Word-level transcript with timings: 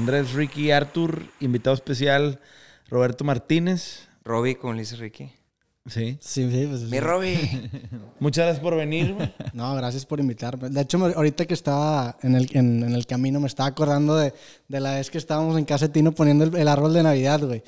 Andrés, 0.00 0.32
Ricky, 0.32 0.70
Arthur, 0.70 1.26
invitado 1.40 1.74
especial, 1.74 2.40
Roberto 2.88 3.22
Martínez. 3.22 4.08
Robbie, 4.24 4.56
como 4.56 4.72
le 4.72 4.80
dice 4.80 4.96
Ricky. 4.96 5.39
Sí. 5.90 6.16
Sí, 6.20 6.50
sí, 6.50 6.66
pues, 6.68 6.82
Mi 6.82 7.00
Robbie. 7.00 7.68
Muchas 8.20 8.44
gracias 8.44 8.62
por 8.62 8.76
venir. 8.76 9.14
güey. 9.14 9.32
No, 9.52 9.74
gracias 9.74 10.06
por 10.06 10.20
invitarme. 10.20 10.70
De 10.70 10.80
hecho, 10.82 10.98
me- 10.98 11.12
ahorita 11.12 11.46
que 11.46 11.54
estaba 11.54 12.16
en 12.22 12.34
el, 12.36 12.48
en, 12.56 12.82
en 12.84 12.94
el 12.94 13.06
camino, 13.06 13.40
me 13.40 13.48
estaba 13.48 13.68
acordando 13.68 14.16
de, 14.16 14.32
de 14.68 14.80
la 14.80 14.94
vez 14.94 15.10
que 15.10 15.18
estábamos 15.18 15.58
en 15.58 15.64
casa 15.64 15.86
de 15.88 15.92
Tino 15.92 16.12
poniendo 16.12 16.44
el, 16.44 16.54
el 16.54 16.68
árbol 16.68 16.94
de 16.94 17.02
Navidad, 17.02 17.40
güey. 17.40 17.62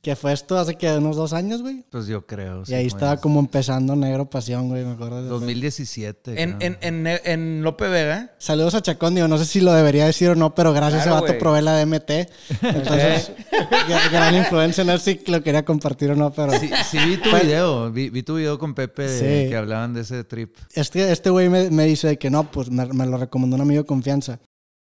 Que 0.00 0.14
fue 0.14 0.32
esto 0.32 0.56
hace 0.56 0.76
que 0.76 0.88
unos 0.96 1.16
dos 1.16 1.32
años, 1.32 1.60
güey. 1.60 1.84
Pues 1.90 2.06
yo 2.06 2.24
creo. 2.24 2.62
Y 2.68 2.74
ahí 2.74 2.86
estaba 2.86 3.16
como 3.16 3.40
empezando 3.40 3.96
Negro 3.96 4.30
Pasión, 4.30 4.68
güey, 4.68 4.84
me 4.84 4.92
acuerdo. 4.92 5.22
de- 5.24 5.28
2017. 5.28 6.40
En, 6.40 6.56
en, 6.60 6.78
en, 6.82 7.06
en 7.24 7.62
Lope 7.64 7.88
Vega. 7.88 8.32
Saludos 8.38 8.74
a 8.76 8.80
Chacón, 8.82 9.16
digo, 9.16 9.26
no 9.26 9.38
sé 9.38 9.44
si 9.44 9.60
lo 9.60 9.72
debería 9.72 10.06
decir 10.06 10.28
o 10.30 10.34
no, 10.36 10.54
pero 10.54 10.72
gracias 10.72 11.02
Claro, 11.02 11.16
a 11.16 11.18
ese 11.18 11.26
vato 11.32 11.38
probé 11.40 11.62
la 11.62 11.76
DMT. 11.84 12.10
Entonces, 12.62 13.32
gra- 13.88 14.10
gran 14.12 14.34
influencia, 14.36 14.84
no 14.84 14.96
sé 14.98 15.20
si 15.24 15.30
lo 15.32 15.42
quería 15.42 15.64
compartir 15.64 16.12
o 16.12 16.14
no, 16.14 16.32
pero... 16.32 16.52
Sí, 16.58 16.70
sí 16.90 16.98
vi 17.04 17.16
tu 17.16 17.30
Fue- 17.30 17.40
video. 17.42 17.90
Vi, 17.90 18.08
vi 18.10 18.22
tu 18.22 18.36
video 18.36 18.56
con 18.58 18.74
Pepe 18.74 19.02
de- 19.08 19.48
que 19.48 19.56
hablaban 19.56 19.94
de 19.94 20.02
ese 20.02 20.22
trip. 20.24 20.56
Este 20.74 21.10
este 21.10 21.30
güey 21.30 21.48
me, 21.48 21.70
me 21.70 21.86
dice 21.86 22.18
que 22.18 22.30
no, 22.30 22.50
pues 22.50 22.70
me, 22.70 22.86
me 22.86 23.04
lo 23.06 23.16
recomendó 23.18 23.56
un 23.56 23.62
amigo 23.62 23.82
de 23.82 23.86
confianza. 23.86 24.38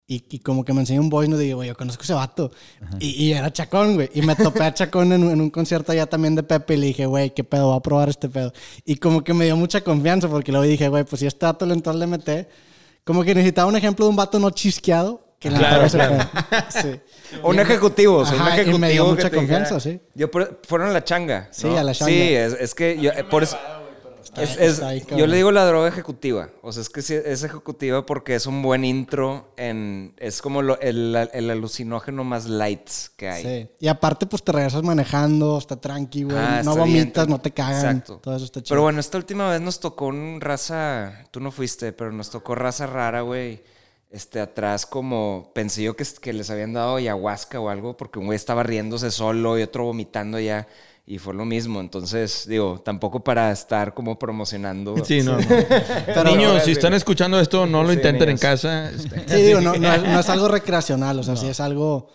Y, 0.07 0.25
y 0.31 0.41
como 0.41 0.65
que 0.65 0.73
me 0.75 0.81
enseñó 0.81 1.01
un 1.01 1.09
voice 1.09 1.31
note 1.31 1.43
y 1.45 1.47
digo, 1.47 1.59
güey, 1.59 1.69
yo 1.69 1.77
conozco 1.77 2.03
a 2.03 2.05
ese 2.05 2.13
vato. 2.13 2.51
Y, 2.99 3.11
y 3.25 3.33
era 3.33 3.53
Chacón, 3.53 3.95
güey. 3.95 4.11
Y 4.15 4.23
me 4.23 4.35
topé 4.35 4.65
a 4.65 4.75
Chacón 4.75 5.13
en, 5.13 5.31
en 5.31 5.41
un 5.41 5.49
concierto 5.49 5.93
allá 5.93 6.07
también 6.07 6.35
de 6.35 6.43
Pepe 6.43 6.75
y 6.75 6.77
le 6.79 6.87
dije, 6.89 7.07
güey, 7.07 7.31
qué 7.33 7.45
pedo, 7.45 7.69
voy 7.69 7.77
a 7.77 7.81
probar 7.81 8.09
este 8.09 8.29
pedo. 8.29 8.53
Y 8.85 8.97
como 8.97 9.23
que 9.25 9.33
me 9.33 9.45
dio 9.47 9.57
mucha 9.57 9.81
confianza 9.83 10.29
porque 10.29 10.51
luego 10.53 10.67
dije, 10.67 10.89
güey, 10.89 11.05
pues 11.05 11.21
si 11.21 11.27
este 11.27 11.47
vato 11.47 11.65
le 11.67 11.75
entró 11.75 11.93
al 11.93 12.01
DMT, 12.01 12.29
como 13.05 13.23
que 13.25 13.35
necesitaba 13.35 13.69
un 13.69 13.77
ejemplo 13.77 14.05
de 14.07 14.11
un 14.11 14.17
vato 14.17 14.39
no 14.39 14.51
chisqueado. 14.51 15.25
Que 15.39 15.51
le 15.51 15.59
Claro, 15.59 15.89
pedo. 15.91 16.19
Sí. 16.69 17.01
Un 17.43 17.59
ejecutivo, 17.59 18.19
o 18.19 18.25
sea, 18.27 18.37
un 18.37 18.43
Ajá, 18.43 18.51
y 18.51 18.53
ejecutivo. 18.55 18.79
me 18.79 18.91
dio 18.91 19.05
que 19.05 19.11
mucha 19.11 19.23
te 19.31 19.37
dijera- 19.37 19.59
confianza, 19.65 19.81
sí. 19.81 20.01
Yo 20.15 20.29
fueron 20.65 20.89
a 20.89 20.93
la 20.93 21.03
changa. 21.05 21.49
Sí, 21.51 21.67
¿no? 21.67 21.79
a 21.79 21.83
la 21.83 21.93
changa. 21.95 22.13
Sí, 22.13 22.21
es, 22.35 22.53
es 22.61 22.75
que 22.77 23.01
yo, 23.01 23.11
por 23.29 23.43
eso. 23.43 23.57
Es- 24.37 24.51
es- 24.53 24.61
está 24.75 24.89
ahí, 24.89 25.03
yo 25.17 25.27
le 25.27 25.37
digo 25.37 25.51
la 25.53 25.65
droga 25.67 25.89
ejecutiva. 25.89 26.49
O 26.63 26.73
sea, 26.73 26.81
es 26.83 26.89
que 26.91 27.03
sí, 27.03 27.15
es 27.15 27.43
ejecutiva 27.43 28.07
porque 28.07 28.35
es 28.35 28.47
un 28.47 28.63
buen 28.63 28.85
intro 28.85 29.53
en. 29.57 30.15
Es 30.19 30.41
como 30.41 30.63
lo- 30.63 30.81
el, 30.81 31.15
el 31.33 31.51
alucinógeno 31.51 32.25
más 32.25 32.47
light 32.47 32.89
que 33.17 33.29
hay. 33.29 33.43
Sí. 33.43 33.69
Y 33.81 33.89
aparte, 33.89 34.27
pues 34.27 34.43
te 34.43 34.53
regresas 34.53 34.83
manejando, 34.83 35.59
está 35.59 35.81
tranqui, 35.81 36.23
güey. 36.25 36.37
Ah, 36.39 36.63
no 36.65 36.75
bien, 36.75 36.87
vomitas, 36.87 37.29
no 37.29 37.41
te 37.41 37.51
cagan. 37.51 37.77
Exacto. 37.99 38.19
Todo 38.23 38.37
eso 38.37 38.45
está 38.45 38.61
chido. 38.63 38.69
Pero 38.75 38.83
bueno, 38.83 39.01
esta 39.01 39.19
última 39.19 39.51
vez 39.51 39.61
nos 39.61 39.81
tocó 39.81 40.07
un 40.07 40.41
raza, 40.41 41.27
tú 41.31 41.41
no 41.41 41.51
fuiste, 41.51 41.93
pero 41.93 42.13
nos 42.13 42.31
tocó 42.31 42.55
raza 42.55 42.87
rara, 42.87 43.23
güey. 43.23 43.63
Este, 44.11 44.41
atrás 44.41 44.85
como, 44.85 45.51
pensé 45.55 45.83
yo 45.83 45.97
que, 45.97 46.05
que 46.21 46.35
les 46.35 46.51
habían 46.51 46.75
dado 46.75 46.97
ayahuasca 46.97 47.59
o 47.59 47.71
algo, 47.71 47.97
porque 47.97 48.19
un 48.19 48.27
güey 48.27 48.37
estaba 48.37 48.63
riéndose 48.63 49.11
solo 49.11 49.59
y 49.59 49.63
otro 49.63 49.85
vomitando 49.85 50.39
ya, 50.39 50.69
y 51.07 51.19
fue 51.19 51.35
lo 51.35 51.45
mismo. 51.45 51.81
Entonces, 51.81 52.45
digo, 52.47 52.81
tampoco 52.85 53.21
para 53.25 53.51
estar 53.51 53.95
como 53.95 54.19
promocionando. 54.19 54.95
Sí, 55.05 55.23
no. 55.23 55.37
no. 55.39 55.47
Pero- 56.07 56.25
Niños, 56.25 56.63
si 56.65 56.73
están 56.73 56.95
escuchando 56.95 57.39
esto, 57.41 57.67
no 57.67 57.83
lo 57.83 57.91
Sí, 57.91 57.97
intenten 57.97 58.29
en 58.31 58.39
casa. 58.39 58.91
Este, 58.91 59.29
Sí, 59.29 59.43
digo, 59.43 59.61
no, 59.61 59.75
no 59.79 59.93
es, 59.95 60.03
no 60.03 60.21
es 60.21 60.29
algo 60.29 60.49
recreacional, 60.49 61.19
o 61.19 61.23
sea, 61.23 61.37
sí 61.37 61.49
es 61.49 61.61
algo... 61.61 62.09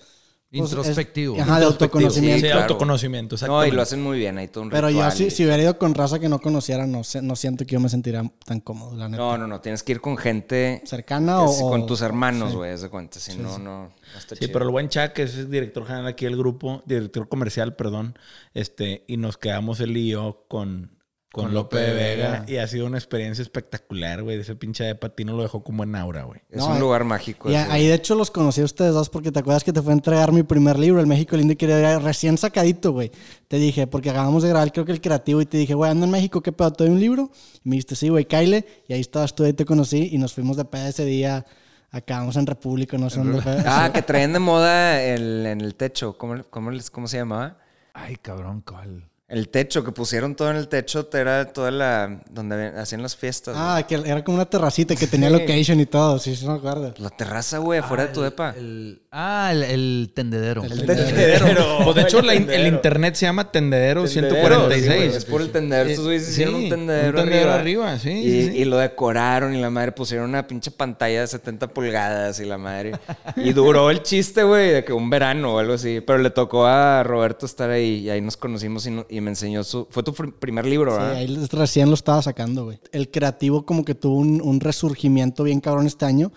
pues, 0.49 0.63
es- 0.63 0.69
Introspectivo. 0.77 1.35
ajá, 1.41 1.55
de 1.55 1.59
Sí, 1.65 1.65
autoconocimiento. 1.73 2.45
claro. 2.47 2.61
autoconocimiento, 2.61 3.35
No, 3.47 3.65
y 3.65 3.71
lo 3.71 3.81
hacen 3.81 4.01
muy 4.01 4.17
bien, 4.17 4.37
hay 4.37 4.47
todo 4.47 4.63
un 4.63 4.69
Pero 4.69 4.89
yo 4.89 4.97
ritual 4.99 5.11
sí, 5.11 5.25
y- 5.25 5.29
si 5.31 5.43
hubiera 5.45 5.61
ido 5.61 5.77
con 5.77 5.93
raza 5.93 6.19
que 6.19 6.29
no 6.29 6.39
conociera, 6.39 6.87
no, 6.87 7.03
sé, 7.03 7.21
no 7.21 7.35
siento 7.35 7.65
que 7.65 7.73
yo 7.73 7.79
me 7.81 7.89
sentiría 7.89 8.23
tan 8.45 8.61
cómodo, 8.61 8.95
la 8.95 9.09
neta. 9.09 9.17
No, 9.21 9.37
no, 9.37 9.45
no, 9.47 9.59
tienes 9.59 9.83
que 9.83 9.91
ir 9.91 9.99
con 10.01 10.15
gente... 10.17 10.81
¿Cercana 10.85 11.37
que 11.39 11.43
o- 11.43 11.47
sí, 11.49 11.61
Con 11.63 11.85
tus 11.85 12.01
hermanos, 12.01 12.51
sí. 12.51 12.55
güey, 12.57 12.71
haz 12.71 12.81
de 12.81 12.89
cuenta. 12.89 13.19
Si 13.19 13.37
no, 13.37 13.57
no, 13.57 13.83
no 13.83 13.91
está 14.17 14.35
Sí, 14.35 14.41
chido. 14.45 14.53
pero 14.53 14.65
el 14.65 14.71
buen 14.71 14.87
Chuck 14.89 15.19
es 15.19 15.35
el 15.35 15.51
director 15.51 15.85
general 15.85 16.07
aquí 16.07 16.23
del 16.25 16.37
grupo, 16.37 16.81
director 16.85 17.27
comercial, 17.27 17.75
perdón, 17.75 18.17
este, 18.53 19.03
y 19.07 19.17
nos 19.17 19.37
quedamos 19.37 19.79
él 19.81 19.97
y 19.97 20.09
yo 20.11 20.45
con, 20.47 20.96
con, 21.37 21.45
Con 21.45 21.53
Lope 21.53 21.75
Lope 21.77 21.87
de 21.91 21.93
Vega, 21.93 22.45
y 22.47 22.57
ha 22.57 22.67
sido 22.67 22.87
una 22.87 22.97
experiencia 22.97 23.41
espectacular, 23.43 24.23
güey. 24.23 24.39
Ese 24.39 24.55
pinche 24.55 24.83
de 24.83 24.95
patino 24.95 25.35
lo 25.37 25.43
dejó 25.43 25.63
como 25.63 25.83
en 25.83 25.95
aura, 25.95 26.23
güey. 26.23 26.41
Es 26.49 26.57
No, 26.57 26.67
un 26.69 26.77
eh, 26.77 26.79
lugar 26.79 27.03
mágico. 27.03 27.49
Y 27.49 27.55
ese. 27.55 27.71
ahí 27.71 27.85
de 27.87 27.93
hecho 27.93 28.15
los 28.15 28.31
conocí 28.31 28.61
a 28.61 28.65
ustedes 28.65 28.93
dos 28.93 29.09
porque 29.09 29.31
te 29.31 29.39
acuerdas 29.39 29.63
que 29.63 29.71
te 29.71 29.81
fue 29.81 29.93
a 29.93 29.95
entregar 29.95 30.31
mi 30.31 30.41
primer 30.43 30.79
libro, 30.79 30.99
El 30.99 31.05
México 31.07 31.37
Lindo 31.37 31.53
y 31.53 31.55
Querido, 31.55 31.99
recién 31.99 32.37
sacadito, 32.37 32.91
güey. 32.91 33.11
Te 33.47 33.57
dije, 33.57 33.85
porque 33.87 34.09
acabamos 34.09 34.41
de 34.43 34.49
grabar 34.49 34.71
creo 34.71 34.83
que 34.85 34.91
el 34.91 34.99
creativo 35.01 35.39
y 35.41 35.45
te 35.45 35.57
dije, 35.57 35.73
güey, 35.75 35.91
ando 35.91 36.05
en 36.05 36.11
México, 36.11 36.41
¿qué 36.41 36.51
pedo? 36.51 36.73
¿Te 36.73 36.83
doy 36.85 36.93
un 36.93 36.99
libro? 36.99 37.29
Y 37.63 37.69
me 37.69 37.75
dijiste, 37.75 37.95
sí, 37.95 38.09
güey, 38.09 38.25
Kyle. 38.25 38.65
Y 38.87 38.93
ahí 38.93 38.99
estabas 39.01 39.35
tú, 39.35 39.43
ahí 39.43 39.53
te 39.53 39.63
conocí 39.65 40.09
y 40.11 40.17
nos 40.17 40.33
fuimos 40.33 40.57
de 40.57 40.65
peda 40.65 40.89
ese 40.89 41.05
día. 41.05 41.45
Acabamos 41.91 42.35
en 42.35 42.45
República, 42.47 42.97
no 42.97 43.09
sé 43.09 43.19
dónde 43.19 43.41
fue. 43.41 43.57
Ah, 43.65 43.91
que 43.93 44.01
traen 44.01 44.33
de 44.33 44.39
moda 44.39 45.01
el, 45.01 45.45
en 45.45 45.61
el 45.61 45.75
techo. 45.75 46.17
¿Cómo, 46.17 46.43
cómo, 46.49 46.71
les- 46.71 46.89
cómo 46.91 47.07
se 47.07 47.17
llamaba? 47.17 47.59
Ay, 47.93 48.17
cabrón, 48.17 48.61
¿cuál? 48.61 49.07
El 49.27 49.49
techo, 49.49 49.83
que 49.83 49.91
pusieron 49.91 50.35
todo 50.37 50.49
en 50.51 50.55
el 50.55 50.69
techo, 50.69 51.09
era 51.11 51.51
toda 51.51 51.69
la. 51.69 52.21
donde 52.29 52.67
hacían 52.79 53.01
las 53.01 53.15
fiestas. 53.17 53.55
güey. 53.55 53.67
Ah, 53.67 53.85
que 53.85 53.95
era 53.95 54.23
como 54.23 54.35
una 54.35 54.45
terracita 54.49 54.95
que 54.95 55.05
tenía 55.05 55.27
Sí. 55.29 55.33
location 55.39 55.79
y 55.81 55.85
todo, 55.85 56.17
sí, 56.17 56.33
sí 56.35 56.47
me 56.47 56.53
acuerdo. 56.53 56.93
La 56.97 57.09
terraza, 57.09 57.57
güey, 57.57 57.79
afuera 57.79 58.07
de 58.07 58.13
tu 58.13 58.21
depa. 58.21 58.51
El- 58.57 59.01
ah, 59.17 59.49
el, 59.51 59.63
el 59.63 60.11
tendedero. 60.13 60.63
El 60.63 60.85
Tendedero. 60.85 61.45
Pues 61.83 61.95
de 61.95 62.01
hecho, 62.03 62.19
in- 62.33 62.49
el 62.49 62.67
internet 62.67 63.15
se 63.15 63.25
llama 63.25 63.51
Tendedero, 63.51 64.03
Tendedero, 64.05 64.69
146. 64.69 65.11
sí, 65.11 65.17
es 65.17 65.25
por 65.25 65.41
el 65.41 65.51
tendedero. 65.51 65.89
Estos 65.89 66.05
güeyes 66.05 66.25
Sí, 66.25 66.31
hicieron 66.31 66.55
un 66.55 66.69
tendedero, 66.69 67.09
un 67.19 67.23
tendedero 67.25 67.51
arriba. 67.53 67.87
arriba, 67.87 67.99
sí, 67.99 68.09
Y, 68.11 68.23
sí, 68.43 68.49
sí. 68.51 68.57
y 68.57 68.65
lo 68.65 68.77
decoraron 68.77 69.55
y 69.55 69.59
la 69.61 69.69
madre 69.69 69.91
pusieron 69.93 70.29
una 70.29 70.45
pinche 70.47 70.71
pantalla 70.71 71.21
de 71.21 71.27
70 71.27 71.67
pulgadas 71.69 72.39
y 72.39 72.45
la 72.45 72.57
madre. 72.57 72.91
Y 73.35 73.53
duró 73.53 73.89
el 73.89 74.03
chiste, 74.03 74.43
güey, 74.43 74.69
de 74.71 74.83
que 74.83 74.93
un 74.93 75.09
verano 75.09 75.55
o 75.55 75.59
algo 75.59 75.73
así. 75.73 76.01
Pero 76.01 76.19
le 76.19 76.29
tocó 76.29 76.65
a 76.65 77.03
Roberto 77.03 77.45
estar 77.45 77.69
ahí 77.69 77.99
y 78.05 78.09
ahí 78.09 78.21
nos 78.21 78.37
conocimos 78.37 78.85
y, 78.87 78.91
no- 78.91 79.05
y 79.09 79.21
me 79.21 79.29
enseñó 79.31 79.63
su. 79.63 79.87
Fue 79.89 80.03
tu 80.03 80.11
pr- 80.13 80.33
primer 80.33 80.65
libro, 80.65 80.91
Sí, 80.91 80.97
¿verdad? 80.97 81.15
ahí 81.15 81.27
les- 81.27 81.49
recién 81.51 81.89
lo 81.89 81.95
estaba 81.95 82.21
sacando, 82.21 82.65
güey. 82.65 82.79
El 82.91 83.09
creativo 83.09 83.65
como 83.65 83.83
que 83.85 83.95
tuvo 83.95 84.17
un, 84.17 84.41
un 84.41 84.59
resurgimiento 84.59 85.43
bien 85.43 85.59
cabrón 85.61 85.87
este 85.87 86.05
año. 86.05 86.31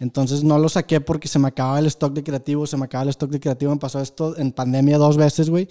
Entonces 0.00 0.44
no 0.44 0.58
lo 0.58 0.68
saqué 0.68 1.00
porque 1.00 1.28
se 1.28 1.38
me 1.38 1.48
acababa 1.48 1.78
el 1.78 1.86
stock 1.86 2.12
de 2.12 2.22
creativo, 2.22 2.66
se 2.66 2.76
me 2.76 2.84
acababa 2.84 3.04
el 3.04 3.10
stock 3.10 3.30
de 3.30 3.40
creativo. 3.40 3.72
Me 3.72 3.78
pasó 3.78 4.00
esto 4.00 4.36
en 4.38 4.52
pandemia 4.52 4.98
dos 4.98 5.16
veces, 5.16 5.50
güey. 5.50 5.68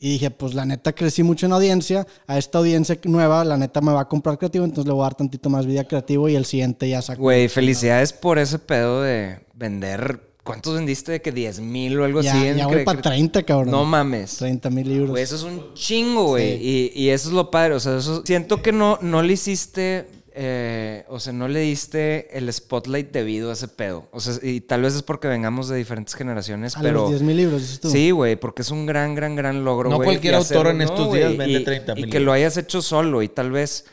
Y 0.00 0.10
dije, 0.10 0.30
pues 0.30 0.54
la 0.54 0.64
neta 0.64 0.92
crecí 0.92 1.22
mucho 1.22 1.46
en 1.46 1.52
audiencia. 1.52 2.06
A 2.26 2.38
esta 2.38 2.58
audiencia 2.58 2.98
nueva, 3.04 3.44
la 3.44 3.56
neta 3.56 3.80
me 3.80 3.92
va 3.92 4.02
a 4.02 4.08
comprar 4.08 4.38
creativo, 4.38 4.64
entonces 4.64 4.86
le 4.86 4.92
voy 4.92 5.02
a 5.02 5.04
dar 5.04 5.16
tantito 5.16 5.50
más 5.50 5.66
vida 5.66 5.84
creativo 5.84 6.28
y 6.28 6.36
el 6.36 6.44
siguiente 6.44 6.88
ya 6.88 7.02
saco. 7.02 7.20
Güey, 7.20 7.48
felicidades 7.48 8.12
por 8.12 8.38
ese 8.38 8.58
pedo 8.60 9.02
de 9.02 9.40
vender. 9.54 10.28
¿Cuántos 10.44 10.76
vendiste? 10.76 11.12
De 11.12 11.20
que 11.20 11.32
10 11.32 11.60
mil 11.60 11.98
o 12.00 12.04
algo 12.04 12.22
ya, 12.22 12.32
así. 12.32 12.46
en 12.46 12.56
ya 12.58 12.66
voy 12.68 12.84
para 12.84 13.02
30, 13.02 13.42
cabrón. 13.42 13.70
No 13.70 13.84
mames. 13.84 14.36
30 14.36 14.70
mil 14.70 14.88
libros. 14.88 15.10
Güey, 15.10 15.22
eso 15.22 15.34
es 15.34 15.42
un 15.42 15.74
chingo, 15.74 16.24
güey. 16.28 16.54
Y, 16.54 16.92
y 16.94 17.10
eso 17.10 17.28
es 17.28 17.34
lo 17.34 17.50
padre. 17.50 17.74
O 17.74 17.80
sea, 17.80 17.98
eso, 17.98 18.22
siento 18.24 18.62
que 18.62 18.72
no, 18.72 18.98
no 19.02 19.22
le 19.22 19.34
hiciste. 19.34 20.06
Eh, 20.40 21.04
o 21.08 21.18
sea, 21.18 21.32
no 21.32 21.48
le 21.48 21.58
diste 21.60 22.38
el 22.38 22.52
spotlight 22.52 23.10
debido 23.10 23.50
a 23.50 23.54
ese 23.54 23.66
pedo. 23.66 24.06
O 24.12 24.20
sea, 24.20 24.34
y 24.40 24.60
tal 24.60 24.82
vez 24.82 24.94
es 24.94 25.02
porque 25.02 25.26
vengamos 25.26 25.68
de 25.68 25.76
diferentes 25.76 26.14
generaciones, 26.14 26.76
a 26.76 26.80
pero. 26.80 27.00
los 27.00 27.10
10 27.10 27.22
mil 27.22 27.36
libros, 27.36 27.60
dices 27.60 27.80
tú. 27.80 27.90
Sí, 27.90 28.12
güey, 28.12 28.36
porque 28.36 28.62
es 28.62 28.70
un 28.70 28.86
gran, 28.86 29.16
gran, 29.16 29.34
gran 29.34 29.64
logro, 29.64 29.90
No 29.90 29.98
cualquier 29.98 30.36
autor 30.36 30.68
en 30.68 30.78
no, 30.78 30.84
estos 30.84 31.12
días 31.12 31.36
vende 31.36 31.58
y- 31.58 31.64
30,000 31.64 32.06
Y 32.06 32.10
que 32.10 32.20
lo 32.20 32.30
hayas 32.30 32.56
hecho 32.56 32.80
solo 32.82 33.20
y 33.22 33.28
tal 33.28 33.50
vez 33.50 33.86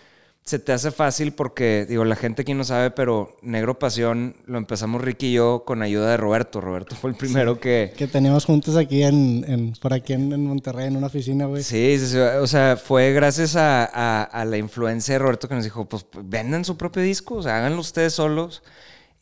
se 0.46 0.60
te 0.60 0.74
hace 0.74 0.92
fácil 0.92 1.34
porque, 1.34 1.88
digo, 1.90 2.06
la 2.06 2.16
gente 2.16 2.44
aquí 2.44 2.54
no 2.54 2.64
sabe, 2.64 2.92
pero 2.92 3.36
Negro 3.42 3.80
Pasión 3.80 4.36
lo 4.46 4.60
empezamos 4.60 5.02
Ricky 5.02 5.30
y 5.30 5.34
yo 5.34 5.64
con 5.66 5.82
ayuda 5.82 6.12
de 6.12 6.18
Roberto. 6.18 6.62
Roberto 6.62 6.96
fue 6.96 7.10
el 7.10 7.16
primero 7.16 7.60
que... 7.60 7.94
Que 7.98 8.06
teníamos 8.08 8.46
juntos 8.46 8.78
aquí 8.78 9.02
en, 9.02 9.44
en- 9.48 9.74
por 9.74 9.92
aquí 9.92 10.14
en, 10.14 10.32
en 10.32 10.46
Monterrey, 10.46 10.86
en 10.86 10.98
una 10.98 11.08
oficina, 11.08 11.48
güey. 11.48 11.64
Sí, 11.64 11.98
sí, 11.98 12.06
sí, 12.10 12.18
o 12.20 12.46
sea, 12.46 12.78
fue 12.78 13.12
gracias 13.12 13.56
a, 13.56 13.86
a- 13.86 14.22
a 14.24 14.46
la 14.46 14.58
influencia 14.58 15.16
de 15.16 15.20
Roberto 15.20 15.50
que 15.50 15.56
nos 15.56 15.64
dijo, 15.64 15.86
pues 15.90 16.06
vendan 16.24 16.64
su 16.64 16.78
propio 16.78 17.02
disco, 17.02 17.36
o 17.38 17.42
sea, 17.42 17.58
háganlo 17.58 17.82
ustedes 17.82 18.14
solos. 18.14 18.62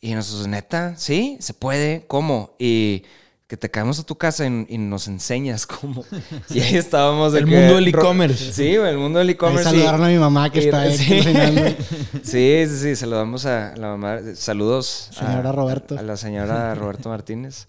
Y 0.02 0.12
nosotros, 0.12 0.46
neta, 0.46 0.94
sí, 0.98 1.38
se 1.40 1.54
puede, 1.54 2.04
¿cómo? 2.06 2.54
Y 2.58 3.04
que 3.46 3.58
te 3.58 3.70
caemos 3.70 3.98
a 3.98 4.04
tu 4.04 4.16
casa 4.16 4.46
y, 4.46 4.66
y 4.70 4.78
nos 4.78 5.06
enseñas 5.06 5.66
cómo. 5.66 6.02
Y 6.50 6.60
ahí 6.60 6.76
estábamos. 6.76 7.32
de 7.34 7.40
El 7.40 7.44
que- 7.44 7.50
mundo 7.56 7.74
del 7.74 7.92
Ro- 7.92 8.00
e-commerce. 8.00 8.52
Sí, 8.52 8.68
el 8.74 8.96
mundo 8.96 9.18
del 9.18 9.30
e-commerce. 9.30 9.68
y- 9.68 9.72
saludaron 9.72 10.02
a 10.04 10.08
mi 10.08 10.16
mamá 10.18 10.50
que 10.50 10.60
y- 10.60 10.64
está 10.64 10.80
ahí 10.80 10.96
sí. 10.96 11.14
enseñando. 11.18 11.62
Sí, 12.22 12.64
sí, 12.66 12.76
sí, 12.78 12.96
saludamos 12.96 13.44
a 13.44 13.74
la 13.76 13.88
mamá. 13.88 14.18
Saludos. 14.34 15.10
a- 15.18 15.26
Señora 15.26 15.52
Roberto. 15.52 15.98
A, 15.98 16.02
la 16.02 16.16
señora 16.16 16.74
Roberto 16.74 17.10
Martínez. 17.10 17.68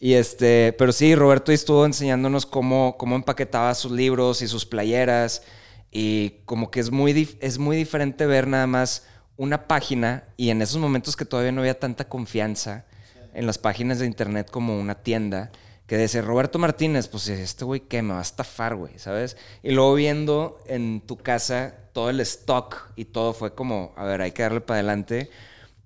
Y 0.00 0.14
este, 0.14 0.74
pero 0.78 0.90
sí, 0.92 1.14
Roberto 1.14 1.52
estuvo 1.52 1.84
enseñándonos 1.84 2.46
cómo, 2.46 2.96
cómo 2.98 3.14
empaquetaba 3.16 3.74
sus 3.74 3.92
libros 3.92 4.40
y 4.40 4.48
sus 4.48 4.64
playeras. 4.64 5.42
Y 5.90 6.40
como 6.46 6.70
que 6.70 6.80
es 6.80 6.90
muy, 6.90 7.12
dif- 7.12 7.36
es 7.40 7.58
muy 7.58 7.76
diferente 7.76 8.24
ver 8.26 8.46
nada 8.48 8.66
más 8.66 9.04
una 9.36 9.68
página 9.68 10.24
y 10.38 10.48
en 10.50 10.62
esos 10.62 10.78
momentos 10.78 11.14
que 11.14 11.24
todavía 11.26 11.52
no 11.52 11.60
había 11.60 11.78
tanta 11.78 12.08
confianza. 12.08 12.86
En 13.34 13.46
las 13.46 13.58
páginas 13.58 13.98
de 13.98 14.06
internet 14.06 14.50
como 14.50 14.78
una 14.78 14.94
tienda 14.94 15.50
que 15.86 15.98
dice 15.98 16.22
Roberto 16.22 16.58
Martínez, 16.58 17.08
pues 17.08 17.28
este 17.28 17.64
güey 17.64 17.80
que 17.80 18.00
me 18.00 18.14
va 18.14 18.20
a 18.20 18.22
estafar, 18.22 18.74
güey, 18.74 18.98
¿sabes? 18.98 19.36
Y 19.62 19.72
luego 19.72 19.94
viendo 19.94 20.58
en 20.66 21.02
tu 21.02 21.18
casa 21.18 21.74
todo 21.92 22.08
el 22.10 22.20
stock 22.20 22.90
y 22.96 23.06
todo 23.06 23.34
fue 23.34 23.54
como, 23.54 23.92
a 23.96 24.04
ver, 24.04 24.22
hay 24.22 24.32
que 24.32 24.42
darle 24.42 24.60
para 24.62 24.78
adelante. 24.78 25.30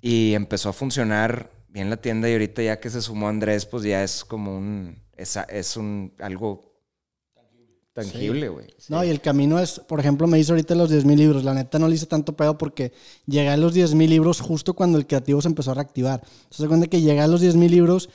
Y 0.00 0.34
empezó 0.34 0.68
a 0.68 0.72
funcionar 0.72 1.50
bien 1.68 1.90
la 1.90 1.96
tienda 1.96 2.28
y 2.28 2.32
ahorita 2.32 2.62
ya 2.62 2.80
que 2.80 2.90
se 2.90 3.02
sumó 3.02 3.28
Andrés, 3.28 3.66
pues 3.66 3.82
ya 3.82 4.04
es 4.04 4.24
como 4.24 4.56
un, 4.56 5.02
es, 5.16 5.36
es 5.48 5.76
un, 5.76 6.14
algo 6.20 6.67
tangible, 8.02 8.48
güey. 8.48 8.66
Sí. 8.78 8.86
No, 8.92 9.04
y 9.04 9.08
el 9.08 9.20
camino 9.20 9.58
es, 9.58 9.80
por 9.80 10.00
ejemplo, 10.00 10.26
me 10.26 10.38
hizo 10.38 10.52
ahorita 10.52 10.74
los 10.74 10.90
10 10.90 11.04
mil 11.04 11.18
libros. 11.18 11.44
La 11.44 11.54
neta 11.54 11.78
no 11.78 11.88
le 11.88 11.94
hice 11.94 12.06
tanto 12.06 12.34
pedo 12.36 12.56
porque 12.58 12.92
llegué 13.26 13.48
a 13.48 13.56
los 13.56 13.74
10 13.74 13.94
mil 13.94 14.10
libros 14.10 14.40
justo 14.40 14.74
cuando 14.74 14.98
el 14.98 15.06
creativo 15.06 15.40
se 15.42 15.48
empezó 15.48 15.70
a 15.70 15.74
reactivar. 15.74 16.20
Entonces, 16.24 16.56
se 16.58 16.68
cuenta 16.68 16.86
que 16.86 17.00
llegué 17.00 17.20
a 17.20 17.26
los 17.26 17.40
10 17.40 17.56
mil 17.56 17.70
libros 17.70 18.08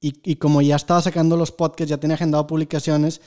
y, 0.00 0.14
y 0.30 0.36
como 0.36 0.62
ya 0.62 0.76
estaba 0.76 1.02
sacando 1.02 1.36
los 1.36 1.50
podcasts, 1.52 1.90
ya 1.90 1.98
tenía 1.98 2.14
agendado 2.14 2.46
publicaciones. 2.46 3.20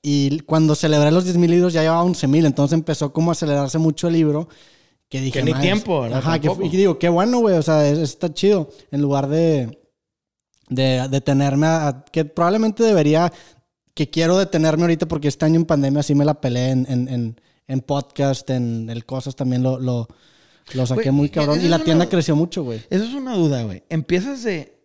Y 0.00 0.40
cuando 0.40 0.74
celebré 0.74 1.10
los 1.10 1.24
10 1.24 1.36
mil 1.38 1.50
libros 1.50 1.72
ya 1.72 1.82
llevaba 1.82 2.02
11 2.04 2.26
mil. 2.28 2.46
Entonces 2.46 2.74
empezó 2.74 3.12
como 3.12 3.30
a 3.30 3.32
acelerarse 3.32 3.78
mucho 3.78 4.08
el 4.08 4.14
libro. 4.14 4.48
Que 5.08 5.20
dije, 5.20 5.40
Que 5.40 5.44
ni 5.44 5.54
tiempo, 5.54 6.08
¿no? 6.08 6.16
Ajá, 6.16 6.40
que, 6.40 6.48
y 6.64 6.68
digo, 6.70 6.98
qué 6.98 7.08
bueno, 7.08 7.40
güey. 7.40 7.56
O 7.56 7.62
sea, 7.62 7.86
es- 7.88 7.98
está 7.98 8.32
chido. 8.32 8.70
En 8.90 9.02
lugar 9.02 9.28
de, 9.28 9.78
de 10.70 11.06
detenerme 11.10 11.66
a, 11.66 11.88
a- 11.88 12.04
que 12.06 12.24
probablemente 12.24 12.82
debería, 12.82 13.30
que 13.94 14.10
quiero 14.10 14.38
detenerme 14.38 14.82
ahorita 14.82 15.06
porque 15.06 15.28
este 15.28 15.44
año 15.44 15.56
en 15.56 15.64
pandemia 15.64 16.02
sí 16.02 16.14
me 16.14 16.24
la 16.24 16.40
peleé 16.40 16.70
en, 16.70 16.86
en, 16.88 17.08
en, 17.08 17.40
en 17.68 17.80
podcast, 17.80 18.48
en 18.50 18.88
el 18.90 19.04
cosas 19.04 19.36
también 19.36 19.62
lo, 19.62 19.78
lo, 19.78 20.08
lo 20.74 20.86
saqué 20.86 21.10
muy 21.10 21.28
cabrón. 21.28 21.60
Y 21.62 21.68
la 21.68 21.78
tienda 21.80 22.08
creció 22.08 22.34
mucho, 22.36 22.62
güey. 22.62 22.80
Eso 22.90 23.04
es 23.04 23.14
una 23.14 23.34
duda, 23.34 23.62
güey. 23.64 23.82
Empiezas 23.88 24.42
de, 24.42 24.78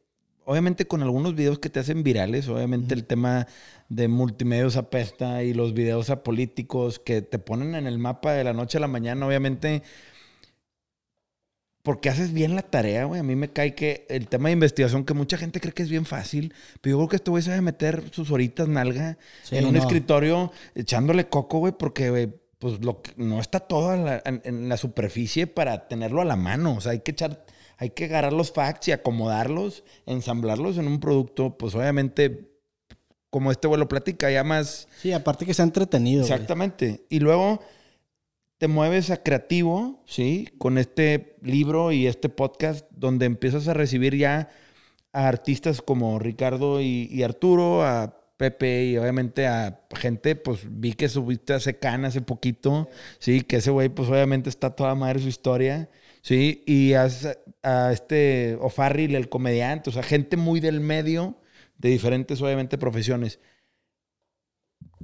obviamente 0.46 0.88
con 0.88 1.02
algunos 1.04 1.36
videos 1.36 1.60
que 1.60 1.70
te 1.70 1.80
hacen 1.80 2.04
virales, 2.04 2.48
obviamente 2.48 2.94
el 2.94 3.06
tema 3.06 3.48
de 3.90 4.08
multimedios 4.10 4.76
apesta 4.76 5.44
y 5.44 5.54
los 5.54 5.74
videos 5.74 6.10
apolíticos 6.10 7.00
que 7.00 7.22
te 7.22 7.40
ponen 7.40 7.76
en 7.76 7.88
el 7.88 8.00
mapa 8.00 8.34
de 8.34 8.44
la 8.44 8.54
noche 8.54 8.78
a 8.78 8.82
la 8.82 8.88
mañana, 8.88 9.26
obviamente, 9.26 9.84
porque 11.88 12.10
haces 12.10 12.34
bien 12.34 12.54
la 12.54 12.64
tarea, 12.64 13.06
güey. 13.06 13.22
A 13.22 13.24
mí 13.24 13.38
me 13.38 13.48
cae 13.48 13.74
que 13.74 14.06
el 14.10 14.28
tema 14.28 14.50
de 14.50 14.54
investigación, 14.54 15.06
que 15.06 15.14
mucha 15.14 15.38
gente 15.38 15.62
cree 15.62 15.72
que 15.74 15.84
es 15.84 15.90
bien 15.90 16.04
fácil, 16.04 16.54
pero 16.82 16.96
yo 16.96 16.98
creo 16.98 17.08
que 17.08 17.16
este 17.16 17.32
güey 17.32 17.42
se 17.42 17.52
debe 17.52 17.62
meter 17.62 18.04
sus 18.12 18.30
horitas 18.30 18.68
nalga 18.68 19.18
Sí, 19.44 19.56
en 19.56 19.66
un 19.68 19.74
no. 19.74 19.80
escritorio 19.80 20.52
echándole 20.76 21.30
coco, 21.30 21.60
güey, 21.60 21.72
porque, 21.80 22.10
güey, 22.10 22.28
pues 22.60 22.84
lo 22.84 23.02
que- 23.02 23.14
no 23.16 23.40
está 23.40 23.62
todo 23.62 23.94
en 23.94 24.04
la, 24.04 24.22
en- 24.26 24.42
en 24.44 24.68
la 24.68 24.76
superficie 24.76 25.48
para 25.48 25.88
tenerlo 25.88 26.22
a 26.22 26.26
la 26.26 26.36
mano. 26.36 26.74
O 26.76 26.82
sea, 26.82 26.92
hay 26.92 27.00
que 27.00 27.12
echar, 27.12 27.46
hay 27.78 27.92
que 27.92 28.04
agarrar 28.04 28.34
los 28.34 28.52
facts 28.52 28.90
y 28.90 28.92
acomodarlos, 28.92 29.86
ensamblarlos 30.06 30.78
en 30.78 30.88
un 30.88 31.00
producto, 31.00 31.58
pues 31.58 31.74
obviamente, 31.74 32.52
como 33.30 33.50
este 33.50 33.70
güey 33.70 33.80
lo 33.80 33.88
platica, 33.88 34.30
ya 34.30 34.44
más 34.44 34.90
Sí, 35.02 35.14
aparte 35.14 35.46
que 35.46 35.54
sea 35.54 35.64
entretenido. 35.64 36.24
Exactamente. 36.24 37.06
Y 37.10 37.20
luego 37.22 37.62
te 38.58 38.68
mueves 38.68 39.12
a 39.12 39.24
creativo, 39.24 40.04
¿sí? 40.06 40.50
Con 40.58 40.78
este 40.78 41.36
libro 41.42 41.92
y 41.92 42.08
este 42.08 42.30
podcast 42.30 42.86
donde 42.92 43.26
empiezas 43.26 43.68
a 43.68 43.74
recibir 43.74 44.16
ya 44.16 44.50
a 45.14 45.28
artistas 45.28 45.82
como 45.82 46.20
Ricardo 46.20 46.82
y, 46.82 47.08
y 47.12 47.24
Arturo, 47.24 47.86
a 47.86 48.20
Pepe 48.38 48.86
y 48.86 48.98
obviamente 48.98 49.48
a 49.48 49.82
gente, 49.96 50.36
pues 50.36 50.62
vi 50.70 50.94
que 50.94 51.10
subiste 51.10 51.54
a 51.54 51.60
Secan 51.60 52.06
hace 52.06 52.22
poquito, 52.22 52.90
¿sí? 53.20 53.42
Que 53.42 53.58
ese 53.58 53.72
güey 53.72 53.90
pues 53.90 54.10
obviamente 54.10 54.50
está 54.50 54.76
toda 54.76 54.96
madre 54.96 55.20
su 55.20 55.28
historia, 55.28 55.90
¿sí? 56.22 56.64
Y 56.66 56.94
a, 56.94 57.08
a 57.64 57.92
este 57.92 58.58
O'Farrill, 58.62 59.16
el 59.16 59.30
comediante, 59.30 59.90
o 59.90 59.94
sea, 59.94 60.04
gente 60.04 60.38
muy 60.38 60.60
del 60.60 60.80
medio 60.80 61.38
de 61.78 61.90
diferentes 61.90 62.42
obviamente 62.42 62.78
profesiones 62.78 63.40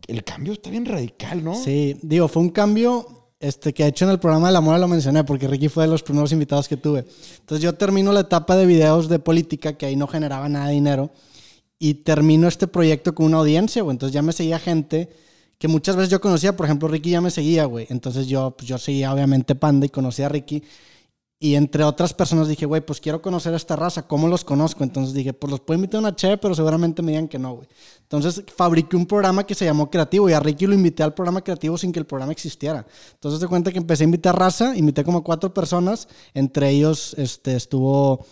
el 0.08 0.24
cambio 0.24 0.54
está 0.54 0.70
bien 0.70 0.86
radical, 0.86 1.44
¿no? 1.44 1.56
Sí, 1.56 1.98
digo, 2.02 2.28
fue 2.28 2.42
un 2.42 2.50
cambio 2.50 3.23
este, 3.44 3.74
que 3.74 3.84
de 3.84 3.90
hecho 3.90 4.06
en 4.06 4.12
el 4.12 4.20
programa 4.20 4.48
de 4.48 4.54
la 4.54 4.62
mora 4.62 4.78
lo 4.78 4.88
mencioné 4.88 5.26
porque 5.26 5.50
Ricky 5.50 5.68
fue 5.68 5.84
de 5.84 5.90
los 5.90 6.02
primeros 6.02 6.32
invitados 6.32 6.70
que 6.70 6.78
tuve. 6.78 7.06
Entonces 7.42 7.62
yo 7.62 7.74
termino 7.74 8.14
la 8.14 8.22
etapa 8.22 8.56
de 8.56 8.66
videos 8.66 9.10
de 9.10 9.20
política 9.20 9.74
que 9.74 9.86
ahí 9.86 9.98
no 9.98 10.08
generaba 10.08 10.48
nada 10.48 10.68
de 10.68 10.76
dinero 10.76 11.12
y 11.78 11.96
termino 11.96 12.48
este 12.48 12.68
proyecto 12.68 13.14
con 13.14 13.26
una 13.26 13.40
audiencia, 13.40 13.82
güey. 13.82 13.96
Entonces 13.96 14.14
ya 14.14 14.22
me 14.22 14.32
seguía 14.32 14.60
gente 14.60 15.10
que 15.58 15.68
muchas 15.68 15.98
veces 15.98 16.10
yo 16.10 16.22
conocía, 16.22 16.56
por 16.56 16.68
ejemplo, 16.68 16.88
Ricky 16.88 17.10
ya 17.10 17.20
me 17.20 17.32
seguía, 17.32 17.66
güey. 17.66 17.86
Entonces 17.90 18.28
yo, 18.28 18.52
pues, 18.52 18.66
yo 18.66 18.78
seguía 18.78 19.14
obviamente 19.14 19.56
Panda 19.56 19.88
y 19.88 19.90
conocía 19.90 20.28
a 20.28 20.30
Ricky. 20.30 20.64
Y 21.44 21.56
entre 21.56 21.84
otras 21.84 22.14
personas 22.14 22.48
dije, 22.48 22.66
güey, 22.66 22.80
pues 22.80 23.02
quiero 23.02 23.22
conocer 23.22 23.54
a 23.54 23.58
esta 23.58 23.76
raza, 23.76 24.08
¿cómo 24.08 24.30
los 24.30 24.46
conozco? 24.46 24.82
Entonces 24.86 25.14
dije, 25.14 25.34
pues 25.34 25.52
los 25.52 25.60
puedo 25.60 25.76
invitar 25.76 25.98
a 25.98 26.00
una 26.00 26.16
chévere, 26.16 26.38
pero 26.38 26.56
seguramente 26.56 27.02
me 27.02 27.12
digan 27.12 27.28
que 27.28 27.38
no, 27.38 27.56
güey. 27.56 27.68
Entonces 28.04 28.42
fabriqué 28.56 28.96
un 28.96 29.06
programa 29.06 29.46
que 29.46 29.54
se 29.54 29.66
llamó 29.66 29.90
Creativo 29.90 30.30
y 30.30 30.34
a 30.34 30.40
Ricky 30.40 30.68
lo 30.68 30.74
invité 30.74 31.04
al 31.04 31.14
programa 31.14 31.44
Creativo 31.44 31.78
sin 31.78 31.92
que 31.92 32.00
el 32.00 32.06
programa 32.06 32.32
existiera. 32.32 32.86
Entonces 33.16 33.42
de 33.42 33.48
cuenta 33.50 33.74
que 33.74 33.78
empecé 33.78 34.04
a 34.04 34.06
invitar 34.06 34.40
raza, 34.40 34.74
invité 34.78 35.04
como 35.04 35.22
cuatro 35.22 35.54
personas, 35.54 36.08
entre 36.34 36.70
ellos 36.70 37.14
este, 37.18 37.58
estuvo 37.58 38.26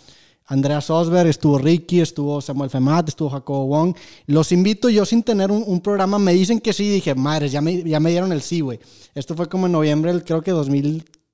Andreas 0.46 0.90
Osberg, 0.90 1.28
estuvo 1.28 1.58
Ricky, 1.58 2.00
estuvo 2.00 2.40
Samuel 2.40 2.70
Femat, 2.70 3.10
estuvo 3.10 3.30
Jacobo 3.30 3.66
Wong. 3.66 3.94
Los 4.28 4.54
invito 4.54 4.88
yo 4.88 5.06
sin 5.06 5.22
tener 5.24 5.52
un, 5.52 5.66
un 5.68 5.82
programa, 5.82 6.18
me 6.18 6.32
dicen 6.34 6.62
que 6.62 6.72
sí, 6.72 6.88
dije, 6.88 7.14
madres, 7.14 7.52
ya 7.52 7.60
me, 7.60 7.84
ya 7.84 8.00
me 8.00 8.12
dieron 8.12 8.32
el 8.32 8.42
sí, 8.42 8.62
güey. 8.62 8.80
Esto 9.16 9.36
fue 9.36 9.50
como 9.50 9.66
en 9.66 9.74
noviembre, 9.74 10.14
del- 10.14 10.24
creo 10.24 10.42
que 10.42 10.52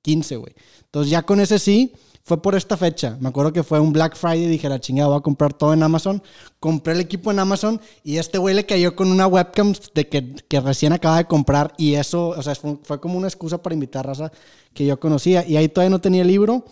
2015, 0.02 0.36
güey. 0.36 0.54
Entonces 0.84 1.10
ya 1.10 1.22
con 1.22 1.40
ese 1.40 1.58
sí, 1.58 1.92
fue 2.28 2.42
por 2.42 2.54
esta 2.54 2.76
fecha. 2.76 3.16
Me 3.20 3.30
acuerdo 3.30 3.52
que 3.52 3.62
fue 3.62 3.80
un 3.80 3.92
Black 3.92 4.14
Friday, 4.14 4.46
dije, 4.46 4.68
la 4.68 4.78
chingada, 4.80 5.08
voy 5.08 5.18
a 5.18 5.22
comprar 5.22 5.54
todo 5.54 5.72
en 5.72 5.82
Amazon. 5.82 6.22
Compré 6.60 6.92
el 6.92 7.00
equipo 7.00 7.30
en 7.30 7.38
Amazon 7.38 7.80
y 8.04 8.18
este 8.18 8.36
güey 8.36 8.54
le 8.54 8.66
cayó 8.66 8.94
con 8.94 9.10
una 9.10 9.26
webcam 9.26 9.72
de 9.94 10.08
que, 10.08 10.34
que 10.34 10.60
recién 10.60 10.92
acaba 10.92 11.16
de 11.16 11.24
comprar 11.24 11.72
y 11.78 11.94
eso, 11.94 12.28
o 12.28 12.42
sea, 12.42 12.54
fue, 12.54 12.76
fue 12.82 13.00
como 13.00 13.16
una 13.16 13.28
excusa 13.28 13.62
para 13.62 13.74
invitar 13.74 14.06
raza 14.06 14.30
que 14.74 14.84
yo 14.84 15.00
conocía. 15.00 15.46
Y 15.46 15.56
ahí 15.56 15.68
todavía 15.68 15.90
no 15.90 16.00
tenía 16.00 16.20
el 16.22 16.28
libro, 16.28 16.64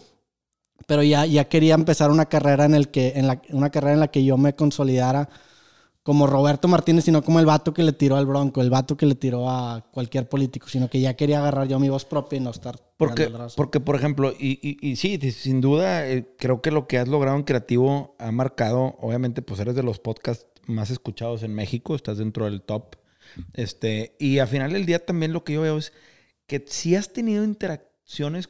pero 0.86 1.02
ya, 1.02 1.24
ya 1.24 1.48
quería 1.48 1.74
empezar 1.74 2.10
una 2.10 2.26
carrera 2.26 2.66
en 2.66 2.74
el 2.74 2.90
que, 2.90 3.14
en 3.16 3.26
la, 3.26 3.40
una 3.50 3.70
carrera 3.70 3.94
en 3.94 4.00
la 4.00 4.08
que 4.08 4.24
yo 4.24 4.36
me 4.36 4.54
consolidara 4.54 5.30
como 6.06 6.28
Roberto 6.28 6.68
Martínez, 6.68 7.04
sino 7.04 7.20
como 7.20 7.40
el 7.40 7.46
vato 7.46 7.74
que 7.74 7.82
le 7.82 7.92
tiró 7.92 8.14
al 8.14 8.26
Bronco, 8.26 8.60
el 8.60 8.70
vato 8.70 8.96
que 8.96 9.06
le 9.06 9.16
tiró 9.16 9.50
a 9.50 9.84
cualquier 9.90 10.28
político, 10.28 10.68
sino 10.68 10.88
que 10.88 11.00
ya 11.00 11.16
quería 11.16 11.40
agarrar 11.40 11.66
yo 11.66 11.80
mi 11.80 11.88
voz 11.88 12.04
propia 12.04 12.36
y 12.36 12.40
no 12.40 12.50
estar 12.50 12.78
Porque, 12.96 13.28
porque 13.56 13.80
por 13.80 13.96
ejemplo, 13.96 14.32
y, 14.38 14.60
y, 14.62 14.88
y 14.88 14.94
sí, 14.94 15.18
sin 15.32 15.60
duda, 15.60 16.08
eh, 16.08 16.28
creo 16.38 16.62
que 16.62 16.70
lo 16.70 16.86
que 16.86 16.98
has 16.98 17.08
logrado 17.08 17.36
en 17.36 17.42
creativo 17.42 18.14
ha 18.20 18.30
marcado, 18.30 18.94
obviamente, 19.00 19.42
pues 19.42 19.58
eres 19.58 19.74
de 19.74 19.82
los 19.82 19.98
podcasts 19.98 20.46
más 20.68 20.92
escuchados 20.92 21.42
en 21.42 21.52
México, 21.52 21.96
estás 21.96 22.18
dentro 22.18 22.44
del 22.44 22.62
top. 22.62 22.94
Este, 23.52 24.14
y 24.20 24.38
al 24.38 24.46
final 24.46 24.74
del 24.74 24.86
día 24.86 25.04
también 25.04 25.32
lo 25.32 25.42
que 25.42 25.54
yo 25.54 25.62
veo 25.62 25.76
es 25.76 25.92
que 26.46 26.64
sí 26.68 26.94
has 26.94 27.12
tenido 27.12 27.42
interacciones 27.42 27.85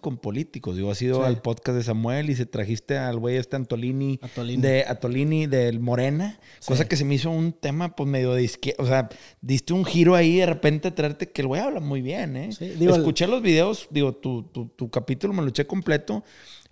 con 0.01 0.19
políticos. 0.19 0.77
Digo, 0.77 0.91
has 0.91 1.01
ido 1.01 1.21
Sí. 1.21 1.27
al 1.27 1.41
podcast 1.41 1.79
de 1.79 1.83
Samuel 1.85 2.29
y 2.31 2.37
se 2.37 2.45
trajiste 2.47 2.99
al 2.99 3.19
güey 3.19 3.37
este 3.37 3.57
Antolini, 3.57 4.19
Atolini. 4.23 4.63
de 4.63 4.85
Atolini 4.87 5.47
del 5.47 5.81
Morena, 5.81 6.39
cosa 6.67 6.87
que 6.87 6.97
se 6.97 7.05
me 7.05 7.15
hizo 7.15 7.31
un 7.31 7.53
tema 7.53 7.97
pues 7.97 8.09
medio 8.09 8.35
de 8.35 8.43
izquierda, 8.43 8.83
o 8.83 8.87
sea, 8.87 9.09
diste 9.41 9.73
un 9.73 9.85
giro 9.85 10.15
ahí 10.15 10.37
de 10.37 10.47
repente 10.47 10.89
a 10.89 10.95
traerte 10.95 11.31
que 11.31 11.41
el 11.43 11.49
güey 11.49 11.61
habla 11.63 11.81
muy 11.81 12.03
bien, 12.03 12.37
¿eh? 12.37 12.51
Sí, 12.53 12.67
digo, 12.79 12.95
el- 12.95 13.01
Escuché 13.01 13.27
los 13.27 13.41
videos, 13.43 13.89
digo, 13.91 14.15
tu, 14.15 14.43
tu, 14.45 14.69
tu 14.69 14.91
capítulo 14.91 15.33
me 15.33 15.43
lo 15.43 15.49
eché 15.49 15.67
completo. 15.67 16.23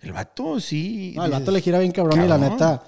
El 0.01 0.13
vato 0.13 0.59
sí. 0.59 1.13
No, 1.15 1.23
el 1.25 1.31
dices, 1.31 1.39
vato 1.41 1.51
le 1.51 1.61
gira 1.61 1.79
bien 1.79 1.91
cabrón, 1.91 2.19
y 2.23 2.27
la 2.27 2.37
cabrón. 2.37 2.51
neta, 2.51 2.83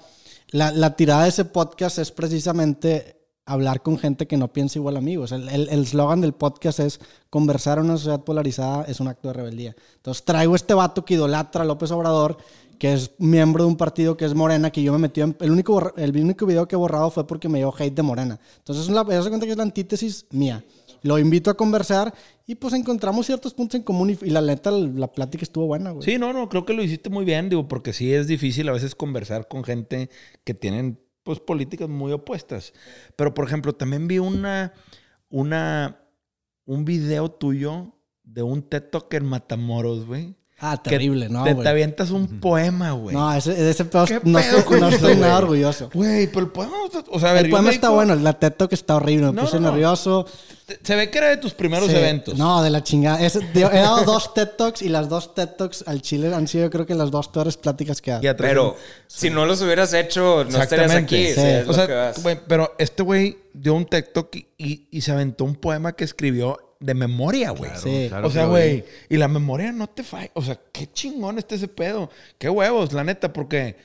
la, 0.50 0.70
la 0.70 0.94
tirada 0.94 1.24
de 1.24 1.30
ese 1.30 1.44
podcast 1.44 1.98
es 1.98 2.12
precisamente 2.12 3.17
hablar 3.52 3.82
con 3.82 3.98
gente 3.98 4.26
que 4.26 4.36
no 4.36 4.52
piensa 4.52 4.78
igual 4.78 4.96
a 4.96 5.00
mí. 5.00 5.16
O 5.16 5.26
sea, 5.26 5.38
el- 5.38 5.68
eslogan 5.68 6.20
del 6.20 6.32
podcast 6.32 6.80
es 6.80 7.00
conversar 7.30 7.78
en 7.78 7.84
una 7.86 7.96
sociedad 7.96 8.22
polarizada 8.24 8.84
es 8.84 9.00
un 9.00 9.08
acto 9.08 9.28
de 9.28 9.34
rebeldía. 9.34 9.74
Entonces 9.96 10.24
traigo 10.24 10.54
este 10.54 10.74
vato 10.74 11.04
que 11.04 11.14
idolatra 11.14 11.62
a 11.62 11.64
López 11.64 11.90
Obrador, 11.90 12.36
que 12.78 12.92
es 12.92 13.10
miembro 13.18 13.64
de 13.64 13.70
un 13.70 13.76
partido 13.76 14.16
que 14.16 14.24
es 14.24 14.34
Morena, 14.34 14.70
que 14.70 14.82
yo 14.82 14.92
me 14.92 14.98
metí 14.98 15.20
en... 15.20 15.36
El 15.40 15.50
único, 15.50 15.92
el 15.96 16.16
único 16.16 16.46
video 16.46 16.68
que 16.68 16.76
he 16.76 16.78
borrado 16.78 17.10
fue 17.10 17.26
porque 17.26 17.48
me 17.48 17.58
dio 17.58 17.74
hate 17.76 17.94
de 17.94 18.02
Morena. 18.02 18.38
Entonces, 18.58 18.88
es 18.88 19.24
se 19.24 19.28
cuenta 19.30 19.46
que 19.46 19.52
es 19.52 19.56
la 19.58 19.64
antítesis 19.64 20.26
mía. 20.30 20.64
Lo 21.02 21.18
invito 21.18 21.50
a 21.50 21.54
conversar 21.54 22.12
y 22.46 22.56
pues 22.56 22.74
encontramos 22.74 23.26
ciertos 23.26 23.54
puntos 23.54 23.76
en 23.76 23.82
común 23.84 24.10
y, 24.10 24.18
y 24.26 24.30
la 24.30 24.40
neta, 24.40 24.70
la 24.70 25.06
plática 25.12 25.42
estuvo 25.44 25.66
buena, 25.66 25.90
güey. 25.90 26.04
Sí, 26.04 26.18
no, 26.18 26.32
no, 26.32 26.48
creo 26.48 26.64
que 26.64 26.72
lo 26.72 26.82
hiciste 26.82 27.08
muy 27.10 27.24
bien, 27.24 27.48
digo, 27.48 27.68
porque 27.68 27.92
sí 27.92 28.12
es 28.12 28.26
difícil 28.26 28.68
a 28.68 28.72
veces 28.72 28.94
conversar 28.96 29.46
con 29.48 29.62
gente 29.64 30.10
que 30.44 30.54
tienen, 30.54 30.98
pues, 31.28 31.40
políticas 31.40 31.90
muy 31.90 32.10
opuestas. 32.10 32.72
Pero, 33.14 33.34
por 33.34 33.44
ejemplo, 33.44 33.74
también 33.74 34.08
vi 34.08 34.18
una, 34.18 34.72
una, 35.28 36.08
un 36.64 36.86
video 36.86 37.30
tuyo 37.30 37.98
de 38.22 38.42
un 38.42 38.62
TED 38.62 38.84
Talk 38.84 39.12
en 39.12 39.26
Matamoros, 39.26 40.06
güey. 40.06 40.37
Ah, 40.60 40.80
que 40.82 40.90
terrible, 40.90 41.28
no, 41.28 41.44
Te, 41.44 41.68
avientas 41.68 42.10
un 42.10 42.40
poema, 42.40 42.90
güey. 42.90 43.14
No, 43.14 43.32
ese, 43.32 43.54
de 43.54 43.70
ese 43.70 43.84
pedo 43.84 44.06
¿Qué 44.06 44.20
no, 44.24 44.40
pedo 44.40 44.58
estoy, 44.58 44.80
no 44.80 44.88
estoy 44.88 45.14
nada 45.16 45.38
orgulloso. 45.38 45.88
Güey, 45.94 46.26
pero 46.26 46.40
el 46.40 46.48
poema... 46.50 46.72
no 46.76 46.86
está- 46.86 47.04
O 47.12 47.20
sea, 47.20 47.30
a 47.30 47.32
ver, 47.34 47.44
El 47.44 47.50
poema 47.52 47.70
está 47.70 47.90
bueno, 47.90 48.16
la 48.16 48.32
TED 48.32 48.54
que 48.68 48.74
está 48.74 48.96
horrible, 48.96 49.26
me 49.26 49.32
No, 49.34 49.42
puse 49.42 49.56
no, 49.56 49.62
no. 49.66 49.70
nervioso. 49.70 50.26
Se 50.82 50.96
ve 50.96 51.10
que 51.10 51.18
era 51.18 51.28
de 51.28 51.36
tus 51.36 51.54
primeros 51.54 51.88
Sí. 51.88 51.94
eventos. 51.96 52.36
No, 52.36 52.60
de 52.62 52.70
la 52.70 52.82
chingada. 52.82 53.24
Es- 53.24 53.34
de- 53.34 53.62
he 53.62 53.78
dado 53.80 54.02
dos 54.04 54.34
TED 54.34 54.48
Talks 54.58 54.82
y 54.82 54.88
las 54.88 55.08
dos 55.08 55.32
TED 55.32 55.48
Talks 55.50 55.84
al 55.86 56.02
Chile 56.02 56.34
han 56.34 56.48
sido, 56.48 56.64
yo 56.64 56.70
creo 56.70 56.86
que 56.86 56.94
las 56.96 57.12
dos 57.12 57.28
peores 57.28 57.56
pláticas 57.56 58.02
que 58.02 58.10
he 58.10 58.12
dado. 58.14 58.24
Y 58.24 58.26
atrás- 58.26 58.50
Pero 58.50 58.76
si 59.06 59.30
no 59.30 59.46
los 59.46 59.62
hubieras 59.62 59.94
hecho, 59.94 60.44
no 60.44 60.60
estarías 60.60 60.90
aquí. 60.90 61.16
Exactamente. 61.16 61.34
sí, 61.34 61.60
es 61.60 61.64
O 61.64 61.68
lo 61.68 61.74
sea, 61.74 61.86
que 61.86 61.94
vas. 61.94 62.22
güey, 62.22 62.38
pero 62.48 62.74
este 62.78 63.04
güey 63.04 63.38
dio 63.54 63.74
un 63.74 63.86
TikTok 63.86 64.34
y, 64.34 64.46
y, 64.58 64.88
y 64.90 65.00
se 65.02 65.12
aventó 65.12 65.44
un 65.44 65.54
poema 65.54 65.92
que 65.92 66.02
escribió 66.04 66.58
de 66.80 66.94
memoria, 66.94 67.50
güey. 67.50 67.70
Sí. 67.76 68.06
Claro 68.08 68.28
o 68.28 68.30
sea, 68.30 68.46
güey, 68.46 68.84
y 69.08 69.16
la 69.16 69.28
memoria 69.28 69.72
no 69.72 69.86
te 69.88 70.02
falla. 70.02 70.30
O 70.34 70.42
sea, 70.42 70.58
qué 70.72 70.86
chingón 70.92 71.38
está 71.38 71.54
ese 71.56 71.68
pedo. 71.68 72.10
Qué 72.38 72.48
huevos, 72.48 72.92
la 72.92 73.04
neta, 73.04 73.32
porque 73.32 73.76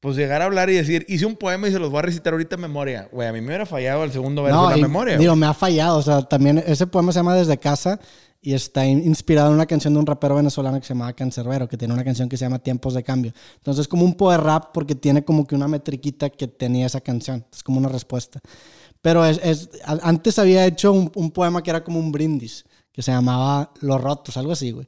pues 0.00 0.16
llegar 0.16 0.40
a 0.40 0.46
hablar 0.46 0.70
y 0.70 0.74
decir, 0.74 1.04
hice 1.08 1.26
un 1.26 1.36
poema 1.36 1.68
y 1.68 1.72
se 1.72 1.78
los 1.78 1.90
voy 1.90 1.98
a 1.98 2.02
recitar 2.02 2.32
ahorita 2.32 2.54
en 2.54 2.62
memoria. 2.62 3.08
Güey, 3.12 3.28
a 3.28 3.32
mí 3.32 3.40
me 3.40 3.48
hubiera 3.48 3.66
fallado 3.66 4.02
el 4.02 4.10
segundo 4.12 4.42
verso 4.42 4.64
de 4.64 4.70
la 4.72 4.78
y, 4.78 4.82
memoria. 4.82 5.18
Digo, 5.18 5.32
güey. 5.32 5.40
me 5.40 5.46
ha 5.46 5.52
fallado. 5.54 5.98
O 5.98 6.02
sea, 6.02 6.22
también 6.22 6.62
ese 6.66 6.86
poema 6.86 7.12
se 7.12 7.18
llama 7.18 7.34
Desde 7.34 7.58
Casa 7.58 8.00
y 8.40 8.54
está 8.54 8.86
in- 8.86 9.04
inspirado 9.04 9.48
en 9.48 9.54
una 9.56 9.66
canción 9.66 9.92
de 9.92 10.00
un 10.00 10.06
rapero 10.06 10.34
venezolano 10.36 10.80
que 10.80 10.86
se 10.86 10.94
llamaba 10.94 11.12
Cancerbero, 11.12 11.68
que 11.68 11.76
tiene 11.76 11.92
una 11.92 12.02
canción 12.02 12.30
que 12.30 12.38
se 12.38 12.46
llama 12.46 12.58
Tiempos 12.58 12.94
de 12.94 13.02
Cambio. 13.02 13.34
Entonces 13.58 13.82
es 13.82 13.88
como 13.88 14.06
un 14.06 14.14
poder 14.14 14.40
rap 14.40 14.70
porque 14.72 14.94
tiene 14.94 15.22
como 15.22 15.46
que 15.46 15.54
una 15.54 15.68
metriquita 15.68 16.30
que 16.30 16.48
tenía 16.48 16.86
esa 16.86 17.02
canción. 17.02 17.44
Es 17.52 17.62
como 17.62 17.78
una 17.78 17.90
respuesta. 17.90 18.40
Pero 19.02 19.24
es, 19.24 19.40
es- 19.42 19.68
antes 19.84 20.38
había 20.38 20.66
hecho 20.66 20.92
un, 20.92 21.10
un 21.14 21.30
poema 21.30 21.62
que 21.62 21.70
era 21.70 21.82
como 21.84 21.98
un 21.98 22.12
brindis, 22.12 22.64
que 22.92 23.02
se 23.02 23.12
llamaba 23.12 23.72
Los 23.80 24.00
Rotos, 24.00 24.36
algo 24.36 24.52
así, 24.52 24.72
güey. 24.72 24.86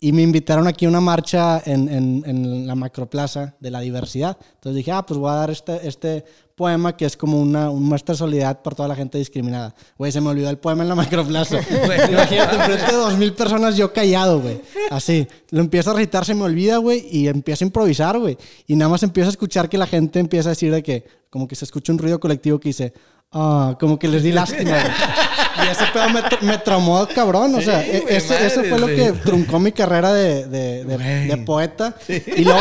Y 0.00 0.10
me 0.10 0.22
invitaron 0.22 0.66
aquí 0.66 0.84
a 0.84 0.88
una 0.88 1.00
marcha 1.00 1.62
en, 1.64 1.88
en- 1.88 2.24
en 2.26 2.66
la 2.66 2.74
macroplaza 2.74 3.54
de 3.60 3.70
la 3.70 3.78
diversidad. 3.80 4.36
Entonces 4.54 4.76
dije, 4.78 4.90
ah, 4.90 5.06
pues 5.06 5.16
voy 5.18 5.30
a 5.30 5.34
dar 5.34 5.50
este, 5.50 5.86
este 5.86 6.24
poema 6.56 6.96
que 6.96 7.04
es 7.04 7.16
como 7.16 7.40
una, 7.40 7.70
un 7.70 7.84
muestra 7.84 8.12
de 8.14 8.18
solidaridad 8.18 8.62
por 8.62 8.74
toda 8.74 8.88
la 8.88 8.96
gente 8.96 9.16
discriminada. 9.18 9.72
Güey, 9.96 10.10
se 10.10 10.20
me 10.20 10.30
olvidó 10.30 10.50
el 10.50 10.58
poema 10.58 10.82
en 10.82 10.88
la 10.88 10.96
macroplaza. 10.96 11.58
Imagínate, 12.10 12.56
enfrente 12.56 12.86
de 12.90 12.96
dos 12.98 13.16
mil 13.16 13.32
personas 13.32 13.76
yo 13.76 13.92
callado, 13.92 14.40
güey. 14.40 14.60
Así. 14.90 15.24
Lo 15.50 15.60
empiezo 15.60 15.92
a 15.92 15.94
recitar, 15.94 16.24
se 16.24 16.34
me 16.34 16.42
olvida, 16.42 16.78
güey, 16.78 17.06
y 17.08 17.28
empiezo 17.28 17.64
a 17.64 17.68
improvisar, 17.68 18.18
güey. 18.18 18.36
Y 18.66 18.74
nada 18.74 18.88
más 18.88 19.04
empiezo 19.04 19.28
a 19.28 19.30
escuchar 19.30 19.68
que 19.68 19.78
la 19.78 19.86
gente 19.86 20.18
empieza 20.18 20.48
a 20.48 20.50
decir 20.52 20.72
de 20.72 20.82
que, 20.82 21.04
como 21.30 21.46
que 21.46 21.54
se 21.54 21.64
escucha 21.64 21.92
un 21.92 21.98
ruido 21.98 22.18
colectivo 22.18 22.58
que 22.58 22.70
dice, 22.70 22.92
ah, 23.32 23.76
como 23.80 23.98
que 23.98 24.08
les 24.08 24.22
di 24.22 24.32
lástima, 24.32 24.70
güey. 24.70 24.82
Y 25.64 25.68
ese 25.70 25.84
pedo 25.92 26.08
me, 26.08 26.22
me 26.46 26.58
traumó 26.58 27.06
cabrón, 27.14 27.54
o 27.54 27.60
sea, 27.60 27.82
Sí, 27.84 27.90
e- 27.92 28.00
güey, 28.00 28.16
ese 28.16 28.34
madre, 28.34 28.68
fue 28.70 28.78
lo 28.80 28.86
que 28.86 29.12
truncó 29.22 29.58
mi 29.60 29.70
carrera 29.70 30.12
de, 30.12 30.46
de, 30.46 30.84
de- 30.86 31.26
de 31.26 31.36
poeta. 31.44 31.94
Y 32.08 32.42
luego, 32.44 32.60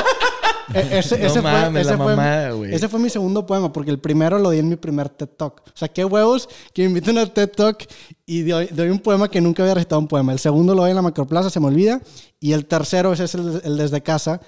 e- 0.73 0.99
ese, 0.99 1.17
No 1.17 1.25
ese 1.25 1.41
mames, 1.41 1.71
fue, 1.71 1.81
ese, 1.81 1.97
fue, 1.97 2.05
mamada, 2.15 2.51
güey. 2.51 2.75
ese 2.75 2.89
fue 2.89 2.99
mi 2.99 3.09
segundo 3.09 3.45
poema, 3.45 3.71
porque 3.71 3.91
el 3.91 3.99
primero 3.99 4.37
lo 4.39 4.49
di 4.49 4.59
en 4.59 4.67
mi 4.67 4.75
primer 4.75 5.07
TED 5.07 5.29
Talk. 5.29 5.61
O 5.67 5.71
sea, 5.73 5.87
qué 5.87 6.03
huevos 6.03 6.49
que 6.73 6.81
me 6.83 6.89
inviten 6.89 7.17
al 7.17 7.31
TED 7.31 7.49
Talk 7.49 7.87
y 8.25 8.41
doy, 8.43 8.67
doy 8.67 8.89
un 8.89 8.99
poema 8.99 9.29
que 9.31 9.39
nunca 9.39 9.63
había 9.63 9.75
recitado 9.75 9.99
un 9.99 10.09
poema. 10.09 10.33
El 10.33 10.39
segundo 10.39 10.75
lo 10.75 10.81
doy 10.81 10.89
en 10.91 10.97
la 10.97 11.01
Macroplaza, 11.01 11.49
se 11.49 11.61
me 11.61 11.67
olvida. 11.67 12.01
Y 12.41 12.51
el 12.51 12.65
tercero, 12.65 13.13
ese 13.13 13.23
es 13.23 13.35
el, 13.35 13.61
el 13.63 13.77
desde 13.77 14.01
casa, 14.01 14.41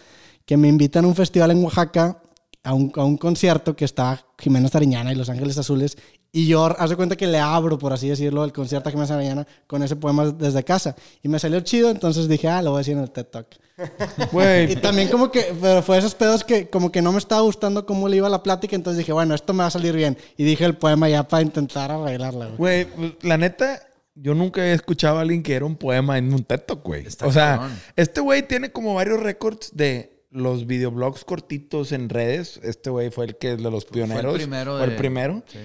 que 0.46 0.58
me 0.58 0.68
invitan 0.68 1.06
a 1.06 1.08
un 1.08 1.16
festival 1.16 1.52
en 1.52 1.64
Oaxaca, 1.64 2.20
a 2.64 2.74
un, 2.74 2.92
a 2.96 3.04
un 3.04 3.18
concierto 3.18 3.76
que 3.76 3.86
está 3.86 4.26
Jimena 4.40 4.70
Sariñana 4.70 5.12
y 5.12 5.16
Los 5.16 5.30
Ángeles 5.30 5.58
Azules. 5.58 5.98
Y 6.32 6.48
yo, 6.48 6.66
hace 6.80 6.96
cuenta 6.96 7.16
que 7.16 7.28
le 7.28 7.38
abro, 7.38 7.78
por 7.78 7.94
así 7.94 8.10
decirlo, 8.10 8.44
el 8.44 8.54
concierto 8.54 8.90
a 8.90 8.92
Jimena 8.92 9.08
Sariñana 9.08 9.48
con 9.68 9.84
ese 9.84 9.96
poema 9.96 10.32
desde 10.32 10.64
casa. 10.64 10.96
Y 11.22 11.28
me 11.28 11.38
salió 11.38 11.60
chido, 11.60 11.92
entonces 11.92 12.28
dije, 12.28 12.48
ah, 12.48 12.62
lo 12.62 12.72
voy 12.72 12.78
a 12.78 12.80
decir 12.80 12.96
en 12.96 13.04
el 13.04 13.12
TED 13.12 13.26
Talk. 13.26 13.48
Y 14.18 14.26
Güey, 14.32 14.76
también 14.78 15.10
como 15.10 15.30
que, 15.30 15.54
pero 15.62 15.84
fue 15.84 15.98
esos 15.98 16.16
pedos 16.16 16.44
que 16.44 16.70
como 16.70 16.92
que 16.92 17.02
no 17.02 17.12
me 17.12 17.18
estaba 17.18 17.42
gustando 17.42 17.86
cómo 17.86 18.08
le 18.08 18.18
iba 18.18 18.30
la 18.30 18.42
plática, 18.42 18.76
entonces 18.76 19.00
dije, 19.00 19.12
bueno, 19.12 19.36
esto 19.36 19.54
me 19.54 19.60
va 19.60 19.68
a 19.68 19.72
salir 19.72 19.96
bien. 19.96 20.18
Y 20.38 20.44
dije 20.44 20.66
el 20.66 20.78
poema 20.78 21.10
ya 21.10 21.28
para 21.28 21.44
intentar 21.44 21.92
arreglarla, 21.92 22.48
güey. 22.58 22.86
güey, 22.86 23.18
la 23.22 23.38
neta, 23.38 23.82
yo 24.16 24.34
nunca 24.34 24.62
había 24.62 24.74
escuchado 24.74 25.18
a 25.18 25.22
alguien 25.22 25.44
que 25.44 25.54
era 25.54 25.66
un 25.66 25.76
poema 25.76 26.18
en 26.18 26.34
un 26.34 26.44
TED 26.44 26.62
Talk, 26.62 26.84
güey. 26.84 27.06
O 27.06 27.32
sea, 27.32 27.58
cabrón. 27.58 27.80
este 27.96 28.22
güey 28.22 28.48
tiene 28.48 28.72
como 28.72 28.96
varios 28.96 29.20
récords 29.20 29.72
de 29.74 30.13
los 30.34 30.66
videoblogs 30.68 31.24
cortitos 31.24 31.92
en 31.92 32.10
redes. 32.10 32.60
Este 32.64 32.90
güey 32.90 33.10
fue 33.12 33.26
el 33.26 33.38
que 33.38 33.56
de 33.56 33.72
los 33.72 33.86
pioneros. 33.86 34.36
primero 34.36 34.74
Fue 34.78 34.84
el 34.86 34.90
de- 34.92 34.98
primero. 34.98 35.44
Sí. 35.48 35.60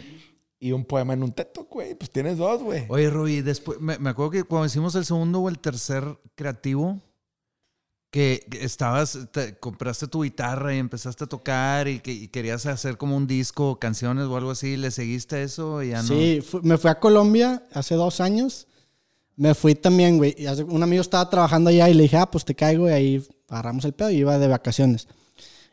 Y 0.61 0.73
un 0.73 0.85
poema 0.85 1.13
en 1.15 1.23
un 1.23 1.33
Talk, 1.33 1.69
güey. 1.71 1.95
Pues 1.95 2.11
tienes 2.11 2.37
dos, 2.39 2.63
güey. 2.63 2.85
Oye, 2.89 3.09
Rui, 3.11 3.43
después, 3.43 3.81
me, 3.81 3.97
me 3.99 4.11
acuerdo 4.11 4.33
que 4.33 4.45
cuando 4.45 4.67
hicimos 4.67 4.95
el 4.97 5.05
segundo 5.05 5.41
o 5.41 5.49
el 5.49 5.59
tercer 5.61 6.05
creativo, 6.35 7.01
que 8.11 8.47
estabas, 8.61 9.19
te- 9.33 9.59
compraste 9.59 10.09
tu 10.09 10.23
guitarra 10.25 10.75
y 10.75 10.79
empezaste 10.79 11.25
a 11.25 11.27
tocar 11.27 11.89
y, 11.89 12.01
que, 12.01 12.11
y 12.13 12.29
querías 12.29 12.65
hacer 12.67 12.97
como 12.97 13.17
un 13.17 13.27
disco, 13.27 13.79
canciones 13.79 14.25
o 14.25 14.37
algo 14.37 14.51
así, 14.51 14.77
¿le 14.77 14.91
seguiste 14.91 15.43
eso 15.43 15.83
y 15.83 15.91
ya 15.91 16.03
no? 16.03 16.09
Sí, 16.09 16.41
fu- 16.41 16.61
me 16.63 16.79
fui 16.79 16.91
a 16.91 16.99
Colombia 16.99 17.63
hace 17.73 17.95
dos 17.95 18.21
años. 18.21 18.67
Me 19.39 19.55
fui 19.55 19.77
también, 19.77 20.19
güey. 20.19 20.35
Un 20.67 20.83
amigo 20.83 21.01
estaba 21.01 21.31
trabajando 21.31 21.71
allá 21.71 21.89
y 21.89 21.95
le 21.95 22.03
dije, 22.03 22.17
ah, 22.17 22.29
pues 22.29 22.45
te 22.45 22.57
caigo 22.57 22.89
y 22.89 22.93
ahí 22.93 23.27
agarramos 23.49 23.85
el 23.85 23.93
pedo 23.93 24.11
y 24.11 24.17
iba 24.17 24.37
de 24.37 24.49
vacaciones. 24.49 25.07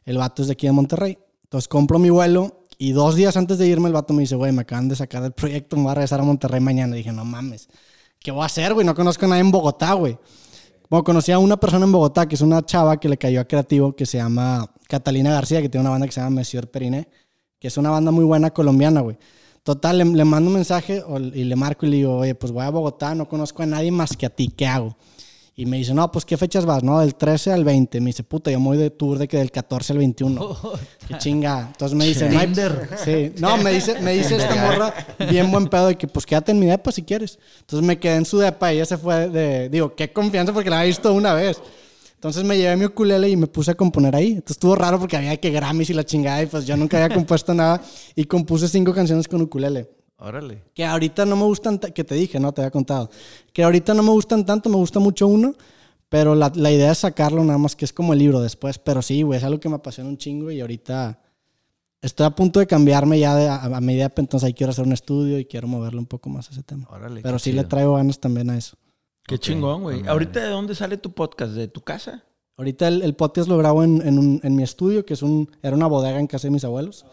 El 0.05 0.19
vato 0.19 0.43
es 0.43 0.50
de 0.50 0.53
aquí 0.53 0.67
de 0.67 0.72
Monterrey. 0.72 1.17
Entonces 1.45 1.67
compro 1.67 1.98
mi 1.98 2.12
vuelo 2.12 2.62
y 2.77 2.91
dos 2.91 3.15
días 3.15 3.36
antes 3.38 3.57
de 3.57 3.67
irme 3.67 3.88
el 3.88 3.93
vato 3.93 4.13
me 4.13 4.22
dice, 4.22 4.36
güey, 4.36 4.51
me 4.51 4.62
acaban 4.62 4.88
de 4.88 4.95
sacar 4.95 5.24
del 5.24 5.31
proyecto, 5.31 5.77
me 5.77 5.84
voy 5.84 5.93
a 5.93 5.95
regresar 5.95 6.19
a 6.19 6.24
Monterrey 6.24 6.60
mañana. 6.60 6.93
Y 6.95 7.00
dije, 7.00 7.12
no 7.12 7.25
mames, 7.25 7.67
¿qué 8.19 8.29
voy 8.29 8.43
a 8.43 8.45
hacer, 8.45 8.75
güey? 8.75 8.86
No 8.86 8.93
conozco 8.93 9.25
a 9.25 9.29
nadie 9.29 9.41
en 9.41 9.50
Bogotá, 9.50 9.93
güey. 9.93 10.15
Bueno, 10.88 11.03
conocí 11.03 11.31
a 11.31 11.39
una 11.39 11.57
persona 11.57 11.86
en 11.86 11.91
Bogotá 11.91 12.27
que 12.27 12.36
es 12.36 12.41
una 12.41 12.63
chava 12.63 13.00
que 13.00 13.10
le 13.10 13.17
cayó 13.17 13.41
a 13.41 13.45
creativo 13.45 13.95
que 13.95 14.05
se 14.05 14.19
llama 14.19 14.72
Catalina 14.88 15.31
García, 15.31 15.60
que 15.60 15.69
tiene 15.69 15.81
una 15.81 15.89
banda 15.89 16.05
que 16.05 16.12
se 16.12 16.22
llama 16.22 16.36
Monsieur 16.36 16.69
Periné, 16.69 17.10
que 17.57 17.67
es 17.67 17.77
una 17.77 17.89
banda 17.89 18.12
muy 18.12 18.25
buena 18.25 18.51
colombiana, 18.51 19.01
güey. 19.01 19.17
Total, 19.65 19.98
le, 19.98 20.05
le 20.05 20.24
mando 20.25 20.48
un 20.50 20.53
mensaje 20.55 21.01
o- 21.01 21.17
y 21.19 21.43
le 21.43 21.55
marco 21.55 21.86
y 21.86 21.89
le 21.89 21.95
digo, 21.98 22.17
oye, 22.17 22.36
pues 22.36 22.51
voy 22.51 22.63
a 22.63 22.69
Bogotá, 22.69 23.15
no 23.15 23.27
conozco 23.27 23.63
a 23.63 23.65
nadie 23.65 23.91
más 23.91 24.15
que 24.15 24.27
a 24.27 24.29
ti, 24.29 24.48
¿qué 24.55 24.67
hago? 24.67 24.95
Y 25.57 25.65
me 25.65 25.77
dice, 25.77 25.93
no, 25.93 26.12
pues 26.12 26.24
¿qué 26.24 26.38
fechas 26.38 26.65
vas? 26.65 26.84
No, 26.84 27.00
del 27.00 27.15
13 27.15 27.51
al 27.51 27.63
20. 27.63 28.00
Me 28.01 28.07
dice, 28.07 28.24
puta, 28.24 28.51
yo 28.51 28.60
me 28.60 28.65
voy 28.67 28.77
de 28.77 28.89
tour 28.91 29.17
de 29.17 29.27
que 29.27 29.38
del 29.38 29.50
14 29.51 29.93
al 29.93 30.00
21. 30.00 30.55
Qué 31.07 31.17
chinga. 31.17 31.67
Entonces 31.72 31.98
me 31.98 32.05
dice, 32.05 32.29
no, 32.29 32.39
hay- 32.39 32.48
sí. 33.03 33.34
No, 33.39 33.57
me 33.57 33.72
dice, 33.72 34.00
me 34.01 34.12
dice 34.12 34.36
esta 34.36 34.53
morra, 34.55 34.93
bien 35.31 35.50
buen 35.50 35.67
pedo, 35.67 35.88
de 35.88 35.95
que 35.98 36.07
pues 36.07 36.25
quédate 36.25 36.51
en 36.51 36.60
mi 36.60 36.65
depa 36.67 36.91
si 36.91 37.01
quieres. 37.03 37.39
Entonces 37.62 37.88
me 37.88 37.98
quedé 37.98 38.15
en 38.17 38.25
su 38.25 38.38
depa 38.38 38.72
y 38.74 38.75
ella 38.75 38.86
se 38.86 38.98
fue 38.98 39.29
de, 39.29 39.69
digo, 39.69 39.95
qué 39.95 40.12
confianza 40.13 40.51
porque 40.53 40.69
la 40.69 40.79
había 40.81 40.88
visto 40.89 41.12
una 41.13 41.34
vez. 41.34 41.60
Entonces 42.25 42.44
me 42.44 42.58
llevé 42.58 42.75
mi 42.75 42.86
ukulele 42.86 43.29
y 43.29 43.36
me 43.36 43.46
puse 43.46 43.70
a 43.70 43.75
componer 43.75 44.15
ahí. 44.15 44.29
Entonces 44.29 44.55
estuvo 44.55 44.74
raro 44.75 44.98
porque 45.00 45.15
había 45.15 45.38
que 45.38 45.51
Grammys 45.51 45.91
y 45.91 45.94
la 45.94 46.03
chingada 46.03 46.41
y 46.41 46.48
pues 46.48 46.65
yo 46.65 46.75
nunca 46.75 46.98
había 46.98 47.15
compuesto 47.15 47.53
nada 47.53 47.79
y 48.15 48.25
compuse 48.25 48.67
cinco 48.67 48.96
canciones 48.96 49.27
con 49.27 49.44
ukulele. 49.44 49.88
Órale. 50.17 50.63
Que 50.74 50.84
ahorita 50.84 51.24
no 51.27 51.36
me 51.36 51.44
gustan, 51.44 51.79
ta- 51.79 51.91
que 51.91 52.03
te 52.03 52.15
dije, 52.15 52.39
¿no? 52.39 52.51
Te 52.51 52.62
había 52.62 52.72
contado. 52.72 53.12
Que 53.53 53.62
ahorita 53.63 53.94
no 53.94 54.01
me 54.01 54.10
gustan 54.10 54.44
tanto, 54.44 54.72
me 54.72 54.75
gusta 54.77 55.00
mucho 55.00 55.27
uno, 55.27 55.53
pero 56.10 56.34
la, 56.34 56.51
la 56.55 56.72
idea 56.72 56.94
es 56.94 56.98
sacarlo 56.98 57.44
nada 57.44 57.60
más 57.60 57.75
que 57.75 57.86
es 57.86 57.94
como 57.94 58.13
el 58.13 58.17
libro 58.17 58.41
después. 58.41 58.79
Pero 58.79 59.03
sí, 59.03 59.22
güey, 59.22 59.38
es 59.38 59.44
algo 59.44 59.60
que 59.60 59.70
me 59.70 59.75
apasiona 59.75 60.10
un 60.10 60.17
chingo 60.17 60.50
y 60.50 60.62
ahorita 60.62 61.20
estoy 62.01 62.25
a 62.25 62.32
punto 62.32 62.60
de 62.60 62.65
cambiarme 62.65 63.20
ya 63.20 63.36
de, 63.36 63.48
a, 63.50 63.65
a 63.65 63.82
mi 63.82 63.94
idea, 63.94 64.12
entonces 64.15 64.48
ahí 64.48 64.55
quiero 64.55 64.72
hacer 64.72 64.86
un 64.88 64.94
estudio 64.94 65.38
y 65.38 65.46
quiero 65.46 65.67
moverle 65.67 66.00
un 66.00 66.08
poco 66.08 66.27
más 66.32 66.50
a 66.50 66.53
ese 66.53 66.63
tema. 66.63 66.88
Órale. 66.89 67.22
Pero 67.22 67.38
sí 67.38 67.51
chido. 67.51 67.62
le 67.62 67.67
traigo 67.70 67.94
ganas 67.94 68.20
también 68.20 68.50
a 68.50 68.58
eso. 68.58 68.77
Qué 69.27 69.36
Ok, 69.36 69.41
chingón, 69.41 69.82
güey. 69.84 70.05
¿Ahorita 70.08 70.39
de 70.44 70.50
dónde 70.50 70.75
sale 70.75 70.98
tu 70.98 71.12
podcast? 71.12 71.53
¿De 71.53 71.67
tu 71.67 71.82
casa? 71.82 72.24
Ahorita 72.58 72.88
el, 72.88 73.01
el 73.01 73.15
podcast 73.15 73.50
lo 73.50 73.58
grabo 73.58 73.84
en, 73.84 74.01
en, 74.08 74.17
un- 74.20 74.39
en 74.44 74.55
mi 74.55 74.63
estudio, 74.63 75.05
que 75.05 75.13
es 75.13 75.22
un, 75.22 75.50
era 75.62 75.75
una 75.75 75.88
bodega 75.88 76.20
en 76.20 76.27
casa 76.27 76.48
de 76.48 76.51
mis 76.51 76.63
abuelos. 76.63 77.05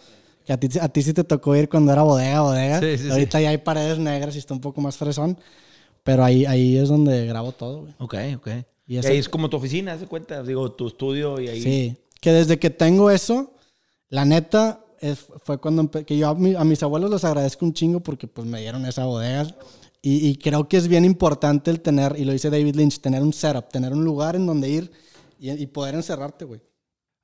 Que 0.44 0.52
a 0.52 0.58
ti, 0.60 0.68
a 0.80 0.88
ti 0.88 1.02
sí 1.02 1.12
te 1.14 1.24
tocó 1.24 1.54
ir 1.56 1.68
cuando 1.68 1.92
era 1.92 2.02
bodega, 2.02 2.40
bodega. 2.42 2.80
Sí, 2.80 2.98
sí, 2.98 3.04
sí. 3.04 3.10
ahorita 3.10 3.40
ya 3.40 3.50
hay 3.50 3.58
paredes 3.58 3.98
negras 3.98 4.34
y 4.34 4.38
está 4.38 4.54
un 4.54 4.60
poco 4.60 4.80
más 4.80 4.96
fresón. 4.96 5.38
Pero 6.04 6.24
ahí, 6.24 6.44
ahí 6.46 6.76
es 6.76 6.88
donde 6.88 7.26
grabo 7.26 7.52
todo, 7.52 7.82
güey. 7.82 7.94
Ok, 7.98 8.14
ok. 8.36 8.48
Y 8.86 8.94
Y 8.94 8.98
ese- 8.98 9.08
ahí 9.12 9.18
es 9.18 9.28
como 9.28 9.48
tu 9.48 9.56
oficina, 9.56 9.96
¿se 9.98 10.06
cuenta? 10.06 10.42
Digo, 10.42 10.70
tu 10.72 10.88
estudio 10.88 11.40
y 11.40 11.48
ahí. 11.48 11.62
Sí, 11.62 11.96
que 12.20 12.32
desde 12.32 12.58
que 12.58 12.70
tengo 12.70 13.10
eso, 13.10 13.52
la 14.08 14.24
neta, 14.24 14.84
es- 15.00 15.26
fue 15.44 15.58
cuando 15.58 15.88
que 15.90 16.16
yo 16.18 16.28
a, 16.28 16.34
mi- 16.34 16.54
a 16.56 16.64
mis 16.64 16.82
abuelos 16.82 17.10
les 17.10 17.24
agradezco 17.24 17.64
un 17.64 17.72
chingo 17.72 18.00
porque 18.00 18.26
pues 18.26 18.46
me 18.46 18.60
dieron 18.60 18.84
esa 18.84 19.06
bodega. 19.06 19.46
Y, 20.02 20.28
y 20.28 20.36
creo 20.36 20.68
que 20.68 20.76
es 20.76 20.88
bien 20.88 21.04
importante 21.04 21.70
el 21.70 21.80
tener, 21.80 22.16
y 22.18 22.24
lo 22.24 22.32
dice 22.32 22.50
David 22.50 22.74
Lynch, 22.74 23.00
tener 23.00 23.22
un 23.22 23.32
setup, 23.32 23.68
tener 23.68 23.92
un 23.92 24.04
lugar 24.04 24.34
en 24.34 24.46
donde 24.46 24.68
ir 24.68 24.90
y, 25.38 25.50
y 25.50 25.66
poder 25.68 25.94
encerrarte, 25.94 26.44
güey. 26.44 26.60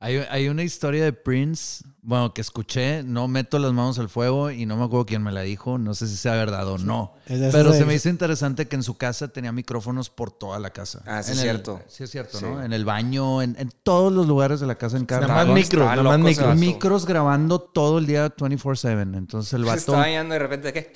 Hay, 0.01 0.17
hay 0.31 0.49
una 0.49 0.63
historia 0.63 1.03
de 1.03 1.13
Prince, 1.13 1.85
bueno, 2.09 2.33
que 2.33 2.41
escuché, 2.41 3.03
no 3.03 3.29
meto 3.29 3.59
las 3.59 3.75
manos 3.75 3.99
al 3.99 4.09
fuego 4.09 4.51
y 4.51 4.65
no 4.65 4.79
me 4.79 4.85
acuerdo 4.85 5.05
quién 5.05 5.23
me 5.23 5.31
la 5.31 5.43
dijo, 5.43 5.77
no 5.77 5.95
sé 5.95 6.09
si 6.09 6.17
sea 6.17 6.33
verdad 6.33 6.67
o 6.67 6.79
no. 6.79 7.13
Pero 7.27 7.75
se 7.75 7.85
me 7.85 7.95
hizo 7.95 8.09
interesante 8.09 8.67
que 8.67 8.77
en 8.77 8.83
su 8.83 8.97
casa 8.97 9.29
tenía 9.29 9.53
micrófonos 9.53 10.09
por 10.09 10.31
toda 10.31 10.59
la 10.59 10.71
casa. 10.71 11.03
Ah, 11.07 11.23
sí 11.23 11.33
En 11.33 11.37
es 11.37 11.45
el- 11.45 11.51
cierto. 11.51 11.83
Sí 11.87 12.05
es 12.05 12.11
cierto, 12.11 12.39
Sí. 12.39 12.47
¿no? 12.47 12.63
En 12.63 12.73
el 12.73 12.87
baño, 12.87 13.43
en, 13.43 13.57
en 13.59 13.71
todos 13.83 14.11
los 14.11 14.27
lugares 14.27 14.59
de 14.59 14.67
la 14.67 14.77
casa, 14.77 14.97
en 14.97 15.05
cada 15.05 15.27
Nada 15.27 15.45
más 15.45 15.55
micros, 15.55 15.85
nada 15.87 16.03
más 16.03 16.57
micros. 16.57 17.05
grabando 17.05 17.59
todo 17.61 17.99
el 17.99 18.07
día 18.07 18.35
24/7. 18.35 19.15
Entonces 19.19 19.53
el 19.53 19.61
Se 19.65 19.67
vato... 19.67 19.79
está 19.79 19.93
bañando 19.93 20.35
y 20.35 20.39
de 20.39 20.43
repente, 20.43 20.73
¿qué? 20.73 20.93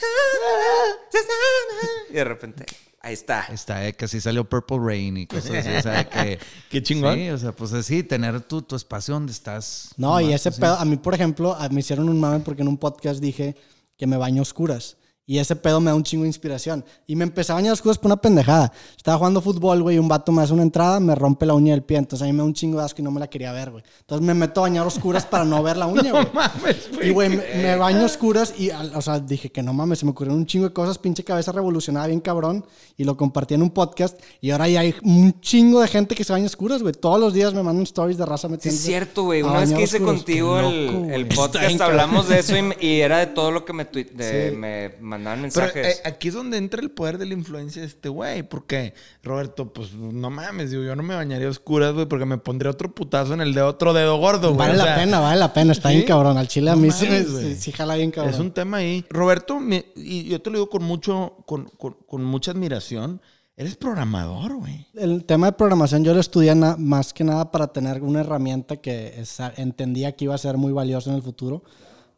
Y 2.10 2.14
de 2.14 2.24
repente, 2.24 2.66
Ahí 3.04 3.14
está. 3.14 3.46
Está, 3.50 3.86
eh, 3.86 3.94
que 3.94 4.04
así 4.04 4.20
salió 4.20 4.48
Purple 4.48 4.78
Rain 4.78 5.16
y 5.16 5.26
cosas 5.26 5.50
así. 5.56 5.68
O 5.70 5.82
sea, 5.82 6.08
que. 6.08 6.38
Qué 6.70 6.82
chingón. 6.82 7.16
Sí, 7.16 7.28
o 7.30 7.38
sea, 7.38 7.50
pues 7.52 7.72
así, 7.72 8.02
tener 8.04 8.40
tu, 8.42 8.62
tu 8.62 8.76
espacio 8.76 9.14
donde 9.14 9.32
estás. 9.32 9.90
No, 9.96 10.20
y 10.20 10.32
ese 10.32 10.50
así. 10.50 10.60
pedo, 10.60 10.76
a 10.76 10.84
mí, 10.84 10.96
por 10.96 11.12
ejemplo, 11.14 11.54
a- 11.54 11.68
me 11.68 11.80
hicieron 11.80 12.08
un 12.08 12.20
mame 12.20 12.40
porque 12.40 12.62
en 12.62 12.68
un 12.68 12.78
podcast 12.78 13.20
dije 13.20 13.56
que 13.98 14.06
me 14.06 14.16
baño 14.16 14.40
a 14.40 14.42
oscuras. 14.42 14.96
Y 15.24 15.38
ese 15.38 15.54
pedo 15.54 15.80
me 15.80 15.90
da 15.90 15.94
un 15.94 16.02
chingo 16.02 16.24
de 16.24 16.28
inspiración. 16.28 16.84
Y 17.06 17.14
me 17.14 17.22
empecé 17.22 17.52
a 17.52 17.54
bañar 17.54 17.70
a 17.70 17.74
oscuras 17.74 17.96
por 17.96 18.06
una 18.06 18.20
pendejada. 18.20 18.72
Estaba 18.96 19.18
jugando 19.18 19.40
fútbol, 19.40 19.80
güey, 19.82 19.96
y 19.96 19.98
un 20.00 20.08
vato 20.08 20.32
me 20.32 20.42
hace 20.42 20.52
una 20.52 20.62
entrada, 20.64 20.98
me 20.98 21.14
rompe 21.14 21.46
la 21.46 21.54
uña 21.54 21.72
del 21.74 21.84
pie. 21.84 21.98
Entonces 21.98 22.22
a 22.24 22.26
mí 22.26 22.32
me 22.32 22.38
da 22.38 22.44
un 22.44 22.54
chingo 22.54 22.78
de 22.80 22.84
asco 22.84 23.00
y 23.00 23.04
no 23.04 23.12
me 23.12 23.20
la 23.20 23.30
quería 23.30 23.52
ver, 23.52 23.70
güey. 23.70 23.84
Entonces 24.00 24.26
me 24.26 24.34
meto 24.34 24.60
a 24.60 24.62
bañar 24.62 24.82
a 24.84 24.88
oscuras 24.88 25.24
para 25.24 25.44
no 25.44 25.62
ver 25.62 25.76
la 25.76 25.86
uña, 25.86 26.10
güey. 26.10 26.26
mames, 26.34 26.90
Y, 27.04 27.10
güey, 27.10 27.28
me, 27.28 27.36
me 27.36 27.76
baño 27.76 28.00
a 28.00 28.06
oscuras 28.06 28.52
y, 28.58 28.70
o 28.70 29.00
sea, 29.00 29.20
dije 29.20 29.52
que 29.52 29.62
no 29.62 29.72
mames, 29.72 30.00
se 30.00 30.04
me 30.06 30.10
ocurrieron 30.10 30.38
un 30.40 30.46
chingo 30.46 30.66
de 30.66 30.72
cosas, 30.74 30.98
pinche 30.98 31.22
cabeza 31.22 31.52
revolucionada 31.52 32.08
bien 32.08 32.20
cabrón. 32.20 32.66
Y 32.96 33.04
lo 33.04 33.16
compartí 33.16 33.54
en 33.54 33.62
un 33.62 33.70
podcast. 33.70 34.20
Y 34.40 34.50
ahora 34.50 34.68
ya 34.68 34.80
hay 34.80 34.92
un 35.04 35.40
chingo 35.40 35.80
de 35.80 35.88
gente 35.88 36.16
que 36.16 36.24
se 36.24 36.32
baña 36.32 36.44
a 36.44 36.46
oscuras, 36.46 36.82
güey. 36.82 36.94
Todos 36.94 37.20
los 37.20 37.32
días 37.32 37.54
me 37.54 37.62
mandan 37.62 37.84
stories 37.84 38.18
de 38.18 38.26
raza 38.26 38.48
Sí, 38.48 38.52
metiendo. 38.52 38.76
es 38.76 38.84
cierto, 38.84 39.22
güey. 39.22 39.42
a 39.42 39.46
Una 39.46 39.60
vez 39.60 39.72
que 39.72 39.82
hice 39.82 39.96
oscuros. 39.98 40.16
contigo 40.16 40.58
el, 40.58 41.28
podcast, 41.28 41.80
hablamos 41.80 42.28
de 42.28 42.40
eso 42.40 42.54
y, 42.56 42.86
y 42.86 43.00
era 43.00 43.18
de 43.18 43.28
todo 43.28 43.52
lo 43.52 43.64
que 43.64 43.72
me, 43.72 43.84
de- 43.84 44.50
Sí. 44.50 44.56
me 44.56 45.11
mandaban 45.12 45.40
Pero 45.40 45.66
mensajes. 45.66 45.98
eh, 45.98 46.00
aquí 46.04 46.28
es 46.28 46.34
donde 46.34 46.56
entra 46.56 46.80
el 46.80 46.90
poder 46.90 47.18
de 47.18 47.26
la 47.26 47.34
influencia 47.34 47.82
de 47.82 47.88
este 47.88 48.08
güey. 48.08 48.42
Porque, 48.42 48.94
Roberto, 49.22 49.72
pues 49.72 49.92
no 49.94 50.30
mames, 50.30 50.70
digo, 50.70 50.82
yo 50.82 50.96
no 50.96 51.02
me 51.02 51.14
bañaría 51.14 51.46
a 51.46 51.50
oscuras, 51.50 51.92
güey, 51.94 52.06
porque 52.06 52.24
me 52.24 52.38
pondría 52.38 52.70
otro 52.70 52.94
putazo 52.94 53.34
en 53.34 53.40
el 53.40 53.54
de 53.54 53.62
otro 53.62 53.92
dedo 53.92 54.16
gordo, 54.18 54.54
güey. 54.54 54.58
Vale 54.68 54.80
O 54.80 54.84
la 54.84 54.94
pena, 54.96 55.20
vale 55.20 55.38
la 55.38 55.52
pena. 55.52 55.72
Está 55.72 55.90
¿sí? 55.90 55.96
bien 55.96 56.06
cabrón. 56.08 56.36
Al 56.38 56.48
chile 56.48 56.70
a 56.70 56.76
mí 56.76 56.90
sí, 56.90 57.04
mames, 57.06 57.26
sí- 57.26 57.32
güey. 57.32 57.54
sí 57.56 57.72
jala 57.72 57.94
bien 57.96 58.10
cabrón. 58.10 58.34
Es 58.34 58.40
un 58.40 58.50
tema 58.52 58.78
ahí. 58.78 59.04
Roberto, 59.10 59.60
me- 59.60 59.86
y 59.96 60.24
yo 60.24 60.40
te 60.42 60.50
lo 60.50 60.56
digo 60.58 60.68
con 60.70 60.82
mucho, 60.82 61.36
con, 61.46 61.66
con- 61.76 61.96
con 62.06 62.24
mucha 62.24 62.50
admiración. 62.50 63.20
Eres 63.54 63.76
programador, 63.76 64.54
güey. 64.56 64.86
El 64.94 65.24
tema 65.26 65.46
de 65.48 65.52
programación 65.52 66.02
yo 66.02 66.14
lo 66.14 66.20
estudié 66.20 66.54
na- 66.54 66.76
más 66.78 67.12
que 67.12 67.22
nada 67.22 67.50
para 67.50 67.66
tener 67.68 68.02
una 68.02 68.20
herramienta 68.20 68.78
que 68.78 69.22
entendía 69.56 70.12
que 70.16 70.24
iba 70.24 70.34
a 70.34 70.38
ser 70.38 70.56
muy 70.56 70.72
valiosa 70.72 71.10
en 71.10 71.16
el 71.16 71.22
futuro. 71.22 71.62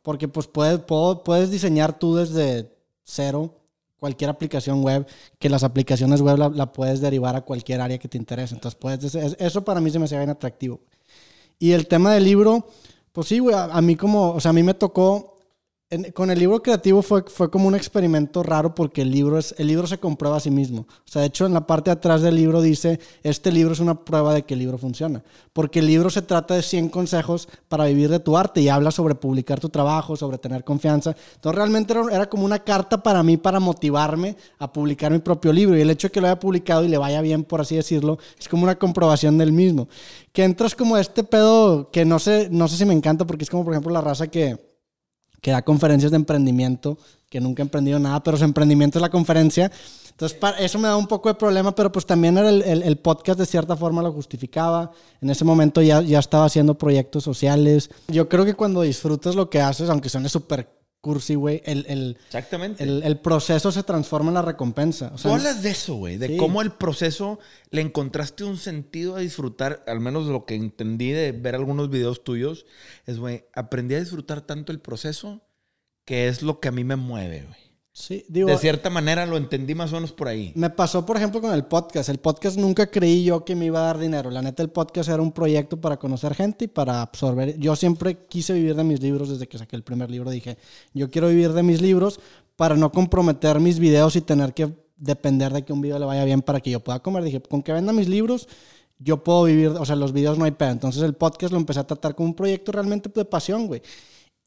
Porque 0.03 0.29
pues 0.29 0.47
puedes, 0.47 0.79
puedo- 0.81 1.25
puedes 1.25 1.51
diseñar 1.51 1.99
tú 1.99 2.15
desde 2.17 2.71
cero 3.05 3.61
cualquier 3.99 4.29
aplicación 4.29 4.83
web, 4.83 5.07
que 5.39 5.49
las 5.49 5.65
aplicaciones 5.65 6.21
web 6.21 6.37
la, 6.37 6.73
puedes 6.73 7.01
derivar 7.01 7.37
a 7.37 7.41
cualquier 7.41 7.81
área 7.81 7.97
que 7.99 8.07
te 8.09 8.19
interese. 8.19 8.55
Entonces, 8.55 8.79
puedes, 8.79 9.15
es- 9.15 9.37
eso 9.39 9.65
para 9.65 9.81
mí 9.81 9.91
se 9.91 9.99
me 9.99 10.05
hacía 10.05 10.19
bien 10.19 10.29
atractivo. 10.31 10.81
Y 11.59 11.73
el 11.73 11.87
tema 11.87 12.13
del 12.13 12.25
libro, 12.25 12.67
pues 13.13 13.29
sí, 13.29 13.39
güey, 13.39 13.57
a 13.57 13.81
mí 13.81 13.97
como, 13.97 14.33
o 14.33 14.41
sea, 14.41 14.51
a 14.51 14.53
mí 14.53 14.63
me 14.63 14.75
tocó, 14.75 15.34
con 16.15 16.31
el 16.31 16.39
libro 16.39 16.63
creativo 16.63 17.03
fue, 17.03 17.23
fue 17.23 17.51
como 17.51 17.69
un 17.69 17.75
experimento 17.75 18.43
raro 18.43 18.75
porque 18.75 19.03
el 19.03 19.11
libro, 19.11 19.39
es, 19.39 19.55
el 19.59 19.67
libro 19.67 19.87
se 19.87 19.99
comprueba 19.99 20.39
a 20.39 20.41
sí 20.41 20.51
mismo. 20.51 20.87
O 20.89 21.09
sea, 21.09 21.21
de 21.21 21.29
hecho, 21.29 21.47
en 21.47 21.53
la 21.53 21.67
parte 21.67 21.91
atrás 21.91 22.23
del 22.23 22.37
libro 22.37 22.63
dice, 22.63 22.99
este 23.23 23.53
libro 23.53 23.75
es 23.75 23.81
una 23.81 24.05
prueba 24.05 24.35
de 24.35 24.43
que 24.43 24.55
el 24.55 24.61
libro 24.61 24.79
funciona. 24.79 25.23
Porque 25.53 25.81
el 25.81 25.87
libro 25.87 26.11
se 26.11 26.23
trata 26.23 26.55
de 26.55 26.63
100 26.63 26.89
consejos 26.89 27.49
para 27.69 27.85
vivir 27.85 28.09
de 28.09 28.19
tu 28.19 28.37
arte 28.37 28.61
y 28.61 28.69
habla 28.69 28.91
sobre 28.91 29.15
publicar 29.15 29.61
tu 29.61 29.69
trabajo, 29.69 30.17
sobre 30.17 30.39
tener 30.39 30.65
confianza. 30.65 31.15
Entonces, 31.35 31.57
realmente 31.57 31.93
era, 31.93 32.03
era 32.11 32.29
como 32.29 32.45
una 32.45 32.59
carta 32.59 33.03
para 33.03 33.23
mí, 33.23 33.37
para 33.37 33.61
motivarme 33.61 34.37
a 34.59 34.73
publicar 34.73 35.13
mi 35.13 35.19
propio 35.19 35.53
libro. 35.53 35.77
Y 35.77 35.83
el 35.83 35.91
hecho 35.91 36.09
de 36.09 36.13
que 36.13 36.21
lo 36.21 36.27
haya 36.27 36.41
publicado 36.41 36.85
y 36.85 36.89
le 36.89 36.99
vaya 36.99 37.21
bien, 37.21 37.45
por 37.45 37.61
así 37.61 37.77
decirlo, 37.77 38.19
es 38.39 38.49
como 38.49 38.65
una 38.65 38.79
comprobación 38.79 39.39
del 39.39 39.53
mismo. 39.53 39.89
Que 40.33 40.45
entras 40.45 40.75
como 40.75 40.97
este 40.97 41.23
pedo 41.25 41.91
que 41.91 42.05
no 42.05 42.19
sé, 42.19 42.49
no 42.51 42.69
sé 42.69 42.79
si 42.79 42.85
me 42.85 42.95
encanta 42.95 43.27
porque 43.27 43.45
es 43.45 43.51
como, 43.51 43.65
por 43.65 43.75
ejemplo, 43.75 43.93
la 43.93 44.01
raza 44.01 44.27
que 44.27 44.74
que 45.45 45.51
da 45.51 45.61
conferencias 45.63 46.11
de 46.11 46.17
emprendimiento, 46.17 46.97
que 47.29 47.39
nunca 47.39 47.63
he 47.63 47.67
emprendido 47.67 47.99
nada, 47.99 48.23
pero 48.23 48.39
su 48.39 48.45
emprendimiento 48.45 48.97
es 48.99 49.03
la 49.03 49.11
conferencia. 49.11 49.71
Entonces, 50.11 50.39
pa- 50.39 50.53
eso 50.59 50.79
me 50.79 50.89
da 50.89 50.97
un 50.97 51.07
poco 51.07 51.29
de 51.29 51.35
problema, 51.35 51.75
pero 51.75 51.93
pues 51.93 52.07
también 52.07 52.39
el- 52.39 52.63
el 52.63 52.97
podcast 52.97 53.39
de 53.39 53.45
cierta 53.45 53.77
forma 53.77 54.01
lo 54.01 54.11
justificaba. 54.11 54.91
En 55.21 55.29
ese 55.29 55.45
momento 55.45 55.83
ya, 55.83 56.01
ya 56.01 56.19
estaba 56.19 56.47
haciendo 56.47 56.79
proyectos 56.79 57.25
sociales. 57.25 57.91
Yo 58.09 58.27
creo 58.27 58.47
que 58.47 58.55
cuando 58.55 58.81
disfrutas 58.81 59.35
lo 59.35 59.51
que 59.51 59.61
haces, 59.61 59.91
aunque 59.91 60.09
suene 60.09 60.31
súper 60.31 60.67
cursi, 61.05 61.35
güey, 61.35 61.61
el, 61.67 61.85
el, 61.89 62.17
Exactamente. 62.27 62.83
el, 62.83 63.03
el 63.03 63.19
proceso 63.19 63.71
se 63.71 63.83
transforma 63.83 64.29
en 64.31 64.35
la 64.35 64.43
recompensa. 64.43 65.11
O 65.15 65.19
sea, 65.19 65.31
Tú 65.31 65.37
hablas 65.37 65.63
de 65.63 65.71
eso, 65.71 65.97
güey, 65.97 66.17
de 66.17 66.29
Sí. 66.29 66.37
cómo 66.39 66.63
el 66.63 66.73
proceso 66.73 67.39
le 67.71 67.83
encontraste 67.83 68.45
un 68.45 68.57
sentido 68.57 69.17
a 69.17 69.21
disfrutar, 69.21 69.85
al 69.87 70.01
menos 70.01 70.27
lo 70.27 70.47
que 70.47 70.55
entendí 70.55 71.11
de 71.11 71.33
ver 71.33 71.55
algunos 71.55 71.91
videos 71.91 72.25
tuyos, 72.25 72.65
es, 73.07 73.19
güey, 73.19 73.45
aprendí 73.55 73.95
a 73.95 74.01
disfrutar 74.01 74.41
tanto 74.41 74.73
el 74.73 74.81
proceso 74.81 75.43
que 76.07 76.29
es 76.29 76.43
lo 76.43 76.61
que 76.61 76.69
a 76.69 76.73
mí 76.73 76.85
me 76.85 76.97
mueve, 76.97 77.43
güey. 77.47 77.64
Sí, 77.95 78.27
digo, 78.29 78.49
De 78.49 78.59
cierta 78.59 78.91
manera 78.91 79.25
lo 79.25 79.39
entendí 79.39 79.75
más 79.75 79.91
o 79.93 79.95
menos 79.95 80.13
por 80.13 80.29
ahí. 80.29 80.53
Me 80.55 80.69
pasó, 80.69 81.07
por 81.07 81.17
ejemplo, 81.17 81.41
con 81.41 81.55
el 81.55 81.65
podcast. 81.65 82.11
El 82.11 82.19
podcast 82.19 82.59
nunca 82.59 82.91
creí 82.91 83.25
yo 83.25 83.45
que 83.45 83.55
me 83.55 83.65
iba 83.65 83.79
a 83.79 83.85
dar 83.85 83.99
dinero. 83.99 84.31
La 84.31 84.43
neta, 84.43 84.63
el 84.63 84.69
podcast 84.69 85.09
era 85.09 85.23
un 85.23 85.33
proyecto 85.33 85.81
para 85.81 85.97
conocer 85.97 86.35
gente 86.35 86.67
y 86.67 86.69
para 86.69 87.01
absorber. 87.01 87.59
Yo 87.59 87.75
siempre 87.77 88.27
quise 88.29 88.53
vivir 88.53 88.75
de 88.75 88.85
mis 88.85 89.01
libros 89.01 89.31
desde 89.31 89.47
que 89.47 89.57
saqué 89.57 89.77
el 89.77 89.83
primer 89.83 90.11
libro. 90.11 90.31
Dije, 90.31 90.59
yo 90.93 91.11
quiero 91.11 91.29
vivir 91.29 91.55
de 91.55 91.63
mis 91.63 91.81
libros 91.81 92.21
para 92.57 92.77
no 92.77 92.93
comprometer 92.93 93.61
mis 93.61 93.79
videos 93.79 94.17
y 94.17 94.21
tener 94.21 94.53
que 94.53 94.73
depender 94.97 95.53
de 95.53 95.65
que 95.65 95.73
un 95.73 95.81
video 95.81 95.99
le 95.99 96.07
vaya 96.07 96.25
bien 96.25 96.43
para 96.43 96.61
que 96.61 96.71
yo 96.71 96.81
pueda 96.81 97.01
comer. 97.01 97.25
Dije, 97.25 97.41
con 97.41 97.63
que 97.63 97.73
venda 97.73 97.93
mis 97.93 98.09
libros, 98.09 98.49
yo 98.99 99.23
puedo 99.23 99.45
vivir, 99.45 99.69
o 99.69 99.85
sea, 99.85 99.97
los 99.97 100.13
videos 100.13 100.39
no 100.39 100.45
hay 100.45 100.53
pedo. 100.53 100.71
Entonces 100.71 101.03
el 101.03 101.15
podcast 101.15 101.53
lo 101.53 101.59
empecé 101.59 101.81
a 101.81 101.87
tratar 101.87 102.15
como 102.15 102.29
un 102.29 102.35
proyecto 102.35 102.73
realmente 102.73 103.11
de 103.13 103.25
pasión, 103.25 103.67
güey. 103.67 103.83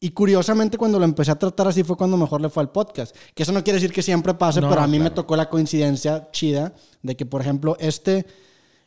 Y 0.00 0.10
curiosamente 0.10 0.78
cuando 0.78 0.98
lo 0.98 1.04
empecé 1.04 1.32
a 1.32 1.38
tratar 1.38 1.68
así 1.68 1.82
fue 1.82 1.96
cuando 1.96 2.16
mejor 2.16 2.40
le 2.40 2.48
fue 2.48 2.62
al 2.62 2.70
podcast. 2.70 3.16
Que 3.34 3.42
eso 3.42 3.52
no 3.52 3.64
quiere 3.64 3.80
decir 3.80 3.92
que 3.92 4.02
siempre 4.02 4.34
pase, 4.34 4.60
No, 4.60 4.68
pero 4.68 4.80
a 4.80 4.86
mí 4.86 4.98
me 4.98 5.10
tocó 5.10 5.36
la 5.36 5.48
coincidencia 5.48 6.28
chida 6.30 6.72
de 7.02 7.16
que, 7.16 7.26
por 7.26 7.40
ejemplo, 7.40 7.76
este, 7.80 8.24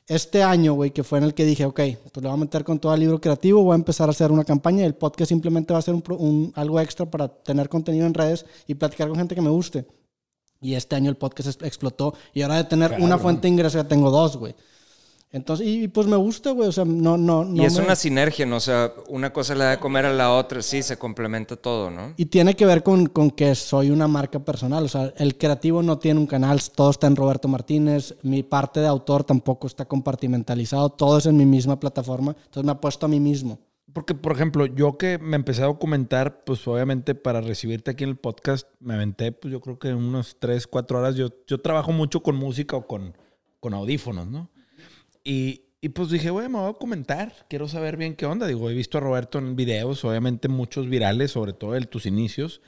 este 0.07 0.41
año, 0.41 0.73
güey, 0.73 0.91
que 0.91 1.03
fue 1.03 1.17
en 1.17 1.25
el 1.25 1.33
que 1.33 1.43
dije, 1.43 1.65
ok, 1.65 1.79
pues 1.79 2.15
le 2.15 2.21
voy 2.21 2.31
a 2.31 2.37
meter 2.37 2.63
con 2.63 2.79
todo 2.79 2.93
el 2.93 3.01
libro 3.01 3.19
creativo, 3.19 3.61
voy 3.61 3.73
a 3.73 3.75
empezar 3.75 4.07
a 4.07 4.11
hacer 4.11 4.31
una 4.31 4.45
campaña 4.45 4.83
y 4.83 4.85
el 4.85 4.95
podcast 4.95 5.29
simplemente 5.29 5.73
va 5.73 5.79
a 5.79 5.81
ser 5.81 5.95
un, 5.95 6.53
algo 6.55 6.79
extra 6.79 7.05
para 7.05 7.27
tener 7.27 7.67
contenido 7.67 8.05
en 8.05 8.13
redes 8.13 8.45
y 8.65 8.75
platicar 8.75 9.09
con 9.09 9.17
gente 9.17 9.35
que 9.35 9.41
me 9.41 9.49
guste. 9.49 9.85
Y 10.61 10.75
este 10.75 10.95
año 10.95 11.09
el 11.09 11.17
podcast 11.17 11.61
explotó 11.63 12.13
y 12.33 12.41
ahora 12.41 12.55
de 12.55 12.63
tener 12.65 12.97
una 13.01 13.17
fuente 13.17 13.43
de 13.43 13.49
ingreso 13.49 13.77
ya 13.77 13.87
tengo 13.87 14.11
dos, 14.11 14.37
güey. 14.37 14.55
Entonces, 15.33 15.65
y, 15.65 15.83
y 15.83 15.87
pues 15.87 16.07
me 16.07 16.17
gusta, 16.17 16.51
güey, 16.51 16.67
o 16.67 16.71
sea, 16.73 16.83
no, 16.83 17.17
no, 17.17 17.45
no 17.45 17.63
y 17.63 17.65
es 17.65 17.77
me- 17.77 17.85
una 17.85 17.95
sinergia, 17.95 18.45
¿no? 18.45 18.57
O 18.57 18.59
sea, 18.59 18.91
una 19.07 19.31
cosa 19.31 19.55
le 19.55 19.63
da 19.63 19.69
de 19.71 19.79
comer 19.79 20.05
a 20.05 20.11
la 20.13 20.33
otra, 20.33 20.61
sí, 20.61 20.83
se 20.83 20.97
complementa 20.97 21.55
todo, 21.55 21.89
¿no? 21.89 22.13
Y 22.17 22.25
tiene 22.25 22.53
que 22.55 22.65
ver 22.65 22.83
con, 22.83 23.05
con 23.07 23.31
que 23.31 23.55
soy 23.55 23.91
una 23.91 24.09
marca 24.09 24.39
personal. 24.39 24.83
O 24.83 24.89
sea, 24.89 25.13
el 25.17 25.37
creativo 25.37 25.81
no 25.83 25.99
tiene 25.99 26.19
un 26.19 26.27
canal, 26.27 26.59
todo 26.75 26.89
está 26.91 27.07
en 27.07 27.15
Roberto 27.15 27.47
Martínez. 27.47 28.15
Mi 28.23 28.43
parte 28.43 28.81
de 28.81 28.87
autor 28.87 29.23
tampoco 29.23 29.67
está 29.67 29.85
compartimentalizado, 29.85 30.89
todo 30.89 31.17
es 31.17 31.25
en 31.25 31.37
mi 31.37 31.45
misma 31.45 31.79
plataforma. 31.79 32.35
Entonces 32.37 32.63
me 32.65 32.71
apuesto 32.71 33.05
a 33.05 33.09
mí 33.09 33.19
mismo. 33.21 33.59
Porque, 33.93 34.13
por 34.15 34.31
ejemplo, 34.33 34.65
yo 34.65 34.97
que 34.97 35.17
me 35.17 35.35
empecé 35.35 35.63
a 35.63 35.65
documentar, 35.65 36.43
pues 36.45 36.65
obviamente 36.67 37.13
para 37.15 37.41
recibirte 37.41 37.91
aquí 37.91 38.03
en 38.05 38.11
el 38.11 38.15
podcast, 38.17 38.67
me 38.79 38.93
aventé, 38.93 39.31
pues 39.33 39.51
yo 39.51 39.59
creo 39.59 39.79
que 39.79 39.93
unas 39.93 40.37
3, 40.39 40.65
4 40.67 40.99
horas. 40.99 41.15
Yo, 41.15 41.27
yo 41.47 41.59
trabajo 41.61 41.91
mucho 41.91 42.21
con 42.21 42.35
música 42.37 42.75
o 42.77 42.87
con, 42.87 43.17
con 43.59 43.73
audífonos, 43.73 44.27
¿no? 44.27 44.49
Y, 45.23 45.63
y 45.81 45.89
pues 45.89 46.09
dije, 46.09 46.29
güey, 46.29 46.47
me 46.47 46.55
voy 46.55 46.63
a 46.63 46.67
documentar. 46.67 47.33
Quiero 47.49 47.67
saber 47.67 47.97
bien 47.97 48.15
qué 48.15 48.25
onda. 48.25 48.47
Digo, 48.47 48.69
he 48.69 48.73
visto 48.73 48.97
a 48.97 49.01
Roberto 49.01 49.37
en 49.39 49.55
videos, 49.55 50.03
obviamente 50.05 50.47
muchos 50.47 50.87
virales, 50.89 51.31
sobre 51.31 51.53
todo 51.53 51.73
de 51.73 51.81
tus 51.81 52.05
inicios. 52.05 52.61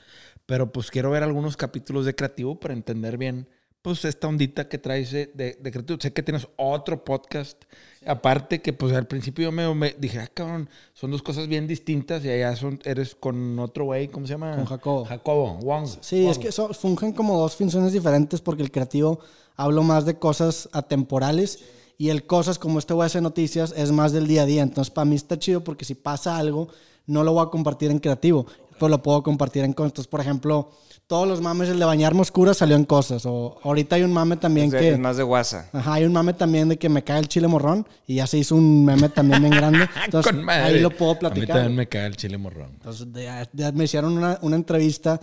Pero 0.46 0.72
pues 0.72 0.90
quiero 0.90 1.10
ver 1.10 1.22
algunos 1.22 1.56
capítulos 1.56 2.04
de 2.06 2.14
creativo 2.14 2.60
para 2.60 2.74
entender 2.74 3.16
bien, 3.16 3.48
pues 3.80 4.04
esta 4.04 4.28
ondita 4.28 4.68
que 4.68 4.78
traes 4.78 5.10
de, 5.10 5.26
de, 5.26 5.70
creativo. 5.70 5.98
Sé 6.00 6.12
que 6.12 6.22
tienes 6.22 6.48
otro 6.56 7.02
podcast. 7.04 7.64
Aparte 8.06 8.60
que 8.60 8.72
pues 8.72 8.92
al 8.92 9.06
principio 9.06 9.44
yo 9.44 9.52
me, 9.52 9.74
me 9.74 9.94
dije, 9.98 10.20
ah, 10.20 10.26
cabrón, 10.32 10.68
son 10.92 11.10
dos 11.10 11.22
cosas 11.22 11.48
bien 11.48 11.66
distintas 11.66 12.24
y 12.24 12.30
allá 12.30 12.54
son, 12.56 12.78
eres 12.84 13.14
con 13.14 13.58
otro 13.58 13.86
güey, 13.86 14.08
¿cómo 14.08 14.26
se 14.26 14.34
llama? 14.34 14.56
Con 14.56 14.66
Jacobo. 14.66 15.04
Jacobo, 15.06 15.58
Wong. 15.62 15.88
Sí, 16.00 16.22
Wong. 16.22 16.30
es 16.32 16.38
que 16.38 16.52
so- 16.52 16.74
fungen 16.74 17.12
como 17.12 17.38
dos 17.38 17.56
funciones 17.56 17.92
diferentes 17.92 18.40
porque 18.42 18.62
el 18.62 18.70
creativo 18.70 19.20
hablo 19.56 19.82
más 19.82 20.04
de 20.04 20.18
cosas 20.18 20.68
atemporales 20.72 21.64
y 21.98 22.08
el 22.10 22.26
cosas 22.26 22.58
como 22.58 22.78
este 22.78 22.92
voy 22.94 23.04
a 23.04 23.06
hacer 23.06 23.22
noticias 23.22 23.72
es 23.76 23.92
más 23.92 24.12
del 24.12 24.26
día 24.26 24.42
a 24.42 24.46
día. 24.46 24.62
Entonces 24.62 24.92
para 24.92 25.04
mí 25.04 25.14
está 25.16 25.38
chido 25.38 25.62
porque 25.64 25.84
si 25.84 25.94
pasa 25.94 26.36
algo 26.36 26.68
no 27.06 27.22
lo 27.22 27.32
voy 27.32 27.44
a 27.46 27.50
compartir 27.50 27.90
en 27.90 27.98
creativo, 27.98 28.46
pero 28.78 28.88
lo 28.88 29.02
puedo 29.02 29.22
compartir 29.22 29.62
en 29.64 29.72
cosas. 29.74 30.06
Por 30.06 30.20
ejemplo, 30.20 30.70
todos 31.06 31.28
los 31.28 31.42
mames, 31.42 31.68
el 31.68 31.78
de 31.78 31.84
bañarme 31.84 32.22
oscura 32.22 32.54
salió 32.54 32.76
en 32.76 32.84
cosas. 32.86 33.26
O 33.26 33.58
ahorita 33.62 33.96
hay 33.96 34.02
un 34.04 34.12
mame 34.12 34.38
también 34.38 34.66
Es, 34.66 34.72
de- 34.72 34.78
que... 34.80 34.88
es 34.92 34.98
más 34.98 35.18
de 35.18 35.22
WhatsApp. 35.22 35.72
Ajá, 35.74 35.92
hay 35.94 36.04
un 36.04 36.12
mame 36.12 36.32
también 36.32 36.68
de 36.70 36.78
que 36.78 36.88
me 36.88 37.04
cae 37.04 37.18
el 37.20 37.28
chile 37.28 37.46
morrón 37.46 37.86
y 38.06 38.14
ya 38.16 38.26
se 38.26 38.38
hizo 38.38 38.56
un 38.56 38.84
meme 38.86 39.10
también 39.10 39.42
bien 39.42 39.52
grande. 39.52 39.86
Entonces, 40.06 40.32
Con 40.32 40.42
madre. 40.42 40.62
ahí 40.76 40.80
lo 40.80 40.88
puedo 40.90 41.10
A 41.10 41.14
mí 41.14 41.20
platicar. 41.20 41.56
también 41.56 41.76
me 41.76 41.86
cae 41.88 42.06
el 42.06 42.16
chile 42.16 42.38
morrón. 42.38 42.70
Entonces, 42.72 43.06
ya- 43.14 43.48
ya 43.52 43.70
me 43.72 43.84
hicieron 43.84 44.16
una, 44.16 44.38
una 44.40 44.56
entrevista 44.56 45.20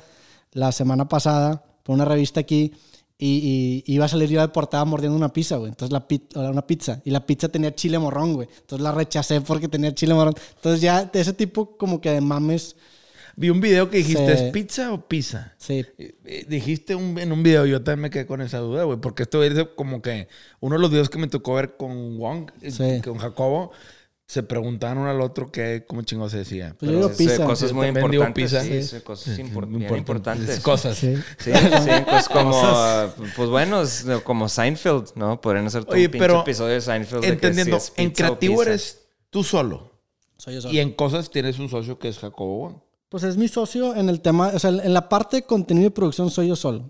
la 0.54 0.72
semana 0.72 1.10
pasada 1.10 1.64
por 1.84 1.96
una 1.96 2.06
revista 2.06 2.40
aquí 2.42 2.74
y, 3.26 3.84
y 3.86 3.94
iba 3.94 4.06
a 4.06 4.08
salir 4.08 4.30
yo 4.30 4.42
de 4.42 4.48
portada 4.48 4.84
mordiendo 4.86 5.16
una 5.16 5.32
pizza, 5.32 5.58
güey. 5.58 5.70
Entonces, 5.70 5.94
la 5.94 6.08
pi- 6.08 6.28
o 6.36 6.40
una 6.42 6.66
pizza. 6.66 7.02
Y 7.06 7.12
la 7.12 7.26
pizza 7.26 7.48
tenía 7.50 7.74
chile 7.76 8.00
morrón, 8.00 8.34
güey. 8.34 8.48
Entonces, 8.62 8.84
la 8.84 8.92
rechacé 8.92 9.40
porque 9.42 9.68
tenía 9.68 9.94
chile 9.94 10.14
morrón. 10.14 10.34
Entonces, 10.56 10.82
ya 10.82 11.06
de 11.06 11.22
ese 11.22 11.34
tipo 11.34 11.78
como 11.78 12.02
que 12.02 12.10
de 12.12 12.22
mames. 12.22 12.76
Vi 13.38 13.50
un 13.50 13.62
video 13.62 13.90
que 13.90 13.98
dijiste. 13.98 14.34
¿es 14.34 14.42
pizza 14.52 14.92
o 14.92 15.08
pizza? 15.08 15.54
Sí. 15.58 15.86
Dijiste 16.50 16.96
un- 16.96 17.18
en 17.18 17.32
un 17.32 17.44
video, 17.44 17.66
yo 17.66 17.82
también 17.82 18.02
me 18.02 18.10
quedé 18.10 18.26
con 18.26 18.42
esa 18.42 18.58
duda, 18.60 18.84
güey, 18.84 19.00
porque 19.00 19.24
esto 19.24 19.42
es 19.44 19.54
como 19.76 20.02
que 20.02 20.28
uno 20.60 20.76
de 20.76 20.82
los 20.82 20.92
videos 20.92 21.10
que 21.10 21.18
me 21.18 21.28
tocó 21.28 21.54
ver 21.56 21.78
con 21.78 22.18
Wong, 22.18 22.52
eh, 22.62 22.72
Sí. 22.72 23.02
con 23.04 23.18
Jacobo, 23.18 23.72
se 24.32 24.44
preguntaban 24.44 24.98
uno 24.98 25.10
al 25.10 25.20
otro 25.20 25.52
qué, 25.52 25.84
cómo 25.86 26.04
chingo 26.04 26.30
se 26.30 26.38
decía. 26.38 26.74
Pues 26.80 26.90
yo 26.90 26.96
digo 27.00 27.10
sí, 27.10 27.26
pizza. 27.28 27.44
cosas 27.46 27.72
Yo 27.72 27.76
muy 27.76 27.88
importantes. 27.88 28.34
pizza. 28.34 28.62
Sí, 28.64 28.82
sí, 28.82 29.02
cosas 29.02 29.38
impor- 29.38 29.68
bien 29.68 29.82
Importante- 29.82 29.98
importantes. 29.98 30.60
Cosas. 30.62 30.98
Sí. 30.98 31.16
Sí, 31.38 31.52
sí, 31.54 31.90
pues 32.10 32.30
como, 32.34 32.62
pues 33.36 33.50
bueno, 33.50 33.84
como 34.24 34.48
Seinfeld, 34.48 35.10
¿no? 35.16 35.42
Podrían 35.42 35.68
hacer 35.68 35.84
todo 35.84 35.96
Oye, 35.96 36.06
un 36.06 36.12
pinche 36.12 36.26
pero 36.26 36.42
episodio 36.44 36.76
de 36.76 36.80
Seinfeld. 36.80 37.22
de 37.24 37.28
que 37.28 37.34
Entendiendo, 37.34 37.78
si 37.78 37.88
es 37.88 37.94
en 37.98 38.12
creativo 38.12 38.62
eres 38.64 39.02
tú 39.30 39.44
solo. 39.44 39.92
Soy 40.38 40.54
yo 40.56 40.62
solo. 40.62 40.74
Y 40.74 40.80
en 40.80 40.94
cosas 40.94 41.30
tienes 41.30 41.60
un 41.60 41.68
socio 41.68 42.00
que 42.00 42.08
es 42.08 42.18
Jacobo 42.18 42.58
Wong. 42.60 42.76
Pues 43.10 43.24
es 43.24 43.36
mi 43.36 43.50
socio 43.50 43.94
en 43.98 44.08
el 44.08 44.22
tema, 44.22 44.52
o 44.56 44.60
sea, 44.60 44.70
en 44.70 44.94
la 44.94 45.10
parte 45.10 45.36
de 45.36 45.44
contenido 45.44 45.88
y 45.88 45.90
producción 45.90 46.30
soy 46.32 46.48
yo 46.48 46.56
solo. 46.56 46.90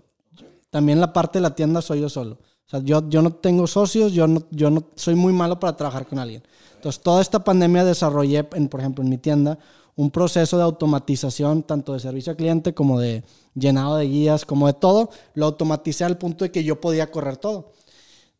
También 0.70 1.00
la 1.00 1.12
parte 1.12 1.40
de 1.40 1.42
la 1.42 1.56
tienda 1.56 1.82
soy 1.82 2.02
yo 2.02 2.08
solo. 2.08 2.38
Sea, 2.72 2.80
yo, 2.80 3.06
yo 3.10 3.20
no 3.20 3.32
tengo 3.34 3.66
socios, 3.66 4.12
yo 4.12 4.26
no, 4.26 4.42
yo 4.50 4.70
no 4.70 4.82
soy 4.96 5.14
muy 5.14 5.34
malo 5.34 5.60
para 5.60 5.76
trabajar 5.76 6.06
con 6.06 6.18
alguien. 6.18 6.42
Entonces, 6.74 7.02
toda 7.02 7.20
esta 7.20 7.44
pandemia 7.44 7.84
desarrollé, 7.84 8.48
en, 8.54 8.68
por 8.68 8.80
ejemplo, 8.80 9.04
en 9.04 9.10
mi 9.10 9.18
tienda, 9.18 9.58
un 9.94 10.10
proceso 10.10 10.56
de 10.56 10.62
automatización, 10.62 11.64
tanto 11.64 11.92
de 11.92 12.00
servicio 12.00 12.30
al 12.30 12.38
cliente 12.38 12.72
como 12.72 12.98
de 12.98 13.24
llenado 13.54 13.96
de 13.96 14.06
guías, 14.06 14.46
como 14.46 14.66
de 14.66 14.72
todo. 14.72 15.10
Lo 15.34 15.44
automaticé 15.44 16.04
al 16.04 16.16
punto 16.16 16.46
de 16.46 16.50
que 16.50 16.64
yo 16.64 16.80
podía 16.80 17.10
correr 17.10 17.36
todo. 17.36 17.72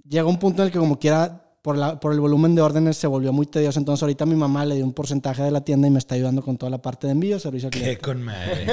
Llega 0.09 0.27
un 0.27 0.39
punto 0.39 0.63
en 0.63 0.69
el 0.69 0.73
que 0.73 0.79
como 0.79 0.99
quiera, 0.99 1.42
por, 1.63 1.79
la, 1.79 2.01
por 2.01 2.13
el 2.13 2.19
volumen 2.21 2.55
de 2.57 2.61
órdenes 2.63 2.97
se 2.97 3.07
volvió 3.07 3.33
muy 3.33 3.47
tedioso. 3.47 3.79
Entonces 3.79 4.03
ahorita 4.03 4.27
mi 4.27 4.35
mamá 4.35 4.65
le 4.65 4.75
dio 4.75 4.85
un 4.85 4.93
porcentaje 4.93 5.43
de 5.45 5.51
la 5.53 5.61
tienda 5.61 5.87
y 5.87 5.91
me 5.93 5.99
está 6.01 6.17
ayudando 6.17 6.43
con 6.43 6.57
toda 6.59 6.71
la 6.71 6.79
parte 6.83 7.07
de 7.07 7.13
envío, 7.13 7.39
servicio 7.39 7.69
al 7.69 7.71
cliente. 7.71 7.97
Qué 7.97 8.03
con 8.03 8.21
madre. 8.21 8.67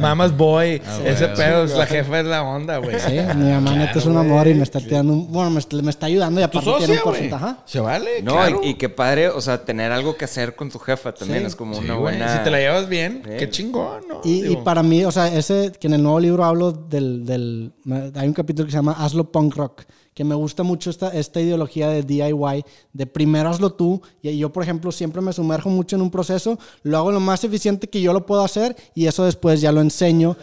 Mamas 0.00 0.34
boy. 0.36 0.80
Ese 1.04 1.26
güey. 1.26 1.36
pedo 1.36 1.64
es 1.64 1.76
la 1.76 1.86
jefa 1.86 2.20
es 2.20 2.26
la 2.26 2.42
onda, 2.42 2.78
güey. 2.78 2.98
Sí, 2.98 3.12
mi 3.36 3.50
mamá 3.50 3.74
neta 3.76 3.98
es 3.98 4.06
un 4.06 4.16
amor 4.16 4.46
y 4.48 4.54
me 4.54 4.62
está 4.62 4.80
tirando 4.80 5.12
un, 5.12 5.30
bueno, 5.30 5.50
me, 5.50 5.58
está- 5.60 5.76
me 5.82 5.90
está 5.90 6.06
ayudando 6.06 6.40
y 6.40 6.44
aparte 6.44 6.64
tiene 6.70 6.80
socia, 6.80 6.94
un 6.94 7.00
güey. 7.02 7.04
porcentaje. 7.04 7.44
Ajá. 7.44 7.58
Se 7.66 7.80
vale, 7.80 8.22
No, 8.22 8.32
claro. 8.32 8.60
y, 8.64 8.70
y 8.70 8.74
qué 8.74 8.88
padre, 8.88 9.28
o 9.28 9.40
sea, 9.42 9.62
tener 9.64 9.92
algo 9.92 10.16
que 10.16 10.24
hacer 10.24 10.56
con 10.56 10.70
tu 10.70 10.78
jefa 10.78 11.12
también 11.14 11.40
Sí. 11.40 11.46
es 11.48 11.56
como 11.56 11.74
Sí, 11.74 11.84
una 11.84 11.96
buena... 11.96 12.38
Si 12.38 12.42
te 12.42 12.50
la 12.50 12.58
llevas 12.58 12.88
bien, 12.88 13.22
Sí. 13.24 13.30
qué 13.38 13.50
chingón, 13.50 14.02
¿no? 14.08 14.20
Y, 14.24 14.56
para 14.64 14.82
mí, 14.82 15.04
o 15.04 15.12
sea, 15.12 15.28
ese 15.28 15.72
que 15.78 15.86
en 15.88 15.92
el 15.94 16.02
nuevo 16.02 16.18
libro 16.20 16.44
hablo 16.44 16.72
del, 16.72 17.26
del 17.26 17.72
hay 18.14 18.26
un 18.28 18.32
capítulo 18.34 18.64
que 18.66 18.72
se 18.72 18.78
llama 18.78 18.96
Hazlo 18.98 19.30
Punk 19.30 19.54
Rock, 19.56 19.82
que 20.20 20.24
me 20.24 20.34
gusta 20.34 20.62
mucho 20.62 20.90
esta, 20.90 21.08
esta 21.16 21.40
ideología 21.40 21.88
de 21.88 22.02
DIY, 22.02 22.62
de 22.92 23.06
primero 23.06 23.48
hazlo 23.48 23.72
tú, 23.72 24.02
y 24.20 24.36
yo, 24.36 24.52
por 24.52 24.62
ejemplo, 24.62 24.92
siempre 24.92 25.22
me 25.22 25.32
sumerjo 25.32 25.70
mucho 25.70 25.96
en 25.96 26.02
un 26.02 26.10
proceso, 26.10 26.58
lo 26.82 26.98
hago 26.98 27.10
lo 27.10 27.20
más 27.20 27.42
eficiente 27.42 27.88
que 27.88 28.02
yo 28.02 28.12
lo 28.12 28.26
puedo 28.26 28.44
hacer 28.44 28.76
y 28.94 29.06
eso 29.06 29.24
después 29.24 29.62
ya 29.62 29.72
lo 29.72 29.80
enseño 29.80 30.36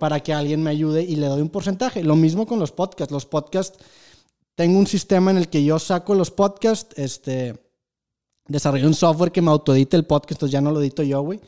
para 0.00 0.18
que 0.18 0.32
alguien 0.34 0.64
me 0.64 0.70
ayude 0.70 1.04
y 1.04 1.14
le 1.14 1.28
doy 1.28 1.42
un 1.42 1.48
porcentaje. 1.48 2.02
Lo 2.02 2.16
mismo 2.16 2.44
con 2.44 2.58
los 2.58 2.72
podcasts. 2.72 3.12
Los 3.12 3.24
podcasts, 3.24 3.78
tengo 4.56 4.80
un 4.80 4.88
sistema 4.88 5.30
en 5.30 5.36
el 5.36 5.48
que 5.48 5.62
yo 5.62 5.78
saco 5.78 6.16
los 6.16 6.32
podcasts, 6.32 6.92
este, 6.98 7.54
desarrollé 8.48 8.84
un 8.88 8.94
software 8.94 9.30
que 9.30 9.42
me 9.42 9.52
autoedite 9.52 9.96
el 9.96 10.06
podcast, 10.06 10.32
entonces 10.32 10.52
ya 10.52 10.60
no 10.60 10.72
lo 10.72 10.80
edito 10.80 11.04
yo, 11.04 11.20
güey. 11.22 11.38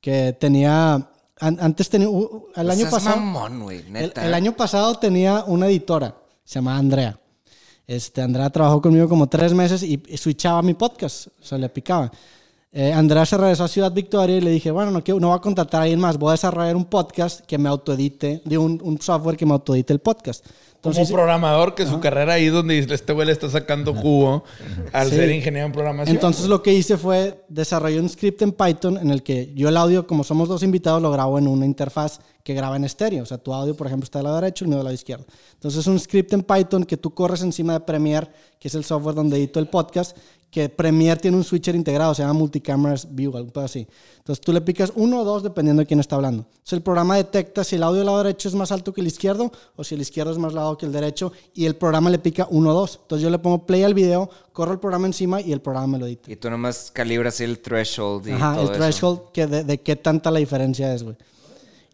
Que 0.00 0.32
tenía, 0.32 0.94
an- 1.40 1.58
antes 1.60 1.90
tenía, 1.90 2.08
uh, 2.08 2.46
el 2.56 2.66
No 2.68 2.72
año 2.72 2.88
pasado, 2.88 3.16
mamón, 3.20 3.70
el, 3.70 3.92
neta. 3.92 4.24
el 4.26 4.32
año 4.32 4.56
pasado 4.56 4.94
tenía 4.98 5.44
una 5.46 5.66
editora, 5.66 6.14
se 6.48 6.54
llamaba 6.54 6.78
Andrea. 6.78 7.20
Este, 7.86 8.22
Andrea 8.22 8.48
trabajó 8.48 8.80
conmigo 8.80 9.06
como 9.06 9.28
tres 9.28 9.52
meses 9.52 9.82
y, 9.82 10.02
y 10.08 10.16
switchaba 10.16 10.62
mi 10.62 10.72
podcast, 10.72 11.26
o 11.26 11.44
sea, 11.44 11.58
le 11.58 11.68
picaba. 11.68 12.10
Eh, 12.72 12.90
Andrea 12.90 13.26
se 13.26 13.36
regresó 13.36 13.64
a 13.64 13.68
Ciudad 13.68 13.92
Victoria 13.92 14.38
y 14.38 14.40
le 14.40 14.50
dije, 14.50 14.70
bueno, 14.70 14.90
no, 14.90 15.04
quiero, 15.04 15.20
no 15.20 15.28
voy 15.28 15.36
a 15.36 15.42
contratar 15.42 15.80
a 15.80 15.82
alguien 15.82 16.00
más, 16.00 16.16
voy 16.16 16.30
a 16.30 16.32
desarrollar 16.32 16.74
un 16.74 16.86
podcast 16.86 17.40
que 17.44 17.58
me 17.58 17.68
autoedite, 17.68 18.40
de 18.46 18.56
un, 18.56 18.80
un 18.82 18.98
software 18.98 19.36
que 19.36 19.44
me 19.44 19.52
autoedite 19.52 19.92
el 19.92 19.98
podcast. 19.98 20.46
Como 20.80 20.92
Entonces, 20.92 21.12
programador, 21.12 21.74
que 21.74 21.86
su 21.86 21.98
carrera 21.98 22.34
ahí 22.34 22.46
es 22.46 22.52
donde 22.52 22.78
este 22.78 23.12
güey 23.12 23.26
le 23.26 23.32
está 23.32 23.50
sacando 23.50 23.94
jugo 23.94 24.44
al 24.92 25.10
Sí. 25.10 25.16
ser 25.16 25.30
ingeniero 25.30 25.66
en 25.66 25.72
programación. 25.72 26.14
Entonces 26.16 26.46
lo 26.46 26.62
que 26.62 26.72
hice 26.72 26.96
fue 26.96 27.44
desarrollé 27.48 27.98
un 28.00 28.08
script 28.08 28.42
en 28.42 28.52
Python 28.52 28.96
en 28.96 29.10
el 29.10 29.22
que 29.24 29.52
yo 29.54 29.68
el 29.68 29.76
audio, 29.76 30.06
como 30.06 30.22
somos 30.22 30.48
dos 30.48 30.62
invitados, 30.62 31.02
lo 31.02 31.10
grabo 31.10 31.36
en 31.38 31.48
una 31.48 31.66
interfaz 31.66 32.20
que 32.44 32.54
graba 32.54 32.76
en 32.76 32.84
estéreo. 32.84 33.24
O 33.24 33.26
sea, 33.26 33.38
tu 33.38 33.52
audio, 33.52 33.76
por 33.76 33.88
ejemplo, 33.88 34.04
está 34.04 34.20
del 34.20 34.24
lado 34.26 34.36
derecho 34.40 34.64
y 34.64 34.66
el 34.66 34.68
mío 34.68 34.78
del 34.78 34.84
lado 34.84 34.94
izquierdo. 34.94 35.26
Entonces 35.54 35.80
es 35.80 35.86
un 35.88 35.98
script 35.98 36.32
en 36.32 36.42
Python 36.42 36.84
que 36.84 36.96
tú 36.96 37.12
corres 37.12 37.42
encima 37.42 37.72
de 37.72 37.80
Premiere, 37.80 38.28
que 38.60 38.68
es 38.68 38.74
el 38.74 38.84
software 38.84 39.16
donde 39.16 39.36
edito 39.36 39.58
el 39.58 39.66
podcast, 39.66 40.16
que 40.50 40.68
Premiere 40.70 41.20
tiene 41.20 41.36
un 41.36 41.44
switcher 41.44 41.74
integrado, 41.76 42.14
se 42.14 42.22
llama 42.22 42.32
Multicameras 42.34 43.14
View, 43.14 43.36
algo 43.36 43.60
así. 43.60 43.86
Entonces 44.18 44.40
tú 44.40 44.52
le 44.52 44.60
picas 44.62 44.92
uno 44.94 45.20
o 45.20 45.24
dos 45.24 45.42
dependiendo 45.42 45.80
de 45.80 45.86
quién 45.86 46.00
está 46.00 46.16
hablando. 46.16 46.46
Entonces 46.50 46.72
el 46.74 46.82
programa 46.82 47.16
detecta 47.16 47.64
si 47.64 47.76
el 47.76 47.82
audio 47.82 47.98
del 47.98 48.06
lado 48.06 48.18
derecho 48.18 48.48
es 48.48 48.54
más 48.54 48.72
alto 48.72 48.92
que 48.94 49.02
el 49.02 49.06
izquierdo 49.06 49.52
o 49.76 49.84
si 49.84 49.94
el 49.94 50.00
izquierdo 50.00 50.32
es 50.32 50.38
más 50.38 50.54
alto 50.54 50.78
que 50.78 50.86
el 50.86 50.92
derecho 50.92 51.32
y 51.54 51.66
el 51.66 51.76
programa 51.76 52.08
le 52.08 52.18
pica 52.18 52.46
uno 52.50 52.70
o 52.70 52.74
dos. 52.74 52.98
Entonces 53.02 53.22
yo 53.22 53.30
le 53.30 53.38
pongo 53.38 53.66
play 53.66 53.82
al 53.82 53.92
video, 53.94 54.30
corro 54.52 54.72
el 54.72 54.78
programa 54.78 55.06
encima 55.06 55.40
y 55.40 55.52
el 55.52 55.60
programa 55.60 55.86
me 55.86 55.98
lo 55.98 56.06
edita. 56.06 56.32
Y 56.32 56.36
tú 56.36 56.48
nomás 56.48 56.90
calibras 56.92 57.40
el 57.40 57.58
threshold 57.60 58.28
y 58.28 58.32
Ajá, 58.32 58.54
todo 58.54 58.62
el 58.62 58.70
eso. 58.70 58.78
threshold 58.78 59.20
que 59.32 59.46
de, 59.46 59.64
de 59.64 59.80
qué 59.82 59.96
tanta 59.96 60.30
la 60.30 60.38
diferencia 60.38 60.94
es, 60.94 61.02
güey. 61.02 61.16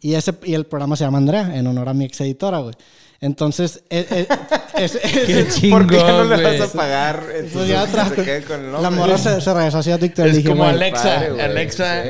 Y, 0.01 0.15
ese, 0.15 0.35
y 0.45 0.53
el 0.55 0.67
programa 0.67 0.97
se 0.97 1.05
llama 1.05 1.19
Andrea, 1.19 1.57
en 1.57 1.67
honor 1.67 1.89
a 1.89 1.95
mi 1.95 2.05
ex 2.05 2.21
editora, 2.21 2.59
güey. 2.61 2.75
Entonces, 3.25 3.83
e- 3.89 4.07
e- 4.11 4.85
ese- 4.85 5.01
ese- 5.03 5.71
¿Por 5.71 5.87
qué 5.87 5.97
no 5.97 6.25
le 6.25 6.35
güey. 6.43 6.59
vas 6.59 6.69
a 6.69 6.73
pagar? 6.77 7.23
pues 7.25 7.45
Entonces, 7.45 7.69
ya 7.71 7.87
que 7.87 7.93
trajo- 7.93 8.15
se 8.17 8.23
quede 8.23 8.43
con 8.45 8.65
el 8.67 8.73
la 8.83 8.91
morra 8.91 9.17
se, 9.17 9.41
se 9.41 9.55
regresó 9.55 9.79
a 9.79 9.83
Ciudad 9.83 9.99
Victoria 9.99 10.29
y 10.29 10.31
es 10.33 10.37
dije, 10.37 10.49
como 10.51 10.65
Alexa. 10.65 11.03
padre, 11.03 11.43
Alexa. 11.43 12.03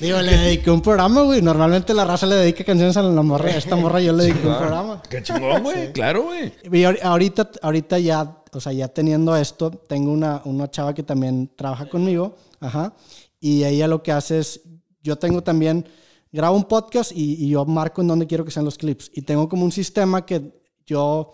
Digo, 0.00 0.22
le 0.22 0.36
dediqué 0.38 0.70
un 0.70 0.80
programa, 0.80 1.22
güey. 1.22 1.42
Normalmente 1.42 1.92
la 1.92 2.04
raza 2.04 2.26
le 2.26 2.36
dedica 2.36 2.62
canciones 2.62 2.96
a 2.96 3.02
la 3.02 3.22
morra. 3.22 3.50
A 3.50 3.56
esta 3.56 3.74
morra 3.74 4.00
yo 4.00 4.12
le 4.12 4.24
dediqué 4.24 4.46
un 4.46 4.56
programa. 4.58 5.02
Qué 5.10 5.22
chingón, 5.22 5.62
güey. 5.62 5.92
Claro, 5.92 6.22
güey. 6.24 6.52
Y 6.72 6.84
ahorita, 6.84 7.50
ahorita 7.60 7.98
ya, 7.98 8.36
o 8.52 8.60
sea, 8.60 8.72
ya 8.72 8.86
teniendo 8.88 9.36
esto, 9.36 9.70
tengo 9.72 10.12
una, 10.12 10.40
una 10.44 10.70
chava 10.70 10.94
que 10.94 11.02
también 11.02 11.50
trabaja 11.56 11.88
conmigo, 11.88 12.36
ajá, 12.60 12.92
y 13.40 13.64
ella 13.64 13.88
lo 13.88 14.02
que 14.04 14.12
hace 14.12 14.38
es, 14.38 14.60
yo 15.02 15.16
tengo 15.16 15.42
también, 15.42 15.84
grabo 16.32 16.56
un 16.56 16.64
podcast 16.64 17.12
y, 17.14 17.48
yo 17.48 17.64
marco 17.64 18.02
en 18.02 18.08
dónde 18.08 18.26
quiero 18.26 18.44
que 18.44 18.50
sean 18.50 18.64
los 18.64 18.78
clips, 18.78 19.10
y 19.14 19.22
tengo 19.22 19.48
como 19.48 19.64
un 19.64 19.72
sistema 19.72 20.24
que 20.24 20.52
yo 20.86 21.32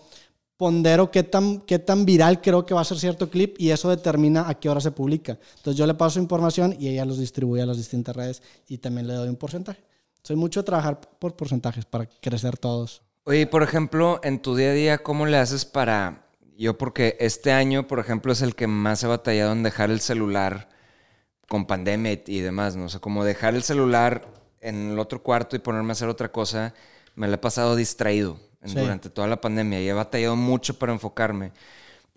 pondero 0.57 1.11
qué 1.11 1.23
tan, 1.25 1.61
qué 1.63 1.79
tan 1.79 2.05
viral 2.05 2.41
creo 2.41 2.65
que 2.65 2.75
va 2.75 2.81
a 2.81 2.85
ser 2.85 2.99
cierto 2.99 3.29
clip 3.29 3.57
y 3.59 3.71
eso 3.71 3.91
determina 3.91 4.49
a 4.49 4.55
qué 4.55 4.69
hora 4.69 4.81
se 4.81 4.93
publica. 4.93 5.39
Entonces 5.57 5.77
yo 5.77 5.87
le 5.87 5.95
paso 5.95 6.21
información 6.21 6.77
y 6.79 6.89
ella 6.89 7.05
los 7.05 7.19
distribuye 7.19 7.63
a 7.63 7.67
las 7.67 7.77
distintas 7.77 8.15
redes 8.15 8.43
y 8.69 8.79
también 8.79 9.07
le 9.07 9.15
doy 9.15 9.29
un 9.29 9.37
porcentaje. 9.37 9.83
Soy 10.23 10.37
mucho 10.37 10.61
de 10.61 10.65
trabajar 10.65 11.01
por 11.19 11.37
porcentajes 11.37 11.85
para 11.85 12.07
crecer 12.07 12.57
todos. 12.57 13.03
Oye, 13.25 13.47
por 13.47 13.63
ejemplo, 13.63 14.21
en 14.23 14.41
tu 14.41 14.55
día 14.55 14.71
a 14.71 14.75
día, 14.75 14.99
¿cómo 14.99 15.27
le 15.27 15.37
haces 15.39 15.65
para... 15.65 16.29
Yo 16.57 16.79
porque 16.79 17.17
este 17.19 17.51
año, 17.51 17.89
por 17.89 17.99
ejemplo, 17.99 18.33
es 18.33 18.41
el 18.41 18.55
que 18.55 18.69
más 18.69 19.03
he 19.03 19.09
batallado 19.09 19.53
en 19.53 19.65
dejar 19.65 19.91
el 19.91 20.01
celular 20.01 20.69
con 21.49 21.67
pandemia 21.67 22.23
y 22.27 22.41
demás, 22.41 22.77
¿no? 22.77 22.85
O 22.85 22.89
sea, 22.89 23.01
como 23.01 23.25
dejar 23.25 23.55
el 23.55 23.65
celular 23.65 24.44
en 24.65 24.91
el 24.93 24.99
otro 24.99 25.23
cuarto 25.23 25.55
y 25.57 25.61
ponerme 25.61 25.91
a 25.91 25.93
hacer 25.93 26.09
otra 26.09 26.33
cosa, 26.33 26.75
me 27.15 27.29
lo 27.29 27.35
he 27.35 27.39
pasado 27.39 27.77
distraído 27.77 28.39
en- 28.63 28.71
Sí. 28.71 28.79
durante 28.81 29.11
toda 29.11 29.29
la 29.29 29.41
pandemia 29.41 29.81
y 29.81 29.89
he 29.89 29.93
batallado 29.93 30.37
mucho 30.37 30.79
para 30.79 30.93
enfocarme. 30.93 31.53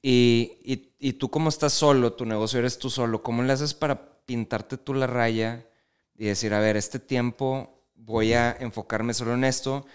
Y, 0.02 0.58
y, 0.64 0.90
y 1.00 1.14
tú 1.14 1.30
como 1.30 1.50
estás 1.50 1.74
solo, 1.74 2.14
tu 2.14 2.26
negocio 2.26 2.60
eres 2.60 2.78
tú 2.80 2.90
solo, 2.90 3.22
¿cómo 3.24 3.44
le 3.44 3.54
haces 3.54 3.74
para 3.74 4.18
pintarte 4.26 4.78
tú 4.78 4.94
la 4.94 5.08
raya 5.08 5.66
y 6.18 6.26
decir, 6.26 6.54
a 6.54 6.60
ver, 6.60 6.78
este 6.78 7.00
tiempo 7.00 7.82
voy 7.96 8.34
a 8.34 8.56
enfocarme 8.60 9.14
solo 9.14 9.34
en 9.34 9.44
esto? 9.44 9.86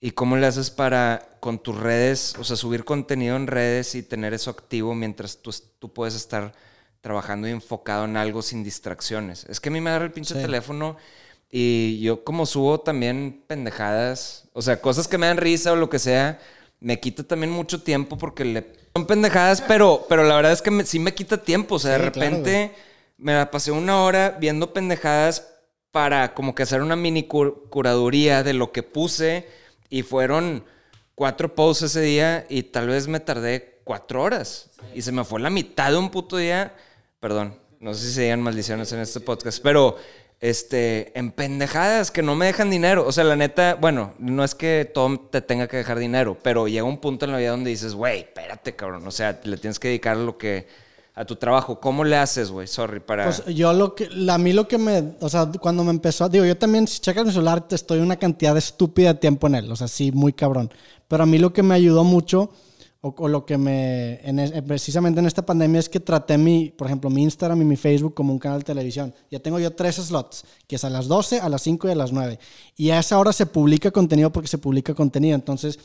¿Y 0.00 0.12
cómo 0.12 0.36
le 0.36 0.46
haces 0.46 0.70
para 0.70 1.28
con 1.40 1.58
tus 1.58 1.76
redes, 1.76 2.36
o 2.38 2.44
sea, 2.44 2.56
subir 2.56 2.84
contenido 2.84 3.36
en 3.36 3.48
redes 3.48 3.94
y 3.96 4.02
tener 4.02 4.32
eso 4.32 4.50
activo 4.50 4.94
mientras 4.94 5.38
tú, 5.42 5.52
tú 5.80 5.92
puedes 5.92 6.14
estar 6.14 6.54
trabajando 7.00 7.48
y 7.48 7.50
enfocado 7.50 8.04
en 8.04 8.16
algo 8.16 8.40
sin 8.42 8.62
distracciones? 8.62 9.44
Es 9.48 9.58
que 9.60 9.70
a 9.70 9.72
mí 9.72 9.80
me 9.80 9.90
agarra 9.90 10.04
el 10.06 10.12
pinche 10.12 10.34
Sí. 10.34 10.40
teléfono 10.40 10.96
y 11.50 12.00
yo 12.00 12.24
como 12.24 12.46
subo 12.46 12.80
también 12.80 13.42
pendejadas, 13.46 14.48
o 14.52 14.62
sea, 14.62 14.80
cosas 14.80 15.08
que 15.08 15.18
me 15.18 15.26
dan 15.26 15.36
risa 15.38 15.72
o 15.72 15.76
lo 15.76 15.88
que 15.88 15.98
sea, 15.98 16.38
me 16.80 17.00
quita 17.00 17.22
también 17.24 17.50
mucho 17.50 17.82
tiempo 17.82 18.18
porque 18.18 18.44
le... 18.44 18.66
Son 18.94 19.06
pendejadas, 19.06 19.60
pero, 19.62 20.06
pero 20.08 20.24
la 20.24 20.36
verdad 20.36 20.52
es 20.52 20.62
que 20.62 20.70
me- 20.70 20.84
sí 20.84 20.98
me 20.98 21.14
quita 21.14 21.42
tiempo, 21.42 21.76
o 21.76 21.78
sea, 21.78 21.92
de 21.92 21.98
claro, 21.98 22.14
repente 22.14 22.74
me 23.16 23.32
la 23.34 23.50
pasé 23.50 23.70
una 23.72 24.02
hora 24.02 24.36
viendo 24.38 24.72
pendejadas 24.72 25.48
para 25.90 26.34
como 26.34 26.54
que 26.54 26.62
hacer 26.64 26.82
una 26.82 26.96
mini 26.96 27.22
cur- 27.26 27.68
curaduría 27.70 28.42
de 28.42 28.52
lo 28.52 28.72
que 28.72 28.82
puse 28.82 29.48
y 29.88 30.02
fueron 30.02 30.64
cuatro 31.14 31.54
posts 31.54 31.84
ese 31.84 32.00
día 32.02 32.46
y 32.48 32.62
tal 32.64 32.88
vez 32.88 33.08
me 33.08 33.20
tardé 33.20 33.80
cuatro 33.84 34.22
horas 34.22 34.70
y 34.94 35.02
se 35.02 35.12
me 35.12 35.24
fue 35.24 35.40
la 35.40 35.50
mitad 35.50 35.90
de 35.90 35.96
un 35.96 36.10
puto 36.10 36.36
día. 36.36 36.74
Perdón, 37.20 37.56
no 37.80 37.94
sé 37.94 38.06
si 38.06 38.12
se 38.12 38.22
digan 38.22 38.42
maldiciones 38.42 38.92
en 38.92 39.00
este 39.00 39.18
podcast, 39.20 39.60
pero 39.62 39.96
este, 40.40 41.18
en 41.18 41.32
pendejadas 41.32 42.10
que 42.10 42.22
no 42.22 42.34
me 42.34 42.46
dejan 42.46 42.70
dinero. 42.70 43.06
O 43.06 43.12
sea, 43.12 43.24
la 43.24 43.36
neta, 43.36 43.76
bueno, 43.80 44.14
no 44.18 44.44
es 44.44 44.54
que 44.54 44.90
todo 44.92 45.18
te 45.18 45.40
tenga 45.40 45.68
que 45.68 45.78
dejar 45.78 45.98
dinero, 45.98 46.36
pero 46.42 46.68
llega 46.68 46.84
un 46.84 46.98
punto 46.98 47.24
en 47.24 47.32
la 47.32 47.38
vida 47.38 47.50
donde 47.50 47.70
dices, 47.70 47.94
güey, 47.94 48.20
espérate, 48.20 48.76
cabrón. 48.76 49.06
O 49.06 49.10
sea, 49.10 49.40
le 49.44 49.56
tienes 49.56 49.78
que 49.78 49.88
dedicar 49.88 50.16
lo 50.16 50.38
que, 50.38 50.66
a 51.18 51.24
tu 51.24 51.34
trabajo. 51.34 51.80
¿Cómo 51.80 52.04
le 52.04 52.16
haces, 52.16 52.48
güey? 52.52 52.68
Sorry, 52.68 53.00
para... 53.00 53.24
Pues 53.24 53.44
yo 53.46 53.72
lo 53.72 53.96
que, 53.96 54.08
a 54.30 54.38
mí 54.38 54.52
lo 54.52 54.68
que 54.68 54.78
me, 54.78 55.14
o 55.18 55.28
sea, 55.28 55.50
cuando 55.60 55.82
me 55.82 55.90
empezó, 55.90 56.28
digo, 56.28 56.44
yo 56.44 56.56
también, 56.56 56.86
si 56.86 57.00
checas 57.00 57.26
mi 57.26 57.32
celular, 57.32 57.66
te 57.66 57.74
estoy 57.74 57.98
una 57.98 58.16
cantidad 58.16 58.56
estúpida 58.56 59.12
de 59.14 59.18
tiempo 59.18 59.48
en 59.48 59.56
él, 59.56 59.72
o 59.72 59.74
sea, 59.74 59.88
sí, 59.88 60.12
muy 60.12 60.32
cabrón. 60.32 60.70
Pero 61.08 61.24
a 61.24 61.26
mí 61.26 61.38
lo 61.38 61.52
que 61.52 61.64
me 61.64 61.74
ayudó 61.74 62.04
mucho, 62.04 62.52
o, 63.00 63.14
o 63.16 63.28
lo 63.28 63.46
que 63.46 63.56
me, 63.58 64.20
en 64.28 64.40
es- 64.40 64.50
precisamente 64.62 65.20
en 65.20 65.26
esta 65.26 65.46
pandemia, 65.46 65.78
es 65.78 65.88
que 65.88 66.00
traté 66.00 66.36
mi, 66.36 66.70
por 66.70 66.88
ejemplo, 66.88 67.08
mi 67.10 67.22
Instagram 67.22 67.62
y 67.62 67.64
mi 67.64 67.76
Facebook 67.76 68.12
como 68.14 68.32
un 68.32 68.38
canal 68.40 68.58
de 68.58 68.64
televisión. 68.64 69.14
Ya 69.30 69.38
tengo 69.38 69.58
yo 69.60 69.72
tres 69.72 69.96
slots, 69.96 70.44
que 70.66 70.76
es 70.76 70.84
a 70.84 70.90
las 70.90 71.06
12, 71.06 71.38
a 71.40 71.48
las 71.48 71.62
5 71.62 71.86
y 71.88 71.90
a 71.92 71.94
las 71.94 72.12
9. 72.12 72.38
Y 72.76 72.90
a 72.90 72.98
esa 72.98 73.18
hora 73.18 73.32
se 73.32 73.46
publica 73.46 73.90
contenido 73.92 74.32
porque 74.32 74.48
se 74.48 74.58
publica 74.58 74.94
contenido. 74.94 75.36
Entonces, 75.36 75.78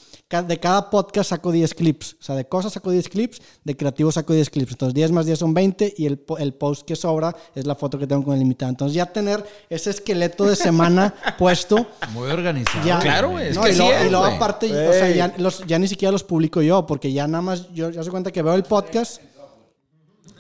de 0.47 0.60
cada 0.60 0.89
podcast 0.89 1.30
saco 1.30 1.52
10 1.52 1.73
clips. 1.76 2.15
O 2.19 2.23
sea, 2.23 2.36
de 2.36 2.45
cosas 2.45 2.73
saco 2.73 2.89
10 2.89 3.08
clips, 3.10 3.41
de 3.63 3.78
creativo 3.78 4.12
saco 4.12 4.34
10 4.34 4.49
clips. 4.49 4.71
Entonces, 4.71 4.95
10 4.95 5.12
más 5.12 5.26
10 5.28 5.38
son 5.38 5.54
20 5.54 5.93
y 5.95 6.08
el, 6.08 6.23
el 6.39 6.54
post 6.56 6.84
que 6.88 6.95
sobra 6.95 7.36
es 7.54 7.67
la 7.67 7.76
foto 7.76 7.99
que 7.99 8.08
tengo 8.08 8.23
con 8.23 8.36
el 8.36 8.41
invitado. 8.41 8.71
Entonces, 8.71 8.95
ya 8.95 9.06
tener 9.06 9.43
ese 9.69 9.91
esqueleto 9.91 10.45
de 10.45 10.56
semana 10.56 11.13
puesto. 11.38 11.86
Muy 12.13 12.30
organizado. 12.32 12.84
Ya, 12.86 12.99
Claro, 12.99 13.30
güey, 13.32 13.49
es 13.49 13.56
No, 13.56 13.63
que 13.63 13.71
y, 13.71 13.73
sí 13.76 13.84
es, 13.88 14.08
y 14.08 14.10
luego 14.10 14.26
aparte, 14.26 14.65
o 14.88 14.93
sea, 14.93 15.12
ya, 15.12 15.34
los- 15.38 15.63
ya 15.67 15.78
ni 15.78 15.88
siquiera 15.88 16.12
los 16.12 16.23
publico 16.23 16.62
yo, 16.62 16.86
porque 16.88 17.03
ya 17.12 17.28
nada 17.28 17.42
más, 17.42 17.74
yo 17.74 17.89
ya 17.89 18.04
se 18.04 18.12
cuenta 18.12 18.32
que 18.32 18.42
veo 18.42 18.54
el 18.54 18.63
podcast. 18.63 19.20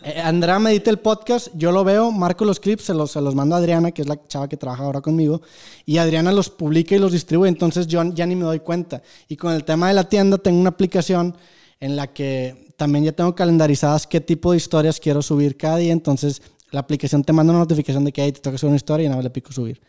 eh, 0.05 0.19
Andrea 0.21 0.59
me 0.59 0.71
edita 0.71 0.89
el 0.89 0.99
podcast, 0.99 1.47
yo 1.55 1.71
lo 1.71 1.83
veo, 1.83 2.11
marco 2.11 2.45
los 2.45 2.59
clips, 2.59 2.83
se 2.85 2.93
los, 2.93 3.11
se 3.11 3.21
los 3.21 3.35
mando 3.35 3.55
a 3.55 3.59
Adriana, 3.59 3.91
que 3.91 4.01
es 4.03 4.07
la 4.07 4.19
chava 4.27 4.47
que 4.47 4.57
trabaja 4.57 4.83
ahora 4.83 5.01
conmigo, 5.01 5.41
y 5.85 5.97
Adriana 5.97 6.31
los 6.31 6.49
publica 6.49 6.95
y 6.95 6.99
los 6.99 7.11
distribuye, 7.11 7.49
entonces 7.49 7.87
yo 7.87 8.03
ya 8.13 8.25
ni 8.25 8.35
me 8.35 8.43
doy 8.43 8.59
cuenta. 8.59 9.01
Y 9.27 9.35
con 9.37 9.53
el 9.53 9.63
tema 9.63 9.87
de 9.87 9.93
la 9.95 10.07
tienda, 10.07 10.37
tengo 10.37 10.59
una 10.59 10.69
aplicación 10.69 11.35
en 11.79 11.95
la 11.95 12.13
que 12.13 12.73
también 12.77 13.03
ya 13.05 13.11
tengo 13.11 13.33
calendarizadas 13.35 14.07
qué 14.07 14.19
tipo 14.21 14.51
de 14.51 14.57
historias 14.57 14.99
quiero 14.99 15.21
subir 15.21 15.57
cada 15.57 15.77
día, 15.77 15.91
entonces 15.93 16.41
la 16.71 16.79
aplicación 16.79 17.23
te 17.23 17.31
manda 17.33 17.51
una 17.51 17.59
notificación 17.59 18.03
de 18.03 18.11
que 18.11 18.21
ahí 18.21 18.31
te 18.31 18.39
toca 18.41 18.57
subir 18.57 18.69
una 18.69 18.77
historia 18.77 19.05
y 19.05 19.07
nada 19.07 19.17
más 19.17 19.23
le 19.23 19.29
pico 19.29 19.51
subir. 19.51 19.79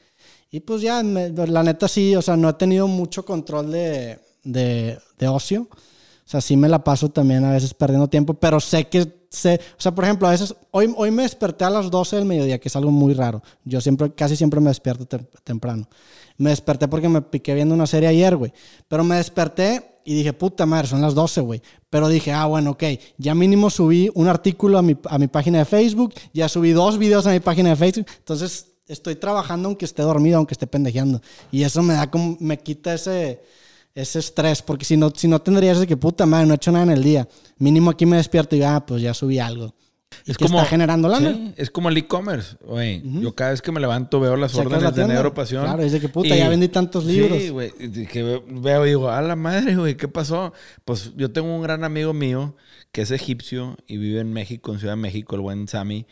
Y 0.51 0.61
pues 0.61 0.83
ya, 0.83 1.03
me- 1.03 1.31
la 1.31 1.63
neta 1.63 1.89
sí, 1.89 2.15
o 2.15 2.23
sea, 2.23 2.37
no 2.37 2.49
he 2.49 2.53
tenido 2.53 2.87
mucho 2.87 3.25
control 3.25 3.73
de, 3.73 4.21
de, 4.45 4.99
de 5.19 5.29
ocio. 5.29 5.67
O 6.27 6.29
sea, 6.29 6.41
sí 6.41 6.57
me 6.57 6.69
la 6.69 6.83
paso 6.83 7.11
también 7.11 7.45
a 7.45 7.53
veces 7.53 7.75
perdiendo 7.75 8.09
tiempo, 8.09 8.35
pero 8.35 8.59
sé 8.61 8.89
que 8.89 9.25
sé, 9.29 9.61
o 9.77 9.81
sea, 9.81 9.95
por 9.95 10.05
ejemplo, 10.05 10.27
a 10.29 10.31
veces, 10.31 10.55
hoy, 10.71 10.93
hoy 10.97 11.11
me 11.11 11.23
desperté 11.25 11.65
a 11.65 11.71
las 11.71 11.91
12 11.91 12.17
del 12.17 12.25
mediodía, 12.25 12.59
que 12.59 12.69
es 12.69 12.77
algo 12.77 12.91
muy 12.91 13.15
raro. 13.15 13.43
Yo 13.65 13.81
siempre, 13.81 14.13
casi 14.13 14.37
siempre 14.37 14.61
me 14.61 14.71
despierto 14.71 15.07
tem- 15.07 15.27
temprano. 15.43 15.89
Me 16.39 16.51
desperté 16.51 16.89
porque 16.89 17.09
me 17.09 17.21
piqué 17.23 17.55
viendo 17.55 17.75
una 17.75 17.87
serie 17.87 18.09
ayer, 18.09 18.37
güey. 18.37 18.53
Pero 18.89 19.05
me 19.05 19.17
desperté 19.17 20.01
y 20.05 20.15
dije, 20.15 20.33
puta 20.33 20.67
madre, 20.67 20.89
son 20.89 21.01
las 21.03 21.15
12, 21.15 21.41
güey. 21.43 21.63
Pero 21.91 22.09
dije, 22.09 22.33
ah, 22.33 22.47
bueno, 22.47 22.73
ok, 22.73 22.85
ya 23.19 23.35
mínimo 23.35 23.71
subí 23.71 24.11
un 24.15 24.29
artículo 24.29 24.79
a 24.79 24.83
mi, 24.83 24.97
a 25.09 25.19
mi 25.19 25.27
página 25.29 25.59
de 25.59 25.65
Facebook, 25.65 26.15
ya 26.33 26.49
subí 26.49 26.73
dos 26.73 26.99
videos 26.99 27.27
a 27.27 27.31
mi 27.33 27.41
página 27.41 27.71
de 27.71 27.77
Facebook. 27.77 28.07
Entonces, 28.19 28.73
estoy 28.87 29.17
trabajando 29.17 29.69
aunque 29.69 29.85
esté 29.85 30.03
dormido, 30.03 30.39
aunque 30.39 30.55
esté 30.55 30.67
pendejeando. 30.67 31.21
Y 31.51 31.63
eso 31.63 31.83
me 31.83 31.95
da 31.95 32.11
como, 32.11 32.37
me 32.41 32.59
quita 32.59 32.95
ese, 32.95 33.43
ese 33.95 34.19
estrés, 34.19 34.63
porque 34.63 34.85
si 34.85 34.97
no, 34.97 35.11
si 35.15 35.29
no 35.29 35.41
tendría 35.41 35.73
ese 35.73 35.87
que 35.87 35.97
puta 35.97 36.27
madre, 36.27 36.47
no 36.47 36.53
he 36.55 36.57
hecho 36.57 36.73
nada 36.73 36.85
en 36.85 36.91
el 36.91 37.03
día. 37.03 37.29
Mínimo 37.59 37.91
aquí 37.91 38.07
me 38.07 38.17
despierto 38.17 38.57
y 38.57 38.63
ah, 38.63 38.85
pues 38.87 39.03
ya 39.03 39.15
subí 39.15 39.39
algo. 39.39 39.75
Y 40.27 40.31
Es 40.31 40.39
que 40.39 40.45
como- 40.47 40.59
está 40.59 40.71
generando 40.71 41.09
lana. 41.09 41.33
Sí, 41.33 41.55
es 41.57 41.71
como 41.71 41.89
el 41.89 41.97
e-commerce, 41.97 42.57
güey. 42.65 43.03
Yo 43.21 43.35
cada 43.35 43.51
vez 43.51 43.61
que 43.63 43.73
me 43.73 43.81
levanto 43.81 44.21
veo 44.21 44.37
las 44.37 44.53
Checas 44.53 44.67
órdenes 44.67 44.83
la 44.85 44.91
de. 44.93 45.07
Negro 45.09 45.35
Pasión. 45.35 45.65
Claro, 45.65 45.83
dice 45.83 46.01
que 46.01 46.09
puta, 46.09 46.37
ya 46.37 46.49
vendí 46.49 46.69
tantos 46.69 47.05
libros. 47.05 47.37
Sí, 47.43 47.49
güey. 47.49 47.73
y 47.81 48.07
Que 48.07 48.23
veo- 48.23 48.85
y 48.85 48.89
digo, 48.89 49.11
a 49.11 49.21
la 49.23 49.35
madre, 49.37 49.75
güey, 49.77 49.97
¿qué 49.97 50.07
pasó? 50.09 50.53
Pues 50.85 51.13
yo 51.17 51.33
tengo 51.33 51.55
un 51.55 51.63
gran 51.63 51.83
amigo 51.85 52.13
mío 52.13 52.55
que 52.93 53.03
es 53.03 53.11
egipcio 53.11 53.77
y 53.89 53.97
vive 53.97 54.21
en 54.21 54.33
México, 54.33 54.73
en 54.73 54.79
Ciudad 54.79 54.93
de 54.95 55.01
México, 55.03 55.35
el 55.35 55.41
buen 55.43 55.67
Sammy. 55.67 56.07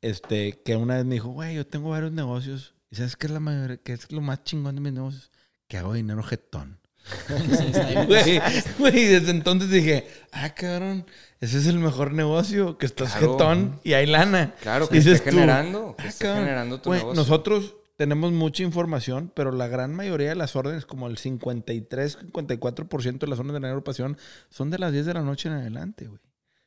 Este, 0.00 0.60
que 0.64 0.76
una 0.76 0.96
vez 0.96 1.04
me 1.04 1.14
dijo, 1.14 1.28
güey, 1.30 1.56
yo 1.56 1.66
tengo 1.66 1.90
varios 1.90 2.12
negocios. 2.12 2.74
¿Y 2.90 2.96
sabes 2.96 3.16
qué 3.16 3.26
es, 3.26 3.32
la 3.32 3.40
mayor, 3.40 3.78
qué 3.80 3.92
es 3.92 4.10
lo 4.12 4.20
más 4.20 4.42
chingón 4.44 4.74
de 4.76 4.80
mis 4.80 4.92
negocios? 4.92 5.30
Que 5.68 5.76
hago 5.76 5.92
dinero 5.92 6.22
jetón. 6.22 6.78
Güey, 8.06 8.40
güey, 8.78 9.04
desde 9.06 9.30
entonces 9.30 9.70
dije, 9.70 10.06
ah, 10.32 10.50
cabrón, 10.54 11.06
ese 11.40 11.58
es 11.58 11.66
el 11.66 11.78
mejor 11.78 12.12
negocio, 12.12 12.78
que 12.78 12.86
estás 12.86 13.12
Claro. 13.12 13.32
jetón 13.32 13.80
y 13.84 13.92
hay 13.94 14.06
lana. 14.06 14.54
Claro, 14.60 14.88
que 14.88 14.98
esté 14.98 15.18
generando, 15.18 15.94
que 15.96 16.04
"Ah, 16.04 16.08
esté 16.08 16.24
cabrón". 16.26 16.44
generando 16.44 16.80
tu 16.80 16.92
negocio. 16.92 17.14
Nosotros 17.14 17.76
tenemos 17.96 18.32
mucha 18.32 18.62
información, 18.62 19.30
pero 19.34 19.52
la 19.52 19.68
gran 19.68 19.94
mayoría 19.94 20.30
de 20.30 20.34
las 20.34 20.56
órdenes, 20.56 20.86
como 20.86 21.06
el 21.06 21.18
53, 21.18 22.18
54% 22.18 23.26
de 23.26 23.30
las 23.30 23.38
órdenes 23.38 23.54
de 23.54 23.60
la 23.60 23.68
agrupación, 23.68 24.16
son 24.48 24.70
de 24.70 24.78
las 24.78 24.92
10 24.92 25.06
de 25.06 25.14
la 25.14 25.22
noche 25.22 25.48
en 25.48 25.56
adelante, 25.56 26.06
güey. 26.06 26.20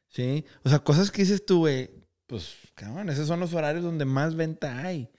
¿Sí? 0.09 0.45
O 0.63 0.69
sea, 0.69 0.79
cosas 0.79 1.09
que 1.09 1.23
dices 1.23 1.43
tú, 1.45 1.59
güey, 1.59 1.89
pues, 2.27 2.53
cabrón, 2.75 3.09
esos 3.09 3.27
son 3.27 3.39
los 3.39 3.53
horarios 3.53 3.83
donde 3.83 4.05
más 4.05 4.35
venta 4.35 4.77
hay. 4.79 5.09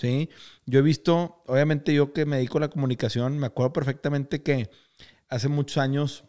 ¿Sí? 0.00 0.30
Yo 0.64 0.78
he 0.78 0.82
visto, 0.82 1.42
obviamente 1.46 1.92
yo 1.92 2.14
que 2.14 2.24
me 2.24 2.36
dedico 2.36 2.56
a 2.56 2.62
la 2.62 2.70
comunicación, 2.70 3.36
me 3.36 3.48
acuerdo 3.48 3.74
perfectamente 3.74 4.42
que 4.42 4.70
hace 5.28 5.48
muchos 5.48 5.76
años 5.76 6.24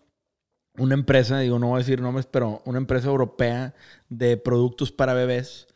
una 0.77 0.93
empresa, 0.93 1.39
digo, 1.39 1.57
no 1.57 1.67
voy 1.67 1.75
a 1.75 1.77
decir 1.77 2.01
nombres, 2.01 2.25
pero 2.25 2.61
una 2.65 2.79
empresa 2.79 3.07
europea 3.07 3.73
de 4.09 4.35
productos 4.35 4.91
para 4.91 5.13
bebés, 5.13 5.67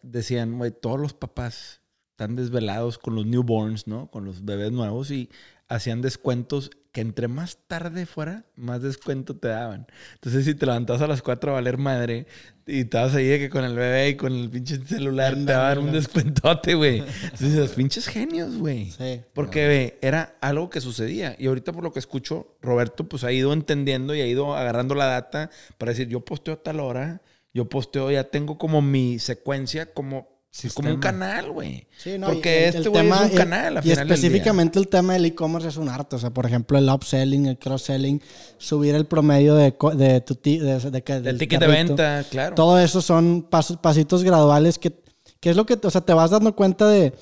decían, 0.00 0.58
todos 0.80 0.98
los 0.98 1.12
papás 1.12 1.82
están 2.12 2.36
desvelados 2.36 2.96
con 2.96 3.14
los 3.14 3.26
newborns, 3.26 3.86
¿no? 3.86 4.10
Con 4.10 4.24
los 4.24 4.46
bebés 4.46 4.72
nuevos 4.72 5.10
y 5.10 5.28
hacían 5.70 6.02
descuentos 6.02 6.72
que 6.90 7.00
entre 7.00 7.28
más 7.28 7.58
tarde 7.68 8.04
fuera, 8.04 8.44
más 8.56 8.82
descuento 8.82 9.36
te 9.36 9.46
daban. 9.46 9.86
Entonces, 10.14 10.44
si 10.44 10.56
te 10.56 10.66
levantabas 10.66 11.00
a 11.02 11.06
las 11.06 11.22
4 11.22 11.52
a 11.52 11.54
valer 11.54 11.78
madre 11.78 12.26
y 12.66 12.80
estabas 12.80 13.14
ahí 13.14 13.26
de 13.26 13.38
que 13.38 13.48
con 13.48 13.64
el 13.64 13.76
bebé 13.76 14.08
y 14.08 14.16
con 14.16 14.32
el 14.32 14.50
pinche 14.50 14.84
celular 14.84 15.34
te 15.34 15.44
daban 15.44 15.78
un 15.78 15.92
descuentote, 15.92 16.74
güey. 16.74 16.98
Entonces, 17.22 17.54
los 17.54 17.70
pinches 17.70 18.08
genios, 18.08 18.58
güey. 18.58 18.90
Sí. 18.90 19.20
Porque 19.32 19.68
ve, 19.68 19.98
era 20.02 20.36
algo 20.40 20.70
que 20.70 20.80
sucedía. 20.80 21.36
Y 21.38 21.46
ahorita 21.46 21.72
por 21.72 21.84
lo 21.84 21.92
que 21.92 22.00
escucho, 22.00 22.56
Roberto 22.60 23.08
pues 23.08 23.22
ha 23.22 23.30
ido 23.30 23.52
entendiendo 23.52 24.12
y 24.16 24.20
ha 24.20 24.26
ido 24.26 24.56
agarrando 24.56 24.96
la 24.96 25.06
data 25.06 25.50
para 25.78 25.92
decir, 25.92 26.08
yo 26.08 26.24
posteo 26.24 26.54
a 26.54 26.62
tal 26.64 26.80
hora, 26.80 27.22
yo 27.54 27.68
posteo, 27.68 28.10
ya 28.10 28.24
tengo 28.24 28.58
como 28.58 28.82
mi 28.82 29.20
secuencia 29.20 29.92
como, 29.92 30.29
como 30.74 30.90
un 30.90 30.96
canal, 30.98 31.50
güey. 31.52 31.86
Sí, 31.96 32.18
no, 32.18 32.26
Porque 32.26 32.50
y 32.50 32.64
el- 32.64 32.74
este 32.76 32.88
güey 32.88 33.02
es 33.06 33.10
tema- 33.12 33.22
un 33.24 33.30
canal, 33.36 33.76
a 33.76 33.80
Y 33.80 33.82
final 33.82 33.96
del 33.98 34.06
día. 34.06 34.14
específicamente 34.14 34.78
el 34.78 34.88
tema 34.88 35.12
del 35.12 35.24
e-commerce 35.26 35.68
es 35.68 35.76
un 35.76 35.88
arte. 35.88 36.16
O 36.16 36.18
sea, 36.18 36.30
por 36.30 36.44
ejemplo, 36.46 36.76
el 36.76 36.88
upselling, 36.88 37.46
el 37.46 37.58
cross-selling, 37.58 38.20
subir 38.58 38.94
el 38.94 39.06
promedio 39.06 39.54
de, 39.54 39.74
de 39.96 40.20
tu 40.22 40.34
ti- 40.34 40.58
de, 40.58 40.78
de- 40.80 40.90
de- 40.90 41.00
Del 41.02 41.22
del 41.22 41.38
ticket 41.38 41.60
de 41.60 41.66
carrito. 41.66 41.94
venta, 41.96 42.24
claro. 42.30 42.54
Todo 42.56 42.78
eso 42.80 43.00
son 43.00 43.42
pasos, 43.48 43.76
pasitos 43.76 44.24
graduales 44.24 44.78
que, 44.78 45.00
que 45.38 45.50
es 45.50 45.56
lo 45.56 45.64
que, 45.66 45.78
o 45.82 45.90
sea, 45.90 46.00
te 46.00 46.12
vas 46.14 46.30
dando 46.30 46.54
cuenta 46.56 46.88
de, 46.88 47.14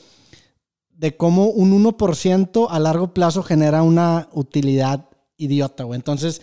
de 0.91 1.17
cómo 1.17 1.47
un 1.47 1.73
1% 1.73 2.67
a 2.71 2.79
largo 2.81 3.15
plazo 3.15 3.43
genera 3.43 3.83
una 3.83 4.29
utilidad 4.33 5.07
idiota, 5.37 5.85
güey. 5.85 5.97
Entonces, 5.99 6.41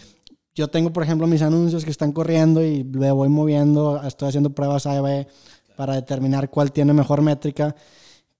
yo 0.53 0.69
tengo, 0.69 0.93
por 0.93 1.03
ejemplo, 1.03 1.27
mis 1.27 1.41
anuncios 1.41 1.83
que 1.83 1.91
están 1.91 2.13
corriendo 2.13 2.63
y 2.63 2.83
le 2.83 3.11
voy 3.11 3.27
moviendo, 3.27 4.01
estoy 4.05 4.29
haciendo 4.29 4.51
pruebas 4.51 4.85
A/B 4.85 5.27
para 5.75 5.95
determinar 5.95 6.49
cuál 6.49 6.71
tiene 6.71 6.93
mejor 6.93 7.21
métrica 7.21 7.75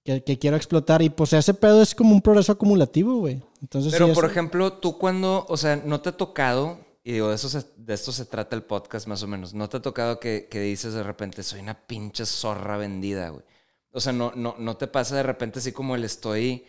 que, 0.04 0.22
que 0.22 0.38
quiero 0.38 0.56
explotar. 0.56 1.02
Y 1.02 1.10
pues 1.10 1.32
ese 1.32 1.54
pedo 1.54 1.82
es 1.82 1.94
como 1.94 2.12
un 2.12 2.22
progreso 2.22 2.52
acumulativo, 2.52 3.16
güey. 3.16 3.42
Entonces, 3.62 3.92
Pero, 3.92 4.08
sí, 4.08 4.12
por 4.14 4.24
es- 4.24 4.30
ejemplo, 4.30 4.72
tú 4.74 4.98
cuando, 4.98 5.44
o 5.48 5.56
sea, 5.56 5.76
no 5.76 6.00
te 6.00 6.10
ha 6.10 6.16
tocado, 6.16 6.78
y 7.04 7.12
digo, 7.12 7.28
de, 7.28 7.34
eso 7.36 7.48
se- 7.48 7.64
de 7.76 7.94
esto 7.94 8.12
se 8.12 8.24
trata 8.24 8.56
el 8.56 8.62
podcast 8.62 9.06
más 9.06 9.22
o 9.22 9.26
menos, 9.28 9.54
no 9.54 9.68
te 9.68 9.76
ha 9.78 9.82
tocado 9.82 10.18
que, 10.20 10.48
que 10.50 10.60
dices 10.60 10.92
de 10.94 11.02
repente, 11.02 11.42
soy 11.42 11.60
una 11.60 11.74
pinche 11.74 12.24
zorra 12.26 12.76
vendida, 12.76 13.28
güey. 13.30 13.44
O 13.92 14.00
sea, 14.00 14.12
no, 14.12 14.32
no, 14.34 14.54
no 14.58 14.76
te 14.76 14.86
pasa 14.88 15.16
de 15.16 15.22
repente 15.22 15.58
así 15.60 15.72
como 15.72 15.94
el 15.94 16.04
estoy, 16.04 16.64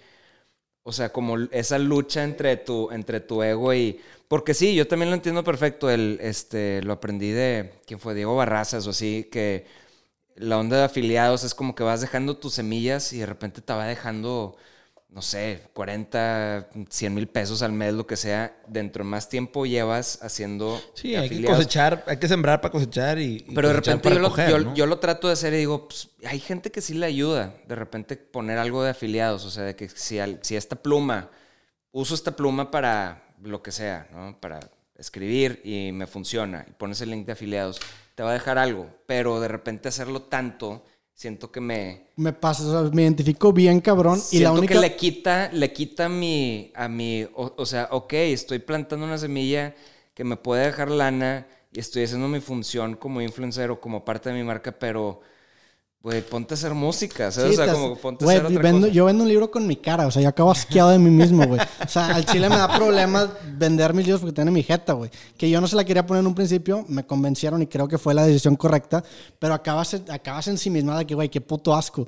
o 0.83 0.91
sea, 0.93 1.11
como 1.11 1.37
esa 1.51 1.77
lucha 1.77 2.23
entre 2.23 2.55
tu, 2.57 2.89
entre 2.91 3.19
tu 3.19 3.43
ego 3.43 3.73
y... 3.73 3.99
Porque 4.29 4.53
sí, 4.53 4.73
yo 4.75 4.87
también 4.87 5.09
lo 5.09 5.15
entiendo 5.15 5.43
perfecto, 5.43 5.89
el, 5.89 6.17
este, 6.21 6.81
lo 6.83 6.93
aprendí 6.93 7.29
de, 7.31 7.73
¿quién 7.85 7.99
fue? 7.99 8.13
Diego 8.15 8.35
Barrazas 8.35 8.85
o 8.87 8.89
así, 8.91 9.27
que 9.31 9.65
la 10.37 10.57
onda 10.57 10.77
de 10.77 10.83
afiliados 10.83 11.43
es 11.43 11.53
como 11.55 11.75
que 11.75 11.83
vas 11.83 12.01
dejando 12.01 12.37
tus 12.37 12.53
semillas 12.55 13.11
y 13.13 13.19
de 13.19 13.25
repente 13.25 13.61
te 13.61 13.73
va 13.73 13.85
dejando, 13.85 14.55
no 15.09 15.21
sé, 15.21 15.63
40, 15.73 16.69
100 16.89 17.13
mil 17.13 17.27
pesos 17.27 17.61
al 17.61 17.71
mes, 17.71 17.93
lo 17.93 18.05
que 18.07 18.15
sea. 18.17 18.55
Dentro 18.67 19.03
de 19.03 19.09
más 19.09 19.29
tiempo 19.29 19.65
llevas 19.65 20.19
haciendo 20.21 20.79
Sí, 20.93 21.15
hay 21.15 21.29
que 21.29 21.43
cosechar, 21.43 22.03
hay 22.07 22.17
que 22.17 22.27
sembrar 22.27 22.61
para 22.61 22.71
cosechar 22.71 23.17
y, 23.19 23.45
y 23.47 23.55
Pero 23.55 23.69
de 23.69 23.73
repente 23.75 24.09
yo 24.09 24.19
lo, 24.19 24.29
coger, 24.29 24.49
yo- 24.49 24.59
¿no? 24.59 24.75
yo 24.75 24.85
lo 24.85 24.99
trato 24.99 25.27
de 25.27 25.33
hacer 25.33 25.53
y 25.53 25.57
digo, 25.57 25.87
pues, 25.87 26.09
hay 26.25 26.39
gente 26.39 26.71
que 26.71 26.81
sí 26.81 26.93
le 26.93 27.05
ayuda. 27.05 27.53
De 27.67 27.75
repente 27.75 28.15
poner 28.17 28.57
algo 28.57 28.83
de 28.83 28.91
afiliados. 28.91 29.45
O 29.45 29.49
sea, 29.49 29.63
de 29.63 29.75
que 29.75 29.89
si, 29.89 30.19
al- 30.19 30.39
si 30.43 30.55
esta 30.55 30.75
pluma, 30.75 31.29
uso 31.91 32.13
esta 32.13 32.35
pluma 32.35 32.69
para 32.69 33.23
lo 33.41 33.61
que 33.63 33.71
sea, 33.71 34.07
¿no? 34.13 34.39
Para 34.39 34.59
escribir 34.95 35.61
y 35.63 35.91
me 35.93 36.05
funciona. 36.07 36.65
Y 36.67 36.73
pones 36.73 37.01
el 37.01 37.09
link 37.11 37.25
de 37.25 37.33
afiliados, 37.33 37.79
te 38.17 38.23
va 38.23 38.31
a 38.31 38.33
dejar 38.33 38.57
algo. 38.57 38.89
Pero 39.05 39.39
de 39.39 39.47
repente 39.47 39.89
hacerlo 39.89 40.23
tanto, 40.23 40.83
siento 41.13 41.51
que 41.51 41.61
me... 41.61 42.07
me 42.15 42.33
pasa, 42.33 42.63
o 42.65 42.71
sea, 42.71 42.91
me 42.91 43.03
identifico 43.03 43.53
bien, 43.53 43.79
cabrón. 43.79 44.15
y 44.31 44.39
la 44.39 44.49
Siento 44.49 44.53
única... 44.53 44.73
que 44.73 44.79
le 44.79 44.95
quita, 44.95 45.51
le 45.53 45.71
quita 45.71 46.09
mi, 46.09 46.71
a 46.73 46.87
mi, 46.87 47.25
o, 47.35 47.53
o 47.55 47.65
sea, 47.67 47.89
ok, 47.91 48.13
estoy 48.13 48.57
plantando 48.57 49.05
una 49.05 49.19
semilla 49.19 49.75
que 50.15 50.23
me 50.23 50.35
puede 50.35 50.65
dejar 50.65 50.89
lana, 50.89 51.45
y 51.71 51.79
estoy 51.79 52.05
haciendo 52.05 52.27
mi 52.27 52.39
función 52.39 52.95
como 52.95 53.21
influencer 53.21 53.69
o 53.69 53.79
como 53.79 54.03
parte 54.03 54.29
de 54.29 54.35
mi 54.35 54.43
marca, 54.43 54.71
pero, 54.71 55.21
güey, 56.01 56.21
ponte 56.21 56.53
a 56.53 56.55
hacer 56.55 56.73
música, 56.73 57.31
¿sabes? 57.31 57.55
Sí, 57.55 57.61
o 57.61 57.65
sea, 57.65 57.73
como 57.73 57.95
ponte 57.97 58.23
a 58.23 58.25
güey, 58.25 58.37
hacer 58.37 58.47
otra 58.51 58.61
vendo- 58.61 58.81
cosa. 58.87 58.93
Yo 58.93 59.05
vendo 59.05 59.23
un 59.23 59.29
libro 59.29 59.51
con 59.51 59.67
mi 59.67 59.75
cara, 59.75 60.07
o 60.07 60.11
sea, 60.11 60.21
yo 60.21 60.29
acabo 60.29 60.51
asqueado 60.51 60.89
de 60.91 60.99
mí 60.99 61.09
mismo, 61.09 61.45
güey. 61.45 61.59
O 61.59 61.87
sea, 61.89 62.15
al 62.15 62.25
chile 62.25 62.47
me 62.49 62.55
da 62.57 62.73
problemas 62.77 63.29
vender 63.57 63.93
mis 63.93 64.05
libros 64.05 64.21
porque 64.21 64.35
tiene 64.35 64.51
mi 64.51 64.63
jeta, 64.63 64.93
güey. 64.93 65.11
Que 65.37 65.49
yo 65.49 65.59
no 65.59 65.67
se 65.67 65.75
la 65.75 65.83
quería 65.83 66.05
poner 66.05 66.21
en 66.21 66.27
un 66.27 66.35
principio, 66.35 66.85
me 66.87 67.05
convencieron 67.05 67.61
y 67.61 67.67
creo 67.67 67.87
que 67.87 67.97
fue 67.97 68.13
la 68.13 68.25
decisión 68.25 68.55
correcta, 68.55 69.03
pero 69.39 69.53
acabas, 69.53 70.01
acabas 70.09 70.47
en 70.47 70.57
sí 70.57 70.69
misma 70.69 70.97
de 70.97 71.05
que, 71.05 71.15
güey, 71.15 71.29
qué 71.29 71.41
puto 71.41 71.75
asco. 71.75 72.07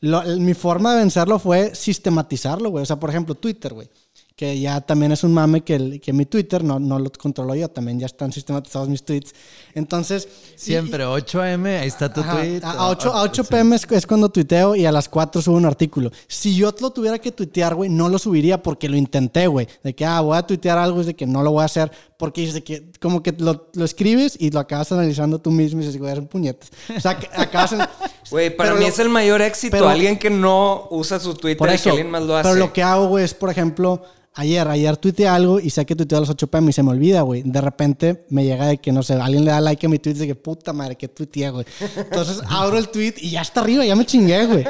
Lo- 0.00 0.22
mi 0.38 0.54
forma 0.54 0.92
de 0.94 1.00
vencerlo 1.00 1.38
fue 1.38 1.74
sistematizarlo, 1.74 2.70
güey. 2.70 2.82
O 2.82 2.86
sea, 2.86 2.96
por 2.98 3.10
ejemplo, 3.10 3.34
Twitter, 3.34 3.72
güey. 3.74 3.88
Que 4.36 4.60
ya 4.60 4.82
también 4.82 5.12
es 5.12 5.24
un 5.24 5.32
mame 5.32 5.62
que, 5.62 5.74
el- 5.76 5.98
que 5.98 6.12
mi 6.12 6.26
Twitter 6.26 6.62
no, 6.62 6.78
no 6.78 6.98
lo 6.98 7.10
controlo 7.10 7.54
yo, 7.54 7.68
también 7.70 7.98
ya 7.98 8.04
están 8.04 8.32
sistematizados 8.32 8.86
mis 8.86 9.02
tweets. 9.02 9.34
Entonces... 9.74 10.28
y- 10.56 10.58
Siempre 10.58 11.06
8 11.06 11.40
AM, 11.40 11.64
ahí 11.64 11.88
está 11.88 12.12
tu 12.12 12.20
Ajá, 12.20 12.36
tweet. 12.42 12.60
A, 12.62 12.72
a 12.72 12.88
8, 12.90 13.12
a 13.14 13.22
8 13.22 13.44
pm 13.44 13.76
es, 13.76 13.86
es 13.90 14.06
cuando 14.06 14.28
tuiteo 14.28 14.76
y 14.76 14.84
a 14.84 14.92
las 14.92 15.08
4 15.08 15.40
subo 15.40 15.56
un 15.56 15.64
artículo. 15.64 16.10
Si 16.28 16.54
yo 16.54 16.70
lo 16.80 16.90
tuviera 16.90 17.18
que 17.18 17.32
tuitear, 17.32 17.74
güey, 17.74 17.88
no 17.88 18.10
lo 18.10 18.18
subiría 18.18 18.62
porque 18.62 18.90
lo 18.90 18.96
intenté, 18.98 19.46
güey. 19.46 19.66
De 19.82 19.94
que, 19.94 20.04
ah, 20.04 20.20
voy 20.20 20.36
a 20.36 20.42
tuitear 20.46 20.76
algo, 20.76 21.00
es 21.00 21.06
de 21.06 21.16
que 21.16 21.26
no 21.26 21.42
lo 21.42 21.52
voy 21.52 21.62
a 21.62 21.64
hacer 21.64 21.90
porque 22.18 22.42
dices 22.42 22.54
de 22.56 22.62
que, 22.64 22.92
como 23.00 23.22
que 23.22 23.32
lo, 23.38 23.68
lo 23.74 23.84
escribes 23.86 24.36
y 24.38 24.50
lo 24.50 24.60
acabas 24.60 24.92
analizando 24.92 25.38
tú 25.38 25.50
mismo 25.50 25.80
y 25.80 25.84
dices, 25.86 25.98
güey, 25.98 26.12
eres 26.12 26.26
puñetas. 26.28 26.70
O 26.94 27.00
sea, 27.00 27.18
acabas 27.36 27.72
en... 27.72 27.80
Güey, 28.30 28.54
para 28.56 28.70
Pero 28.70 28.78
mí 28.80 28.86
lo- 28.86 28.92
es 28.92 28.98
el 28.98 29.08
mayor 29.08 29.42
éxito. 29.42 29.72
pero- 29.76 29.88
Alguien 29.88 30.18
que 30.18 30.30
no 30.30 30.88
usa 30.90 31.18
su 31.20 31.34
Twitter 31.34 31.58
Por 31.58 31.70
y 31.70 31.74
eso, 31.74 31.84
que 31.84 31.90
alguien 31.90 32.10
más 32.10 32.22
lo 32.22 32.36
hace. 32.36 32.48
pero 32.48 32.58
lo 32.60 32.72
que 32.72 32.82
hago, 32.82 33.06
güey, 33.08 33.24
es, 33.24 33.34
por 33.34 33.50
ejemplo, 33.50 34.02
ayer, 34.34 34.68
ayer 34.68 34.96
tuiteé 34.98 35.26
algo 35.28 35.58
y 35.60 35.70
sé 35.70 35.86
que 35.86 35.96
tuiteé 35.96 36.18
a 36.18 36.20
las 36.20 36.28
8 36.30 36.46
pm 36.48 36.68
y 36.68 36.72
se 36.72 36.82
me 36.82 36.90
olvida, 36.90 37.22
güey. 37.22 37.42
De 37.42 37.60
repente 37.60 38.26
me 38.28 38.44
llega 38.44 38.66
de 38.66 38.78
que, 38.78 38.92
no 38.92 39.02
sé, 39.02 39.14
alguien 39.14 39.44
le 39.46 39.50
da 39.50 39.60
like 39.62 39.86
a 39.86 39.88
mi 39.88 39.98
tweet 39.98 40.10
y 40.12 40.14
dice 40.14 40.26
que 40.26 40.34
puta 40.34 40.72
madre, 40.74 40.96
que 40.96 41.08
tuiteé, 41.08 41.48
güey. 41.50 41.64
Entonces 41.96 42.40
abro 42.50 42.76
el 42.76 42.88
tweet 42.90 43.14
y 43.18 43.30
ya 43.30 43.40
está 43.42 43.60
arriba, 43.60 43.84
ya 43.84 43.96
me 43.96 44.04
chingué, 44.04 44.44
güey. 44.46 44.64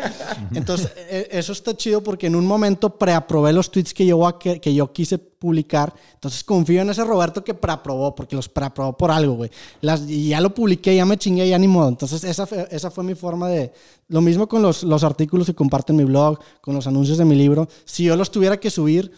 Entonces, 0.54 0.90
e- 1.08 1.28
eso 1.32 1.52
está 1.52 1.76
chido 1.76 2.02
porque 2.02 2.26
en 2.28 2.36
un 2.36 2.46
momento 2.46 2.96
preaprobé 2.96 3.52
los 3.52 3.70
tweets 3.70 3.92
que 3.92 4.06
yo, 4.06 4.38
que, 4.38 4.60
que 4.60 4.72
yo 4.74 4.92
quise 4.92 5.18
publicar. 5.18 5.92
Entonces 6.14 6.42
confío 6.44 6.80
en 6.82 6.90
ese 6.90 7.04
Roberto 7.04 7.44
que 7.44 7.52
preaprobó, 7.52 8.14
porque 8.14 8.34
los 8.36 8.48
preaprobó 8.48 8.96
por 8.96 9.10
algo, 9.10 9.34
güey. 9.34 9.50
Las- 9.80 10.02
Y 10.08 10.28
ya 10.28 10.40
lo 10.40 10.54
publiqué, 10.54 10.94
ya 10.96 11.04
me 11.04 11.16
chingué, 11.18 11.48
ya 11.48 11.58
ni 11.58 11.68
modo. 11.68 11.88
Entonces, 11.88 12.22
esa 12.24 12.46
fue, 12.46 12.66
esa 12.70 12.90
fue 12.90 13.02
mi 13.04 13.14
forma 13.14 13.45
de. 13.48 13.72
Lo 14.09 14.20
mismo 14.20 14.48
con 14.48 14.62
los, 14.62 14.82
los 14.82 15.04
artículos 15.04 15.46
que 15.46 15.54
comparto 15.54 15.92
en 15.92 15.98
mi 15.98 16.04
blog, 16.04 16.38
con 16.61 16.74
los 16.74 16.87
anuncios 16.87 17.18
de 17.18 17.24
mi 17.24 17.35
libro. 17.35 17.68
Si 17.85 18.04
yo 18.04 18.16
los 18.16 18.30
tuviera 18.30 18.59
que 18.59 18.70
subir 18.70 19.12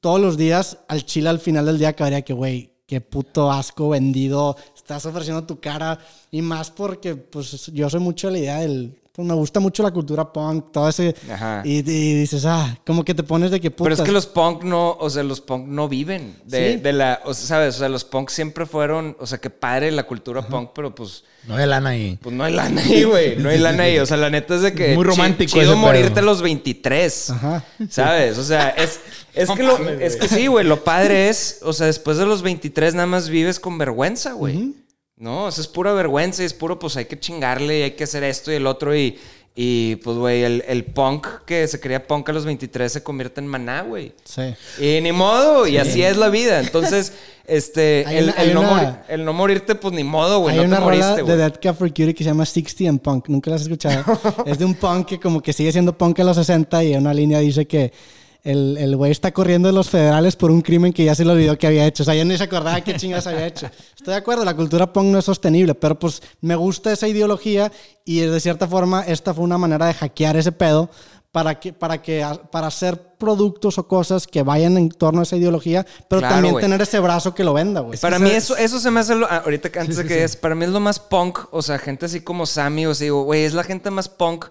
todos 0.00 0.20
los 0.20 0.36
días, 0.36 0.78
al 0.88 1.04
chile 1.04 1.28
al 1.28 1.38
final 1.38 1.66
del 1.66 1.78
día 1.78 1.88
acabaría 1.90 2.22
que, 2.22 2.32
güey, 2.32 2.72
qué 2.86 3.00
puto 3.00 3.50
asco 3.50 3.88
vendido, 3.88 4.56
estás 4.74 5.06
ofreciendo 5.06 5.44
tu 5.44 5.60
cara. 5.60 5.98
Y 6.30 6.42
más 6.42 6.70
porque, 6.70 7.14
pues, 7.14 7.66
yo 7.72 7.88
soy 7.88 8.00
mucho 8.00 8.26
de 8.26 8.32
la 8.32 8.38
idea 8.38 8.58
del. 8.58 9.01
Pues 9.14 9.28
me 9.28 9.34
gusta 9.34 9.60
mucho 9.60 9.82
la 9.82 9.90
cultura 9.90 10.32
punk, 10.32 10.72
todo 10.72 10.88
ese. 10.88 11.14
Ajá. 11.30 11.60
Y, 11.66 11.80
y 11.80 12.14
dices, 12.14 12.46
ah, 12.46 12.78
como 12.86 13.04
que 13.04 13.12
te 13.12 13.22
pones 13.22 13.50
de 13.50 13.60
que 13.60 13.70
puta. 13.70 13.84
Pero 13.84 13.94
es 13.96 14.00
que 14.00 14.10
los 14.10 14.26
punk 14.26 14.64
no, 14.64 14.96
o 14.98 15.10
sea, 15.10 15.22
los 15.22 15.42
punk 15.42 15.66
no 15.66 15.86
viven 15.86 16.34
de, 16.46 16.72
Sí. 16.72 16.78
de 16.80 16.92
la, 16.94 17.20
o 17.26 17.34
sea, 17.34 17.46
¿sabes? 17.46 17.76
O 17.76 17.78
sea, 17.80 17.90
los 17.90 18.04
punk 18.04 18.30
siempre 18.30 18.64
fueron, 18.64 19.14
o 19.20 19.26
sea, 19.26 19.36
que 19.36 19.50
padre 19.50 19.90
la 19.90 20.04
cultura 20.04 20.40
punk, 20.48 20.70
pero 20.74 20.94
pues, 20.94 21.24
No 21.46 21.56
hay 21.56 21.66
lana 21.66 21.90
ahí. 21.90 22.18
pues 22.22 22.34
no 22.34 22.42
hay 22.42 22.54
lana 22.54 22.80
ahí, 22.80 23.04
güey, 23.04 23.36
no 23.36 23.50
hay 23.50 23.58
lana 23.58 23.82
ahí. 23.82 23.98
O 23.98 24.06
sea, 24.06 24.16
la 24.16 24.30
neta 24.30 24.54
es 24.54 24.62
de 24.62 24.72
que 24.72 24.94
Muy 24.94 25.04
romántico 25.04 25.58
chido 25.60 25.72
ese 25.72 25.80
morirte 25.80 26.20
a 26.20 26.22
los 26.22 26.40
23, 26.40 27.30
Ajá. 27.30 27.64
¿sabes? 27.90 28.38
O 28.38 28.44
sea, 28.44 28.70
es, 28.70 28.98
es 29.34 29.50
que 29.50 29.62
lo, 29.62 29.76
es 29.90 30.16
que 30.16 30.26
sí, 30.26 30.46
güey, 30.46 30.64
lo 30.64 30.84
padre 30.84 31.28
es, 31.28 31.58
o 31.64 31.74
sea, 31.74 31.86
después 31.86 32.16
de 32.16 32.24
los 32.24 32.40
23 32.40 32.94
nada 32.94 33.06
más 33.06 33.28
vives 33.28 33.60
con 33.60 33.76
vergüenza, 33.76 34.32
güey. 34.32 34.72
No, 35.22 35.44
o 35.44 35.50
sea, 35.52 35.62
es 35.62 35.68
pura 35.68 35.92
vergüenza 35.92 36.42
y 36.42 36.46
es 36.46 36.52
puro, 36.54 36.78
pues 36.78 36.96
hay 36.96 37.04
que 37.04 37.18
chingarle 37.18 37.78
y 37.78 37.82
hay 37.82 37.90
que 37.92 38.04
hacer 38.04 38.24
esto 38.24 38.50
y 38.52 38.56
el 38.56 38.66
otro 38.66 38.94
y... 38.96 39.18
Y 39.54 39.96
pues, 39.96 40.16
güey, 40.16 40.44
el, 40.44 40.64
el 40.66 40.82
punk 40.86 41.26
que 41.44 41.68
se 41.68 41.78
creía 41.78 42.06
punk 42.06 42.26
a 42.30 42.32
los 42.32 42.46
23 42.46 42.90
se 42.90 43.02
convierte 43.02 43.38
en 43.42 43.46
maná, 43.46 43.82
güey. 43.82 44.14
Sí. 44.24 44.54
Y 44.82 44.98
ni 45.02 45.12
modo, 45.12 45.66
y 45.66 45.76
así 45.76 46.02
es 46.02 46.16
la 46.16 46.30
vida. 46.30 46.58
Entonces, 46.58 47.12
este, 47.46 48.00
el, 48.16 48.30
una- 48.30 48.32
el 48.42 48.54
no 48.54 48.60
una- 48.62 48.70
morir- 48.70 48.98
el 49.08 49.24
no 49.26 49.32
morirte, 49.34 49.74
pues 49.74 49.92
ni 49.92 50.04
modo, 50.04 50.38
güey. 50.40 50.54
Hay 50.54 50.56
No 50.56 50.62
te 50.62 50.68
una 50.68 50.76
rola 50.80 50.86
moriste, 50.96 51.16
de 51.16 51.22
güey. 51.22 51.36
Dead 51.36 51.60
Cat 51.60 51.76
for 51.76 51.88
Cutie 51.90 52.14
que 52.14 52.24
se 52.24 52.30
llama 52.30 52.46
60 52.46 52.88
and 52.88 53.00
Punk. 53.02 53.28
Nunca 53.28 53.50
la 53.50 53.56
has 53.56 53.62
escuchado. 53.62 54.18
es 54.46 54.58
de 54.58 54.64
un 54.64 54.74
punk 54.74 55.06
que 55.06 55.20
como 55.20 55.42
que 55.42 55.52
sigue 55.52 55.70
siendo 55.70 55.98
punk 55.98 56.18
en 56.20 56.26
los 56.28 56.36
60 56.38 56.84
y 56.84 56.94
en 56.94 57.00
una 57.00 57.12
línea 57.12 57.38
dice 57.40 57.66
que 57.66 57.92
el 58.42 58.76
el 58.78 58.96
güey 58.96 59.12
está 59.12 59.32
corriendo 59.32 59.68
de 59.68 59.74
los 59.74 59.88
federales 59.88 60.36
por 60.36 60.50
un 60.50 60.62
crimen 60.62 60.92
que 60.92 61.04
ya 61.04 61.14
se 61.14 61.24
le 61.24 61.32
olvidó 61.32 61.56
que 61.56 61.66
había 61.66 61.86
hecho. 61.86 62.02
O 62.02 62.06
sea, 62.06 62.14
ya 62.14 62.24
ni 62.24 62.36
se 62.36 62.44
acordaba 62.44 62.80
qué 62.80 62.96
chingas 62.96 63.26
había 63.26 63.46
hecho. 63.46 63.66
Estoy 63.96 64.14
de 64.14 64.18
acuerdo, 64.18 64.44
la 64.44 64.54
cultura 64.56 64.92
punk 64.92 65.06
no 65.06 65.18
es 65.18 65.24
sostenible, 65.24 65.74
pero 65.74 65.98
pues 65.98 66.22
me 66.40 66.56
gusta 66.56 66.92
esa 66.92 67.06
ideología 67.08 67.70
y 68.04 68.20
de 68.20 68.40
cierta 68.40 68.66
forma 68.66 69.02
esta 69.02 69.32
fue 69.32 69.44
una 69.44 69.58
manera 69.58 69.86
de 69.86 69.94
hackear 69.94 70.36
ese 70.36 70.52
pedo 70.52 70.90
para 71.30 71.58
que 71.58 71.72
para 71.72 72.02
que 72.02 72.26
para 72.50 72.66
hacer 72.66 73.00
productos 73.16 73.78
o 73.78 73.88
cosas 73.88 74.26
que 74.26 74.42
vayan 74.42 74.76
en 74.76 74.90
torno 74.90 75.20
a 75.20 75.22
esa 75.22 75.36
ideología, 75.36 75.86
pero 76.08 76.20
Claro, 76.20 76.34
también 76.34 76.52
güey. 76.52 76.62
tener 76.62 76.82
ese 76.82 76.98
brazo 77.00 77.34
que 77.34 77.42
lo 77.42 77.54
venda, 77.54 77.80
güey. 77.80 77.98
Para 77.98 78.18
mí 78.18 78.30
eso, 78.30 78.54
eso 78.56 78.78
se 78.78 78.90
me 78.90 79.00
hace 79.00 79.14
lo, 79.14 79.26
ah, 79.26 79.38
ahorita 79.44 79.70
que 79.70 79.78
antes 79.78 79.96
de 79.96 80.04
que 80.04 80.24
es, 80.24 80.36
para 80.36 80.54
mí 80.54 80.64
es 80.66 80.70
lo 80.70 80.80
más 80.80 80.98
punk, 80.98 81.38
o 81.50 81.62
sea, 81.62 81.78
gente 81.78 82.04
así 82.04 82.20
como 82.20 82.44
Sammy, 82.44 82.84
o 82.84 82.94
sea, 82.94 83.06
digo, 83.06 83.22
güey, 83.22 83.44
es 83.44 83.54
la 83.54 83.64
gente 83.64 83.90
más 83.90 84.10
punk, 84.10 84.46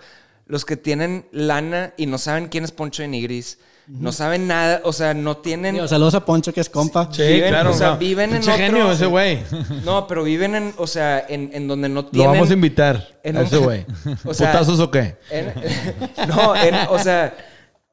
los 0.47 0.65
que 0.65 0.75
tienen 0.75 1.27
lana 1.31 1.93
y 1.97 2.07
no 2.07 2.17
saben 2.17 2.47
quién 2.47 2.63
es 2.63 2.71
Poncho 2.71 3.03
de 3.03 3.09
Nigris, 3.09 3.59
no 3.87 4.11
saben 4.11 4.47
nada, 4.47 4.81
o 4.85 4.93
sea, 4.93 5.13
no 5.13 5.37
tienen... 5.37 5.75
Digo, 5.75 5.87
saludos 5.87 6.15
a 6.15 6.23
Poncho 6.25 6.53
que 6.53 6.61
es 6.61 6.69
compa. 6.69 7.09
Sí, 7.11 7.23
Viven, 7.23 7.49
claro. 7.49 7.71
o 7.71 7.73
sea, 7.73 7.91
no. 7.91 7.97
viven 7.97 8.29
en 8.35 8.41
otro- 8.41 8.53
genio 8.55 8.91
ese 8.91 9.05
güey. 9.05 9.39
No, 9.83 10.07
pero 10.07 10.23
viven 10.23 10.55
en, 10.55 10.73
o 10.77 10.87
sea, 10.87 11.25
en, 11.27 11.49
en 11.53 11.67
donde 11.67 11.89
no 11.89 12.01
Lo 12.03 12.07
tienen... 12.09 12.31
vamos 12.31 12.49
a 12.49 12.53
invitar 12.53 13.19
en 13.23 13.37
a 13.37 13.41
ese 13.41 13.57
güey. 13.57 13.85
O 14.25 14.33
sea, 14.33 14.51
¿Putazos 14.51 14.79
o 14.79 14.89
qué? 14.91 15.17
En- 15.29 15.53
no, 16.29 16.55
en- 16.55 16.75
o 16.89 16.99
sea, 16.99 17.35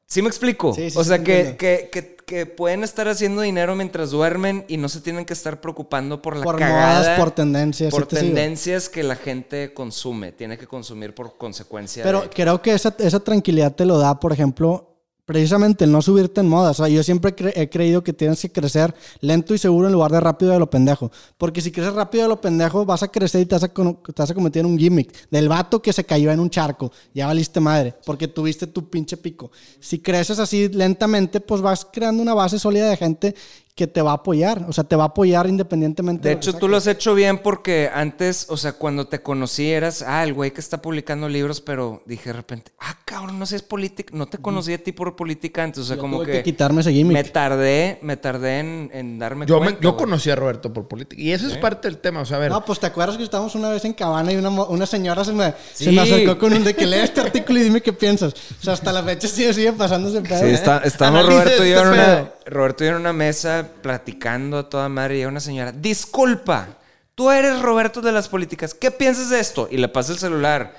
sí 0.05 0.21
me 0.21 0.27
explico. 0.29 0.73
Sí, 0.73 0.89
sí, 0.89 0.97
o 0.97 1.03
sea, 1.03 1.23
que, 1.23 1.55
que, 1.57 1.89
que, 1.91 2.15
que 2.25 2.45
pueden 2.45 2.83
estar 2.83 3.07
haciendo 3.07 3.41
dinero 3.41 3.75
mientras 3.75 4.11
duermen 4.11 4.63
y 4.67 4.77
no 4.77 4.87
se 4.87 5.01
tienen 5.01 5.25
que 5.25 5.33
estar 5.33 5.59
preocupando 5.59 6.21
por 6.21 6.37
la 6.37 6.43
Por 6.43 6.59
cagada. 6.59 6.99
modas, 6.99 7.19
por 7.19 7.31
tendencias, 7.31 7.89
Por 7.91 8.03
sí 8.03 8.07
te 8.09 8.15
sigo. 8.17 8.27
tendencias 8.35 8.87
que 8.87 9.01
la 9.03 9.15
gente 9.15 9.73
consume. 9.73 10.31
Tiene 10.31 10.57
que 10.57 10.67
consumir 10.67 11.15
por 11.15 11.35
consecuencia. 11.37 12.03
Pero 12.03 12.21
de- 12.21 12.29
creo 12.29 12.61
que 12.61 12.73
esa, 12.73 12.95
esa 12.99 13.19
tranquilidad 13.19 13.73
te 13.73 13.83
lo 13.85 13.97
da, 13.97 14.19
por 14.19 14.31
ejemplo, 14.31 14.88
precisamente 15.29 15.83
el 15.83 15.91
no 15.91 16.01
subirte 16.01 16.41
en 16.41 16.47
moda. 16.47 16.71
O 16.71 16.73
sea, 16.73 16.87
yo 16.87 17.03
siempre 17.03 17.35
he 17.53 17.69
creído 17.69 18.03
que 18.03 18.13
tienes 18.13 18.41
que 18.41 18.51
crecer 18.51 18.95
lento 19.21 19.53
y 19.53 19.59
seguro 19.59 19.85
en 19.85 19.93
lugar 19.93 20.11
de 20.11 20.19
rápido 20.19 20.51
de 20.51 20.57
lo 20.57 20.71
pendejo. 20.71 21.11
Porque 21.37 21.61
si 21.61 21.71
creces 21.71 21.93
rápido 21.93 22.23
de 22.23 22.29
lo 22.29 22.41
pendejo, 22.41 22.83
vas 22.83 23.03
a 23.03 23.09
crecer 23.09 23.41
y 23.41 23.45
te 23.45 23.53
vas 23.53 23.63
a, 23.63 24.65
un 24.65 24.79
gimmick. 24.79 25.29
Del 25.29 25.47
vato 25.47 25.83
que 25.83 25.93
se 25.93 26.03
cayó 26.03 26.31
en 26.31 26.39
un 26.39 26.49
charco. 26.49 26.91
Ya 27.13 27.27
valiste 27.27 27.59
madre. 27.59 27.93
Porque 28.07 28.27
tuviste 28.27 28.65
tu 28.65 28.89
pinche 28.89 29.17
pico. 29.17 29.51
Si 29.79 29.99
creces 29.99 30.39
así 30.39 30.67
lentamente, 30.67 31.39
pues 31.41 31.61
vas 31.61 31.85
creando 31.85 32.23
una 32.23 32.33
base 32.33 32.57
sólida 32.57 32.89
de 32.89 32.97
gente 32.97 33.35
que 33.79 33.87
te 33.87 34.01
va 34.01 34.11
a 34.11 34.15
apoyar. 34.15 34.65
O 34.67 34.73
sea, 34.73 34.83
te 34.83 34.97
va 34.97 35.03
a 35.05 35.07
apoyar 35.07 35.47
independientemente 35.47 36.27
De 36.27 36.35
que 36.35 36.49
hecho, 36.49 36.57
tú 36.57 36.67
lo 36.67 36.75
has 36.75 36.85
hecho 36.85 37.15
bien 37.15 37.37
porque 37.37 37.89
antes, 37.93 38.45
o 38.49 38.57
sea, 38.57 38.73
cuando 38.73 39.07
te 39.07 39.21
conocí 39.21 39.71
eras, 39.71 40.03
ah, 40.05 40.21
el 40.25 40.33
güey 40.33 40.51
que 40.51 40.59
está 40.59 40.81
publicando 40.81 41.29
libros, 41.29 41.61
pero 41.61 42.03
dije 42.05 42.31
de 42.31 42.33
repente, 42.33 42.73
ah, 42.79 42.97
cabrón, 43.05 43.39
no 43.39 43.45
sé, 43.45 43.55
es 43.55 43.61
política. 43.61 44.11
No 44.13 44.27
te 44.27 44.37
conocí 44.37 44.73
a 44.73 44.83
ti 44.83 44.91
por 44.91 45.15
política 45.15 45.63
antes, 45.63 45.83
o 45.83 45.85
sea, 45.85 45.95
Yo 45.95 46.01
como 46.01 46.17
tuve 46.17 46.25
que, 46.25 46.31
que 46.33 46.43
quitarme 46.43 46.81
ese 46.81 46.91
gimmick. 46.91 47.13
me 47.13 47.23
tardé, 47.23 47.99
me 48.01 48.17
tardé 48.17 48.59
en, 48.59 48.89
en 48.93 49.17
darme 49.17 49.45
Yo, 49.45 49.59
me- 49.59 49.67
cuenta. 49.67 49.81
yo 49.81 49.93
güey. 49.93 50.03
conocí 50.03 50.29
a 50.29 50.35
Roberto 50.35 50.73
por 50.73 50.89
política. 50.89 51.21
Y 51.21 51.31
eso 51.31 51.47
es 51.47 51.55
parte 51.55 51.87
del 51.87 51.99
tema. 51.99 52.19
O 52.19 52.25
sea, 52.25 52.35
a 52.35 52.39
ver. 52.41 52.51
No, 52.51 52.65
pues 52.65 52.81
te 52.81 52.87
acuerdas 52.87 53.15
que 53.15 53.23
estábamos 53.23 53.55
una 53.55 53.69
vez 53.69 53.85
en 53.85 53.93
Cabana 53.93 54.33
y 54.33 54.35
una, 54.35 54.49
una 54.49 54.85
señora 54.85 55.23
se 55.23 55.31
me, 55.31 55.53
se 55.73 55.89
me 55.93 56.01
acercó 56.01 56.37
con 56.37 56.51
un 56.51 56.65
de 56.65 56.73
que 56.75 56.85
lee 56.85 56.97
este 56.97 57.21
artículo 57.21 57.59
y 57.59 57.63
dime 57.63 57.81
qué 57.81 57.93
piensas. 57.93 58.33
O 58.33 58.63
sea, 58.63 58.73
hasta 58.73 58.91
la 58.91 59.03
fecha 59.03 59.29
sigue, 59.29 59.53
sigue 59.53 59.71
pasando 59.71 60.09
ese 60.09 60.19
pedo. 60.21 60.39
Sí, 60.41 60.47
está, 60.47 60.79
estamos 60.79 61.21
Analice 61.21 61.43
Roberto 61.45 61.65
y, 61.65 61.69
yo 61.69 61.79
en 61.79 61.87
este 61.93 62.11
una. 62.11 62.31
Roberto 62.47 62.83
y 62.83 62.87
yo 62.87 62.91
en 62.95 62.99
una 62.99 63.13
mesa 63.13 63.68
platicando 63.69 64.57
a 64.59 64.69
toda 64.69 64.89
madre 64.89 65.15
y 65.15 65.17
llega 65.19 65.29
una 65.29 65.39
señora, 65.39 65.71
disculpa, 65.71 66.67
tú 67.15 67.31
eres 67.31 67.61
Roberto 67.61 68.01
de 68.01 68.11
las 68.11 68.27
políticas, 68.27 68.73
¿qué 68.73 68.91
piensas 68.91 69.29
de 69.29 69.39
esto? 69.39 69.67
Y 69.71 69.77
le 69.77 69.87
pasa 69.87 70.11
el 70.13 70.19
celular. 70.19 70.75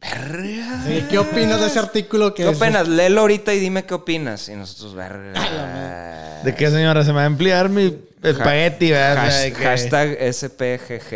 Verga. 0.00 0.82
Sí, 0.86 1.04
¿Qué 1.08 1.16
opinas 1.18 1.60
de 1.60 1.66
ese 1.68 1.78
artículo 1.78 2.34
que 2.34 2.42
¿Qué 2.42 2.50
es- 2.50 2.60
opinas? 2.60 2.86
Léelo 2.88 3.22
ahorita 3.22 3.54
y 3.54 3.58
dime 3.58 3.84
qué 3.86 3.94
opinas. 3.94 4.50
Y 4.50 4.54
nosotros, 4.54 4.94
verga. 4.94 6.42
¿De 6.44 6.54
qué, 6.54 6.70
señora? 6.70 7.02
Se 7.04 7.08
me 7.10 7.16
va 7.16 7.22
a 7.22 7.26
emplear 7.26 7.70
mi 7.70 7.98
espagueti, 8.22 8.88
que- 8.88 9.54
hashtag 9.54 10.18
SPGG. 10.20 11.08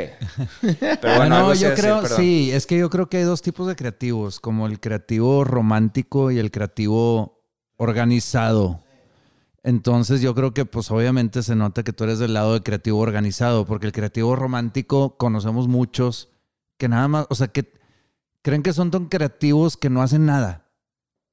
Pero 0.62 1.12
Ah, 1.12 1.16
bueno, 1.18 1.28
no, 1.28 1.36
algo 1.36 1.54
yo 1.54 1.68
decir, 1.68 1.84
creo, 1.84 2.00
perdón. 2.00 2.18
sí, 2.18 2.50
es 2.50 2.66
que 2.66 2.78
yo 2.78 2.88
creo 2.88 3.10
que 3.10 3.18
hay 3.18 3.24
dos 3.24 3.42
tipos 3.42 3.66
de 3.68 3.76
creativos, 3.76 4.40
como 4.40 4.66
el 4.66 4.80
creativo 4.80 5.44
romántico 5.44 6.30
y 6.30 6.38
el 6.38 6.50
creativo 6.50 7.42
organizado. 7.76 8.82
Entonces 9.68 10.22
yo 10.22 10.34
creo 10.34 10.54
que 10.54 10.64
pues 10.64 10.90
obviamente 10.90 11.42
se 11.42 11.54
nota 11.54 11.82
que 11.82 11.92
tú 11.92 12.04
eres 12.04 12.18
del 12.18 12.32
lado 12.32 12.54
del 12.54 12.62
creativo 12.62 13.00
organizado, 13.00 13.66
porque 13.66 13.84
el 13.84 13.92
creativo 13.92 14.34
romántico 14.34 15.18
conocemos 15.18 15.68
muchos 15.68 16.30
que 16.78 16.88
nada 16.88 17.06
más, 17.06 17.26
o 17.28 17.34
sea, 17.34 17.48
que 17.48 17.74
creen 18.40 18.62
que 18.62 18.72
son 18.72 18.90
tan 18.90 19.10
creativos 19.10 19.76
que 19.76 19.90
no 19.90 20.00
hacen 20.00 20.24
nada, 20.24 20.70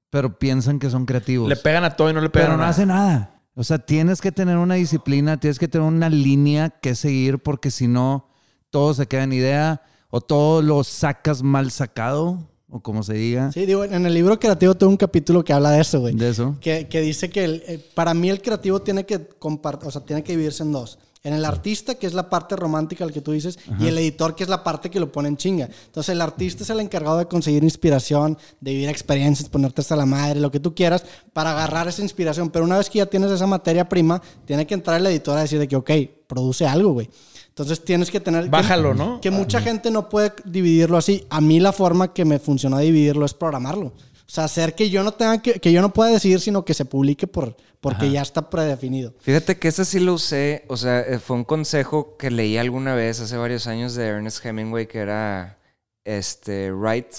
pero 0.10 0.38
piensan 0.38 0.80
que 0.80 0.90
son 0.90 1.06
creativos. 1.06 1.48
Le 1.48 1.56
pegan 1.56 1.86
a 1.86 1.96
todo 1.96 2.10
y 2.10 2.14
no 2.14 2.20
le 2.20 2.30
pegan 2.30 2.48
Pero 2.48 2.58
no 2.58 2.64
nada. 2.64 2.72
hace 2.72 2.86
nada. 2.86 3.42
O 3.54 3.64
sea, 3.64 3.80
tienes 3.80 4.20
que 4.20 4.34
tener 4.34 4.58
una 4.58 4.76
disciplina, 4.76 5.40
tienes 5.40 5.58
que 5.58 5.70
tener 5.70 5.88
una 5.88 6.10
línea 6.10 6.72
que 6.72 6.94
seguir 6.94 7.40
porque 7.40 7.72
si 7.72 7.88
no, 7.88 8.28
todo 8.70 8.94
se 8.94 9.08
queda 9.08 9.24
en 9.24 9.32
idea 9.32 9.82
o 10.10 10.20
todo 10.20 10.62
lo 10.62 10.84
sacas 10.84 11.42
mal 11.42 11.72
sacado 11.72 12.50
o 12.70 12.80
como 12.82 13.04
se 13.04 13.14
diga. 13.14 13.52
Sí, 13.52 13.66
digo, 13.66 13.84
en 13.84 14.06
el 14.06 14.14
libro 14.14 14.40
creativo 14.40 14.76
tengo 14.76 14.90
un 14.92 14.98
capítulo 14.98 15.44
que 15.44 15.54
habla 15.54 15.72
de 15.72 15.82
eso, 15.82 16.00
güey. 16.02 16.16
De 16.16 16.30
eso. 16.30 16.56
Que, 16.60 16.88
que 16.88 17.02
dice 17.02 17.30
que 17.30 17.44
el- 17.46 17.64
eh, 17.68 17.86
para 17.94 18.14
mí 18.14 18.30
el 18.30 18.42
creativo 18.42 18.82
tiene 18.82 19.06
que 19.06 19.28
compartir, 19.28 19.88
o 19.88 19.92
sea, 19.92 20.02
tiene 20.02 20.24
que 20.24 20.32
dividirse 20.34 20.64
en 20.64 20.72
dos. 20.72 20.98
En 21.24 21.34
el 21.34 21.44
artista, 21.44 21.96
que 21.96 22.06
es 22.06 22.14
la 22.14 22.30
parte 22.30 22.56
romántica, 22.56 23.04
al 23.04 23.12
que 23.12 23.20
tú 23.20 23.32
dices, 23.32 23.58
y 23.80 23.88
el 23.88 23.98
editor, 23.98 24.36
que 24.36 24.44
es 24.44 24.50
la 24.50 24.64
parte 24.64 24.92
que 24.92 25.00
lo 25.00 25.12
pone 25.12 25.28
en 25.28 25.38
chinga. 25.38 25.68
Entonces, 25.88 26.10
el 26.14 26.22
artista 26.22 26.62
es 26.62 26.70
el 26.70 26.80
encargado 26.80 27.18
de 27.18 27.26
conseguir 27.26 27.64
inspiración, 27.64 28.38
de 28.62 28.72
vivir 28.74 28.90
experiencias, 28.90 29.50
ponerte 29.50 29.82
hasta 29.82 29.96
la 29.96 30.06
madre, 30.06 30.40
lo 30.40 30.52
que 30.52 30.60
tú 30.60 30.76
quieras, 30.76 31.04
para 31.34 31.50
agarrar 31.50 31.88
esa 31.88 32.04
inspiración. 32.04 32.52
Pero 32.52 32.64
una 32.64 32.78
vez 32.78 32.92
que 32.92 33.00
ya 33.00 33.08
tienes 33.08 33.32
esa 33.32 33.48
materia 33.48 33.90
prima, 33.90 34.22
tiene 34.46 34.68
que 34.68 34.76
entrar 34.76 35.00
el 35.00 35.08
editor 35.08 35.36
a 35.36 35.42
decir 35.42 35.58
de 35.58 35.68
que, 35.68 35.76
ok, 35.76 35.90
produce 36.28 36.68
algo, 36.68 36.94
güey. 36.94 37.10
Entonces 37.58 37.86
tienes 37.86 38.12
que 38.12 38.20
tener... 38.20 38.44
que- 38.44 38.50
Bájalo, 38.50 38.94
¿no? 38.94 39.22
Que 39.22 39.32
mucha 39.32 39.62
gente 39.62 39.90
no 39.90 40.10
puede 40.10 40.34
dividirlo 40.44 40.98
así. 40.98 41.26
A 41.30 41.40
mí 41.40 41.62
la 41.62 41.72
forma 41.72 42.14
que 42.14 42.26
me 42.26 42.38
funcionó 42.38 42.78
dividirlo 42.80 43.26
es 43.26 43.34
programarlo. 43.34 43.88
O 43.88 44.28
sea, 44.28 44.44
hacer 44.44 44.76
que 44.76 44.90
yo 44.90 45.04
no 45.04 45.14
tenga 45.14 45.42
que, 45.42 45.54
que 45.62 45.72
yo 45.72 45.82
no 45.82 45.94
pueda 45.94 46.10
decidir, 46.12 46.42
sino 46.42 46.66
que 46.66 46.74
se 46.74 46.84
publique 46.84 47.28
por, 47.28 47.56
porque 47.80 48.12
ya 48.12 48.24
está 48.24 48.50
predefinido. 48.50 49.14
Fíjate 49.20 49.58
que 49.58 49.70
ese 49.70 49.86
sí 49.86 50.00
lo 50.02 50.16
usé, 50.16 50.66
o 50.68 50.76
sea, 50.76 51.00
eh, 51.00 51.18
fue 51.20 51.38
un 51.38 51.46
consejo 51.46 52.18
que 52.18 52.30
leí 52.30 52.58
alguna 52.58 52.94
vez 52.94 53.22
hace 53.22 53.38
varios 53.38 53.68
años 53.68 53.96
de 53.96 54.06
Ernest 54.08 54.44
Hemingway 54.46 54.88
que 54.88 54.98
era 54.98 55.58
este 56.04 56.72
write, 56.74 57.16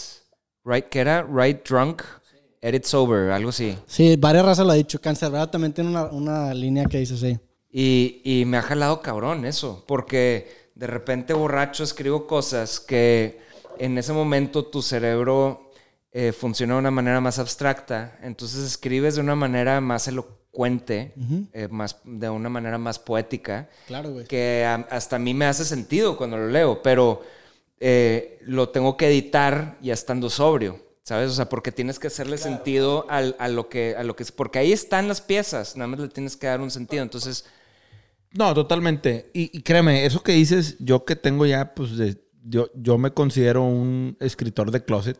write 0.65 0.89
que 0.91 0.99
era 0.99 1.23
write 1.23 1.63
drunk, 1.67 2.03
edit 2.61 2.85
sober, 2.85 3.31
algo 3.31 3.51
así. 3.51 3.79
Sí, 3.87 4.17
varias 4.17 4.45
razas 4.45 4.67
lo 4.67 4.73
ha 4.73 4.77
dicho. 4.77 5.01
Cancerbero 5.01 5.49
también 5.49 5.73
tiene 5.73 5.89
una, 5.89 6.05
una 6.07 6.53
línea 6.53 6.85
que 6.87 6.99
dice 6.99 7.15
así. 7.15 7.39
Y, 7.79 8.23
y 8.25 8.47
me 8.47 8.57
ha 8.57 8.63
jalado 8.63 9.03
cabrón 9.03 9.45
eso, 9.45 9.85
porque 9.87 10.71
de 10.75 10.87
repente 10.87 11.35
borracho 11.35 11.85
escribo 11.85 12.27
cosas 12.27 12.81
que 12.81 13.39
en 13.79 13.99
ese 13.99 14.15
momento 14.15 14.65
tu 14.65 14.81
cerebro 14.81 15.71
eh, 16.11 16.33
funciona 16.33 16.73
de 16.73 16.79
una 16.81 16.91
manera 16.91 17.21
más 17.21 17.39
abstracta, 17.39 18.19
entonces 18.23 18.65
escribes 18.65 19.17
de 19.17 19.21
una 19.21 19.35
manera 19.35 19.83
más 19.83 20.09
elocuente, 20.09 21.13
eh, 21.53 21.69
más, 21.71 21.99
de 22.05 22.31
una 22.31 22.49
manera 22.49 22.79
más 22.79 22.99
poética, 22.99 23.69
Claro, 23.87 24.11
güey. 24.11 24.25
que 24.25 24.65
a- 24.65 24.87
hasta 24.91 25.17
a 25.17 25.19
mí 25.19 25.35
me 25.35 25.45
hace 25.45 25.67
sentido 25.67 26.17
cuando 26.17 26.39
lo 26.39 26.49
leo, 26.49 26.81
pero 26.83 27.21
eh, 27.79 28.39
lo 28.47 28.71
tengo 28.71 28.97
que 28.97 29.09
editar 29.09 29.77
ya 29.83 29.93
estando 29.93 30.31
sobrio. 30.31 30.81
¿Sabes? 31.03 31.31
O 31.31 31.35
sea, 31.35 31.49
porque 31.49 31.71
tienes 31.71 32.01
que 32.01 32.09
hacerle 32.09 32.37
sentido 32.37 33.07
al- 33.09 33.37
a 33.39 33.47
lo 33.47 33.69
que, 33.69 33.95
a 33.97 34.03
lo 34.03 34.17
que 34.17 34.25
es. 34.25 34.33
Porque 34.33 34.59
ahí 34.59 34.73
están 34.73 35.07
las 35.07 35.21
piezas, 35.21 35.77
nada 35.77 35.87
más 35.87 36.01
le 36.01 36.09
tienes 36.09 36.37
que 36.37 36.49
dar 36.49 36.61
un 36.61 36.73
sentido. 36.73 37.05
Entonces, 37.05 37.45
No, 38.37 38.53
totalmente. 38.55 39.31
Y, 39.35 39.57
y 39.57 39.63
créeme, 39.63 40.05
eso 40.05 40.23
que 40.23 40.33
dices, 40.33 40.77
yo 40.79 41.05
que 41.05 41.17
tengo 41.17 41.47
ya, 41.47 41.75
pues, 41.75 41.97
de- 41.97 42.21
yo, 42.45 42.71
yo 42.75 42.99
me 42.99 43.11
considero 43.13 43.63
un 43.65 44.17
escritor 44.21 44.71
de 44.71 44.85
closet. 44.85 45.19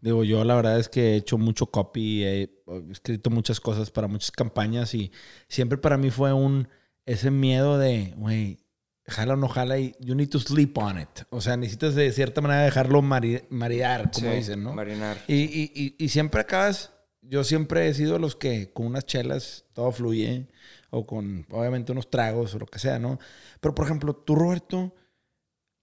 Digo, 0.00 0.24
yo 0.24 0.44
la 0.44 0.56
verdad 0.56 0.78
es 0.80 0.88
que 0.88 1.12
he 1.12 1.16
hecho 1.16 1.38
mucho 1.38 1.66
copy, 1.66 2.24
he 2.24 2.50
escrito 2.90 3.30
muchas 3.30 3.60
cosas 3.60 3.90
para 3.90 4.08
muchas 4.08 4.32
campañas 4.32 4.94
y 4.94 5.12
siempre 5.48 5.78
para 5.78 5.96
mí 5.96 6.10
fue 6.10 6.32
un, 6.32 6.68
ese 7.06 7.30
miedo 7.30 7.78
de, 7.78 8.12
güey, 8.16 8.58
jala 9.06 9.34
o 9.34 9.36
no 9.36 9.48
jala 9.48 9.78
y 9.78 9.94
you 10.00 10.14
need 10.16 10.28
to 10.28 10.40
sleep 10.40 10.76
on 10.78 11.00
it. 11.00 11.08
O 11.30 11.40
sea, 11.40 11.56
necesitas 11.56 11.94
de 11.94 12.10
cierta 12.12 12.40
manera 12.40 12.62
dejarlo 12.62 13.00
mari- 13.00 13.44
maridar, 13.48 14.10
como 14.10 14.30
sí, 14.30 14.36
dicen, 14.36 14.64
¿no? 14.64 14.72
Marinar. 14.74 15.18
Y, 15.28 15.34
y- 15.36 15.72
y- 15.74 15.96
y 16.04 16.08
siempre 16.08 16.40
acabas, 16.40 16.92
yo 17.20 17.44
siempre 17.44 17.86
he 17.88 17.94
sido 17.94 18.18
los 18.18 18.34
que 18.34 18.72
con 18.72 18.86
unas 18.86 19.06
chelas 19.06 19.66
todo 19.72 19.92
fluye, 19.92 20.48
o 20.92 21.06
con 21.06 21.46
obviamente 21.50 21.90
unos 21.92 22.10
tragos 22.10 22.54
o 22.54 22.58
lo 22.58 22.66
que 22.66 22.78
sea, 22.78 22.98
¿no? 22.98 23.18
Pero 23.60 23.74
por 23.74 23.86
ejemplo, 23.86 24.14
tú, 24.14 24.34
Roberto, 24.36 24.94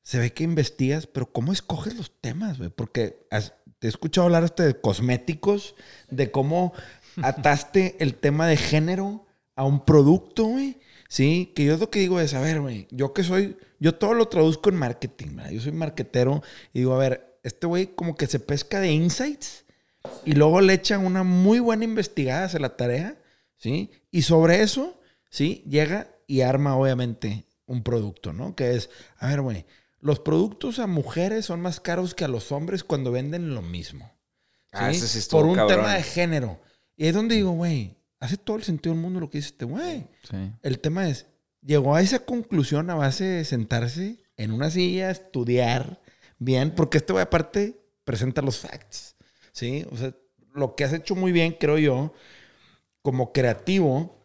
se 0.04 0.20
ve 0.20 0.34
que 0.34 0.44
investigas, 0.44 1.08
pero 1.08 1.32
¿cómo 1.32 1.52
escoges 1.52 1.96
los 1.96 2.12
temas, 2.22 2.58
güey? 2.58 2.70
Porque 2.70 3.28
has- 3.32 3.54
te 3.80 3.88
he 3.88 3.90
escuchado 3.90 4.26
hablar 4.26 4.44
hasta 4.44 4.64
de 4.66 4.80
cosméticos, 4.80 5.76
de 6.10 6.32
cómo 6.32 6.74
ataste 7.22 7.96
el 8.00 8.16
tema 8.16 8.48
de 8.48 8.58
género 8.58 9.26
a 9.56 9.66
un 9.66 9.84
producto, 9.86 10.46
güey. 10.46 10.78
Sí, 11.08 11.54
que 11.56 11.66
yo 11.66 11.76
lo 11.78 11.90
que 11.90 12.00
digo 12.00 12.20
es, 12.20 12.34
a 12.36 12.42
ver, 12.42 12.62
güey, 12.62 12.88
yo 12.92 13.14
que 13.14 13.24
soy, 13.24 13.58
yo 13.80 13.96
todo 13.96 14.14
lo 14.14 14.28
traduzco 14.28 14.70
en 14.70 14.76
marketing, 14.76 15.36
¿verdad? 15.38 15.52
Yo 15.52 15.62
soy 15.62 15.72
marketero 15.72 16.44
y 16.72 16.80
digo, 16.80 16.94
a 16.94 17.00
ver, 17.00 17.40
este 17.44 17.66
güey 17.66 17.88
como 17.96 18.16
que 18.16 18.28
se 18.28 18.40
pesca 18.40 18.80
de 18.80 18.92
insights 18.92 19.66
y 20.24 20.34
luego 20.34 20.62
le 20.62 20.74
echan 20.74 21.04
una 21.06 21.24
muy 21.24 21.60
buena 21.60 21.84
investigada 21.84 22.46
hacia 22.46 22.60
la 22.60 22.78
tarea, 22.78 23.18
¿sí? 23.58 23.90
Y 24.12 24.22
sobre 24.22 24.62
eso, 24.62 24.99
¿sí? 25.30 25.64
Llega 25.68 26.10
y 26.28 26.42
arma 26.42 26.76
obviamente 26.76 27.46
un 27.66 27.84
producto, 27.84 28.34
¿no? 28.34 28.56
Que 28.56 28.76
es, 28.76 28.90
a 29.18 29.28
ver, 29.28 29.42
güey, 29.42 29.66
los 30.00 30.20
productos 30.20 30.80
a 30.80 30.88
mujeres 30.88 31.46
son 31.46 31.62
más 31.62 31.80
caros 31.80 32.16
que 32.16 32.26
a 32.26 32.30
los 32.30 32.52
hombres 32.52 32.84
cuando 32.84 33.12
venden 33.12 33.54
lo 33.54 33.62
mismo. 33.62 34.12
Ah, 34.72 34.92
ese 34.92 35.08
sí 35.08 35.20
estuvo 35.20 35.42
Por 35.42 35.50
un 35.50 35.56
cabrón. 35.56 35.78
tema 35.78 35.96
de 35.96 36.04
género. 36.04 36.60
Y 36.96 37.08
es 37.08 37.14
donde 37.14 37.36
digo, 37.36 37.52
güey, 37.52 37.98
hace 38.20 38.38
todo 38.38 38.58
el 38.58 38.64
sentido 38.64 38.94
del 38.94 39.02
mundo 39.02 39.20
lo 39.20 39.30
que 39.30 39.40
dice 39.40 39.50
este 39.50 39.66
güey. 39.66 40.08
Sí. 40.30 40.52
El 40.62 40.80
tema 40.80 41.10
es, 41.10 41.26
llegó 41.62 41.96
a 41.96 42.02
esa 42.02 42.20
conclusión 42.20 42.90
a 42.90 42.96
base 42.96 43.24
de 43.24 43.46
sentarse 43.46 44.18
en 44.38 44.52
una 44.52 44.70
silla, 44.70 45.10
estudiar 45.10 46.02
bien, 46.38 46.74
porque 46.76 47.00
este 47.00 47.14
güey 47.14 47.24
aparte 47.24 47.82
presenta 48.04 48.42
los 48.42 48.60
facts, 48.60 49.16
¿sí? 49.52 49.86
O 49.92 49.98
sea, 49.98 50.14
lo 50.54 50.76
que 50.76 50.84
has 50.84 50.94
hecho 50.94 51.16
muy 51.16 51.32
bien, 51.32 51.56
creo 51.60 51.78
yo, 51.78 52.14
como 53.02 53.34
creativo, 53.34 54.19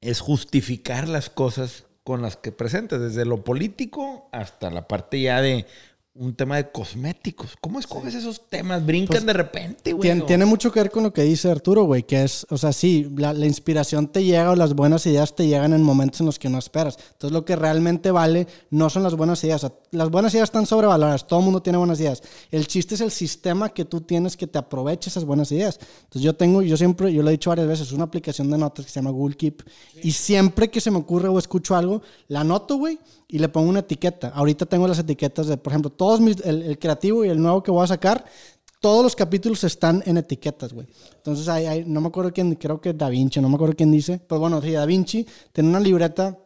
es 0.00 0.20
justificar 0.20 1.08
las 1.08 1.30
cosas 1.30 1.84
con 2.04 2.22
las 2.22 2.36
que 2.36 2.52
presentas, 2.52 3.00
desde 3.00 3.24
lo 3.24 3.44
político 3.44 4.28
hasta 4.32 4.70
la 4.70 4.88
parte 4.88 5.20
ya 5.20 5.40
de 5.42 5.66
un 6.14 6.34
tema 6.34 6.56
de 6.56 6.70
cosméticos. 6.70 7.56
¿Cómo 7.60 7.78
escoges 7.78 8.14
esos 8.14 8.48
temas? 8.48 8.84
Brincan 8.84 9.14
Pues, 9.14 9.26
de 9.26 9.32
repente, 9.32 9.92
güey. 9.92 10.20
Tiene, 10.26 10.44
mucho 10.44 10.72
que 10.72 10.80
ver 10.80 10.90
con 10.90 11.04
lo 11.04 11.12
que 11.12 11.22
dice 11.22 11.50
Arturo, 11.50 11.84
güey, 11.84 12.02
que 12.02 12.24
es, 12.24 12.46
o 12.50 12.58
sea, 12.58 12.72
sí, 12.72 13.08
la, 13.16 13.32
la 13.32 13.46
inspiración 13.46 14.08
te 14.08 14.24
llega 14.24 14.50
o 14.50 14.56
las 14.56 14.74
buenas 14.74 15.06
ideas 15.06 15.36
te 15.36 15.46
llegan 15.46 15.72
en 15.72 15.82
momentos 15.82 16.20
en 16.20 16.26
los 16.26 16.38
que 16.38 16.48
no 16.48 16.58
esperas. 16.58 16.98
Entonces, 17.12 17.32
lo 17.32 17.44
que 17.44 17.54
realmente 17.54 18.10
vale 18.10 18.48
no 18.70 18.90
son 18.90 19.04
las 19.04 19.14
buenas 19.14 19.42
ideas. 19.44 19.62
O 19.62 19.68
sea, 19.68 19.76
las 19.92 20.10
buenas 20.10 20.34
ideas 20.34 20.48
están 20.48 20.66
sobrevaloradas, 20.66 21.28
todo 21.28 21.38
el 21.38 21.44
mundo 21.44 21.62
tiene 21.62 21.78
buenas 21.78 22.00
ideas. 22.00 22.22
El 22.50 22.66
chiste 22.66 22.96
es 22.96 23.00
el 23.02 23.12
sistema 23.12 23.68
que 23.68 23.84
tú 23.84 24.00
tienes 24.00 24.36
que 24.36 24.48
te 24.48 24.58
aproveche 24.58 25.10
esas 25.10 25.24
buenas 25.24 25.52
ideas. 25.52 25.78
Entonces, 25.80 26.22
yo 26.22 26.34
tengo, 26.34 26.62
yo 26.62 26.76
siempre, 26.76 27.12
yo 27.12 27.22
lo 27.22 27.28
he 27.28 27.32
dicho 27.32 27.50
varias 27.50 27.68
veces, 27.68 27.92
una 27.92 28.04
aplicación 28.04 28.50
de 28.50 28.58
notas 28.58 28.84
que 28.84 28.90
se 28.90 29.00
llama 29.00 29.10
Google 29.10 29.36
Keep, 29.36 29.62
y 30.02 30.10
siempre 30.10 30.70
que 30.70 30.80
se 30.80 30.90
me 30.90 30.98
ocurre 30.98 31.28
o 31.28 31.38
escucho 31.38 31.76
algo, 31.76 32.02
la 32.26 32.40
anoto, 32.40 32.76
güey, 32.76 32.98
y 33.32 33.38
le 33.38 33.48
pongo 33.48 33.68
una 33.70 33.80
etiqueta. 33.80 34.28
Ahorita 34.28 34.66
tengo 34.66 34.86
las 34.88 34.98
etiquetas 34.98 35.46
de, 35.46 35.56
por 35.56 35.72
ejemplo, 35.72 35.90
todos 35.90 36.20
mis, 36.20 36.40
el, 36.44 36.62
el 36.62 36.78
creativo 36.78 37.24
y 37.24 37.28
el 37.28 37.40
nuevo 37.40 37.62
que 37.62 37.70
voy 37.70 37.84
a 37.84 37.86
sacar, 37.86 38.24
todos 38.80 39.02
los 39.02 39.14
capítulos 39.14 39.62
están 39.64 40.02
en 40.06 40.16
etiquetas, 40.16 40.72
güey. 40.72 40.86
Entonces, 41.16 41.48
hay, 41.48 41.66
hay- 41.66 41.84
no 41.84 42.00
me 42.00 42.08
acuerdo 42.08 42.32
quién, 42.32 42.54
creo 42.54 42.80
que 42.80 42.92
Da 42.94 43.08
Vinci, 43.08 43.40
no 43.40 43.48
me 43.48 43.54
acuerdo 43.56 43.74
quién 43.76 43.90
dice, 43.90 44.20
pero 44.26 44.40
bueno, 44.40 44.60
sí, 44.62 44.72
Da 44.72 44.86
Vinci 44.86 45.26
tiene 45.52 45.68
una 45.68 45.80
libreta 45.80 46.38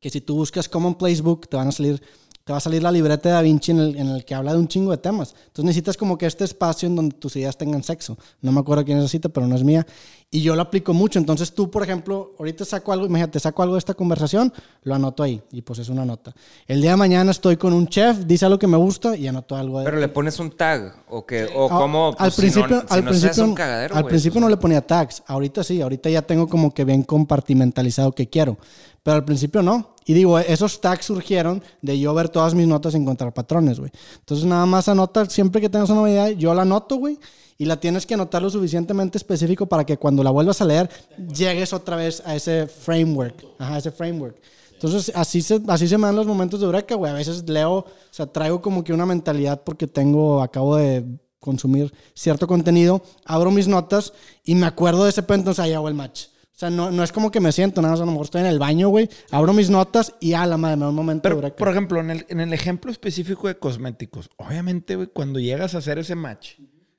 que 0.00 0.10
si 0.10 0.20
tú 0.20 0.34
buscas 0.36 0.68
Common 0.68 0.96
Place 0.96 1.22
Book, 1.22 1.48
te 1.48 1.56
van 1.56 1.68
a 1.68 1.72
salir, 1.72 2.02
te 2.44 2.52
va 2.52 2.58
a 2.58 2.60
salir 2.60 2.82
la 2.82 2.92
libreta 2.92 3.30
de 3.30 3.34
Da 3.34 3.40
Vinci 3.40 3.70
en 3.72 3.78
el, 3.80 3.96
en 3.96 4.08
el 4.08 4.24
que 4.26 4.34
habla 4.34 4.52
de 4.52 4.58
un 4.58 4.68
chingo 4.68 4.90
de 4.90 4.98
temas. 4.98 5.34
Entonces 5.46 5.64
necesitas 5.64 5.96
como 5.96 6.18
que 6.18 6.26
este 6.26 6.44
espacio 6.44 6.86
en 6.86 6.94
donde 6.94 7.16
tus 7.16 7.34
ideas 7.36 7.56
tengan 7.56 7.82
sexo. 7.82 8.18
No 8.42 8.52
me 8.52 8.60
acuerdo 8.60 8.84
quién 8.84 8.98
es 8.98 9.04
esa 9.04 9.10
cita, 9.12 9.28
pero 9.30 9.46
no 9.46 9.56
es 9.56 9.64
mía. 9.64 9.86
Y 10.30 10.42
yo 10.42 10.54
lo 10.54 10.60
aplico 10.60 10.92
mucho. 10.92 11.18
Entonces 11.18 11.54
tú, 11.54 11.70
por 11.70 11.82
ejemplo, 11.82 12.32
ahorita 12.38 12.66
saco 12.66 12.92
algo, 12.92 13.06
imagínate, 13.06 13.40
saco 13.40 13.62
algo 13.62 13.76
de 13.76 13.78
esta 13.78 13.94
conversación, 13.94 14.52
lo 14.82 14.94
anoto 14.94 15.22
ahí 15.22 15.40
y 15.52 15.62
pues 15.62 15.78
es 15.78 15.88
una 15.88 16.04
nota. 16.04 16.34
El 16.66 16.82
día 16.82 16.90
de 16.90 16.96
mañana 16.98 17.30
estoy 17.30 17.56
con 17.56 17.72
un 17.72 17.86
chef, 17.86 18.18
dice 18.26 18.44
algo 18.44 18.58
que 18.58 18.66
me 18.66 18.76
gusta 18.76 19.16
y 19.16 19.26
anoto 19.26 19.56
algo 19.56 19.78
de 19.78 19.86
Pero 19.86 19.96
le 19.98 20.08
pones 20.08 20.38
un 20.38 20.50
tag, 20.50 20.96
o 21.08 21.24
que, 21.24 21.48
o 21.54 21.68
Ah, 21.70 21.78
cómo, 21.78 22.08
al 22.08 22.14
pues, 22.16 22.34
si 22.34 22.40
principio, 22.42 22.76
no, 22.76 22.82
si 22.82 22.94
al 22.94 23.04
no 23.04 23.10
principio, 23.10 23.44
un 23.44 23.54
cagadero, 23.54 23.94
al 23.94 24.02
güey, 24.02 24.10
principio 24.10 24.34
pues, 24.34 24.42
no 24.42 24.48
le 24.50 24.56
ponía 24.58 24.86
tags. 24.86 25.22
Ahorita 25.26 25.64
sí, 25.64 25.80
ahorita 25.80 26.10
ya 26.10 26.20
tengo 26.20 26.46
como 26.46 26.74
que 26.74 26.84
bien 26.84 27.04
compartimentalizado 27.04 28.12
que 28.12 28.28
quiero. 28.28 28.58
Pero 29.04 29.16
al 29.16 29.24
principio 29.24 29.62
no. 29.62 29.94
Y 30.06 30.14
digo, 30.14 30.38
esos 30.38 30.80
tags 30.80 31.06
surgieron 31.06 31.62
de 31.82 31.98
yo 31.98 32.12
ver 32.14 32.30
todas 32.30 32.54
mis 32.54 32.66
notas 32.66 32.94
y 32.94 32.96
encontrar 32.96 33.32
patrones, 33.32 33.78
güey. 33.78 33.92
Entonces 34.18 34.46
nada 34.46 34.66
más 34.66 34.88
anota, 34.88 35.26
siempre 35.26 35.60
que 35.60 35.68
tengas 35.68 35.90
una 35.90 36.10
idea, 36.10 36.30
yo 36.30 36.52
la 36.54 36.62
anoto, 36.62 36.96
güey. 36.96 37.18
Y 37.56 37.66
la 37.66 37.78
tienes 37.78 38.04
que 38.06 38.14
anotar 38.14 38.42
lo 38.42 38.50
suficientemente 38.50 39.16
específico 39.18 39.66
para 39.66 39.84
que 39.84 39.96
cuando 39.96 40.24
la 40.24 40.30
vuelvas 40.30 40.60
a 40.60 40.64
leer, 40.64 40.90
llegues 41.32 41.72
otra 41.72 41.96
vez 41.96 42.22
a 42.26 42.34
ese 42.34 42.66
framework. 42.66 43.44
Ajá, 43.58 43.78
ese 43.78 43.92
framework. 43.92 44.40
Entonces, 44.72 45.12
así 45.14 45.40
se, 45.40 45.60
así 45.68 45.86
se 45.86 45.96
me 45.96 46.06
dan 46.06 46.16
los 46.16 46.26
momentos 46.26 46.60
de 46.60 46.66
eureka, 46.66 46.94
güey. 46.94 47.12
A 47.12 47.14
veces 47.14 47.48
leo, 47.48 47.72
o 47.74 47.86
sea, 48.10 48.26
traigo 48.26 48.60
como 48.60 48.82
que 48.82 48.92
una 48.92 49.06
mentalidad 49.06 49.62
porque 49.62 49.86
tengo, 49.86 50.42
acabo 50.42 50.76
de 50.76 51.04
consumir 51.38 51.92
cierto 52.14 52.46
contenido, 52.46 53.02
abro 53.26 53.50
mis 53.50 53.68
notas 53.68 54.14
y 54.44 54.54
me 54.54 54.64
acuerdo 54.66 55.04
de 55.04 55.10
ese 55.10 55.22
pedo, 55.22 55.36
entonces 55.36 55.62
ahí 55.62 55.74
hago 55.74 55.88
el 55.88 55.94
match. 55.94 56.28
Sea, 56.64 56.70
no, 56.70 56.90
no 56.90 57.04
es 57.04 57.12
como 57.12 57.30
que 57.30 57.40
me 57.40 57.52
siento, 57.52 57.82
nada 57.82 57.92
más 57.92 58.00
a 58.00 58.04
lo 58.04 58.12
mejor 58.12 58.24
estoy 58.24 58.40
en 58.40 58.46
el 58.46 58.58
baño, 58.58 58.88
güey, 58.88 59.08
abro 59.30 59.52
mis 59.52 59.70
notas 59.70 60.14
y 60.20 60.32
a 60.32 60.46
la 60.46 60.56
madre, 60.56 60.76
me 60.76 60.82
da 60.82 60.88
un 60.88 60.94
momento 60.94 61.28
Pero, 61.28 61.56
por 61.56 61.68
ejemplo, 61.68 62.00
en 62.00 62.10
el, 62.10 62.26
en 62.28 62.40
el 62.40 62.52
ejemplo 62.52 62.90
específico 62.90 63.48
de 63.48 63.58
cosméticos, 63.58 64.30
obviamente, 64.36 64.96
güey, 64.96 65.08
cuando 65.08 65.38
llegas 65.38 65.74
a 65.74 65.78
hacer 65.78 65.98
ese 65.98 66.14
match, 66.14 66.54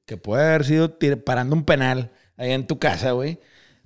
que 0.05 0.17
puede 0.17 0.45
haber 0.45 0.65
sido 0.65 0.97
parando 1.25 1.55
un 1.55 1.63
penal 1.63 2.11
ahí 2.37 2.51
en 2.51 2.67
tu 2.67 2.77
casa, 2.77 3.11
güey, 3.11 3.39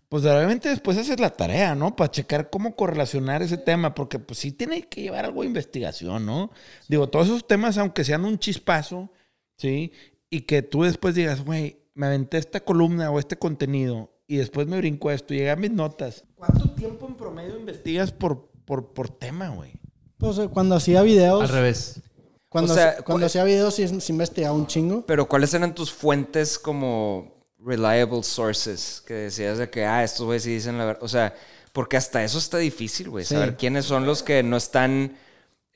pues 0.10 0.26
obviamente 0.26 0.70
después 0.70 0.98
haces 0.98 1.20
la 1.20 1.30
tarea, 1.30 1.76
¿no? 1.76 1.96
Para 1.96 2.12
checar 2.12 2.50
cómo 2.50 2.76
correlacionar 2.76 3.42
ese 3.44 3.58
tema, 3.58 3.94
porque 3.94 4.20
pues 4.20 4.40
sí 4.40 4.52
tiene 4.52 4.82
que 4.82 5.04
llevar 5.04 5.26
algo 5.26 5.42
de 5.42 5.48
investigación, 5.48 6.26
¿no? 6.26 6.52
Digo, 6.88 7.10
todos 7.10 7.28
esos 7.28 7.48
temas, 7.48 7.78
aunque 7.78 8.04
sean 8.04 8.26
un 8.26 8.40
chispazo, 8.40 9.14
¿sí? 9.56 9.94
Y 10.30 10.42
que 10.42 10.62
tú 10.64 10.84
después 10.84 11.16
digas, 11.16 11.46
güey, 11.46 11.84
me 11.94 12.08
aventé 12.08 12.38
esta 12.38 12.60
columna 12.60 13.12
o 13.12 13.20
este 13.20 13.38
contenido 13.38 14.19
y 14.30 14.38
después 14.38 14.68
me 14.68 14.78
brinco 14.78 15.10
esto, 15.12 15.34
llegué 15.34 15.50
a 15.50 15.56
mis 15.58 15.72
notas. 15.72 16.24
¿Cuánto 16.36 16.70
tiempo 16.72 17.08
en 17.08 17.16
promedio 17.16 17.58
investigas 17.58 18.12
por, 18.12 18.48
por, 18.64 18.94
por 18.94 19.10
tema, 19.10 19.50
güey? 19.50 19.74
Pues 20.18 20.38
eh, 20.38 20.48
cuando 20.54 20.76
hacía 20.76 21.02
videos. 21.02 21.42
Al 21.42 21.50
revés. 21.50 22.00
Cuando, 22.48 22.72
O 22.74 22.76
sea, 22.76 22.92
cuando 22.98 23.06
¿cuál- 23.06 23.24
hacía 23.26 23.44
videos 23.44 23.74
sí, 23.76 23.88
sí 24.00 24.12
investigaba 24.14 24.56
un 24.56 24.68
chingo. 24.68 25.04
Pero 25.06 25.28
¿cuáles 25.28 25.54
eran 25.54 25.74
tus 25.76 25.92
fuentes 25.92 26.58
como 26.60 27.34
reliable 27.60 28.24
sources? 28.24 29.04
Que 29.06 29.14
decías 29.16 29.58
de 29.58 29.70
que, 29.70 29.84
ah, 29.86 30.04
estos 30.04 30.26
güeyes 30.26 30.44
sí 30.44 30.52
dicen 30.54 30.78
la 30.78 30.86
verdad. 30.86 31.04
O 31.04 31.08
sea, 31.08 31.34
porque 31.74 31.98
hasta 31.98 32.24
eso 32.24 32.38
está 32.38 32.58
difícil, 32.60 33.10
güey. 33.10 33.26
Sí. 33.26 33.34
Saber 33.34 33.58
quiénes 33.58 33.86
son 33.86 34.06
los 34.06 34.24
que 34.24 34.44
no 34.44 34.58
están, 34.58 35.18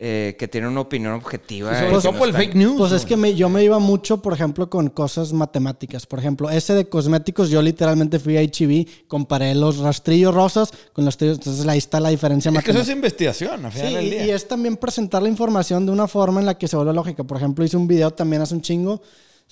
eh, 0.06 0.36
que 0.38 0.50
tienen 0.50 0.70
una 0.72 0.82
opinión 0.82 1.14
objetiva. 1.14 1.72
no 1.90 2.02
por 2.14 2.28
el 2.28 2.34
fake 2.34 2.56
news. 2.56 2.78
Pues 2.78 2.92
es 2.92 3.06
que 3.06 3.16
me- 3.16 3.36
yo 3.36 3.48
me 3.48 3.64
iba 3.64 3.80
mucho, 3.80 4.22
por 4.22 4.34
ejemplo, 4.34 4.70
con 4.70 4.90
cosas 4.90 5.32
matemáticas. 5.32 6.06
Por 6.06 6.20
ejemplo, 6.20 6.50
ese 6.50 6.74
de 6.74 6.90
cosméticos, 6.90 7.50
yo 7.50 7.62
literalmente 7.62 8.20
fui 8.20 8.36
a 8.36 8.42
HB, 8.42 9.08
comparé 9.08 9.56
los 9.56 9.78
rastrillos 9.78 10.36
rosas 10.36 10.72
con 10.92 11.06
los 11.06 11.14
rastrillos. 11.14 11.38
Entonces 11.38 11.66
ahí 11.66 11.78
está 11.78 12.02
la 12.02 12.10
diferencia 12.10 12.52
Es 12.52 12.64
que 12.66 12.72
eso 12.72 12.82
es 12.82 12.90
investigación, 12.90 13.66
al 13.66 13.72
final 13.72 13.88
Sí, 13.88 13.96
del 13.96 14.06
y, 14.08 14.10
día. 14.10 14.26
y 14.26 14.30
es 14.32 14.46
también 14.46 14.76
presentar 14.76 15.22
la 15.24 15.30
información 15.30 15.86
de 15.86 15.94
una 15.94 16.10
forma 16.10 16.42
en 16.42 16.48
la 16.48 16.58
que 16.58 16.68
se 16.68 16.76
vuelve 16.76 16.92
lógica. 16.92 17.24
Por 17.24 17.38
ejemplo, 17.38 17.64
hice 17.64 17.78
un 17.78 17.88
video 17.88 18.12
también 18.12 18.42
hace 18.42 18.56
un 18.56 18.62
chingo 18.62 19.02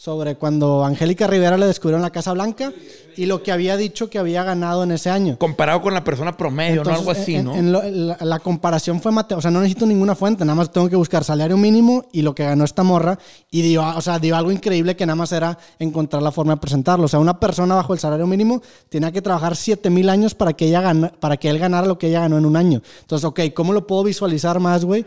sobre 0.01 0.33
cuando 0.33 0.83
Angélica 0.83 1.27
Rivera 1.27 1.59
le 1.59 1.67
descubrieron 1.67 2.01
la 2.01 2.09
Casa 2.09 2.33
Blanca 2.33 2.73
y 3.15 3.27
lo 3.27 3.43
que 3.43 3.51
había 3.51 3.77
dicho 3.77 4.09
que 4.09 4.17
había 4.17 4.43
ganado 4.43 4.81
en 4.81 4.89
ese 4.89 5.11
año. 5.11 5.37
Comparado 5.37 5.79
con 5.83 5.93
la 5.93 6.03
persona 6.03 6.35
promedio, 6.35 6.77
Entonces, 6.81 7.03
¿no? 7.05 7.11
Algo 7.11 7.21
así, 7.21 7.35
en- 7.35 7.45
¿no? 7.45 7.55
en 7.55 7.71
lo- 7.71 7.83
la, 7.83 8.17
la 8.19 8.39
comparación 8.39 8.99
fue 8.99 9.11
mate, 9.11 9.35
o 9.35 9.41
sea, 9.41 9.51
no 9.51 9.59
necesito 9.59 9.85
ninguna 9.85 10.15
fuente, 10.15 10.43
nada 10.43 10.55
más 10.55 10.71
tengo 10.71 10.89
que 10.89 10.95
buscar 10.95 11.23
salario 11.23 11.55
mínimo 11.55 12.05
y 12.11 12.23
lo 12.23 12.33
que 12.33 12.43
ganó 12.43 12.63
esta 12.63 12.81
morra 12.81 13.19
y 13.51 13.61
dio, 13.61 13.83
o 13.95 14.01
sea, 14.01 14.17
dio 14.17 14.35
algo 14.35 14.51
increíble 14.51 14.95
que 14.95 15.05
nada 15.05 15.17
más 15.17 15.31
era 15.33 15.55
encontrar 15.77 16.23
la 16.23 16.31
forma 16.31 16.55
de 16.55 16.61
presentarlo. 16.61 17.05
O 17.05 17.07
sea, 17.07 17.19
una 17.19 17.39
persona 17.39 17.75
bajo 17.75 17.93
el 17.93 17.99
salario 17.99 18.25
mínimo 18.25 18.59
tenía 18.89 19.11
que 19.11 19.21
trabajar 19.21 19.55
7000 19.55 20.09
años 20.09 20.33
para 20.33 20.53
que 20.53 20.65
ella 20.65 20.81
gana, 20.81 21.11
para 21.19 21.37
que 21.37 21.47
él 21.47 21.59
ganara 21.59 21.85
lo 21.85 21.99
que 21.99 22.07
ella 22.07 22.21
ganó 22.21 22.39
en 22.39 22.47
un 22.47 22.55
año. 22.57 22.81
Entonces, 23.01 23.23
ok, 23.23 23.39
¿cómo 23.53 23.71
lo 23.71 23.85
puedo 23.85 24.03
visualizar 24.05 24.59
más, 24.59 24.83
güey? 24.83 25.05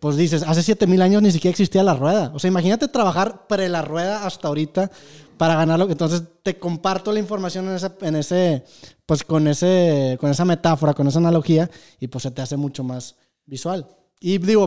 Pues 0.00 0.16
dices, 0.16 0.42
hace 0.42 0.62
7000 0.62 1.02
años 1.02 1.22
ni 1.22 1.32
siquiera 1.32 1.52
existía 1.52 1.82
la 1.82 1.94
rueda. 1.94 2.30
O 2.34 2.38
sea, 2.38 2.48
imagínate 2.48 2.88
trabajar 2.88 3.46
pre 3.46 3.68
la 3.68 3.82
rueda 3.82 4.26
hasta 4.26 4.48
ahorita 4.48 4.90
para 5.36 5.56
ganarlo. 5.56 5.88
Entonces, 5.90 6.22
te 6.42 6.58
comparto 6.58 7.12
la 7.12 7.18
información 7.18 7.68
en 7.68 7.76
ese, 7.76 7.90
en 8.02 8.16
ese 8.16 8.64
pues 9.06 9.24
con, 9.24 9.48
ese, 9.48 10.16
con 10.20 10.30
esa 10.30 10.44
metáfora, 10.44 10.94
con 10.94 11.06
esa 11.06 11.18
analogía, 11.18 11.70
y 12.00 12.08
pues 12.08 12.22
se 12.22 12.30
te 12.30 12.42
hace 12.42 12.56
mucho 12.56 12.84
más 12.84 13.16
visual. 13.46 13.86
Y 14.18 14.38
digo, 14.38 14.66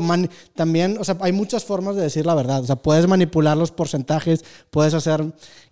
también, 0.55 0.97
o 0.99 1.03
sea, 1.03 1.17
hay 1.21 1.31
muchas 1.31 1.63
formas 1.63 1.95
de 1.95 2.03
decir 2.03 2.25
la 2.25 2.35
verdad. 2.35 2.61
O 2.61 2.65
sea, 2.65 2.75
puedes 2.75 3.07
manipular 3.07 3.57
los 3.57 3.71
porcentajes, 3.71 4.45
puedes 4.69 4.93
hacer, 4.93 5.25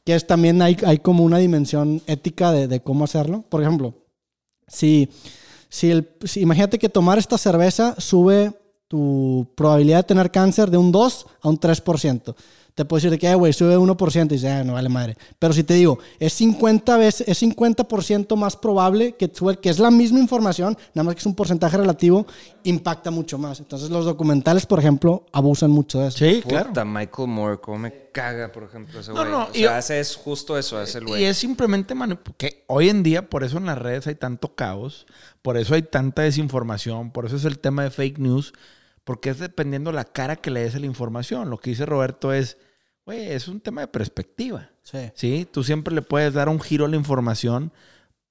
que 0.04 0.16
es 0.16 0.26
también 0.26 0.62
hay, 0.62 0.78
hay 0.86 0.98
como 0.98 1.24
una 1.24 1.38
dimensión 1.38 2.02
ética 2.08 2.52
de, 2.52 2.68
de 2.68 2.82
cómo 2.82 3.04
hacerlo. 3.04 3.44
Por 3.50 3.62
ejemplo, 3.62 3.94
si, 4.68 5.10
si, 5.70 5.92
el, 5.92 6.10
si 6.24 6.42
imagínate 6.42 6.80
que 6.80 6.90
tomar 6.90 7.20
esta 7.20 7.38
cerveza 7.38 7.96
sube 8.00 8.54
tu 8.88 9.48
probabilidad 9.56 9.98
de 9.98 10.04
tener 10.04 10.32
cáncer 10.32 10.70
de 10.72 10.78
un 10.78 10.92
2 10.92 11.26
a 11.42 11.50
un 11.50 11.58
3%. 11.60 12.36
Te 12.74 12.86
puedo 12.86 13.00
decir 13.00 13.10
de 13.10 13.18
que, 13.18 13.28
"Ay, 13.28 13.34
güey, 13.34 13.54
sube 13.54 13.76
1% 13.76 14.36
y 14.36 14.38
dices, 14.38 14.52
"Ah, 14.52 14.64
no 14.64 14.74
vale 14.74 14.88
madre. 14.88 15.18
Pero 15.40 15.52
si 15.52 15.64
te 15.64 15.74
digo, 15.74 15.98
es 16.20 16.32
50 16.34 16.96
veces, 16.96 17.28
es 17.28 17.40
50% 17.40 18.36
más 18.36 18.56
probable 18.56 19.14
que 19.14 19.32
sube, 19.34 19.58
que 19.58 19.70
es 19.70 19.80
la 19.80 19.90
misma 19.90 20.20
información, 20.20 20.78
nada 20.94 21.04
más 21.04 21.16
que 21.16 21.20
es 21.22 21.26
un 21.26 21.34
porcentaje 21.34 21.76
relativo, 21.76 22.28
impacta 22.66 23.10
mucho 23.10 23.40
más. 23.40 23.60
Entonces 23.60 23.90
los 23.90 24.06
documentales, 24.06 24.68
por 24.68 24.78
ejemplo, 24.78 25.26
abusan 25.34 25.72
mucho 25.72 26.02
de 26.02 26.10
eso. 26.10 26.20
Sí, 26.20 26.42
Puta, 26.44 26.66
claro. 26.72 26.86
Michael 26.86 27.28
Moore, 27.30 27.58
cómo 27.60 27.80
me 27.80 28.10
caga, 28.12 28.52
por 28.52 28.64
ejemplo, 28.66 29.00
ese 29.00 29.12
No, 29.12 29.22
güey. 29.22 29.32
no, 29.32 29.44
o 29.46 29.48
y- 29.56 29.60
sea, 29.62 29.78
hace 29.80 30.00
es 30.00 30.16
justo 30.16 30.56
eso, 30.56 30.78
hace 30.78 31.00
el 31.00 31.08
güey. 31.08 31.24
Y 31.24 31.26
es 31.26 31.36
simplemente 31.38 31.96
manu- 31.96 32.20
que 32.38 32.64
hoy 32.68 32.90
en 32.90 33.02
día, 33.02 33.28
por 33.28 33.44
eso 33.44 33.58
en 33.58 33.66
las 33.66 33.80
redes 33.80 34.06
hay 34.06 34.16
tanto 34.16 34.54
caos, 34.54 35.08
por 35.42 35.58
eso 35.58 35.74
hay 35.74 35.82
tanta 35.82 36.22
desinformación, 36.22 37.10
por 37.10 37.26
eso 37.26 37.38
es 37.38 37.46
el 37.46 37.58
tema 37.58 37.82
de 37.82 37.90
fake 37.90 38.20
news, 38.20 38.54
porque 39.08 39.30
es 39.30 39.40
dependiendo 39.40 39.94
la 39.94 40.04
cara 40.04 40.36
que 40.36 40.52
le 40.52 40.60
des 40.60 40.76
a 40.76 40.80
la 40.80 40.86
información. 40.86 41.50
Lo 41.50 41.60
que 41.60 41.70
dice 41.70 41.86
Roberto 41.86 42.34
es, 42.34 42.58
güey, 43.06 43.32
es 43.32 43.48
un 43.48 43.62
tema 43.62 43.80
de 43.80 43.88
perspectiva. 43.88 44.70
Sí. 44.84 44.98
¿sí? 45.16 45.48
Tú 45.50 45.64
siempre 45.64 45.96
le 45.96 46.02
puedes 46.02 46.34
dar 46.34 46.50
un 46.50 46.60
giro 46.60 46.84
a 46.84 46.90
la 46.90 46.98
información 46.98 47.72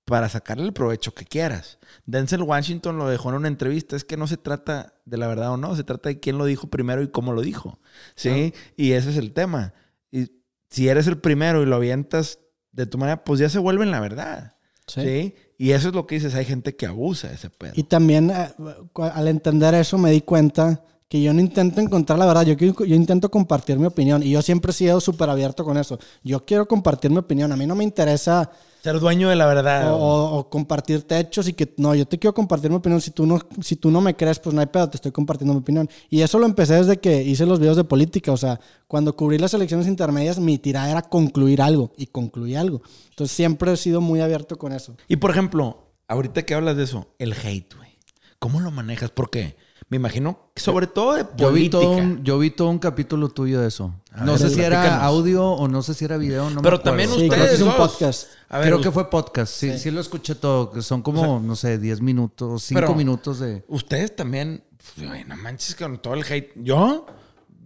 para 0.05 0.29
sacarle 0.29 0.65
el 0.65 0.75
provecho 0.75 1.15
que 1.15 1.25
quieras. 1.25 1.79
Denzel 2.05 2.43
Washington 2.43 2.99
lo 2.99 3.09
dejó 3.09 3.31
en 3.31 3.37
una 3.37 3.49
entrevista, 3.49 3.97
es 3.97 4.05
que 4.05 4.19
no 4.19 4.27
se 4.27 4.37
trata 4.37 4.93
de 5.07 5.17
la 5.17 5.29
verdad 5.29 5.53
o 5.53 5.57
no, 5.57 5.75
se 5.77 5.83
trata 5.83 6.11
de 6.11 6.21
quién 6.21 6.37
lo 6.37 6.45
dijo 6.45 6.67
primero 6.69 7.03
y 7.03 7.09
cómo 7.09 7.33
lo 7.33 7.41
dijo, 7.41 7.81
¿sí? 8.15 8.53
Y 8.77 8.93
ese 8.93 9.09
es 9.09 9.17
el 9.17 9.33
tema. 9.33 9.73
Y 10.13 10.31
si 10.69 10.91
eres 10.91 11.07
el 11.07 11.17
primero 11.17 11.63
y 11.63 11.67
lo 11.67 11.77
avientas 11.77 12.39
de 12.73 12.85
tu 12.85 12.99
manera, 12.99 13.25
pues 13.25 13.41
ya 13.41 13.49
se 13.49 13.59
vuelve 13.59 13.85
en 13.85 13.93
la 13.93 14.01
verdad, 14.01 14.57
Sí. 14.87 15.01
¿sí? 15.01 15.35
Y 15.59 15.71
eso 15.73 15.89
es 15.89 15.95
lo 15.95 16.07
que 16.07 16.17
dices, 16.17 16.35
hay 16.35 16.45
gente 16.45 16.77
que 16.77 16.87
abusa 16.87 17.29
de 17.29 17.35
ese 17.35 17.51
pedo. 17.51 17.73
Y 17.77 17.85
también 17.85 18.31
eh, 18.31 18.55
al 18.95 19.29
entender 19.29 19.75
eso 19.75 19.97
me 19.97 20.11
di 20.11 20.21
cuenta 20.21 20.83
que 21.09 21.23
yo 21.23 21.33
no 21.33 21.41
intento 21.41 21.81
encontrar 21.81 22.19
la 22.19 22.27
verdad, 22.27 22.45
yo, 22.45 22.55
yo 22.57 22.95
intento 22.95 23.31
compartir 23.31 23.79
mi 23.79 23.87
opinión 23.87 24.23
y 24.23 24.31
yo 24.31 24.43
siempre 24.43 24.71
he 24.71 24.75
sido 24.75 25.01
súper 25.01 25.31
abierto 25.31 25.65
con 25.65 25.79
eso. 25.79 25.99
Yo 26.25 26.45
quiero 26.45 26.67
compartir 26.67 27.11
mi 27.11 27.19
opinión, 27.19 27.53
a 27.53 27.57
mí 27.57 27.67
no 27.67 27.75
me 27.75 27.85
interesa 27.85 28.51
Ser 28.87 29.01
dueño 29.01 29.29
de 29.29 29.35
la 29.37 29.47
verdad. 29.47 29.93
o, 29.93 29.97
o- 29.99 30.39
o 30.39 30.49
compartirte 30.49 31.19
hechos 31.19 31.49
y 31.49 31.55
que 31.55 31.75
no, 31.77 31.95
yo 31.95 32.07
te 32.07 32.19
quiero 32.21 32.33
compartir 32.35 32.71
mi 32.71 32.77
opinión. 32.77 33.01
Si 33.01 33.11
tú, 33.11 33.27
no, 33.27 33.41
si 33.61 33.75
tú 33.77 33.91
no 33.91 34.01
me 34.01 34.15
crees, 34.15 34.39
pues 34.39 34.55
no 34.55 34.61
hay 34.61 34.67
pedo, 34.69 34.89
te 34.89 34.97
estoy 34.97 35.11
compartiendo 35.13 35.53
mi 35.55 35.61
opinión. 35.61 35.89
Y 36.09 36.21
eso 36.23 36.39
lo 36.39 36.47
empecé 36.47 36.75
desde 36.75 36.99
que 36.99 37.23
hice 37.23 37.47
los 37.47 37.59
videos 37.59 37.77
de 37.77 37.83
política. 37.85 38.31
O 38.31 38.37
sea, 38.37 38.61
cuando 38.87 39.17
cubrí 39.17 39.39
las 39.39 39.55
elecciones 39.55 39.89
intermedias, 39.89 40.39
mi 40.39 40.59
tirada 40.59 40.89
era 40.91 41.03
concluir 41.03 41.61
algo 41.63 41.91
y 41.97 42.07
concluí 42.07 42.55
algo. 42.55 42.81
Entonces 43.11 43.35
siempre 43.37 43.73
he 43.73 43.77
sido 43.77 44.01
muy 44.01 44.21
abierto 44.21 44.57
con 44.57 44.73
eso. 44.73 44.95
Y 45.09 45.17
por 45.17 45.33
ejemplo, 45.33 45.89
ahorita 46.07 46.45
que 46.45 46.55
hablas 46.55 46.77
de 46.77 46.85
eso, 46.85 47.09
el 47.19 47.33
hate, 47.33 47.75
güey. 47.77 47.91
¿Cómo 48.39 48.61
lo 48.61 48.71
manejas? 48.71 49.11
Porque 49.11 49.57
me 49.89 49.97
imagino, 49.99 50.51
que 50.55 50.61
sobre 50.63 50.87
todo 50.89 51.15
de 51.15 51.25
política. 51.25 51.45
Yo 51.47 51.53
vi, 51.53 51.69
todo 51.71 51.91
un, 51.91 52.25
yo 52.25 52.39
vi 52.41 52.51
todo 52.51 52.69
un 52.71 52.79
capítulo 52.81 53.29
tuyo 53.29 53.61
de 53.61 53.69
eso. 53.69 53.95
A 54.11 54.25
no 54.25 54.33
ver, 54.33 54.41
sé 54.41 54.51
si 54.51 54.61
era 54.61 55.05
audio 55.05 55.45
o 55.49 55.69
no 55.69 55.81
sé 55.83 55.95
si 55.95 56.05
era 56.05 56.17
video. 56.17 56.51
No 56.51 56.61
Pero 56.63 56.81
también 56.81 57.09
Sí, 57.09 57.17
creo 57.17 57.29
que 57.31 57.35
ustedes 57.37 57.53
es 57.55 57.61
un 57.61 57.69
dos. 57.69 57.77
podcast. 57.77 58.29
A 58.49 58.59
ver, 58.59 58.67
Creo 58.69 58.81
que 58.81 58.91
fue 58.91 59.09
podcast. 59.11 59.53
Sí, 59.53 59.79
sí, 59.79 59.91
lo 59.93 60.01
escuché 60.01 60.35
todo. 60.35 60.73
que 60.73 60.83
Son 60.83 61.03
como, 61.03 61.39
no 61.41 61.55
sé, 61.55 61.79
10 61.79 62.01
minutos, 62.01 62.65
5 62.65 62.81
Pero- 62.81 62.95
minutos 62.95 63.39
de... 63.39 63.65
Ustedes 63.69 64.17
también, 64.17 64.65
güey, 64.97 65.25
no 65.25 65.37
manches 65.37 65.75
con 65.77 65.99
todo 65.99 66.15
el 66.15 66.25
hate. 66.25 66.53
Yo 66.57 67.07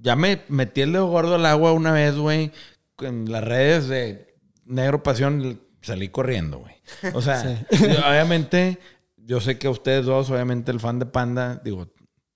ya 0.03 0.15
me 0.17 0.43
metí 0.49 0.83
el 0.83 0.93
dedo 0.93 1.07
gordo 1.07 1.37
al 1.37 1.47
agua 1.47 1.73
una 1.73 1.93
vez, 1.93 2.17
güey, 2.17 2.53
en 2.99 3.31
las 3.33 3.45
redes 3.45 3.89
de 3.89 4.35
Negro 4.67 5.03
Pasión, 5.03 5.61
salí 5.81 6.09
corriendo, 6.11 6.59
güey. 6.59 6.75
O 7.15 7.23
sea, 7.23 7.67
obviamente, 8.09 8.79
yo 9.17 9.41
sé 9.41 9.59
que 9.59 9.69
ustedes 9.69 10.05
dos, 10.07 10.29
obviamente 10.31 10.71
el 10.71 10.81
fan 10.81 10.99
de 10.99 11.07
Panda, 11.07 11.61
digo, 11.65 11.89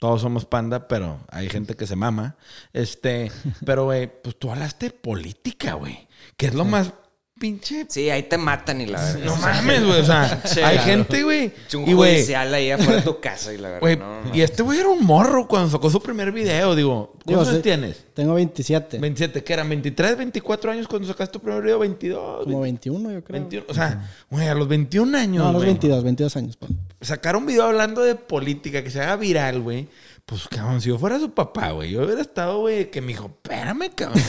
todos 0.05 0.21
somos 0.21 0.45
Panda, 0.45 0.87
pero 0.87 1.21
hay 1.31 1.49
gente 1.49 1.77
que 1.77 1.87
se 1.87 1.97
mama. 1.97 2.37
Este, 2.75 3.33
pero, 3.65 3.85
güey, 3.85 4.07
pues 4.23 4.39
tú 4.39 4.51
hablaste 4.51 4.91
de 4.91 4.93
política, 4.93 5.73
güey, 5.73 6.09
que 6.37 6.45
es 6.45 6.55
lo 6.55 6.67
más 6.67 6.93
pinche... 7.39 7.87
Sí, 7.89 8.09
ahí 8.11 8.23
te 8.25 8.39
matan 8.39 8.81
y 8.81 8.87
la 8.87 9.01
verdad. 9.03 9.25
No 9.25 9.37
mames, 9.37 9.85
güey, 9.85 10.01
o 10.01 10.05
sea, 10.05 10.41
Sí, 10.47 10.61
hay 10.61 10.77
claro. 10.77 10.83
gente, 10.91 11.23
güey. 11.23 11.53
Un 11.75 11.89
Y, 11.89 11.93
güey, 11.93 12.15
judicial 12.15 12.55
ahí 12.55 12.71
afuera 12.71 12.97
de 12.97 13.03
tu 13.03 13.21
casa 13.21 13.53
y 13.53 13.59
la 13.59 13.69
verdad. 13.69 13.81
Güey, 13.81 13.97
no, 13.97 14.23
y 14.33 14.41
este 14.41 14.63
güey 14.63 14.79
era 14.79 14.89
un 14.89 15.05
morro 15.05 15.47
cuando 15.49 15.69
sacó 15.71 15.91
su 15.91 16.01
primer 16.01 16.33
video. 16.33 16.75
Digo, 16.75 17.15
¿cuántos 17.25 17.49
años 17.49 17.63
tienes? 17.63 18.05
Tengo 18.15 18.35
27. 18.35 18.99
27, 18.99 19.43
¿qué 19.45 19.53
eran? 19.53 19.69
¿23, 19.71 20.17
24 20.17 20.71
años 20.73 20.87
cuando 20.89 21.09
sacaste 21.09 21.33
tu 21.33 21.41
primer 21.41 21.63
video? 21.63 21.81
¿22? 21.85 22.45
Como 22.45 22.61
21, 22.61 23.13
yo 23.13 23.25
creo. 23.25 23.41
21. 23.41 23.67
O 23.69 23.75
sea, 23.75 24.11
güey, 24.31 24.49
a 24.49 24.55
los 24.55 24.69
21 24.69 25.17
años, 25.19 25.43
No, 25.43 25.49
a 25.49 25.53
los 25.53 25.63
güey, 25.63 25.67
22, 25.73 26.05
22 26.05 26.37
años. 26.37 26.57
pon. 26.57 26.79
Sacar 27.01 27.37
un 27.37 27.47
video 27.47 27.65
hablando 27.65 28.03
de 28.03 28.15
política 28.15 28.83
que 28.83 28.91
se 28.91 29.01
haga 29.01 29.17
viral, 29.17 29.61
güey. 29.61 29.89
Pues, 30.27 30.49
cabrón, 30.49 30.81
si 30.81 30.89
yo 30.89 30.99
fuera 30.99 31.19
su 31.21 31.31
papá, 31.33 31.73
güey, 31.73 31.91
yo 31.91 32.03
hubiera 32.03 32.23
estado, 32.23 32.61
güey, 32.61 32.91
que 32.91 33.03
me 33.03 33.09
dijo, 33.09 33.27
espérame, 33.27 33.91
cabrón. 33.95 34.23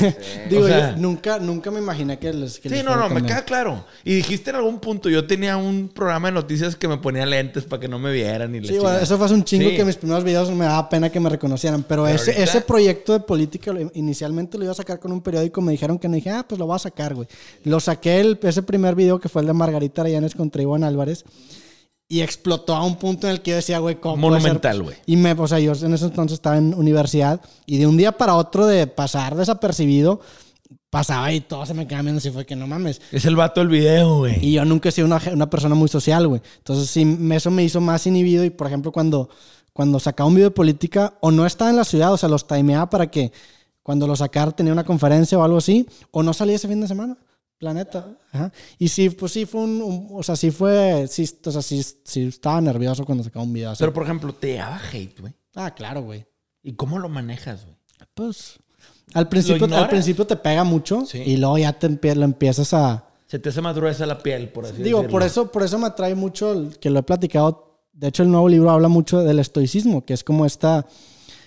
Digo, 0.49 0.65
O 0.65 0.67
sea, 0.67 0.91
yo 0.93 0.97
nunca, 1.01 1.39
nunca 1.39 1.71
me 1.71 1.79
imaginé 1.79 2.19
que 2.19 2.33
les. 2.33 2.59
que 2.59 2.67
Sí, 2.67 2.75
les 2.75 2.83
no, 2.83 2.97
no, 2.97 3.09
me 3.09 3.23
queda 3.23 3.45
claro. 3.45 3.85
Y 4.03 4.13
dijiste 4.15 4.49
en 4.49 4.57
algún 4.57 4.81
punto, 4.81 5.09
yo 5.09 5.25
tenía 5.25 5.55
un 5.55 5.87
programa 5.87 6.27
de 6.27 6.33
noticias 6.33 6.75
que 6.75 6.89
me 6.89 6.97
ponía 6.97 7.25
lentes 7.25 7.63
para 7.63 7.79
que 7.79 7.87
no 7.87 7.97
me 7.97 8.11
vieran 8.11 8.53
y 8.53 8.67
Sí, 8.67 8.77
bueno, 8.77 8.97
eso 8.97 9.15
fue 9.17 9.25
hace 9.27 9.35
un 9.35 9.45
chingo 9.45 9.69
Sí. 9.69 9.77
que 9.77 9.85
mis 9.85 9.95
primeros 9.95 10.25
videos 10.25 10.51
me 10.51 10.65
daba 10.65 10.89
pena 10.89 11.09
que 11.09 11.21
me 11.21 11.29
reconocieran. 11.29 11.83
Pero, 11.83 12.03
Pero 12.03 12.13
ese, 12.15 12.31
ahorita- 12.31 12.43
ese 12.43 12.61
proyecto 12.61 13.13
de 13.13 13.21
política 13.21 13.71
inicialmente 13.93 14.57
lo 14.57 14.65
iba 14.65 14.73
a 14.73 14.75
sacar 14.75 14.99
con 14.99 15.13
un 15.13 15.21
periódico. 15.21 15.61
Me 15.61 15.71
dijeron 15.71 15.97
que 15.97 16.09
no. 16.09 16.15
Dije, 16.15 16.29
ah, 16.29 16.45
pues 16.45 16.59
lo 16.59 16.65
voy 16.67 16.75
a 16.75 16.79
sacar, 16.79 17.15
güey. 17.15 17.29
Lo 17.63 17.79
saqué 17.79 18.19
el, 18.19 18.37
ese 18.43 18.63
primer 18.63 18.95
video 18.95 19.21
que 19.21 19.29
fue 19.29 19.43
el 19.43 19.47
de 19.47 19.53
Margarita 19.53 20.01
Arayanes 20.01 20.35
contra 20.35 20.61
Iván 20.61 20.83
Álvarez. 20.83 21.23
Y 22.07 22.21
explotó 22.21 22.75
a 22.75 22.83
un 22.83 22.97
punto 22.97 23.27
en 23.27 23.33
el 23.33 23.41
que 23.41 23.51
yo 23.51 23.57
decía, 23.57 23.79
güey, 23.79 23.95
¿cómo? 23.95 24.17
Monumental, 24.17 24.83
güey. 24.83 24.95
Y 25.07 25.15
me, 25.15 25.31
o 25.31 25.47
sea, 25.47 25.59
yo 25.59 25.73
en 25.73 25.93
ese 25.93 26.05
entonces 26.05 26.35
estaba 26.35 26.57
en 26.57 26.73
universidad. 26.75 27.41
Y 27.65 27.77
de 27.77 27.87
un 27.87 27.97
día 27.97 28.11
para 28.11 28.35
otro 28.35 28.67
de 28.67 28.85
pasar 28.85 29.35
desapercibido, 29.35 30.21
pasaba 30.91 31.33
y 31.33 31.41
todo 31.41 31.65
se 31.65 31.73
me 31.73 31.87
quedaba 31.87 32.03
viendo 32.03 32.19
así, 32.19 32.29
fue 32.29 32.45
que 32.45 32.55
no 32.55 32.67
mames. 32.67 33.01
Es 33.11 33.25
el 33.25 33.35
vato 33.35 33.59
del 33.59 33.69
video, 33.69 34.19
güey. 34.19 34.37
Y 34.45 34.53
yo 34.53 34.65
nunca 34.65 34.89
he 34.89 34.91
sido 34.91 35.07
una, 35.07 35.21
una 35.33 35.49
persona 35.49 35.73
muy 35.73 35.89
social, 35.89 36.27
güey. 36.27 36.41
Entonces, 36.57 36.89
sí, 36.89 37.17
eso 37.31 37.51
me 37.51 37.63
hizo 37.63 37.81
más 37.81 38.05
inhibido. 38.05 38.45
Y, 38.45 38.51
por 38.51 38.67
ejemplo, 38.67 38.91
cuando, 38.91 39.29
cuando 39.73 39.99
sacaba 39.99 40.27
un 40.27 40.35
video 40.35 40.49
de 40.49 40.55
política, 40.55 41.15
o 41.21 41.31
no 41.31 41.45
estaba 41.45 41.71
en 41.71 41.75
la 41.75 41.85
ciudad, 41.85 42.13
o 42.13 42.17
sea, 42.17 42.29
los 42.29 42.47
timeaba 42.47 42.89
para 42.89 43.09
que 43.09 43.31
cuando 43.81 44.07
lo 44.07 44.15
sacara 44.15 44.51
tenía 44.51 44.73
una 44.73 44.83
conferencia 44.83 45.37
o 45.37 45.43
algo 45.43 45.57
así, 45.57 45.87
o 46.11 46.23
no 46.23 46.33
salía 46.33 46.55
ese 46.55 46.67
fin 46.67 46.81
de 46.81 46.87
semana. 46.87 47.17
La 47.59 47.73
neta. 47.73 48.17
Ajá. 48.31 48.51
Y 48.77 48.87
sí, 48.89 49.09
pues 49.09 49.31
sí 49.31 49.45
fue 49.45 49.61
un, 49.61 49.81
un- 49.81 50.07
O 50.11 50.23
sea, 50.23 50.35
sí 50.35 50.51
fue. 50.51 51.07
Sí, 51.07 51.29
o 51.45 51.51
sea, 51.51 51.61
sí, 51.61 51.81
sí 52.03 52.27
estaba 52.27 52.59
nervioso 52.61 53.05
cuando 53.05 53.23
sacaba 53.23 53.43
un 53.45 53.53
video 53.53 53.71
así. 53.71 53.79
Pero, 53.79 53.93
por 53.93 54.03
ejemplo, 54.03 54.33
te 54.33 54.47
llegaba 54.53 54.79
hate, 54.91 55.19
güey. 55.21 55.33
ah, 55.55 55.73
claro, 55.73 56.01
güey. 56.03 56.25
¿Y 56.63 56.73
cómo 56.73 56.99
lo 56.99 57.07
manejas, 57.09 57.63
güey? 57.63 57.77
Pues. 58.13 58.59
Al 59.13 59.29
principio, 59.29 59.65
al 59.73 59.87
principio 59.87 60.25
te 60.27 60.35
pega 60.35 60.63
mucho 60.63 61.05
Sí. 61.05 61.19
y 61.19 61.37
luego 61.37 61.57
ya 61.57 61.73
te 61.73 61.87
lo 62.15 62.23
empiezas 62.25 62.73
a. 62.73 63.05
Se 63.27 63.39
te 63.39 63.49
hace 63.49 63.61
más 63.61 63.75
gruesa 63.75 64.05
la 64.05 64.17
piel, 64.19 64.49
por 64.49 64.65
así 64.65 64.81
Digo, 64.83 64.99
decirlo. 64.99 65.11
por 65.11 65.23
eso, 65.23 65.51
por 65.51 65.63
eso 65.63 65.77
me 65.79 65.87
atrae 65.87 66.13
mucho 66.15 66.51
el- 66.53 66.77
que 66.79 66.89
lo 66.89 66.99
he 66.99 67.03
platicado. 67.03 67.79
De 67.93 68.07
hecho, 68.09 68.23
el 68.23 68.31
nuevo 68.31 68.49
libro 68.49 68.69
habla 68.71 68.87
mucho 68.89 69.23
del 69.23 69.39
estoicismo, 69.39 70.03
que 70.05 70.13
es 70.13 70.23
como 70.23 70.45
esta, 70.45 70.85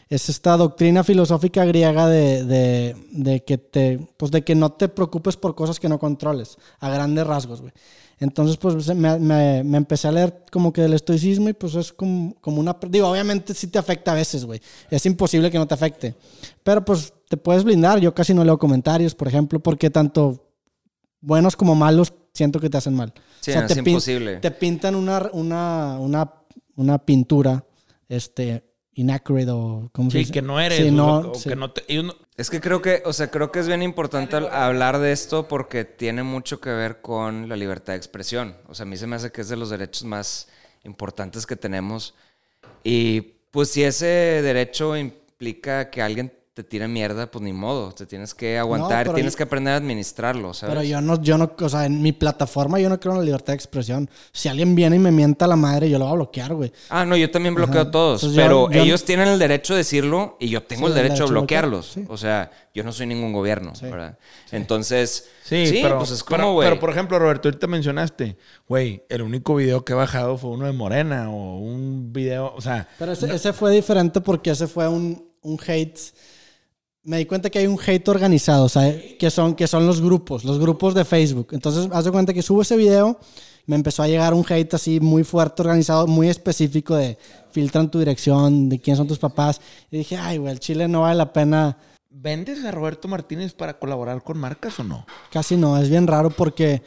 es 0.08 0.28
esta 0.28 0.56
doctrina 0.56 1.04
filosófica 1.04 1.64
griega 1.64 2.08
de, 2.08 2.44
de- 2.44 2.96
de 3.12 3.44
que 3.44 3.58
te, 3.58 3.98
pues 4.16 4.30
de 4.30 4.42
que 4.42 4.54
no 4.54 4.72
te 4.72 4.88
preocupes 4.88 5.36
por 5.36 5.54
cosas 5.54 5.78
que 5.78 5.88
no 5.88 5.98
controles, 5.98 6.56
a 6.80 6.88
grandes 6.90 7.26
rasgos, 7.26 7.60
güey. 7.60 7.72
Entonces, 8.20 8.56
pues 8.56 8.74
me, 8.96 9.18
me- 9.18 9.62
me 9.62 9.76
empecé 9.78 10.08
a 10.08 10.12
leer 10.12 10.44
como 10.50 10.72
que 10.72 10.80
del 10.82 10.94
estoicismo 10.94 11.50
y 11.50 11.52
pues 11.52 11.74
es 11.76 11.92
como, 11.92 12.34
como 12.40 12.58
una... 12.58 12.76
Digo, 12.88 13.06
obviamente 13.08 13.54
sí 13.54 13.68
te 13.68 13.78
afecta 13.78 14.10
a 14.10 14.14
veces, 14.16 14.44
güey. 14.44 14.60
Es 14.90 15.06
imposible 15.06 15.50
que 15.52 15.58
no 15.58 15.68
te 15.68 15.74
afecte. 15.74 16.16
Pero 16.64 16.84
pues 16.84 17.12
te 17.28 17.36
puedes 17.36 17.62
blindar. 17.62 18.00
Yo 18.00 18.12
casi 18.14 18.34
no 18.34 18.42
leo 18.44 18.58
comentarios, 18.58 19.14
por 19.14 19.28
ejemplo, 19.28 19.60
porque 19.60 19.88
tanto 19.90 20.48
buenos 21.20 21.54
como 21.54 21.76
malos 21.76 22.12
siento 22.34 22.58
que 22.58 22.68
te 22.68 22.76
hacen 22.78 22.94
mal. 22.94 23.12
Sí, 23.40 23.52
no, 23.54 23.60
es 23.66 23.72
te 23.72 23.78
imposible. 23.78 24.36
Te 24.38 24.50
pintan 24.50 24.96
una, 24.96 25.30
una, 25.32 25.98
una, 26.00 26.32
una 26.74 26.98
pintura 26.98 27.64
este, 28.08 28.64
inaccurate 28.98 29.50
o... 29.50 29.88
¿cómo 29.92 30.10
se 30.10 30.24
Sí, 30.24 30.30
que 30.32 30.42
no 30.42 30.60
eres. 30.60 30.78
Sí, 30.78 30.88
o 30.88 30.92
no, 30.92 31.18
o 31.30 31.34
sí. 31.34 31.48
que 31.48 31.56
no 31.56 31.70
te... 31.72 31.98
uno- 31.98 32.14
Es 32.36 32.50
que 32.50 32.60
creo 32.60 32.82
que, 32.82 33.02
o 33.04 33.12
sea, 33.12 33.30
creo 33.30 33.50
que 33.52 33.60
es 33.60 33.66
bien 33.68 33.82
importante 33.82 34.36
al- 34.36 34.48
hablar 34.52 34.98
de 34.98 35.12
esto 35.12 35.46
porque 35.48 35.84
tiene 35.84 36.22
mucho 36.22 36.60
que 36.60 36.70
ver 36.70 37.00
con 37.00 37.48
la 37.48 37.56
libertad 37.56 37.92
de 37.94 37.98
expresión. 37.98 38.56
O 38.68 38.74
sea, 38.74 38.84
a 38.84 38.86
mí 38.88 38.96
se 38.96 39.06
me 39.06 39.16
hace 39.16 39.30
que 39.32 39.40
es 39.42 39.48
de 39.48 39.56
los 39.56 39.70
derechos 39.70 40.04
más 40.04 40.48
importantes 40.84 41.46
que 41.46 41.56
tenemos. 41.56 42.14
Y 42.84 43.20
pues 43.50 43.70
si 43.70 43.84
ese 43.84 44.06
derecho 44.06 44.96
implica 44.96 45.90
que 45.90 46.02
alguien 46.02 46.32
te 46.58 46.64
tire 46.64 46.88
mierda, 46.88 47.30
pues 47.30 47.40
ni 47.44 47.52
modo. 47.52 47.92
Te 47.92 48.04
tienes 48.04 48.34
que 48.34 48.58
aguantar, 48.58 49.14
tienes 49.14 49.34
yo- 49.34 49.36
que 49.36 49.42
aprender 49.44 49.74
a 49.74 49.76
administrarlo, 49.76 50.52
¿sabes? 50.52 50.74
Pero 50.74 50.82
yo 50.84 51.00
no, 51.00 51.22
yo 51.22 51.38
no, 51.38 51.52
o 51.56 51.68
sea, 51.68 51.86
en 51.86 52.02
mi 52.02 52.10
plataforma 52.10 52.80
yo 52.80 52.88
no 52.88 52.98
creo 52.98 53.12
en 53.12 53.20
la 53.20 53.24
libertad 53.24 53.52
de 53.52 53.54
expresión. 53.58 54.10
Si 54.32 54.48
alguien 54.48 54.74
viene 54.74 54.96
y 54.96 54.98
me 54.98 55.12
mienta 55.12 55.46
la 55.46 55.54
madre, 55.54 55.88
yo 55.88 56.00
lo 56.00 56.06
voy 56.06 56.14
a 56.14 56.16
bloquear, 56.16 56.54
güey. 56.54 56.72
Ah, 56.88 57.04
no, 57.04 57.16
yo 57.16 57.30
también 57.30 57.54
bloqueo 57.54 57.82
Ajá. 57.82 57.88
a 57.90 57.92
todos, 57.92 58.24
Entonces, 58.24 58.42
pero 58.44 58.68
yo- 58.68 58.74
yo- 58.76 58.82
ellos 58.82 59.04
tienen 59.04 59.28
el 59.28 59.38
derecho 59.38 59.74
de 59.74 59.78
decirlo 59.78 60.36
y 60.40 60.48
yo 60.48 60.64
tengo 60.64 60.86
Sí, 60.86 60.88
el 60.88 60.94
derecho, 60.96 61.12
derecho 61.12 61.24
de 61.26 61.28
a 61.28 61.32
bloquear, 61.38 61.66
bloquearlos. 61.68 61.92
sí. 61.94 62.04
O 62.08 62.16
sea, 62.16 62.50
yo 62.74 62.82
no 62.82 62.90
soy 62.90 63.06
ningún 63.06 63.32
gobierno, 63.32 63.72
¿verdad? 63.80 64.18
Entonces, 64.50 65.28
Sí, 65.44 65.78
pero, 65.80 65.98
pues 65.98 66.10
es 66.10 66.24
como, 66.24 66.54
güey. 66.54 66.68
pero, 66.68 66.80
por 66.80 66.90
ejemplo, 66.90 67.18
Roberto, 67.20 67.46
ahorita 67.48 67.68
mencionaste, 67.68 68.36
güey, 68.68 69.04
el 69.08 69.22
único 69.22 69.54
video 69.54 69.84
que 69.84 69.92
he 69.92 69.96
bajado 69.96 70.36
fue 70.38 70.50
uno 70.50 70.66
de 70.66 70.72
Morena 70.72 71.30
o 71.30 71.58
un 71.58 72.12
video, 72.12 72.52
o 72.54 72.60
sea, 72.60 72.88
Pero 72.98 73.12
ese, 73.12 73.32
ese 73.32 73.52
fue 73.52 73.70
diferente 73.72 74.20
porque 74.20 74.50
ese 74.50 74.66
fue 74.66 74.88
un, 74.88 75.24
un 75.42 75.58
hate. 75.64 75.98
Me 77.08 77.16
di 77.16 77.24
cuenta 77.24 77.48
que 77.48 77.58
hay 77.58 77.66
un 77.66 77.78
hate 77.80 78.06
organizado, 78.10 78.66
o 78.66 78.68
sea, 78.68 78.94
que 79.18 79.30
son, 79.30 79.54
que 79.54 79.66
son 79.66 79.86
los 79.86 80.02
grupos, 80.02 80.44
los 80.44 80.58
grupos 80.58 80.92
de 80.92 81.06
Facebook. 81.06 81.48
Entonces, 81.52 81.88
haz 81.90 82.04
de 82.04 82.10
cuenta 82.10 82.34
que 82.34 82.42
subo 82.42 82.60
ese 82.60 82.76
video, 82.76 83.18
me 83.64 83.76
empezó 83.76 84.02
a 84.02 84.08
llegar 84.08 84.34
un 84.34 84.44
hate 84.46 84.74
así 84.74 85.00
muy 85.00 85.24
fuerte, 85.24 85.62
organizado, 85.62 86.06
muy 86.06 86.28
específico 86.28 86.94
de 86.94 87.16
filtran 87.50 87.90
tu 87.90 87.98
dirección, 87.98 88.68
de 88.68 88.78
quién 88.78 88.94
son 88.94 89.06
tus 89.06 89.18
papás. 89.18 89.58
Y 89.90 89.96
dije, 89.96 90.18
ay, 90.18 90.36
güey, 90.36 90.52
el 90.52 90.60
chile 90.60 90.86
no 90.86 91.00
vale 91.00 91.14
la 91.16 91.32
pena. 91.32 91.78
¿vendes 92.10 92.62
a 92.66 92.72
Roberto 92.72 93.08
Martínez 93.08 93.54
para 93.54 93.78
colaborar 93.78 94.22
con 94.22 94.36
marcas 94.36 94.78
o 94.78 94.84
no? 94.84 95.06
Casi 95.32 95.56
no, 95.56 95.78
es 95.78 95.88
bien 95.88 96.06
raro 96.06 96.28
porque, 96.28 96.82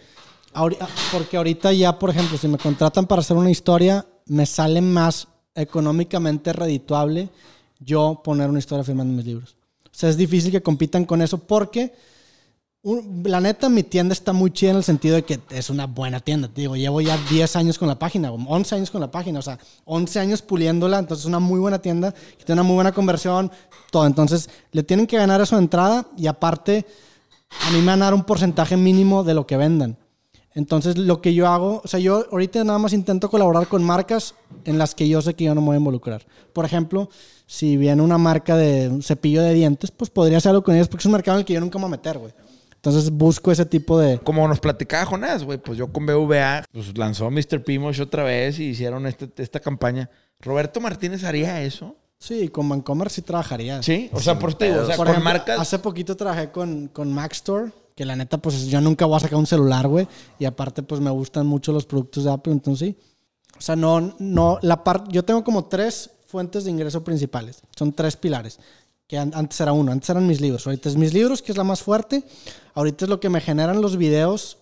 porque 1.11 1.37
ahorita 1.37 1.73
ya, 1.73 1.97
por 1.97 2.11
ejemplo, 2.11 2.37
si 2.37 2.47
me 2.47 2.59
contratan 2.59 3.07
para 3.07 3.21
hacer 3.21 3.37
una 3.37 3.49
historia, 3.49 4.05
me 4.27 4.45
sale 4.45 4.81
más 4.81 5.29
económicamente 5.55 6.53
redituable 6.53 7.29
yo 7.79 8.21
poner 8.23 8.51
una 8.51 8.59
historia 8.59 8.83
firmando 8.83 9.15
mis 9.15 9.25
libros. 9.25 9.55
O 9.91 9.93
sea, 9.93 10.09
es 10.09 10.17
difícil 10.17 10.51
que 10.51 10.61
compitan 10.61 11.05
con 11.05 11.21
eso 11.21 11.37
porque, 11.37 11.93
la 13.23 13.39
neta, 13.39 13.69
mi 13.69 13.83
tienda 13.83 14.13
está 14.13 14.33
muy 14.33 14.51
chida 14.51 14.71
en 14.71 14.77
el 14.77 14.83
sentido 14.83 15.15
de 15.15 15.23
que 15.23 15.39
es 15.51 15.69
una 15.69 15.85
buena 15.85 16.19
tienda. 16.19 16.47
Te 16.47 16.61
digo, 16.61 16.75
llevo 16.75 17.01
ya 17.01 17.17
10 17.29 17.55
años 17.55 17.77
con 17.77 17.87
la 17.87 17.99
página, 17.99 18.31
o 18.31 18.35
11 18.35 18.75
años 18.75 18.89
con 18.89 19.01
la 19.01 19.11
página, 19.11 19.39
o 19.39 19.41
sea, 19.43 19.59
11 19.85 20.19
años 20.19 20.41
puliéndola, 20.41 20.97
entonces 20.97 21.25
es 21.25 21.27
una 21.27 21.39
muy 21.39 21.59
buena 21.59 21.79
tienda, 21.79 22.11
que 22.11 22.43
tiene 22.43 22.61
una 22.61 22.63
muy 22.63 22.75
buena 22.75 22.91
conversión, 22.91 23.51
todo. 23.91 24.07
Entonces, 24.07 24.49
le 24.71 24.81
tienen 24.83 25.05
que 25.05 25.17
ganar 25.17 25.41
eso 25.41 25.55
de 25.57 25.61
entrada 25.63 26.07
y 26.17 26.27
aparte, 26.27 26.85
a 27.67 27.71
mí 27.71 27.79
me 27.79 27.87
van 27.87 28.01
a 28.01 28.05
dar 28.05 28.13
un 28.13 28.23
porcentaje 28.23 28.77
mínimo 28.77 29.23
de 29.23 29.33
lo 29.33 29.45
que 29.45 29.57
vendan. 29.57 29.97
Entonces, 30.53 30.97
lo 30.97 31.21
que 31.21 31.33
yo 31.33 31.47
hago, 31.47 31.81
o 31.83 31.87
sea, 31.87 31.99
yo 31.99 32.25
ahorita 32.31 32.63
nada 32.63 32.79
más 32.79 32.91
intento 32.91 33.29
colaborar 33.29 33.67
con 33.67 33.83
marcas 33.83 34.35
en 34.65 34.77
las 34.77 34.95
que 34.95 35.07
yo 35.07 35.21
sé 35.21 35.33
que 35.33 35.45
yo 35.45 35.55
no 35.55 35.61
me 35.61 35.67
voy 35.67 35.75
a 35.75 35.77
involucrar. 35.77 36.25
Por 36.51 36.65
ejemplo, 36.65 37.09
si 37.51 37.75
viene 37.75 38.01
una 38.01 38.17
marca 38.17 38.55
de 38.55 38.87
un 38.87 39.03
cepillo 39.03 39.41
de 39.41 39.53
dientes, 39.53 39.91
pues 39.91 40.09
podría 40.09 40.37
hacerlo 40.37 40.63
con 40.63 40.73
ellos 40.73 40.87
porque 40.87 41.01
es 41.01 41.05
un 41.07 41.11
mercado 41.11 41.35
en 41.37 41.39
el 41.41 41.45
que 41.45 41.51
yo 41.51 41.59
nunca 41.59 41.77
me 41.77 41.83
voy 41.83 41.89
a 41.89 41.97
meter, 41.97 42.17
güey. 42.17 42.33
Entonces, 42.75 43.11
busco 43.11 43.51
ese 43.51 43.65
tipo 43.65 43.99
de... 43.99 44.19
Como 44.19 44.47
nos 44.47 44.61
platicaba 44.61 45.05
Jonás, 45.05 45.43
güey, 45.43 45.57
pues 45.57 45.77
yo 45.77 45.91
con 45.91 46.05
BVA, 46.05 46.63
pues 46.71 46.97
lanzó 46.97 47.29
Mr. 47.29 47.61
Pimosh 47.65 47.99
otra 47.99 48.23
vez 48.23 48.57
y 48.57 48.69
hicieron 48.69 49.05
este- 49.05 49.29
esta 49.43 49.59
campaña. 49.59 50.09
¿Roberto 50.39 50.79
Martínez 50.79 51.25
haría 51.25 51.61
eso? 51.61 51.97
Sí, 52.17 52.47
con 52.47 52.69
Vancomer 52.69 53.09
sí 53.09 53.21
trabajaría. 53.21 53.83
Sí, 53.83 54.09
o 54.13 54.21
sea, 54.21 54.39
por 54.39 54.53
te 54.53 54.67
digo, 54.69 54.83
o 54.83 54.85
sea, 54.85 54.95
Por 54.95 55.07
con 55.07 55.15
ejemplo, 55.15 55.33
marcas... 55.33 55.59
Hace 55.59 55.77
poquito 55.79 56.15
trabajé 56.15 56.51
con, 56.51 56.87
con 56.87 57.11
Mac 57.11 57.33
Store, 57.33 57.73
que 57.97 58.05
la 58.05 58.15
neta, 58.15 58.37
pues 58.37 58.65
yo 58.67 58.79
nunca 58.79 59.05
voy 59.05 59.17
a 59.17 59.19
sacar 59.19 59.37
un 59.37 59.45
celular, 59.45 59.89
güey. 59.89 60.07
Y 60.39 60.45
aparte, 60.45 60.83
pues 60.83 61.01
me 61.01 61.09
gustan 61.11 61.45
mucho 61.47 61.73
los 61.73 61.85
productos 61.85 62.23
de 62.23 62.31
Apple, 62.31 62.53
entonces 62.53 62.87
sí. 62.87 62.97
O 63.57 63.61
sea, 63.61 63.75
no, 63.75 64.15
no, 64.19 64.57
la 64.61 64.85
parte, 64.85 65.11
yo 65.11 65.25
tengo 65.25 65.43
como 65.43 65.65
tres 65.65 66.11
fuentes 66.31 66.63
de 66.63 66.71
ingreso 66.71 67.03
principales. 67.03 67.61
Son 67.77 67.93
tres 67.93 68.15
pilares. 68.15 68.57
Que 69.07 69.17
an- 69.19 69.33
antes 69.35 69.59
era 69.61 69.73
uno, 69.73 69.91
antes 69.91 70.09
eran 70.09 70.25
mis 70.25 70.41
libros. 70.41 70.65
Ahorita 70.65 70.89
es 70.89 70.95
mis 70.95 71.13
libros, 71.13 71.41
que 71.41 71.51
es 71.51 71.57
la 71.57 71.63
más 71.65 71.81
fuerte. 71.83 72.23
Ahorita 72.73 73.05
es 73.05 73.09
lo 73.09 73.19
que 73.19 73.29
me 73.29 73.41
generan 73.41 73.81
los 73.81 73.97
videos 73.97 74.57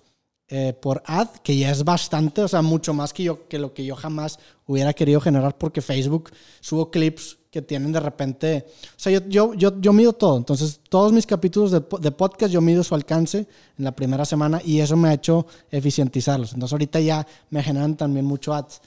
eh, 0.52 0.74
por 0.74 1.04
ad, 1.06 1.28
que 1.44 1.56
ya 1.56 1.70
es 1.70 1.84
bastante, 1.84 2.42
o 2.42 2.48
sea, 2.48 2.64
mucho 2.64 2.92
más 2.92 3.14
que, 3.14 3.22
yo, 3.22 3.48
que 3.48 3.60
lo 3.60 3.72
que 3.76 3.86
yo 3.86 3.96
jamás 3.96 4.40
hubiera 4.66 4.94
querido 4.94 5.22
generar 5.22 5.56
porque 5.56 5.80
Facebook 5.80 6.32
subo 6.60 6.90
clips 6.90 7.38
que 7.52 7.62
tienen 7.62 7.92
de 7.92 8.00
repente, 8.00 8.66
o 8.68 8.94
sea, 9.00 9.12
yo, 9.12 9.20
yo, 9.28 9.54
yo, 9.54 9.80
yo 9.80 9.94
mido 9.94 10.14
todo, 10.14 10.38
entonces 10.38 10.80
todos 10.90 11.12
mis 11.12 11.28
capítulos 11.28 11.70
de, 11.72 11.84
de 12.02 12.12
podcast 12.12 12.52
yo 12.52 12.62
mido 12.62 12.84
su 12.84 12.96
alcance 12.96 13.46
en 13.78 13.84
la 13.86 13.92
primera 13.92 14.26
semana 14.26 14.60
y 14.66 14.80
eso 14.80 14.98
me 14.98 15.10
ha 15.10 15.14
hecho 15.14 15.46
eficientizarlos, 15.70 16.54
entonces 16.54 16.74
ahorita 16.74 17.00
ya 17.00 17.26
me 17.52 17.62
generan 17.62 17.96
también 17.96 18.26
mucho 18.26 18.52
ads. 18.54 18.82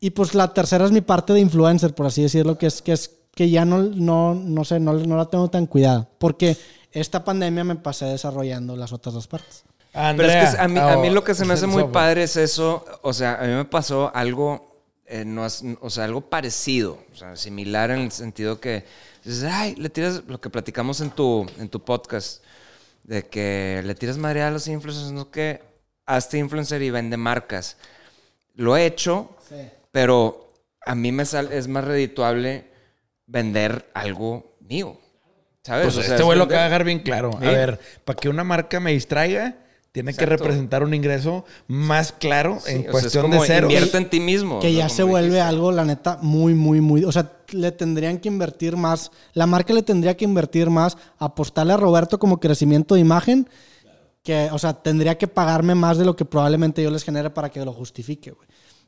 Y 0.00 0.10
pues 0.10 0.34
la 0.34 0.52
tercera 0.54 0.84
es 0.86 0.92
mi 0.92 1.02
parte 1.02 1.32
de 1.34 1.40
influencer, 1.40 1.94
por 1.94 2.06
así 2.06 2.22
decirlo, 2.22 2.56
que 2.56 2.66
es 2.66 2.80
que, 2.82 2.92
es, 2.92 3.10
que 3.34 3.50
ya 3.50 3.64
no, 3.64 3.78
no, 3.82 4.34
no 4.34 4.64
sé, 4.64 4.80
no, 4.80 4.94
no 4.94 5.16
la 5.16 5.26
tengo 5.26 5.48
tan 5.50 5.66
cuidada, 5.66 6.08
porque 6.18 6.56
esta 6.92 7.22
pandemia 7.22 7.64
me 7.64 7.76
pasé 7.76 8.06
desarrollando 8.06 8.76
las 8.76 8.92
otras 8.92 9.14
dos 9.14 9.26
partes. 9.26 9.64
Pero 9.92 10.04
Andrea, 10.06 10.42
es 10.44 10.54
que 10.54 10.60
a 10.62 10.68
mí, 10.68 10.78
a 10.78 10.96
mí 10.96 11.10
lo 11.10 11.22
que 11.22 11.34
se 11.34 11.44
me 11.44 11.52
hace 11.54 11.66
muy 11.66 11.84
padre 11.92 12.22
es 12.22 12.36
eso. 12.36 12.84
O 13.02 13.12
sea, 13.12 13.34
a 13.40 13.42
mí 13.46 13.52
me 13.52 13.64
pasó 13.66 14.10
algo, 14.14 14.82
eh, 15.06 15.24
no 15.24 15.44
es- 15.44 15.62
o 15.80 15.90
sea, 15.90 16.04
algo 16.04 16.22
parecido, 16.22 16.98
o 17.12 17.16
sea, 17.16 17.36
similar 17.36 17.90
en 17.90 18.00
el 18.00 18.12
sentido 18.12 18.58
que 18.60 18.84
dices, 19.24 19.44
ay, 19.44 19.74
le 19.76 19.90
tiras 19.90 20.22
lo 20.28 20.40
que 20.40 20.48
platicamos 20.48 21.00
en 21.00 21.10
tu, 21.10 21.44
en 21.58 21.68
tu 21.68 21.80
podcast, 21.84 22.42
de 23.04 23.26
que 23.26 23.82
le 23.84 23.94
tiras 23.96 24.16
madre 24.16 24.42
a 24.42 24.50
los 24.50 24.66
influencers, 24.68 25.12
no 25.12 25.30
que 25.30 25.60
hazte 26.06 26.38
influencer 26.38 26.80
y 26.82 26.90
vende 26.90 27.16
marcas. 27.16 27.76
Lo 28.54 28.76
he 28.76 28.86
hecho, 28.86 29.30
pero 29.92 30.52
a 30.84 30.94
mí 30.94 31.12
me 31.12 31.24
sal- 31.24 31.52
es 31.52 31.68
más 31.68 31.84
redituable 31.84 32.66
vender 33.26 33.90
algo 33.94 34.56
mío. 34.60 34.96
¿Sabes? 35.62 35.84
Pues 35.86 35.96
O 35.96 36.00
sea, 36.00 36.04
este 36.10 36.16
es 36.16 36.22
güey 36.24 36.38
lo 36.38 36.48
que 36.48 36.54
vender- 36.54 36.58
va 36.58 36.62
a 36.62 36.68
dejar 36.68 36.84
bien 36.84 36.98
claro. 37.00 37.30
Sí. 37.40 37.46
A 37.46 37.50
ver, 37.50 37.80
para 38.04 38.18
que 38.18 38.28
una 38.28 38.44
marca 38.44 38.80
me 38.80 38.92
distraiga, 38.92 39.56
tiene 39.92 40.14
que 40.14 40.24
representar 40.24 40.82
un 40.84 40.94
ingreso 40.94 41.44
más 41.66 42.12
claro 42.12 42.58
Sí, 42.64 42.72
en 42.72 42.78
o 42.78 42.80
sea, 42.82 42.86
es 42.86 42.90
cuestión 42.92 43.22
como 43.24 43.42
de 43.42 43.46
cero. 43.46 43.66
Invierte 43.66 43.98
en 43.98 44.08
ti 44.08 44.20
mismo. 44.20 44.60
que 44.60 44.68
¿no? 44.68 44.72
ya 44.78 44.84
Como 44.84 44.94
se 44.96 45.02
vuelve 45.02 45.26
dijiste. 45.28 45.48
algo, 45.48 45.72
la 45.72 45.84
neta, 45.84 46.18
muy, 46.22 46.54
muy, 46.54 46.80
muy. 46.80 47.04
O 47.04 47.12
sea, 47.12 47.32
le 47.50 47.72
tendrían 47.72 48.18
que 48.18 48.28
invertir 48.28 48.76
más. 48.76 49.10
La 49.34 49.46
marca 49.46 49.74
le 49.74 49.82
tendría 49.82 50.16
que 50.16 50.24
invertir 50.24 50.70
más, 50.70 50.96
apostarle 51.18 51.72
a 51.72 51.76
Roberto 51.76 52.18
como 52.18 52.38
crecimiento 52.40 52.94
de 52.94 53.00
imagen. 53.02 53.48
Que, 54.22 54.48
o 54.52 54.58
sea, 54.58 54.74
tendría 54.74 55.18
que 55.18 55.26
pagarme 55.26 55.74
más 55.74 55.98
de 55.98 56.04
lo 56.04 56.14
que 56.14 56.24
probablemente 56.24 56.82
yo 56.82 56.90
les 56.90 57.02
genere 57.04 57.30
para 57.30 57.48
que 57.50 57.64
lo 57.64 57.72
justifique, 57.72 58.30
güey. 58.30 58.46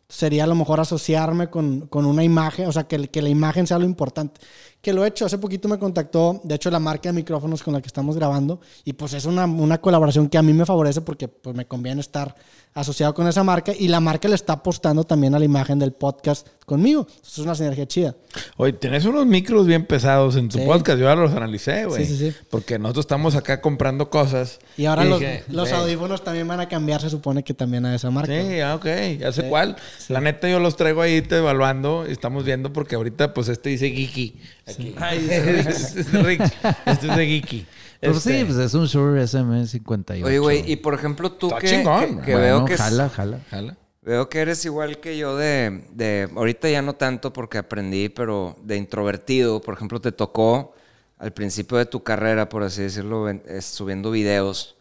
Sería 0.08 0.44
a 0.44 0.46
lo 0.46 0.54
mejor 0.54 0.78
asociarme 0.78 1.48
con, 1.48 1.86
con 1.86 2.04
una 2.04 2.22
imagen, 2.22 2.66
o 2.66 2.72
sea, 2.72 2.84
que, 2.84 3.08
que 3.08 3.22
la 3.22 3.30
imagen 3.30 3.66
sea 3.66 3.78
lo 3.78 3.86
importante. 3.86 4.40
que 4.82 4.92
lo 4.92 5.04
he 5.04 5.08
hecho. 5.08 5.24
Hace 5.24 5.38
poquito 5.38 5.68
me 5.68 5.78
contactó, 5.78 6.40
de 6.44 6.54
hecho, 6.54 6.70
la 6.70 6.78
marca 6.78 7.08
de 7.08 7.14
micrófonos 7.14 7.62
con 7.62 7.72
la 7.72 7.80
que 7.80 7.86
estamos 7.86 8.16
grabando. 8.16 8.60
Y 8.84 8.92
pues 8.92 9.14
es 9.14 9.24
una, 9.24 9.46
una 9.46 9.80
colaboración 9.80 10.28
que 10.28 10.36
a 10.38 10.42
mí 10.42 10.52
me 10.52 10.66
favorece 10.66 11.00
porque 11.00 11.28
pues 11.28 11.56
me 11.56 11.66
conviene 11.66 12.00
estar 12.02 12.34
asociado 12.74 13.14
con 13.14 13.26
esa 13.28 13.44
marca. 13.44 13.72
Y 13.78 13.88
la 13.88 14.00
marca 14.00 14.28
le 14.28 14.34
está 14.34 14.54
apostando 14.54 15.04
también 15.04 15.34
a 15.34 15.38
la 15.38 15.44
imagen 15.44 15.78
del 15.78 15.92
podcast 15.92 16.46
conmigo. 16.64 17.06
Es 17.22 17.38
una 17.38 17.54
sinergia 17.54 17.86
chida. 17.86 18.14
Oye, 18.56 18.72
tienes 18.72 19.04
unos 19.04 19.26
micros 19.26 19.66
bien 19.66 19.84
pesados 19.84 20.36
en 20.36 20.48
tu 20.48 20.58
Sí. 20.58 20.64
podcast. 20.64 20.98
Yo 20.98 21.04
ya 21.04 21.14
los 21.14 21.32
analicé, 21.32 21.84
güey. 21.84 22.06
Sí, 22.06 22.16
sí, 22.16 22.30
sí. 22.30 22.36
Porque 22.50 22.78
nosotros 22.78 23.04
estamos 23.04 23.34
acá 23.36 23.60
comprando 23.60 24.08
cosas. 24.10 24.58
Y 24.76 24.86
ahora 24.86 25.04
los, 25.04 25.20
dije, 25.20 25.44
los 25.48 25.68
güey, 25.68 25.80
audífonos 25.82 26.24
también 26.24 26.48
van 26.48 26.60
a 26.60 26.68
cambiar, 26.68 27.00
se 27.00 27.10
supone 27.10 27.42
que 27.42 27.52
también 27.54 27.84
a 27.84 27.94
esa 27.94 28.10
marca. 28.10 28.32
Sí, 28.32 28.60
ah, 28.60 28.74
ok. 28.76 28.86
Ya 29.20 29.32
sé 29.32 29.42
Sí. 29.42 29.48
cuál. 29.48 29.76
La 30.08 30.20
neta, 30.20 30.48
yo 30.48 30.58
los 30.60 30.76
traigo 30.76 31.02
ahí 31.02 31.20
te 31.22 31.36
evaluando. 31.38 32.04
y 32.08 32.12
Estamos 32.12 32.44
viendo 32.44 32.72
porque 32.72 32.94
ahorita, 32.94 33.34
pues, 33.34 33.48
este 33.48 33.68
dice 33.70 33.90
Geeky. 33.90 34.36
Aquí. 34.66 34.94
Ay, 35.00 35.26
es 35.30 36.12
Rick. 36.12 36.40
Este 36.86 37.08
es 37.08 37.16
de 37.16 37.26
Geeky. 37.26 37.66
Pero 38.02 38.14
Este, 38.14 38.40
sí, 38.40 38.44
pues 38.44 38.58
es 38.58 38.74
un 38.74 38.86
Shure 38.86 39.22
SM58. 39.22 40.24
Oye, 40.24 40.38
güey, 40.40 40.70
y 40.72 40.74
por 40.74 40.92
ejemplo, 40.92 41.30
tú 41.30 41.46
Está 41.46 41.60
que, 41.60 41.68
chingón, 41.68 42.00
que- 42.00 42.12
güey. 42.14 42.24
que 42.24 42.32
Bueno, 42.32 42.46
veo 42.58 42.64
que 42.64 42.76
jala, 42.76 43.08
jala. 43.08 43.38
Jala. 43.48 43.76
Veo 44.00 44.28
que 44.28 44.40
eres 44.40 44.64
igual 44.64 44.98
que 44.98 45.16
yo 45.16 45.36
de, 45.36 45.84
de, 45.92 46.28
ahorita 46.34 46.68
ya 46.68 46.82
no 46.82 46.94
tanto 46.96 47.32
porque 47.32 47.58
aprendí, 47.58 48.08
pero 48.08 48.56
de 48.64 48.76
introvertido, 48.76 49.60
por 49.60 49.74
ejemplo, 49.74 50.00
te 50.00 50.10
tocó 50.10 50.74
al 51.18 51.32
principio 51.32 51.78
de 51.78 51.86
tu 51.86 52.02
carrera, 52.02 52.48
por 52.48 52.64
así 52.64 52.82
decirlo, 52.82 53.28
subiendo 53.60 54.10
videos, 54.10 54.76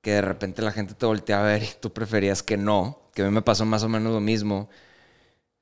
que 0.00 0.12
de 0.12 0.22
repente 0.22 0.62
la 0.62 0.72
gente 0.72 0.94
te 0.94 1.04
volteaba 1.04 1.44
a 1.44 1.52
ver 1.52 1.64
y 1.64 1.68
tú 1.78 1.92
preferías 1.92 2.42
que 2.42 2.56
no, 2.56 3.10
que 3.12 3.20
a 3.20 3.26
mí 3.26 3.30
me 3.30 3.42
pasó 3.42 3.66
más 3.66 3.82
o 3.82 3.90
menos 3.90 4.10
lo 4.14 4.20
mismo. 4.22 4.70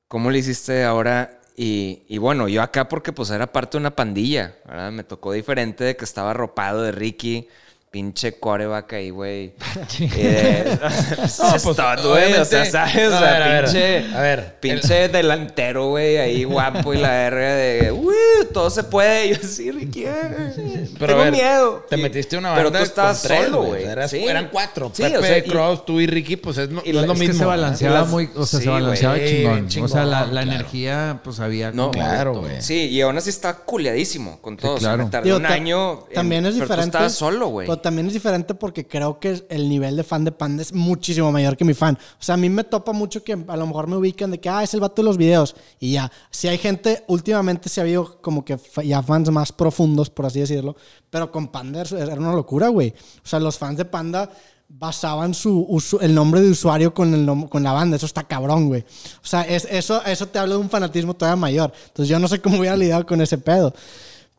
¿Cómo 0.07 0.31
le 0.31 0.39
hiciste 0.39 0.85
ahora? 0.85 1.41
Y, 1.57 2.19
bueno, 2.19 2.49
yo 2.49 2.63
acá 2.63 2.89
porque 2.89 3.13
pues 3.13 3.31
era 3.31 3.53
parte 3.53 3.77
de 3.77 3.83
una 3.83 3.95
pandilla. 3.95 4.57
Me 4.93 5.05
tocó 5.05 5.33
diferente 5.33 5.85
de 5.85 5.97
que 5.97 6.05
estaba 6.05 6.31
arropado 6.31 6.83
de 6.83 6.93
Ricky, 6.93 7.49
pinche 7.93 8.33
coreback 8.41 8.95
ahí, 8.95 9.11
güey. 9.11 9.53
De- 9.99 10.79
No, 10.83 11.51
pues, 11.51 11.67
estaba, 11.67 11.97
güey, 12.03 12.33
o 12.35 12.45
sea, 12.45 12.65
¿sabes? 12.65 13.13
O 13.13 13.15
A 13.17 13.19
sea, 13.21 13.33
ver, 13.33 13.43
a 13.43 13.49
ver, 13.49 13.65
pinche, 13.65 14.15
a 14.17 14.21
ver. 14.21 14.57
pinche 14.61 15.09
delantero, 15.09 15.89
güey, 15.91 16.17
ahí 16.17 16.45
guapo 16.45 16.95
y 16.95 16.99
la 16.99 17.11
verga 17.11 17.55
de, 17.55 17.93
uy, 17.93 18.15
todo 18.53 18.71
se 18.71 18.83
puede. 18.85 19.27
Y 19.27 19.35
yo 19.35 19.43
sí, 19.47 19.71
Ricky, 19.71 20.05
eh, 20.07 20.89
Pero 20.99 21.17
tengo 21.19 21.31
miedo. 21.31 21.87
Te 21.89 21.97
metiste 21.99 22.37
una 22.39 22.55
Pero 22.55 22.65
banda 22.71 22.79
tú 22.81 22.85
estabas 22.87 23.21
con 23.21 23.29
tres, 23.29 23.45
solo, 23.45 23.63
güey. 23.65 23.85
Sí. 24.09 24.25
Eran 24.25 24.49
cuatro. 24.51 24.91
Sí, 24.95 25.03
Pepe, 25.03 25.19
o 25.19 25.23
sea, 25.23 25.39
y- 25.39 25.43
Cross, 25.43 25.85
tú 25.85 26.01
y 26.01 26.07
Ricky, 26.07 26.37
pues 26.37 26.57
es, 26.59 26.71
no, 26.71 26.83
y 26.85 26.93
no 26.93 27.01
es 27.01 27.03
la- 27.03 27.07
lo 27.07 27.13
Es 27.13 27.19
mismo. 27.19 27.33
que 27.35 27.39
se 27.39 27.45
balanceaba 27.45 28.01
Las- 28.01 28.09
muy, 28.09 28.31
o 28.35 28.47
sea, 28.47 28.59
sí, 28.59 28.65
se 28.65 28.71
balanceaba 28.71 29.17
chingón. 29.19 29.69
chingón, 29.69 29.91
O 29.91 29.93
sea, 29.93 30.05
la, 30.05 30.21
la 30.23 30.31
claro. 30.31 30.51
energía, 30.51 31.21
pues 31.23 31.41
había. 31.41 31.71
No, 31.73 31.91
Claro, 31.91 32.41
güey. 32.41 32.63
Sí, 32.63 32.89
y 32.89 33.01
aún 33.03 33.17
así 33.19 33.29
estaba 33.31 33.59
culiadísimo 33.59 34.41
con 34.41 34.57
todo. 34.57 34.75
O 34.75 34.81
sea, 34.81 34.95
claro. 34.95 35.11
tardé 35.11 35.35
un 35.35 35.45
año. 35.47 36.05
También 36.15 36.47
es 36.47 36.55
pero 36.55 36.65
diferente. 36.65 36.91
Tú 36.91 36.97
estabas 36.99 37.15
solo, 37.15 37.49
güey. 37.49 37.67
También 37.83 38.07
es 38.07 38.13
diferente 38.15 38.55
porque 38.55 38.87
creo 38.87 39.19
que 39.21 39.45
el 39.49 39.69
nivel 39.69 39.97
de 39.97 40.05
fan 40.05 40.25
de 40.25 40.33
Panda 40.33 40.63
es 40.63 40.73
muchísimo 40.73 41.31
mayor 41.31 41.57
que 41.57 41.65
mi 41.65 41.75
fan. 41.75 41.99
O 42.19 42.23
sea, 42.23 42.35
a 42.35 42.39
mí 42.39 42.49
me 42.49 42.65
topa 42.65 42.93
mucho 42.93 43.23
que 43.23 43.33
a 43.33 43.57
lo 43.57 43.67
mejor 43.67 43.89
me 43.89 43.97
ubican 43.97 44.31
de 44.31 44.41
que, 44.41 44.49
ah, 44.49 44.63
es 44.63 44.73
el 44.75 44.81
vato 44.81 45.03
de 45.03 45.07
los 45.07 45.17
videos. 45.17 45.55
Y 45.79 45.93
ya. 45.93 46.11
Si 46.31 46.49
hay 46.49 46.59
gente, 46.59 47.05
últimamente 47.09 47.69
se 47.69 47.81
ha 47.81 47.85
habido 47.85 48.21
como 48.23 48.45
que 48.45 48.59
ya 48.85 49.03
fans 49.03 49.31
más 49.31 49.53
profundos, 49.53 50.09
por 50.09 50.27
así 50.27 50.41
decirlo. 50.41 50.77
Pero 51.11 51.31
con 51.31 51.49
Panda 51.49 51.83
era 51.83 52.15
una 52.15 52.33
locura, 52.33 52.69
güey. 52.69 52.95
O 53.23 53.29
sea, 53.29 53.41
los 53.41 53.59
fans 53.59 53.77
de 53.77 53.85
Panda 53.85 54.31
basaban 54.79 55.35
su 55.35 55.99
el 56.01 56.15
nombre 56.15 56.41
de 56.41 56.51
usuario 56.51 56.95
con, 56.95 57.13
el 57.15 57.49
con 57.49 57.63
la 57.63 57.73
banda. 57.73 57.97
Eso 57.97 58.07
está 58.07 58.25
cabrón, 58.25 58.69
güey. 58.69 58.83
O 59.23 59.27
sea, 59.27 59.43
es, 59.43 59.67
eso, 59.71 60.03
eso 60.05 60.27
te 60.27 60.39
habla 60.39 60.55
de 60.55 60.61
un 60.61 60.71
fanatismo 60.71 61.15
todavía 61.15 61.37
mayor. 61.37 61.73
Entonces 61.89 62.09
yo 62.09 62.19
no 62.19 62.29
sé 62.29 62.41
cómo 62.41 62.59
hubiera 62.59 62.77
lidiado 62.77 63.05
con 63.05 63.21
ese 63.21 63.39
pedo. 63.39 63.75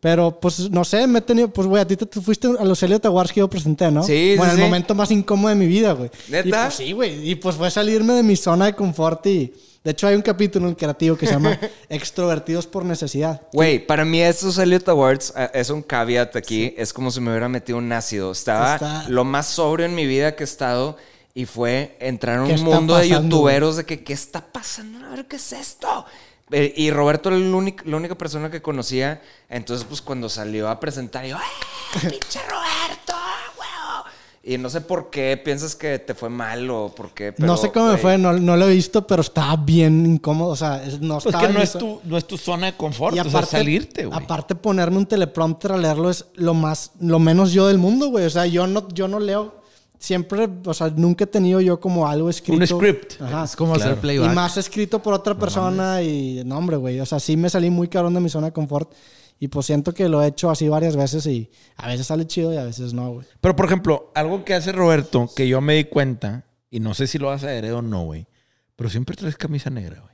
Pero, 0.03 0.37
pues, 0.37 0.69
no 0.69 0.83
sé, 0.83 1.07
me 1.07 1.19
he 1.19 1.21
tenido... 1.21 1.47
Pues, 1.47 1.65
güey, 1.65 1.81
a 1.81 1.87
ti 1.87 1.95
te, 1.95 2.05
tú 2.05 2.21
fuiste 2.21 2.49
a 2.59 2.65
los 2.65 2.83
Elliot 2.83 3.05
Awards 3.05 3.31
que 3.31 3.39
yo 3.39 3.49
presenté, 3.49 3.89
¿no? 3.89 4.03
Sí, 4.03 4.35
Bueno, 4.37 4.51
sí, 4.51 4.59
el 4.59 4.63
sí. 4.65 4.69
momento 4.69 4.93
más 4.93 5.09
incómodo 5.11 5.47
de 5.47 5.55
mi 5.55 5.65
vida, 5.65 5.93
güey. 5.93 6.11
¿Neta? 6.27 6.45
Y, 6.47 6.51
pues, 6.51 6.73
sí, 6.73 6.91
güey. 6.91 7.29
Y, 7.31 7.35
pues, 7.35 7.55
fue 7.55 7.71
salirme 7.71 8.11
de 8.13 8.21
mi 8.21 8.35
zona 8.35 8.65
de 8.65 8.73
confort 8.75 9.25
y... 9.27 9.53
De 9.81 9.91
hecho, 9.91 10.07
hay 10.07 10.15
un 10.15 10.21
capítulo 10.21 10.65
en 10.65 10.71
el 10.71 10.77
creativo 10.77 11.17
que 11.17 11.25
se 11.25 11.31
llama 11.33 11.57
Extrovertidos 11.89 12.67
por 12.67 12.83
necesidad. 12.85 13.41
Güey, 13.53 13.85
para 13.85 14.03
mí 14.05 14.21
estos 14.21 14.57
Elliot 14.57 14.87
Awards 14.89 15.33
eh, 15.37 15.49
es 15.53 15.69
un 15.69 15.81
caveat 15.81 16.35
aquí. 16.35 16.73
Es 16.77 16.91
como 16.93 17.09
si 17.11 17.19
me 17.21 17.31
hubiera 17.31 17.47
metido 17.49 17.77
un 17.77 17.91
ácido. 17.91 18.31
Estaba 18.31 18.75
Está- 18.75 19.05
lo 19.09 19.23
más 19.23 19.47
sobrio 19.47 19.85
en 19.85 19.95
mi 19.95 20.05
vida 20.05 20.35
que 20.35 20.43
he 20.43 20.45
estado 20.45 20.97
y 21.33 21.45
fue 21.45 21.97
entrar 21.99 22.39
en 22.39 22.45
¿Qué 22.47 22.53
un 22.61 22.63
mundo 22.65 22.95
de 22.95 23.07
pasando, 23.09 23.29
youtuberos 23.37 23.75
de 23.77 23.85
que, 23.85 24.03
¿qué 24.03 24.13
está 24.13 24.41
pasando? 24.51 25.05
A 25.05 25.09
ver, 25.11 25.25
¿qué 25.25 25.35
es 25.37 25.51
esto? 25.53 26.05
Eh, 26.51 26.73
Y 26.75 26.91
Roberto 26.91 27.29
era 27.29 27.37
el 27.37 27.53
único- 27.53 27.83
la 27.87 27.97
única 27.97 28.15
persona 28.15 28.51
que 28.51 28.61
conocía. 28.61 29.21
Entonces, 29.49 29.85
pues 29.87 30.01
cuando 30.01 30.29
salió 30.29 30.69
a 30.69 30.79
presentar, 30.79 31.25
yo, 31.25 31.37
¡eh, 31.37 31.99
pinche 32.09 32.39
Roberto! 32.49 33.13
huevo!" 33.57 34.05
Y 34.43 34.57
no 34.57 34.69
sé 34.69 34.81
por 34.81 35.09
qué 35.09 35.37
piensas 35.43 35.73
que 35.75 35.99
te 35.99 36.13
fue 36.13 36.27
mal 36.29 36.69
o 36.69 36.93
por 36.93 37.11
qué. 37.11 37.31
pero, 37.31 37.47
no 37.47 37.55
sé 37.55 37.71
cómo 37.71 37.87
me 37.91 37.97
fue, 37.97 38.17
no, 38.17 38.33
no 38.33 38.57
lo 38.57 38.67
he 38.67 38.73
visto, 38.75 39.07
pero 39.07 39.21
estaba 39.21 39.55
bien 39.55 40.05
incómodo. 40.05 40.49
O 40.49 40.55
sea, 40.55 40.83
es- 40.83 40.99
no 40.99 41.15
Pues 41.15 41.27
estaba 41.27 41.43
que 41.45 41.47
en 41.47 41.53
no 41.53 41.61
es, 41.61 41.71
tu, 41.73 42.01
no 42.03 42.17
es 42.17 42.25
tu 42.27 42.37
zona 42.37 42.67
de 42.67 42.73
confort. 42.77 43.15
Y 43.15 43.19
o 43.19 43.23
sea, 43.23 43.31
aparte, 43.31 43.51
salirte, 43.51 44.05
güey. 44.05 44.19
aparte 44.21 44.53
ponerme 44.55 44.97
un 44.97 45.05
teleprompter 45.05 45.71
a 45.71 45.77
leerlo 45.77 46.09
es 46.09 46.25
lo 46.35 46.53
más, 46.53 46.91
lo 46.99 47.19
menos 47.19 47.53
yo 47.53 47.67
del 47.67 47.77
mundo, 47.77 48.09
güey. 48.09 48.25
O 48.25 48.29
sea, 48.29 48.45
yo 48.45 48.67
no, 48.67 48.87
yo 48.89 49.07
no 49.07 49.19
leo 49.19 49.62
siempre, 50.03 50.49
o 50.65 50.73
sea, 50.73 50.89
nunca 50.89 51.23
he 51.23 51.27
tenido 51.27 51.61
yo 51.61 51.79
como 51.79 52.07
algo 52.07 52.29
escrito. 52.29 52.59
Un 52.59 52.67
script. 52.67 53.21
Ajá. 53.21 53.45
Es 53.45 53.55
como 53.55 53.73
Claro. 53.73 53.91
hacer 53.91 53.97
Y 53.99 54.01
playback. 54.01 54.33
más 54.33 54.57
escrito 54.57 55.01
por 55.01 55.13
otra 55.13 55.35
persona 55.37 56.01
y 56.01 56.43
no, 56.45 56.57
hombre, 56.57 56.75
güey. 56.75 56.99
O 56.99 57.05
sea, 57.05 57.19
sí 57.21 57.37
me 57.37 57.49
salí 57.49 57.69
muy 57.69 57.87
cabrón 57.87 58.13
de 58.13 58.19
mi 58.19 58.29
zona 58.29 58.47
de 58.47 58.53
confort. 58.53 58.91
Y 59.39 59.47
pues 59.47 59.65
siento 59.65 59.93
que 59.93 60.09
lo 60.09 60.21
he 60.21 60.27
hecho 60.27 60.49
así 60.49 60.67
varias 60.67 60.95
veces 60.97 61.25
y 61.25 61.49
a 61.77 61.87
veces 61.87 62.07
sale 62.07 62.27
chido 62.27 62.53
y 62.53 62.57
a 62.57 62.63
veces 62.63 62.93
no, 62.93 63.11
güey. 63.13 63.25
Pero, 63.41 63.55
por 63.55 63.65
ejemplo, 63.65 64.11
algo 64.13 64.43
que 64.45 64.53
hace 64.53 64.71
Roberto, 64.73 65.29
que 65.35 65.47
yo 65.47 65.59
me 65.61 65.75
di 65.75 65.85
cuenta, 65.85 66.45
y 66.69 66.79
no 66.81 66.93
sé 66.93 67.07
si 67.07 67.17
lo 67.17 67.27
vas 67.27 67.43
a 67.43 67.47
ver 67.47 67.71
o 67.71 67.81
no, 67.81 68.03
güey, 68.03 68.27
pero 68.75 68.89
siempre 68.89 69.15
traes 69.15 69.35
camisa 69.37 69.69
negra, 69.69 70.01
güey. 70.01 70.13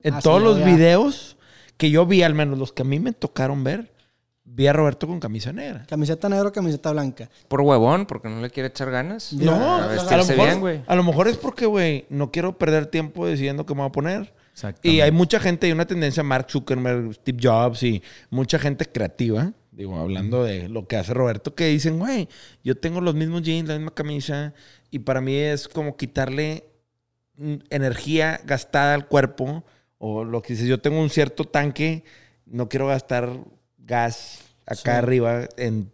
En 0.00 0.14
Ah, 0.14 0.20
todos 0.20 0.40
lo 0.42 0.54
los 0.54 0.64
videos 0.64 1.36
que 1.76 1.90
yo 1.90 2.06
vi, 2.06 2.22
al 2.22 2.34
menos 2.34 2.58
los 2.58 2.72
que 2.72 2.82
a 2.82 2.84
mí 2.84 2.98
me 3.00 3.12
tocaron 3.12 3.62
ver, 3.64 3.91
vi 4.44 4.66
a 4.66 4.72
Roberto 4.72 5.06
con 5.06 5.20
camisa 5.20 5.52
negra. 5.52 5.84
Camiseta 5.88 6.28
negra 6.28 6.48
o 6.48 6.52
camiseta 6.52 6.90
blanca. 6.92 7.28
Por 7.48 7.60
huevón, 7.60 8.06
porque 8.06 8.28
no 8.28 8.40
le 8.40 8.50
quiere 8.50 8.68
echar 8.68 8.90
ganas. 8.90 9.32
No, 9.32 9.54
a 9.54 9.84
a 9.92 10.16
lo, 10.16 10.24
mejor, 10.26 10.46
bien, 10.46 10.60
güey. 10.60 10.82
a 10.86 10.96
lo 10.96 11.02
mejor 11.04 11.28
es 11.28 11.36
porque, 11.36 11.66
güey, 11.66 12.06
no 12.10 12.30
quiero 12.30 12.58
perder 12.58 12.86
tiempo 12.86 13.26
decidiendo 13.26 13.66
qué 13.66 13.74
me 13.74 13.80
voy 13.80 13.88
a 13.88 13.92
poner. 13.92 14.34
Y 14.82 15.00
hay 15.00 15.10
mucha 15.10 15.40
gente, 15.40 15.66
hay 15.66 15.72
una 15.72 15.86
tendencia, 15.86 16.22
Mark 16.22 16.46
Zuckerberg, 16.50 17.14
Steve 17.14 17.38
Jobs 17.42 17.82
y 17.82 18.02
mucha 18.30 18.58
gente 18.58 18.84
creativa, 18.84 19.52
digo, 19.70 19.98
hablando 19.98 20.44
de 20.44 20.68
lo 20.68 20.86
que 20.86 20.96
hace 20.96 21.14
Roberto, 21.14 21.54
que 21.54 21.66
dicen, 21.66 21.98
güey, 21.98 22.28
yo 22.62 22.76
tengo 22.76 23.00
los 23.00 23.14
mismos 23.14 23.42
jeans, 23.42 23.68
la 23.68 23.76
misma 23.76 23.94
camisa, 23.94 24.52
y 24.90 25.00
para 25.00 25.20
mí 25.20 25.34
es 25.34 25.68
como 25.68 25.96
quitarle 25.96 26.68
energía 27.70 28.40
gastada 28.44 28.94
al 28.94 29.08
cuerpo, 29.08 29.64
o 29.98 30.24
lo 30.24 30.42
que 30.42 30.52
dices, 30.52 30.68
yo 30.68 30.80
tengo 30.80 31.00
un 31.00 31.10
cierto 31.10 31.44
tanque, 31.44 32.04
no 32.44 32.68
quiero 32.68 32.88
gastar 32.88 33.30
gas 33.86 34.38
acá 34.66 34.76
Sí. 34.94 34.98
arriba 34.98 35.48
en 35.56 35.92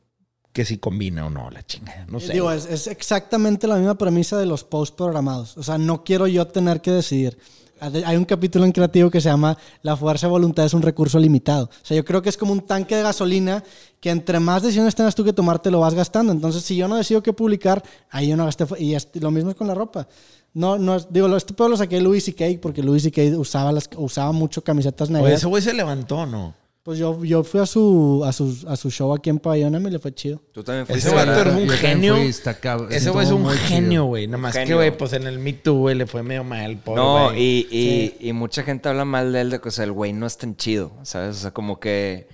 que 0.52 0.64
si 0.64 0.78
combina 0.78 1.26
o 1.26 1.30
no, 1.30 1.50
la 1.50 1.64
chingada, 1.64 2.06
no 2.08 2.18
sé. 2.18 2.32
Digo, 2.32 2.50
es, 2.50 2.66
es 2.66 2.86
exactamente 2.88 3.66
la 3.68 3.76
misma 3.76 3.96
premisa 3.96 4.36
de 4.38 4.46
los 4.46 4.64
posts 4.64 4.96
programados. 4.96 5.56
O 5.56 5.62
sea, 5.62 5.78
no 5.78 6.02
quiero 6.02 6.26
yo 6.26 6.46
tener 6.46 6.80
que 6.80 6.90
decidir. 6.90 7.38
Hay 7.80 8.16
un 8.16 8.24
capítulo 8.24 8.64
en 8.64 8.72
creativo 8.72 9.08
que 9.08 9.20
se 9.20 9.28
llama 9.28 9.56
La 9.82 9.96
fuerza 9.96 10.26
de 10.26 10.32
voluntad 10.32 10.64
es 10.66 10.74
un 10.74 10.82
recurso 10.82 11.16
limitado. 11.20 11.66
O 11.66 11.84
sea, 11.86 11.96
yo 11.96 12.04
creo 12.04 12.20
que 12.20 12.28
es 12.28 12.36
como 12.36 12.50
un 12.52 12.62
tanque 12.66 12.96
de 12.96 13.02
gasolina 13.04 13.62
que 14.00 14.10
entre 14.10 14.40
más 14.40 14.62
decisiones 14.64 14.96
tengas 14.96 15.14
tú 15.14 15.22
que 15.22 15.32
tomar, 15.32 15.60
te 15.60 15.70
lo 15.70 15.78
vas 15.78 15.94
gastando. 15.94 16.32
Entonces, 16.32 16.64
si 16.64 16.74
yo 16.74 16.88
no 16.88 16.96
decido 16.96 17.22
qué 17.22 17.32
publicar, 17.32 17.80
ahí 18.10 18.26
yo 18.26 18.36
no 18.36 18.46
gasté. 18.46 18.66
Y 18.80 18.94
es- 18.96 19.08
lo 19.14 19.30
mismo 19.30 19.50
es 19.50 19.56
con 19.56 19.68
la 19.68 19.74
ropa. 19.74 20.08
No, 20.54 20.76
no 20.76 20.96
es- 20.96 21.06
digo, 21.12 21.28
este 21.36 21.54
pedo 21.54 21.68
lo 21.68 21.76
saqué 21.76 22.00
Louis 22.00 22.24
C.K. 22.24 22.58
porque 22.60 22.82
Louis 22.82 23.04
C.K. 23.04 23.38
usaba, 23.38 23.70
las, 23.70 23.88
usaba 23.96 24.32
mucho 24.32 24.64
camisetas 24.64 25.08
Oye, 25.10 25.18
negras. 25.18 25.34
ese 25.34 25.46
güey 25.46 25.62
se 25.62 25.72
levantó, 25.72 26.26
¿no? 26.26 26.54
Pues 26.88 26.98
yo, 26.98 27.22
yo 27.22 27.44
fui 27.44 27.60
a 27.60 27.66
su, 27.66 28.22
a, 28.24 28.32
su, 28.32 28.64
a 28.66 28.74
su 28.74 28.90
show 28.90 29.12
aquí 29.12 29.28
en 29.28 29.38
Pabellón 29.38 29.74
y 29.86 29.90
le 29.90 29.98
fue 29.98 30.14
chido. 30.14 30.40
Tú 30.52 30.64
también 30.64 30.84
Ese 30.88 31.10
fuiste, 31.10 31.10
vato 31.14 31.26
¿verdad? 31.32 31.48
era 31.48 31.56
un 31.58 31.68
genio. 31.68 32.16
Ese 32.16 33.10
güey 33.10 33.26
es 33.26 33.30
un 33.30 33.46
genio, 33.50 34.04
güey. 34.06 34.26
Nada 34.26 34.38
más 34.38 34.56
que, 34.56 34.72
güey, 34.74 34.96
pues 34.96 35.12
en 35.12 35.26
el 35.26 35.38
Me 35.38 35.52
Too, 35.52 35.74
güey, 35.80 35.94
le 35.96 36.06
fue 36.06 36.22
medio 36.22 36.44
mal, 36.44 36.78
pobre 36.78 37.02
No, 37.02 37.24
güey. 37.26 37.42
y, 37.42 37.68
y, 37.70 38.28
y 38.30 38.32
mucha 38.32 38.62
gente 38.62 38.88
habla 38.88 39.04
mal 39.04 39.34
de 39.34 39.42
él, 39.42 39.50
de 39.50 39.60
que 39.60 39.68
o 39.68 39.70
sea, 39.70 39.84
el 39.84 39.92
güey 39.92 40.14
no 40.14 40.24
es 40.24 40.38
tan 40.38 40.56
chido, 40.56 40.92
¿sabes? 41.02 41.36
O 41.36 41.40
sea, 41.40 41.50
como 41.50 41.78
que 41.78 42.26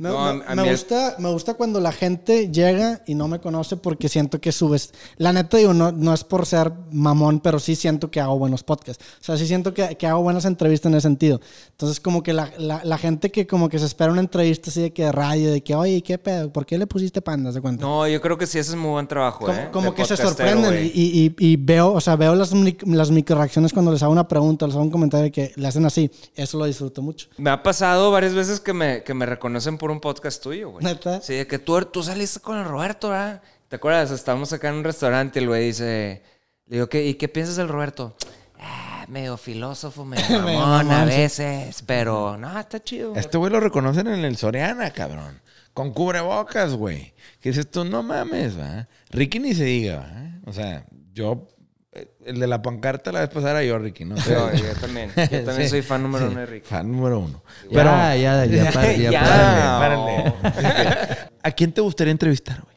Me, 0.00 0.08
No, 0.08 0.32
me- 0.34 0.54
me 0.56 0.70
gusta, 0.72 1.16
me 1.18 1.30
gusta 1.30 1.52
cuando 1.54 1.78
la 1.78 1.92
gente 1.92 2.50
llega 2.50 3.02
y 3.06 3.14
no 3.14 3.28
me 3.28 3.38
conoce 3.38 3.76
porque 3.76 4.08
siento 4.08 4.40
que 4.40 4.50
subes. 4.50 4.94
La 5.18 5.30
neta, 5.32 5.58
digo, 5.58 5.74
no, 5.74 5.92
no 5.92 6.14
es 6.14 6.24
por 6.24 6.46
ser 6.46 6.72
mamón, 6.90 7.40
pero 7.40 7.58
sí 7.58 7.76
siento 7.76 8.10
que 8.10 8.18
hago 8.18 8.38
buenos 8.38 8.62
podcasts. 8.62 9.04
O 9.20 9.24
sea, 9.24 9.36
sí 9.36 9.46
siento 9.46 9.74
que, 9.74 9.96
que 9.96 10.06
hago 10.06 10.22
buenas 10.22 10.46
entrevistas 10.46 10.90
en 10.90 10.96
ese 10.96 11.02
sentido. 11.02 11.38
Entonces, 11.72 12.00
como 12.00 12.22
que 12.22 12.32
la, 12.32 12.50
la- 12.56 12.80
la 12.82 12.96
gente 12.96 13.30
que 13.30 13.46
como 13.46 13.68
que 13.68 13.78
se 13.78 13.84
espera 13.84 14.10
una 14.10 14.22
entrevista 14.22 14.70
así 14.70 14.80
de 14.80 14.90
que 14.92 15.04
de 15.04 15.12
radio, 15.12 15.50
de 15.52 15.62
que, 15.62 15.74
oye, 15.74 16.02
¿qué 16.02 16.16
pedo? 16.16 16.50
¿Por 16.50 16.64
qué 16.64 16.78
le 16.78 16.86
pusiste 16.86 17.20
pandas 17.20 17.52
de 17.54 17.60
cuenta? 17.60 17.84
No, 17.84 18.08
yo 18.08 18.22
creo 18.22 18.38
que 18.38 18.46
sí, 18.46 18.58
ese 18.58 18.70
es 18.70 18.76
muy 18.76 18.92
buen 18.92 19.06
trabajo, 19.06 19.40
como 19.44 19.52
¿eh? 19.58 19.68
como 19.70 19.94
que 19.94 20.06
se 20.06 20.16
sorprenden 20.16 20.90
y, 20.94 21.00
y- 21.26 21.34
y 21.38 21.56
veo, 21.56 21.92
o 21.92 22.00
sea, 22.00 22.16
veo 22.16 22.34
las, 22.34 22.52
las 22.54 23.10
microreacciones 23.10 23.74
cuando 23.74 23.92
les 23.92 24.02
hago 24.02 24.12
una 24.12 24.26
pregunta, 24.26 24.66
les 24.66 24.74
hago 24.76 24.84
un 24.84 24.90
comentario 24.90 25.30
que 25.30 25.52
le 25.56 25.68
hacen 25.68 25.84
así. 25.84 26.10
Eso 26.34 26.56
lo 26.56 26.64
disfruto 26.64 27.02
mucho. 27.02 27.28
Me 27.36 27.50
ha 27.50 27.62
pasado 27.62 28.10
varias 28.10 28.32
veces 28.32 28.60
que 28.60 28.72
me, 28.72 29.02
que 29.02 29.12
me 29.12 29.26
reconocen 29.26 29.76
por 29.76 29.89
un 29.90 30.00
podcast 30.00 30.42
tuyo, 30.42 30.70
güey. 30.70 30.84
¿Neta? 30.84 31.20
Sí, 31.20 31.34
de 31.34 31.46
que 31.46 31.58
tú, 31.58 31.80
tú 31.86 32.02
saliste 32.02 32.40
con 32.40 32.58
el 32.58 32.64
Roberto, 32.64 33.10
¿verdad? 33.10 33.42
¿Te 33.68 33.76
acuerdas? 33.76 34.10
Estábamos 34.10 34.52
acá 34.52 34.68
en 34.68 34.76
un 34.76 34.84
restaurante 34.84 35.38
y 35.38 35.42
el 35.42 35.48
güey 35.48 35.66
dice... 35.66 36.22
Le 36.66 36.76
digo, 36.76 36.88
¿qué, 36.88 37.04
¿y 37.04 37.14
qué 37.14 37.28
piensas 37.28 37.56
del 37.56 37.68
Roberto? 37.68 38.14
Ah, 38.60 39.04
medio 39.08 39.36
filósofo, 39.36 40.04
medio 40.04 40.38
mamón 40.42 40.90
a 40.92 41.04
veces, 41.04 41.82
pero 41.84 42.36
no, 42.36 42.58
está 42.58 42.82
chido. 42.82 43.16
Este 43.16 43.38
güey 43.38 43.50
lo 43.50 43.58
reconocen 43.58 44.06
en 44.06 44.24
el 44.24 44.36
Soriana, 44.36 44.90
cabrón. 44.92 45.40
Con 45.74 45.92
cubrebocas, 45.92 46.74
güey. 46.74 47.12
Que 47.40 47.50
dices 47.50 47.70
tú, 47.70 47.84
no 47.84 48.02
mames, 48.04 48.58
va. 48.58 48.86
Ricky 49.10 49.40
ni 49.40 49.54
se 49.54 49.64
diga, 49.64 49.96
va. 49.96 50.40
O 50.46 50.52
sea, 50.52 50.84
yo... 51.12 51.48
eh, 51.92 52.08
El 52.24 52.38
de 52.40 52.46
la 52.46 52.62
pancarta 52.62 53.10
la 53.12 53.20
vez 53.20 53.28
pasada 53.30 53.52
era 53.60 53.64
yo, 53.64 53.78
Ricky, 53.78 54.04
¿no? 54.04 54.16
Yo, 54.16 54.52
yo 54.52 54.74
también. 54.80 55.10
Yo 55.16 55.24
también 55.44 55.62
Sí. 55.62 55.68
soy 55.68 55.82
fan 55.82 56.02
número 56.02 56.28
uno 56.28 56.40
de 56.40 56.46
Ricky. 56.46 56.66
Fan 56.68 56.90
número 56.90 57.18
uno. 57.20 57.42
Ya, 57.70 58.14
ya, 58.16 58.44
ya, 58.44 58.70
pa- 58.72 58.92
ya, 58.92 59.10
Ya. 59.10 59.20
párale. 59.22 60.34
Párale, 60.42 60.62
párale. 60.62 61.18
¿A 61.42 61.50
quién 61.52 61.72
te 61.72 61.80
gustaría 61.80 62.10
entrevistar, 62.12 62.60
güey? 62.62 62.76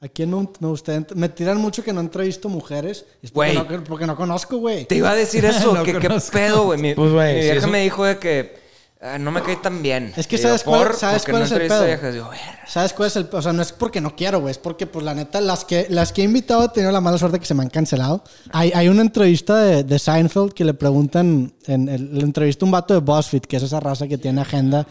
¿A 0.00 0.06
quién 0.08 0.30
me, 0.30 0.48
me 0.60 0.68
gustaría 0.68 1.04
Me 1.16 1.28
tiran 1.28 1.58
mucho 1.58 1.82
que 1.82 1.92
no 1.92 2.00
entrevisto 2.00 2.48
mujeres. 2.48 3.04
Es 3.22 3.30
porque, 3.32 3.54
Güey. 3.54 3.78
no, 3.78 3.84
porque 3.84 4.06
no 4.06 4.14
conozco, 4.16 4.58
güey. 4.58 4.84
Te 4.86 4.94
iba 4.94 5.10
a 5.10 5.14
decir 5.16 5.44
eso, 5.44 5.82
que 5.82 5.92
qué 5.98 6.08
pedo, 6.32 6.64
güey. 6.66 6.80
Mi, 6.80 6.94
Pues, 6.94 7.10
güey, 7.12 7.34
mi 7.34 7.40
si 7.40 7.44
vieja 7.46 7.58
eso- 7.58 7.68
me 7.68 7.80
dijo 7.82 8.04
de 8.04 8.18
que 8.18 8.67
ah, 9.00 9.18
no 9.18 9.30
me 9.30 9.42
cae 9.42 9.56
tan 9.56 9.82
bien. 9.82 10.12
Es 10.16 10.26
que 10.26 10.36
Y 10.36 10.38
¿sabes 10.38 10.62
cuál- 10.64 10.88
"¿Por?", 10.88 10.96
sabes 10.96 11.24
cuál 11.24 11.40
no 11.40 11.44
es 11.44 11.52
el 11.52 11.68
pedo? 11.68 12.12
Digo. 12.12 12.30
¿Sabes 12.66 12.92
cuál 12.92 13.06
es 13.08 13.16
el...? 13.16 13.28
O 13.32 13.40
sea, 13.42 13.52
no 13.52 13.62
es 13.62 13.72
porque 13.72 14.00
no 14.00 14.14
quiero, 14.16 14.40
güey. 14.40 14.50
Es 14.52 14.58
porque, 14.58 14.86
pues, 14.86 15.04
la 15.04 15.14
neta, 15.14 15.40
las 15.40 15.64
que, 15.64 15.86
las 15.90 16.12
que 16.12 16.22
he 16.22 16.24
invitado 16.24 16.64
he 16.64 16.68
tenido 16.68 16.92
la 16.92 17.00
mala 17.00 17.16
suerte 17.18 17.38
que 17.40 17.46
se 17.46 17.54
me 17.54 17.62
han 17.62 17.70
cancelado. 17.70 18.22
Hay, 18.50 18.72
hay 18.74 18.88
una 18.88 19.02
entrevista 19.02 19.56
de, 19.56 19.84
de 19.84 19.98
Seinfeld 19.98 20.52
que 20.52 20.64
le 20.64 20.74
preguntan... 20.74 21.52
En 21.66 21.88
el, 21.88 22.14
le 22.14 22.22
entrevista 22.24 22.64
un 22.64 22.70
vato 22.70 22.94
de 22.94 23.00
BuzzFeed, 23.00 23.42
que 23.42 23.56
es 23.58 23.62
esa 23.62 23.78
raza 23.80 24.06
que 24.08 24.16
tiene 24.18 24.40
agenda. 24.40 24.86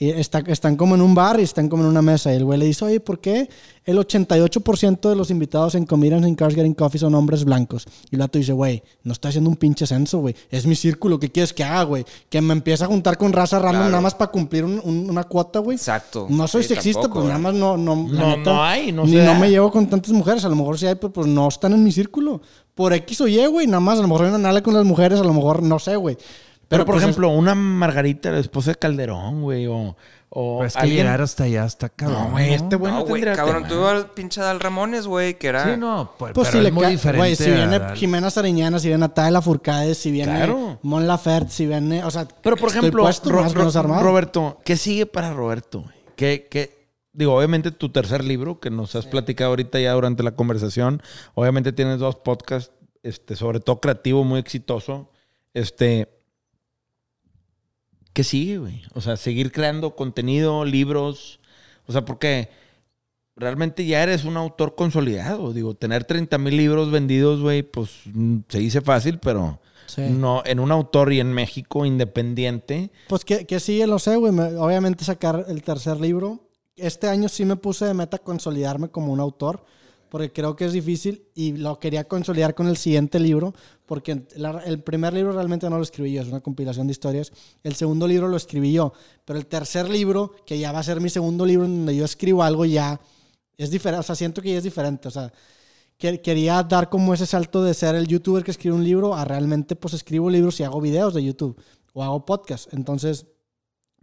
Y 0.00 0.10
está- 0.10 0.44
están 0.46 0.76
como 0.76 0.94
en 0.94 1.00
un 1.00 1.12
bar 1.12 1.40
y 1.40 1.42
están 1.42 1.68
como 1.68 1.82
en 1.82 1.88
una 1.88 2.02
mesa. 2.02 2.32
Y 2.32 2.36
el 2.36 2.44
güey 2.44 2.56
le 2.58 2.66
dice, 2.66 2.84
oye, 2.84 3.00
¿por 3.00 3.18
qué 3.18 3.48
el 3.84 3.98
88% 3.98 5.08
de 5.08 5.16
los 5.16 5.30
invitados 5.30 5.74
en 5.74 5.86
Comedians 5.86 6.24
in 6.26 6.36
Cars 6.36 6.54
Getting 6.54 6.74
Coffee 6.74 7.00
son 7.00 7.16
hombres 7.16 7.44
blancos? 7.44 7.84
Y 8.10 8.14
el 8.14 8.20
vato 8.20 8.38
dice, 8.38 8.52
güey, 8.52 8.82
no 9.02 9.12
estoy 9.12 9.30
haciendo 9.30 9.50
un 9.50 9.56
pinche 9.56 9.88
censo, 9.88 10.18
güey. 10.20 10.36
Es 10.50 10.66
mi 10.66 10.76
círculo. 10.76 11.18
¿Qué 11.18 11.30
quieres 11.32 11.52
que 11.52 11.64
haga, 11.64 11.82
güey? 11.82 12.04
Que 12.30 12.40
me 12.40 12.52
empiece 12.52 12.84
a 12.84 12.86
juntar 12.86 13.18
con 13.18 13.32
raza 13.32 13.58
random 13.58 13.72
Claro. 13.80 13.90
nada 13.90 14.00
más 14.00 14.14
para 14.14 14.30
cumplir 14.30 14.64
un- 14.64 14.80
un- 14.84 15.10
una 15.10 15.24
cuota, 15.24 15.58
güey. 15.58 15.76
Exacto. 15.76 16.26
No 16.30 16.46
soy 16.46 16.62
Sí, 16.62 16.68
sexista, 16.68 17.00
tampoco, 17.02 17.20
pues 17.22 17.28
nada 17.28 17.40
más 17.40 17.54
no... 17.54 17.76
No, 17.76 17.96
No, 17.96 18.36
no 18.36 18.62
hay, 18.64 18.92
no 18.92 19.04
ni 19.04 19.12
se 19.14 19.24
no 19.24 19.34
me 19.34 19.50
llevo 19.50 19.72
con 19.72 19.88
tantas 19.88 20.12
mujeres. 20.12 20.44
A 20.44 20.48
lo 20.48 20.54
mejor 20.54 20.78
sí 20.78 20.86
hay, 20.86 20.94
pero 20.94 21.12
pues 21.12 21.26
no 21.26 21.48
están 21.48 21.72
en 21.72 21.82
mi 21.82 21.90
círculo. 21.90 22.40
Por 22.74 22.92
X 22.92 23.20
o 23.22 23.26
Y, 23.26 23.44
güey. 23.46 23.66
Nada 23.66 23.80
más, 23.80 23.98
a 23.98 24.02
lo 24.02 24.06
mejor 24.06 24.26
hay 24.26 24.28
una 24.28 24.38
nala 24.38 24.62
con 24.62 24.74
las 24.74 24.84
mujeres, 24.84 25.18
a 25.18 25.24
lo 25.24 25.32
mejor 25.32 25.60
no 25.64 25.80
sé, 25.80 25.96
güey. 25.96 26.16
Pero, 26.68 26.84
por 26.84 26.96
pues, 26.96 27.02
ejemplo, 27.04 27.30
una 27.30 27.54
Margarita, 27.54 28.30
la 28.30 28.38
esposa 28.40 28.72
de 28.72 28.76
Calderón, 28.76 29.40
güey, 29.40 29.66
o... 29.66 29.96
o 30.28 30.58
Pero 30.58 30.66
es 30.66 30.74
que 30.74 30.80
alguien- 30.80 30.98
llegar 31.06 31.22
hasta 31.22 31.44
allá 31.44 31.64
está 31.64 31.88
cabrón. 31.88 32.24
No, 32.24 32.30
güey, 32.32 32.52
este 32.52 32.76
güey 32.76 32.92
no, 32.92 32.98
No, 32.98 33.04
güey, 33.06 33.22
tendría 33.22 33.36
cabrón, 33.42 33.62
tema. 33.62 33.68
tú 33.68 33.74
ibas 33.76 33.94
al 33.94 34.10
pinche 34.10 34.40
Dal 34.42 34.60
Ramones, 34.60 35.06
güey, 35.06 35.38
que 35.38 35.46
era... 35.46 35.64
Sí, 35.64 35.80
no, 35.80 36.12
pues, 36.18 36.32
Pues 36.34 36.48
pero 36.48 36.52
si 36.52 36.58
es 36.58 36.64
le 36.64 36.72
muy 36.72 36.82
ca- 36.82 36.88
diferente. 36.90 37.18
Güey, 37.18 37.36
si 37.36 37.50
viene 37.50 37.80
Jimena 37.94 38.28
Sariñana, 38.30 38.78
si 38.78 38.88
viene 38.88 39.00
Natalia 39.00 39.30
Lafourcade, 39.30 39.94
si 39.94 40.10
viene 40.10 40.34
Claro. 40.34 40.78
Mon 40.82 41.06
Laferte, 41.06 41.50
si 41.52 41.66
viene... 41.66 42.04
O 42.04 42.10
sea, 42.10 42.28
Pero, 42.42 42.56
por 42.56 42.68
ejemplo, 42.68 43.08
Ro- 43.24 43.48
Ro-. 43.48 44.00
Roberto, 44.02 44.58
¿qué 44.64 44.76
sigue 44.76 45.06
para 45.06 45.32
Roberto? 45.32 45.84
¿Qué, 46.16 46.48
qué- 46.50 46.76
Digo, 47.14 47.34
obviamente 47.34 47.70
tu 47.70 47.88
tercer 47.88 48.22
libro, 48.22 48.60
que 48.60 48.68
nos 48.70 48.94
has 48.94 49.06
platicado 49.06 49.48
ahorita 49.50 49.80
ya 49.80 49.92
durante 49.94 50.22
la 50.22 50.32
conversación. 50.32 51.02
Obviamente 51.34 51.72
tienes 51.72 51.98
dos 51.98 52.16
podcasts, 52.16 52.72
este, 53.02 53.34
sobre 53.36 53.58
todo 53.60 53.80
creativo, 53.80 54.22
muy 54.22 54.38
exitoso. 54.38 55.10
Este... 55.54 56.17
¿Qué 58.18 58.24
sigue, 58.24 58.58
güey? 58.58 58.82
O 58.94 59.00
sea, 59.00 59.16
seguir 59.16 59.52
creando 59.52 59.94
contenido, 59.94 60.64
libros. 60.64 61.38
O 61.86 61.92
sea, 61.92 62.04
porque 62.04 62.48
realmente 63.36 63.86
ya 63.86 64.02
eres 64.02 64.24
un 64.24 64.36
autor 64.36 64.74
consolidado. 64.74 65.52
Digo, 65.52 65.74
tener 65.74 66.02
30 66.02 66.36
mil 66.36 66.56
libros 66.56 66.90
vendidos, 66.90 67.40
güey, 67.40 67.62
pues 67.62 67.90
mm, 68.06 68.38
se 68.48 68.58
dice 68.58 68.80
fácil, 68.80 69.20
pero 69.20 69.60
Sí. 69.86 70.02
no, 70.10 70.42
en 70.44 70.58
un 70.58 70.72
autor 70.72 71.12
y 71.12 71.20
en 71.20 71.32
México 71.32 71.86
independiente. 71.86 72.90
Pues 73.08 73.24
que, 73.24 73.46
que 73.46 73.60
sí, 73.60 73.86
lo 73.86 74.00
sé, 74.00 74.16
güey. 74.16 74.32
Me- 74.32 74.56
Obviamente 74.56 75.04
sacar 75.04 75.44
el 75.46 75.62
tercer 75.62 76.00
libro. 76.00 76.40
Este 76.74 77.06
año 77.06 77.28
sí 77.28 77.44
me 77.44 77.54
puse 77.54 77.84
de 77.84 77.94
meta 77.94 78.18
consolidarme 78.18 78.88
como 78.88 79.12
un 79.12 79.20
autor, 79.20 79.64
porque 80.08 80.32
creo 80.32 80.56
que 80.56 80.64
es 80.64 80.72
difícil 80.72 81.26
y 81.34 81.52
lo 81.56 81.78
quería 81.78 82.04
consolidar 82.08 82.54
con 82.54 82.66
el 82.68 82.76
siguiente 82.76 83.18
libro, 83.20 83.54
porque 83.86 84.26
la- 84.36 84.62
el 84.64 84.82
primer 84.82 85.12
libro 85.14 85.32
realmente 85.32 85.68
no 85.68 85.76
lo 85.76 85.82
escribí 85.82 86.12
yo, 86.12 86.22
es 86.22 86.28
una 86.28 86.40
compilación 86.40 86.86
de 86.86 86.92
historias. 86.92 87.32
El 87.62 87.74
segundo 87.74 88.06
libro 88.08 88.28
lo 88.28 88.36
escribí 88.36 88.72
yo, 88.72 88.92
pero 89.24 89.38
el 89.38 89.46
tercer 89.46 89.88
libro, 89.88 90.32
que 90.46 90.58
ya 90.58 90.72
va 90.72 90.78
a 90.80 90.82
ser 90.82 91.00
mi 91.00 91.10
segundo 91.10 91.44
libro 91.46 91.64
en 91.66 91.76
donde 91.78 91.96
yo 91.96 92.04
escribo 92.04 92.42
algo 92.42 92.64
ya, 92.64 93.00
es 93.56 93.70
diferente, 93.70 94.00
o 94.00 94.02
sea, 94.04 94.14
siento 94.14 94.40
que 94.42 94.52
ya 94.52 94.58
es 94.58 94.64
diferente, 94.64 95.08
o 95.08 95.10
sea, 95.10 95.32
que- 95.96 96.20
quería 96.20 96.62
dar 96.62 96.88
como 96.90 97.12
ese 97.12 97.26
salto 97.26 97.62
de 97.64 97.74
ser 97.74 97.94
el 97.96 98.06
youtuber 98.06 98.44
que 98.44 98.52
escribe 98.52 98.76
un 98.76 98.84
libro 98.84 99.14
a 99.14 99.24
realmente 99.24 99.74
pues 99.74 99.94
escribo 99.94 100.30
libros 100.30 100.60
y 100.60 100.62
hago 100.62 100.80
videos 100.80 101.12
de 101.14 101.24
YouTube 101.24 101.60
o 101.92 102.04
hago 102.04 102.24
podcast. 102.24 102.72
Entonces, 102.72 103.26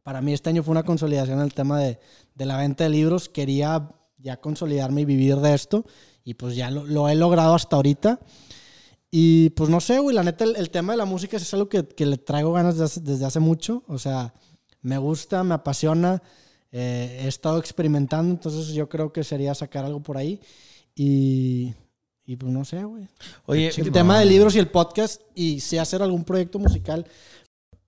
para 0.03 0.21
mí 0.21 0.33
este 0.33 0.49
año 0.49 0.61
fue 0.61 0.73
una 0.73 0.83
consolidación 0.83 1.39
en 1.39 1.45
el 1.45 1.53
tema 1.53 1.79
de, 1.79 1.97
de 2.35 2.45
la 2.45 2.57
venta 2.57 2.83
de 2.83 2.89
libros. 2.89 3.29
Quería 3.29 3.89
ya 4.25 4.37
consolidarme 4.41 5.01
y 5.01 5.05
vivir 5.05 5.37
de 5.37 5.53
esto 5.53 5.85
y 6.25 6.33
pues 6.33 6.55
ya 6.55 6.71
lo, 6.71 6.83
lo 6.85 7.07
he 7.07 7.15
logrado 7.15 7.53
hasta 7.53 7.75
ahorita. 7.75 8.19
Y 9.11 9.51
pues 9.51 9.69
no 9.69 9.79
sé, 9.79 9.99
güey, 9.99 10.15
la 10.15 10.23
neta 10.23 10.43
el, 10.43 10.55
el 10.55 10.69
tema 10.71 10.93
de 10.93 10.97
la 10.97 11.05
música 11.05 11.37
es 11.37 11.53
algo 11.53 11.69
que, 11.69 11.87
que 11.87 12.05
le 12.05 12.17
traigo 12.17 12.51
ganas 12.51 12.73
desde 12.73 12.85
hace, 12.85 12.99
desde 13.01 13.25
hace 13.25 13.39
mucho. 13.39 13.83
O 13.87 13.97
sea, 13.99 14.33
me 14.81 14.97
gusta, 14.97 15.43
me 15.43 15.53
apasiona. 15.53 16.21
eh, 16.71 17.21
he 17.23 17.27
estado 17.27 17.59
experimentando, 17.59 18.31
entonces 18.33 18.73
yo 18.73 18.89
creo 18.89 19.13
que 19.13 19.23
sería 19.23 19.53
sacar 19.55 19.85
algo 19.85 20.01
por 20.01 20.17
ahí. 20.17 20.41
Y, 20.95 21.73
y 22.25 22.35
pues 22.35 22.51
no 22.51 22.65
sé, 22.65 22.83
güey. 22.83 23.07
Oye, 23.45 23.71
El 23.77 23.91
tema 23.91 24.19
de 24.19 24.25
libros 24.25 24.55
y 24.55 24.59
el 24.59 24.67
podcast 24.69 25.21
y 25.35 25.59
si 25.61 25.77
hacer 25.77 26.01
algún 26.01 26.23
proyecto 26.25 26.57
musical. 26.59 27.05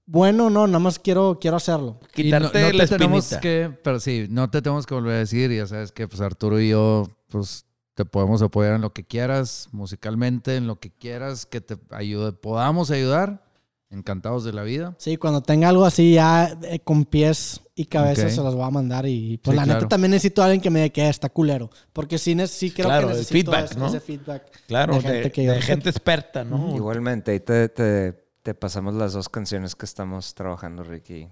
Bueno, 0.09 0.49
no, 0.49 0.65
nada 0.67 0.79
más 0.79 0.99
quiero, 0.99 1.37
quiero 1.39 1.57
hacerlo. 1.57 1.99
Y 2.15 2.31
no- 2.31 2.37
quitarte 2.39 2.61
no, 2.61 2.77
la 2.77 2.85
te 2.85 2.97
tenemos 2.97 3.27
que, 3.41 3.69
pero 3.83 3.99
sí, 3.99 4.25
no 4.29 4.49
te 4.49 4.61
tenemos 4.61 4.85
que 4.85 4.93
volver 4.93 5.15
a 5.15 5.19
decir, 5.19 5.51
ya 5.51 5.67
sabes 5.67 5.91
que 5.91 6.07
pues 6.07 6.21
Arturo 6.21 6.59
y 6.61 6.69
yo, 6.69 7.07
pues 7.27 7.65
te 7.93 8.05
podemos 8.05 8.41
apoyar 8.41 8.75
en 8.75 8.81
lo 8.81 8.93
que 8.93 9.03
quieras, 9.03 9.67
musicalmente, 9.73 10.55
en 10.55 10.65
lo 10.65 10.79
que 10.79 10.91
quieras, 10.91 11.45
que 11.45 11.59
te 11.59 11.77
ayude, 11.89 12.31
podamos 12.31 12.89
ayudar, 12.89 13.43
encantados 13.89 14.45
de 14.45 14.53
la 14.53 14.63
vida. 14.63 14.95
Sí, 14.97 15.17
cuando 15.17 15.41
tenga 15.41 15.67
algo 15.67 15.83
así 15.85 16.13
ya 16.13 16.57
eh, 16.63 16.79
con 16.79 17.03
pies 17.05 17.59
y 17.75 17.85
cabezas 17.85 18.25
Ok. 18.25 18.31
se 18.31 18.41
los 18.43 18.55
voy 18.55 18.63
a 18.65 18.69
mandar 18.69 19.05
y 19.07 19.37
pues 19.39 19.53
Sí, 19.53 19.57
la 19.57 19.63
claro. 19.65 19.79
neta 19.81 19.89
también 19.89 20.11
necesito 20.11 20.41
a 20.41 20.45
alguien 20.45 20.61
que 20.61 20.69
me 20.69 20.83
diga 20.83 20.93
que 20.93 21.09
está 21.09 21.27
culero. 21.29 21.69
Porque 21.91 22.17
sí, 22.17 22.33
sí 22.47 22.71
creo 22.71 22.87
Claro, 22.87 23.07
que 23.09 23.13
necesito 23.15 23.51
feedback, 23.51 23.71
ese, 23.71 23.79
¿no? 23.79 23.87
ese 23.87 23.99
feedback. 23.99 24.43
Claro, 24.67 24.93
de 24.95 25.01
de, 25.01 25.07
gente 25.09 25.31
que 25.33 25.41
de 25.41 25.47
yo 25.47 25.53
gente, 25.55 25.65
respeto. 25.65 25.89
experta, 25.89 26.43
¿no? 26.45 26.75
Igualmente, 26.75 27.31
ahí 27.31 27.39
te, 27.41 27.67
te- 27.69 28.26
te 28.47 28.53
pasamos 28.55 28.93
las 28.93 29.11
dos 29.11 29.27
canciones 29.27 29.75
que 29.75 29.85
estamos 29.85 30.33
trabajando, 30.33 30.81
Ricky. 30.81 31.27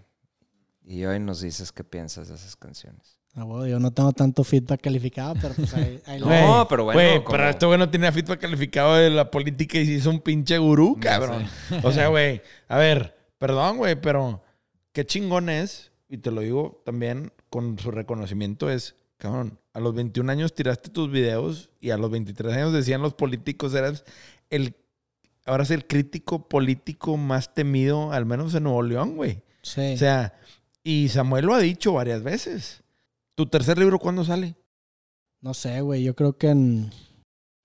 Y 0.83 1.05
hoy 1.05 1.17
nos 1.17 1.39
dices 1.39 1.71
qué 1.71 1.85
piensas 1.85 2.27
de 2.27 2.35
esas 2.35 2.57
canciones. 2.57 3.21
Ah, 3.35 3.45
bueno, 3.45 3.65
yo 3.67 3.79
no 3.79 3.89
tengo 3.91 4.11
tanto 4.11 4.43
feedback 4.43 4.81
calificado, 4.81 5.33
pero 5.41 5.53
pues 5.53 5.73
ahí, 5.75 6.01
ahí 6.07 6.19
lo- 6.19 6.25
No, 6.27 6.67
pero 6.67 6.83
bueno, 6.83 6.99
Güey, 6.99 7.23
como- 7.23 7.37
pero 7.37 7.49
este 7.49 7.65
güey 7.67 7.79
no 7.79 7.89
tenía 7.89 8.11
feedback 8.11 8.41
calificado 8.41 8.95
de 8.95 9.09
la 9.11 9.31
política 9.31 9.77
y 9.77 9.85
se 9.85 9.91
hizo 9.93 10.09
un 10.09 10.19
pinche 10.19 10.57
gurú, 10.57 10.97
cabrón. 10.99 11.47
O 11.83 11.91
sea, 11.93 12.07
güey, 12.09 12.41
a 12.67 12.77
ver, 12.77 13.15
perdón, 13.37 13.77
güey, 13.77 13.95
pero 13.95 14.43
qué 14.91 15.05
chingón 15.05 15.47
es, 15.47 15.93
y 16.09 16.17
te 16.17 16.31
lo 16.31 16.41
digo 16.41 16.81
también 16.83 17.31
con 17.49 17.79
su 17.79 17.91
reconocimiento, 17.91 18.69
es, 18.69 18.97
cabrón, 19.15 19.57
a 19.71 19.79
los 19.79 19.95
21 19.95 20.29
años 20.33 20.53
tiraste 20.53 20.89
tus 20.89 21.09
videos 21.09 21.69
y 21.79 21.91
a 21.91 21.97
los 21.97 22.11
23 22.11 22.51
años 22.55 22.73
decían 22.73 23.01
los 23.01 23.13
políticos, 23.13 23.73
eras 23.73 24.03
el, 24.49 24.75
ahora 25.45 25.63
es 25.63 25.71
el 25.71 25.85
crítico 25.87 26.47
político 26.49 27.17
más 27.17 27.53
temido, 27.53 28.11
al 28.11 28.25
menos 28.25 28.53
en 28.55 28.63
Nuevo 28.63 28.81
León, 28.83 29.15
güey. 29.15 29.41
Sí. 29.61 29.93
O 29.93 29.97
sea, 29.97 30.33
y 30.83 31.09
Samuel 31.09 31.45
lo 31.45 31.53
ha 31.55 31.59
dicho 31.59 31.93
varias 31.93 32.21
veces. 32.23 32.83
¿Tu 33.35 33.45
tercer 33.47 33.77
libro 33.77 33.99
cuándo 33.99 34.23
sale? 34.23 34.55
no 35.41 35.53
sé, 35.53 35.79
güey, 35.81 36.01
yo 36.03 36.15
creo 36.15 36.35
que 36.37 36.49
en... 36.49 36.91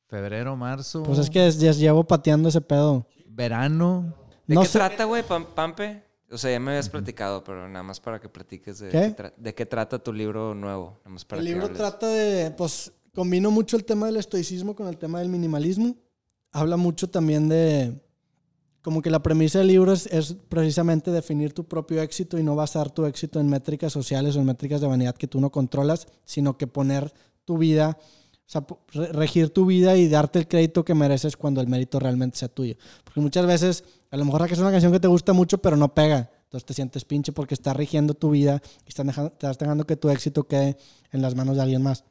Febrero, 0.09 0.55
marzo. 0.57 1.03
Pues 1.05 1.19
es 1.19 1.31
que 1.31 1.51
ya 1.53 1.73
llevo 1.73 2.05
pateando 2.05 2.49
ese 2.51 2.61
pedo. 2.61 3.07
Verano. 3.27 4.15
¿De 4.47 4.55
No 4.55 4.63
qué 4.63 4.67
sé. 4.67 4.79
trata, 4.79 5.05
güey, 5.05 5.23
Pam- 5.23 5.47
Pampe? 5.55 6.03
O 6.31 6.37
sea, 6.37 6.51
ya 6.51 6.61
me 6.61 6.73
habías 6.73 6.89
platicado, 6.91 7.43
pero 7.43 7.69
nada 7.69 7.83
más 7.83 8.01
para 8.01 8.21
que 8.21 8.29
platiques 8.29 8.81
de 8.81 8.89
¿Qué? 8.91 9.17
tra- 9.17 9.33
de 9.37 9.55
qué 9.55 9.65
trata 9.67 9.99
tu 9.99 10.13
libro 10.13 10.55
nuevo. 10.55 10.99
Nada 10.99 11.11
más 11.11 11.25
para 11.25 11.41
el 11.41 11.47
que 11.47 11.53
libro 11.53 11.67
hables. 11.67 11.79
trata 11.79 12.07
de, 12.09 12.51
pues, 12.51 12.93
combino 13.15 13.51
mucho 13.51 13.77
el 13.77 13.85
tema 13.85 14.07
del 14.07 14.17
estoicismo 14.17 14.75
con 14.75 14.87
el 14.89 14.99
tema 14.99 15.21
del 15.21 15.29
minimalismo. 15.29 15.97
Habla 16.53 16.77
mucho 16.77 17.09
también 17.09 17.49
de, 17.49 18.01
como 18.83 19.03
que 19.03 19.11
la 19.11 19.23
premisa 19.23 19.59
del 19.59 19.69
libro 19.69 19.93
es, 19.93 20.07
es 20.07 20.37
precisamente 20.49 21.11
definir 21.11 21.53
tu 21.53 21.65
propio 21.65 22.03
éxito 22.03 22.39
y 22.39 22.43
no 22.43 22.57
basar 22.57 22.91
tu 22.91 23.05
éxito 23.05 23.41
en 23.41 23.49
métricas 23.49 23.93
sociales 23.93 24.37
o 24.37 24.41
en 24.41 24.47
métricas 24.47 24.81
de 24.81 24.87
vanidad 24.87 25.15
que 25.15 25.27
tú 25.27 25.41
no 25.41 25.51
controlas, 25.51 26.07
sino 26.25 26.57
que 26.57 26.67
poner 26.67 27.13
tu 27.45 27.59
vida, 27.59 27.99
o 28.01 28.43
sea, 28.47 28.67
regir 29.13 29.51
tu 29.51 29.67
vida 29.67 29.97
y 29.97 30.09
darte 30.09 30.39
el 30.39 30.49
crédito 30.49 30.85
que 30.85 30.95
mereces 30.95 31.37
cuando 31.37 31.61
el 31.61 31.69
mérito 31.69 32.01
realmente 32.01 32.39
sea 32.39 32.49
tuyo. 32.49 32.77
Porque 33.05 33.21
muchas 33.21 33.47
veces, 33.47 33.85
a 34.11 34.17
lo 34.17 34.25
mejor 34.25 34.51
es 34.51 34.59
una 34.59 34.73
canción 34.73 34.93
que 34.93 35.01
te 35.01 35.09
gusta 35.09 35.33
mucho, 35.33 35.59
pero 35.59 35.77
no 35.77 35.95
pega. 35.95 36.31
Entonces 36.45 36.67
te 36.67 36.75
sientes 36.75 37.05
pinche 37.05 37.33
porque 37.33 37.55
está 37.55 37.75
rigiendo 37.75 38.15
tu 38.15 38.31
vida 38.31 38.61
y 38.85 38.89
estás 38.89 39.07
dejando, 39.07 39.31
estás 39.31 39.57
dejando 39.57 39.87
que 39.87 39.97
tu 39.97 40.11
éxito 40.11 40.45
quede 40.45 40.77
en 41.13 41.23
las 41.23 41.37
manos 41.37 41.57
de 41.57 41.63
alguien 41.63 41.83
más. 41.83 42.05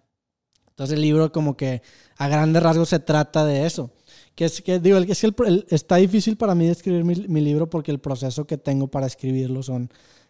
Entonces 0.70 0.96
el 0.96 1.02
libro 1.02 1.32
como 1.34 1.58
que 1.58 1.82
a 2.16 2.30
grandes 2.30 2.64
rasgos 2.64 2.88
se 2.88 3.00
trata 3.00 3.44
de 3.44 3.66
eso. 3.66 3.92
Que 4.40 4.46
es 4.46 4.62
que 4.62 4.80
digo, 4.80 4.98
es 4.98 5.20
que 5.20 5.28
el- 5.28 5.36
el- 5.48 5.66
está 5.70 5.98
difícil 5.98 6.38
para 6.38 6.56
mí 6.56 6.66
escribir 6.70 7.04
mi, 7.04 7.14
mi 7.28 7.42
libro 7.42 7.70
porque 7.70 7.92
el 7.92 8.00
proceso 8.00 8.48
que 8.48 8.58
tengo 8.58 8.88
para 8.88 9.06
escribirlo 9.06 9.62
son 9.62 9.90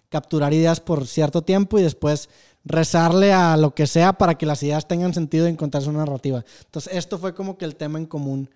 capturar 0.10 0.51
ideas 0.51 0.80
por 0.80 1.05
cierto 1.05 1.43
tiempo 1.43 1.78
y 1.78 1.84
después 1.84 2.28
rezarle 2.66 3.32
a 3.34 3.55
lo 3.55 3.76
que 3.76 3.86
sea 3.86 4.14
para 4.14 4.34
que 4.36 4.47
las 4.47 4.64
ideas 4.64 4.88
tengan 4.88 5.14
sentido 5.14 5.45
y 5.47 5.51
encontrarse 5.51 5.89
una 5.89 5.99
narrativa. 5.99 6.43
Entonces 6.66 6.91
esto 6.95 7.20
fue 7.20 7.36
como 7.36 7.55
que 7.60 7.66
el 7.66 7.76
tema 7.76 7.99
en 7.99 8.07
común 8.07 8.49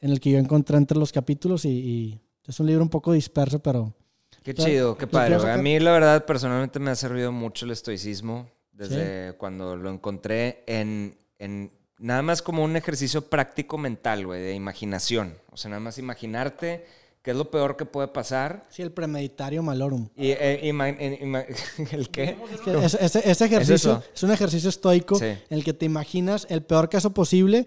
en 0.00 0.10
el 0.10 0.20
que 0.20 0.32
yo 0.32 0.38
encontré 0.38 0.76
entre 0.76 0.98
los 0.98 1.12
capítulos 1.12 1.64
y, 1.64 1.70
y 1.70 2.20
es 2.46 2.60
un 2.60 2.66
libro 2.66 2.82
un 2.82 2.90
poco 2.90 3.12
disperso, 3.14 3.58
pero 3.58 3.94
Qué 4.42 4.52
chido, 4.52 4.98
qué 4.98 5.06
padre. 5.06 5.34
A 5.50 5.56
mí, 5.62 5.80
la 5.80 5.92
verdad, 5.92 6.26
personalmente 6.26 6.78
me 6.78 6.90
ha 6.90 6.94
servido 6.94 7.32
mucho 7.32 7.64
el 7.64 7.70
estoicismo 7.70 8.50
desde 8.72 9.34
cuando 9.38 9.76
lo 9.76 9.90
encontré 9.90 10.62
en, 10.66 11.16
en 11.38 11.70
nada 12.00 12.22
más 12.22 12.42
como 12.42 12.64
un 12.64 12.74
ejercicio 12.76 13.22
práctico 13.28 13.78
mental, 13.78 14.26
güey, 14.26 14.42
de 14.42 14.54
imaginación. 14.54 15.36
O 15.52 15.56
sea, 15.56 15.68
nada 15.70 15.80
más 15.80 15.98
imaginarte 15.98 16.84
qué 17.22 17.32
es 17.32 17.36
lo 17.36 17.50
peor 17.50 17.76
que 17.76 17.84
puede 17.84 18.08
pasar. 18.08 18.66
sí, 18.70 18.80
el 18.82 18.90
premeditario 18.92 19.62
malorum. 19.62 20.08
Y, 20.16 20.30
eh, 20.30 20.60
ima- 20.64 20.88
ima- 21.20 21.44
¿El 21.92 22.08
qué? 22.08 22.36
Es 22.54 22.60
que 22.62 23.06
ese, 23.30 23.44
ejercicio 23.44 24.02
es, 24.14 24.22
un 24.22 24.30
ejercicio 24.32 24.68
estoico 24.70 25.16
Sí. 25.16 25.26
en 25.26 25.38
el 25.50 25.62
que 25.62 25.74
te 25.74 25.84
imaginas 25.86 26.46
el 26.48 26.62
peor 26.62 26.88
caso 26.88 27.12
posible, 27.12 27.66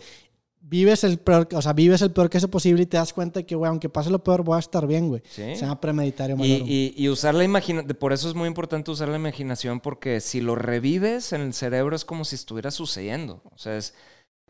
vives 0.66 1.04
el 1.04 1.20
peor, 1.20 1.48
o 1.54 1.62
sea, 1.62 1.74
vives 1.74 2.02
el 2.02 2.12
peor 2.12 2.30
caso 2.32 2.48
posible 2.50 2.84
y 2.84 2.86
te 2.88 2.98
das 2.98 3.14
cuenta 3.14 3.42
de 3.42 3.46
que, 3.46 3.54
güey, 3.54 3.70
aunque 3.70 3.90
pase 3.90 4.10
lo 4.10 4.24
peor, 4.24 4.44
voy 4.44 4.56
a 4.56 4.60
estar 4.60 4.88
bien, 4.88 5.10
güey. 5.10 5.22
Sí. 5.30 5.56
Se 5.56 5.58
llama 5.58 5.80
premeditario 5.80 6.36
Y, 6.38 6.40
malorum. 6.40 6.68
y- 6.68 6.94
y 6.98 7.10
usar 7.10 7.36
la 7.36 7.44
imaginación, 7.44 7.96
por 7.98 8.14
eso 8.14 8.30
es 8.30 8.34
muy 8.34 8.48
importante 8.48 8.90
usar 8.90 9.10
la 9.10 9.18
imaginación, 9.18 9.82
porque 9.82 10.20
si 10.22 10.42
lo 10.42 10.56
revives 10.56 11.32
en 11.34 11.42
el 11.42 11.54
cerebro 11.54 11.96
es 11.96 12.06
como 12.06 12.26
si 12.26 12.36
estuviera 12.36 12.72
sucediendo. 12.72 13.42
O 13.54 13.58
sea, 13.60 13.78
es, 13.78 13.94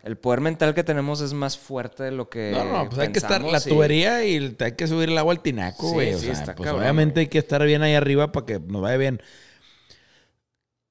el 0.03 0.17
poder 0.17 0.41
mental 0.41 0.75
que 0.75 0.83
tenemos 0.83 1.21
es 1.21 1.33
más 1.33 1.57
fuerte 1.57 2.03
de 2.03 2.11
lo 2.11 2.29
que. 2.29 2.51
No, 2.51 2.65
no, 2.65 2.89
pues 2.89 2.99
hay 2.99 3.11
que 3.11 3.19
estar 3.19 3.41
la 3.41 3.47
pensamos 3.51 3.65
y- 3.65 3.69
tubería 3.69 4.25
y 4.25 4.35
el- 4.35 4.57
hay 4.59 4.73
que 4.73 4.87
subir 4.87 5.09
el 5.09 5.17
agua 5.17 5.33
al 5.33 5.41
tinaco, 5.41 5.87
Sí, 5.87 5.93
güey. 5.93 6.13
o 6.13 6.17
sí, 6.19 6.25
sea, 6.25 6.33
está 6.33 6.55
pues 6.55 6.67
cabrón, 6.67 6.83
obviamente 6.83 7.13
güey. 7.15 7.25
hay 7.25 7.29
que 7.29 7.37
estar 7.39 7.65
bien 7.65 7.81
ahí 7.81 7.93
arriba 7.95 8.31
para 8.31 8.45
que 8.45 8.59
nos 8.59 8.81
vaya 8.81 8.97
bien. 8.97 9.21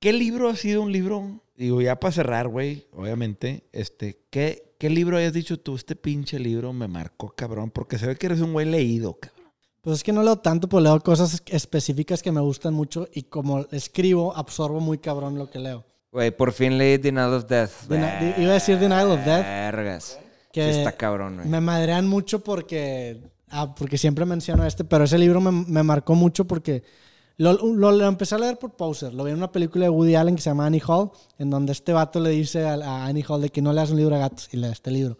¿Qué 0.00 0.12
libro 0.12 0.48
ha 0.48 0.56
sido 0.56 0.82
un 0.82 0.92
libro? 0.92 1.40
Digo, 1.54 1.80
ya 1.80 2.00
para 2.00 2.12
cerrar, 2.12 2.48
güey, 2.48 2.88
obviamente, 2.92 3.68
este, 3.72 4.18
¿qué, 4.30 4.74
¿qué 4.78 4.90
libro 4.90 5.16
hayas 5.16 5.32
dicho 5.32 5.60
tú? 5.60 5.76
Este 5.76 5.94
pinche 5.94 6.38
libro 6.40 6.72
me 6.72 6.88
marcó, 6.88 7.30
cabrón, 7.36 7.70
porque 7.70 7.98
se 7.98 8.06
ve 8.06 8.16
que 8.16 8.26
eres 8.26 8.40
un 8.40 8.52
güey 8.52 8.66
leído, 8.66 9.14
cabrón. 9.20 9.52
Pues 9.80 9.98
es 9.98 10.04
que 10.04 10.12
no 10.12 10.22
leo 10.22 10.36
tanto, 10.38 10.68
pues 10.68 10.82
leo 10.82 10.98
cosas 11.00 11.42
específicas 11.46 12.22
que 12.22 12.32
me 12.32 12.40
gustan 12.40 12.72
mucho 12.74 13.08
y 13.12 13.24
como 13.24 13.66
escribo, 13.72 14.34
absorbo 14.36 14.80
muy 14.80 14.98
cabrón 14.98 15.36
lo 15.38 15.50
que 15.50 15.58
leo. 15.58 15.84
Güey, 16.12 16.30
por 16.30 16.52
fin 16.52 16.76
leí 16.76 16.98
Denial 16.98 17.32
of 17.32 17.46
Death. 17.46 17.70
Deni- 17.88 18.34
iba 18.38 18.50
a 18.50 18.54
decir 18.54 18.78
Denial 18.78 19.10
of 19.10 19.24
Death. 19.24 19.44
Vergas. 19.46 20.18
Que 20.52 20.70
sí 20.72 20.78
está 20.80 20.92
cabrón, 20.92 21.36
güey. 21.36 21.48
Me 21.48 21.60
madrean 21.60 22.06
mucho 22.06 22.40
porque, 22.40 23.22
ah, 23.48 23.74
porque 23.74 23.96
siempre 23.96 24.26
menciono 24.26 24.66
este, 24.66 24.84
pero 24.84 25.04
ese 25.04 25.16
libro 25.16 25.40
me, 25.40 25.50
me 25.50 25.82
marcó 25.82 26.14
mucho 26.14 26.44
porque 26.46 26.82
lo, 27.38 27.54
lo- 27.54 27.92
lo 27.92 28.06
empecé 28.06 28.34
a 28.34 28.38
leer 28.38 28.58
por 28.58 28.76
Poser. 28.76 29.14
Lo 29.14 29.24
vi 29.24 29.30
en 29.30 29.38
una 29.38 29.50
película 29.50 29.86
de 29.86 29.88
Woody 29.88 30.14
Allen 30.14 30.36
que 30.36 30.42
se 30.42 30.50
llama 30.50 30.66
Annie 30.66 30.82
Hall, 30.86 31.10
en 31.38 31.48
donde 31.48 31.72
este 31.72 31.94
vato 31.94 32.20
le 32.20 32.28
dice 32.28 32.66
a, 32.66 32.74
a 32.74 33.06
Annie 33.06 33.24
Hall 33.26 33.40
de 33.40 33.48
que 33.48 33.62
no 33.62 33.72
leas 33.72 33.90
un 33.90 33.96
libro 33.96 34.14
a 34.14 34.18
gatos 34.18 34.50
y 34.52 34.58
lee 34.58 34.68
este 34.70 34.90
libro. 34.90 35.16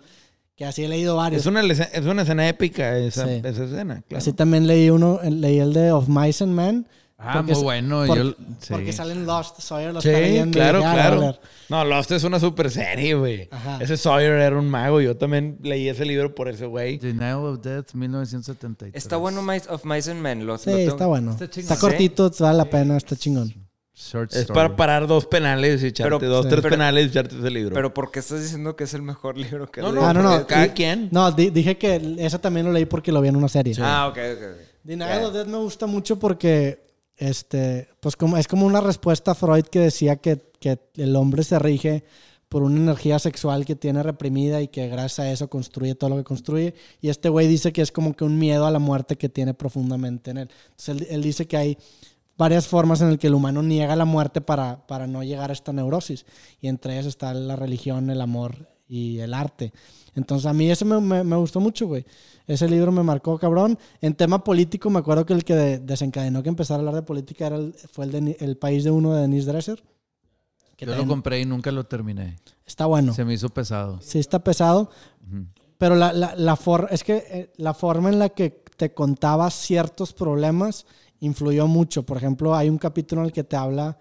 Que 0.54 0.66
así 0.66 0.84
he 0.84 0.88
leído 0.88 1.16
varios. 1.16 1.40
Es 1.40 1.46
una, 1.46 1.62
es 1.62 2.04
una 2.04 2.20
escena 2.22 2.46
épica 2.46 2.98
esa, 2.98 3.24
Sí. 3.26 3.40
esa 3.42 3.64
escena, 3.64 4.02
claro. 4.06 4.18
Así 4.18 4.34
también 4.34 4.66
leí 4.66 4.90
uno, 4.90 5.18
leí 5.24 5.58
el 5.58 5.72
de 5.72 5.90
Of 5.92 6.08
Mice 6.08 6.44
and 6.44 6.52
Men. 6.52 6.86
Ah, 7.24 7.32
porque 7.38 7.52
muy 7.54 7.62
bueno. 7.62 8.04
Porque, 8.06 8.22
yo- 8.24 8.30
sí. 8.58 8.66
porque 8.72 8.92
salen 8.92 9.24
Lost, 9.26 9.60
Sawyer 9.60 9.92
lo 9.94 10.00
Sí, 10.00 10.08
está 10.08 10.20
leyendo. 10.20 10.48
y 10.58 10.60
claro, 10.60 10.78
dije, 10.78 10.90
"Ah, 10.90 10.92
lo 10.92 10.98
voy 10.98 11.00
a 11.00 11.08
claro. 11.08 11.20
leer". 11.20 11.40
No, 11.68 11.84
Lost 11.84 12.10
es 12.12 12.24
una 12.24 12.40
super 12.40 12.70
serie, 12.70 13.14
güey. 13.14 13.48
Ese 13.80 13.96
Sawyer 13.96 14.32
era 14.32 14.58
un 14.58 14.68
mago. 14.68 15.00
Yo 15.00 15.16
también 15.16 15.58
leí 15.62 15.88
ese 15.88 16.04
libro 16.04 16.34
por 16.34 16.48
ese 16.48 16.66
güey. 16.66 16.98
Denial 16.98 17.38
of 17.44 17.60
Death, 17.62 17.94
1973. 17.94 18.94
Está 18.94 19.16
bueno 19.16 19.42
Mice 19.42 19.68
of 19.70 19.84
Mice 19.84 20.10
and 20.10 20.20
Men. 20.20 20.46
Lo, 20.46 20.58
Sí, 20.58 20.70
lo 20.70 20.76
está 20.78 21.06
bueno. 21.06 21.32
Está 21.38 21.44
Está, 21.60 21.76
cortito, 21.78 22.30
vale 22.40 22.58
la 22.58 22.64
pena, 22.64 22.96
está 22.96 23.16
chingón. 23.16 23.54
Short 23.94 24.32
Es 24.32 24.40
story. 24.40 24.54
para 24.56 24.74
parar 24.74 25.06
dos 25.06 25.26
penales 25.26 25.82
y 25.82 25.88
echarte 25.88 26.16
Pero- 26.18 26.32
dos, 26.32 26.44
sí. 26.44 26.48
tres 26.50 26.62
pero- 26.62 26.72
penales 26.72 27.04
y 27.06 27.08
echarte 27.10 27.38
ese 27.38 27.50
libro. 27.50 27.74
Pero 27.74 27.92
¿por 27.92 28.10
qué 28.10 28.20
estás 28.20 28.40
diciendo 28.42 28.74
que 28.74 28.84
es 28.84 28.94
el 28.94 29.02
mejor 29.02 29.36
libro 29.36 29.70
que 29.70 29.82
no, 29.82 29.92
no? 29.92 30.04
Ah, 30.06 30.14
no, 30.14 30.22
no. 30.22 30.30
porque 30.30 30.46
cada 30.46 30.66
Y- 30.66 30.70
quien. 30.70 31.08
No, 31.12 31.30
di- 31.30 31.50
dije 31.50 31.76
que 31.76 32.16
ese 32.18 32.38
también 32.38 32.64
lo 32.66 32.72
leí 32.72 32.86
porque 32.86 33.12
lo 33.12 33.20
vi 33.20 33.28
en 33.28 33.36
una 33.36 33.48
serie. 33.48 33.74
Ah, 33.80 34.08
ok, 34.08 34.16
ok. 34.36 34.42
Denial 34.82 35.20
Ya. 35.20 35.28
of 35.28 35.34
Death 35.34 35.46
me 35.46 35.58
gusta 35.58 35.86
mucho 35.86 36.18
porque 36.18 36.82
este, 37.16 37.88
pues 38.00 38.16
como, 38.16 38.36
es 38.36 38.48
como 38.48 38.66
una 38.66 38.80
respuesta 38.80 39.32
a 39.32 39.34
Freud 39.34 39.64
que 39.64 39.80
decía 39.80 40.16
que, 40.16 40.42
que 40.60 40.78
el 40.96 41.14
hombre 41.16 41.44
se 41.44 41.58
rige 41.58 42.04
por 42.52 42.62
una 42.62 42.76
energía 42.76 43.18
sexual 43.18 43.64
que 43.64 43.76
tiene 43.76 44.02
reprimida 44.02 44.60
y 44.60 44.68
que 44.68 44.86
gracias 44.88 45.18
a 45.20 45.32
eso 45.32 45.48
construye 45.48 45.94
todo 45.94 46.10
lo 46.10 46.16
que 46.16 46.24
construye. 46.24 46.74
Y 47.00 47.08
este 47.08 47.30
güey 47.30 47.48
dice 47.48 47.72
que 47.72 47.80
es 47.80 47.90
como 47.90 48.14
que 48.14 48.24
un 48.24 48.38
miedo 48.38 48.66
a 48.66 48.70
la 48.70 48.78
muerte 48.78 49.16
que 49.16 49.30
tiene 49.30 49.54
profundamente 49.54 50.32
en 50.32 50.36
él. 50.36 50.50
Entonces 50.70 51.08
él, 51.10 51.22
dice 51.22 51.46
que 51.46 51.56
hay 51.56 51.78
varias 52.36 52.66
formas 52.66 53.00
en 53.00 53.08
las 53.08 53.18
que 53.18 53.28
el 53.28 53.34
humano 53.34 53.62
niega 53.62 53.96
la 53.96 54.04
muerte 54.04 54.42
para, 54.42 54.86
para 54.86 55.06
no 55.06 55.22
llegar 55.22 55.48
a 55.48 55.54
esta 55.54 55.72
neurosis. 55.72 56.26
Y 56.60 56.68
entre 56.68 56.92
ellas 56.92 57.06
está 57.06 57.32
la 57.32 57.56
religión, 57.56 58.10
el 58.10 58.20
amor 58.20 58.68
y 58.86 59.18
el 59.20 59.32
arte. 59.34 59.72
Entonces 60.14 60.46
a 60.46 60.52
mí 60.52 60.70
ese 60.70 60.84
me, 60.84 61.00
me- 61.00 61.24
me 61.24 61.36
gustó 61.36 61.60
mucho, 61.60 61.86
güey. 61.86 62.04
Ese 62.46 62.68
libro 62.68 62.92
me 62.92 63.02
marcó, 63.02 63.38
cabrón. 63.38 63.78
En 64.00 64.14
tema 64.14 64.42
político, 64.44 64.90
me 64.90 64.98
acuerdo 64.98 65.24
que 65.24 65.32
el 65.32 65.44
que 65.44 65.54
de- 65.54 65.78
desencadenó 65.78 66.42
que 66.42 66.48
empezara 66.50 66.76
a 66.76 66.80
hablar 66.80 66.94
de 66.96 67.02
política 67.02 67.46
era 67.46 67.56
el, 67.56 67.72
fue 67.92 68.04
el 68.06 68.12
de 68.12 68.36
El 68.40 68.56
País 68.56 68.84
de 68.84 68.90
Uno 68.90 69.14
de 69.14 69.22
Denise 69.22 69.50
Dresser. 69.50 69.82
Que 70.76 70.84
Yo 70.86 70.96
lo 70.96 71.06
compré 71.06 71.40
y 71.40 71.46
nunca 71.46 71.70
lo 71.70 71.84
terminé. 71.84 72.36
Está 72.66 72.86
bueno. 72.86 73.14
Se 73.14 73.24
me 73.24 73.34
hizo 73.34 73.48
pesado. 73.48 74.00
Sí 74.02 74.18
está 74.18 74.42
pesado, 74.42 74.90
pero 75.78 75.94
la, 75.94 76.12
la, 76.12 76.34
la 76.36 76.56
for- 76.56 76.88
es 76.90 77.04
que 77.04 77.24
eh, 77.30 77.52
la 77.56 77.72
forma 77.74 78.08
en 78.08 78.18
la 78.18 78.28
que 78.30 78.62
te 78.76 78.92
contaba 78.92 79.48
ciertos 79.50 80.12
problemas 80.12 80.86
influyó 81.20 81.66
mucho. 81.68 82.02
Por 82.04 82.16
ejemplo, 82.16 82.54
hay 82.54 82.68
un 82.68 82.78
capítulo 82.78 83.20
en 83.22 83.26
el 83.26 83.32
que 83.32 83.44
te 83.44 83.54
habla 83.56 83.98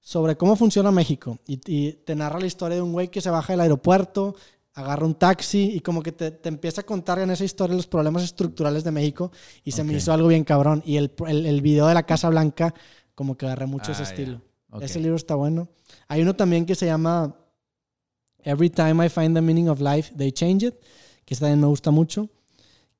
sobre 0.00 0.36
cómo 0.36 0.56
funciona 0.56 0.90
México 0.90 1.38
y, 1.46 1.60
y 1.66 1.92
te 1.92 2.14
narra 2.14 2.40
la 2.40 2.46
historia 2.46 2.76
de 2.76 2.82
un 2.82 2.92
güey 2.92 3.08
que 3.08 3.20
se 3.20 3.30
baja 3.30 3.52
del 3.52 3.60
aeropuerto, 3.60 4.34
agarra 4.72 5.04
un 5.04 5.14
taxi 5.14 5.72
y 5.74 5.80
como 5.80 6.02
que 6.02 6.12
te, 6.12 6.30
te 6.30 6.48
empieza 6.48 6.80
a 6.80 6.84
contar 6.86 7.18
en 7.18 7.30
esa 7.30 7.44
historia 7.44 7.76
los 7.76 7.86
problemas 7.86 8.22
estructurales 8.22 8.82
de 8.84 8.90
México 8.92 9.30
y 9.64 9.72
se 9.72 9.84
me 9.84 9.92
Ok. 9.92 9.98
hizo 9.98 10.12
algo 10.12 10.28
bien 10.28 10.44
cabrón. 10.44 10.82
Y 10.86 10.96
el, 10.96 11.12
el, 11.26 11.44
el 11.46 11.60
video 11.60 11.86
de 11.86 11.94
la 11.94 12.04
Casa 12.04 12.28
Blanca 12.30 12.72
como 13.14 13.36
que 13.36 13.46
agarré 13.46 13.66
mucho 13.66 13.92
ese 13.92 14.02
Ah, 14.02 14.06
estilo. 14.06 14.40
Ese 14.80 15.00
libro 15.00 15.16
está 15.16 15.34
bueno. 15.34 15.68
Hay 16.08 16.22
uno 16.22 16.34
también 16.34 16.64
que 16.64 16.74
se 16.76 16.86
llama 16.86 17.36
Every 18.42 18.70
Time 18.70 19.04
I 19.04 19.08
Find 19.08 19.34
the 19.34 19.40
Meaning 19.42 19.68
of 19.68 19.80
Life, 19.80 20.14
They 20.16 20.32
Change 20.32 20.62
It, 20.66 20.74
que 21.24 21.34
también 21.36 21.60
me 21.60 21.66
gusta 21.66 21.90
mucho. 21.90 22.28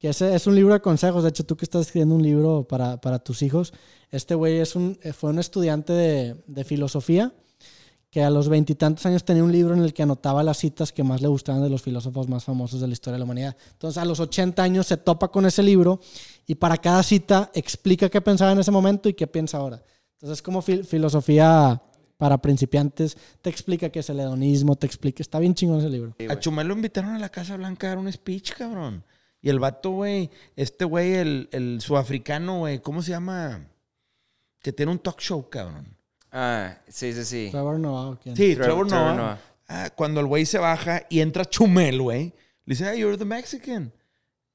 Que 0.01 0.09
ese 0.09 0.35
es 0.35 0.47
un 0.47 0.55
libro 0.57 0.73
de 0.75 0.81
consejos. 0.81 1.23
De 1.23 1.29
hecho, 1.29 1.45
tú 1.45 1.57
que 1.57 1.65
estás 1.67 1.83
escribiendo 1.87 2.15
un 2.15 2.23
libro 2.23 2.67
para, 2.67 3.01
para 3.01 3.19
tus 3.19 3.43
hijos, 3.43 3.73
este 4.11 4.35
güey 4.35 4.59
es 4.59 4.75
un, 4.75 4.99
eh, 5.03 5.13
fue 5.13 5.31
un 5.31 5.39
estudiante 5.39 5.93
de, 5.93 6.43
de 6.47 6.65
filosofía 6.65 7.33
que 8.11 8.25
a 8.25 8.31
los 8.31 8.49
veintitantos 8.49 9.07
años 9.07 9.25
tenía 9.25 9.45
un 9.45 9.53
libro 9.53 9.73
en 9.75 9.85
el 9.85 9.93
que 9.95 10.03
anotaba 10.03 10.43
las 10.43 10.57
citas 10.59 10.91
que 10.91 11.05
más 11.05 11.21
le 11.21 11.29
gustaban 11.29 11.63
de 11.63 11.71
los 11.71 11.83
filósofos 11.83 12.29
más 12.29 12.43
famosos 12.45 12.81
de 12.81 12.89
la 12.89 12.93
historia 12.95 13.13
de 13.13 13.19
la 13.21 13.25
humanidad. 13.25 13.57
Entonces, 13.73 13.99
a 13.99 14.05
los 14.05 14.19
80 14.19 14.61
años 14.63 14.87
se 14.89 14.97
topa 14.97 15.29
con 15.29 15.47
ese 15.47 15.63
libro 15.63 16.01
y 16.47 16.57
para 16.57 16.77
cada 16.79 17.03
cita 17.05 17.51
explica 17.55 18.09
qué 18.09 18.21
pensaba 18.21 18.51
en 18.53 18.59
ese 18.59 18.71
momento 18.73 19.09
y 19.09 19.15
qué 19.15 19.27
piensa 19.29 19.59
ahora. 19.59 19.83
Entonces, 20.15 20.39
es 20.39 20.43
como 20.43 20.61
fil- 20.63 20.85
filosofía 20.85 21.81
para 22.17 22.39
principiantes. 22.43 23.17
Te 23.43 23.51
explica 23.51 23.91
qué 23.91 24.01
es 24.01 24.11
el 24.11 24.19
hedonismo, 24.19 24.75
te 24.77 24.87
explica. 24.87 25.23
Está 25.23 25.39
bien 25.39 25.55
chingón 25.55 25.79
ese 25.79 25.89
libro. 25.91 26.17
A. 26.29 26.41
Chumel 26.41 26.67
lo 26.67 26.75
invitaron 26.75 27.11
a 27.15 27.19
la 27.19 27.29
Casa 27.29 27.57
Blanca 27.57 27.87
a 27.87 27.91
dar 27.91 27.99
un 27.99 28.11
speech, 28.13 28.53
cabrón. 28.55 29.05
Y 29.43 29.49
el 29.49 29.59
vato, 29.59 29.91
güey, 29.91 30.31
este 30.57 30.85
güey, 30.85 31.15
el, 31.15 31.49
el 31.53 31.81
sudafricano, 31.81 32.59
güey, 32.61 32.81
¿cómo 32.81 33.03
se 33.03 33.11
llama? 33.13 33.67
Que 34.61 34.73
tiene 34.73 34.93
un 34.93 34.99
talk 34.99 35.19
show, 35.21 35.49
cabrón. 35.49 35.97
Ah, 36.31 36.77
sí, 36.89 37.13
sí, 37.13 37.25
sí. 37.25 37.49
Trevor 37.51 37.79
Noah, 37.79 38.11
¿o 38.11 38.19
quién? 38.19 38.37
Sí, 38.37 38.55
Trevor- 38.55 38.63
Trevor, 38.65 38.87
Trevor 38.89 39.05
Noah. 39.07 39.17
Noah. 39.17 39.41
Ah, 39.69 39.91
cuando 39.97 40.21
el 40.21 40.27
güey 40.27 40.45
se 40.47 40.59
baja 40.59 41.03
y 41.09 41.21
entra 41.21 41.45
Chumel, 41.45 42.03
güey, 42.03 42.25
le 42.65 42.75
dice, 42.75 42.91
hey, 42.93 43.01
you're 43.01 43.17
the 43.17 43.25
Mexican. 43.25 43.93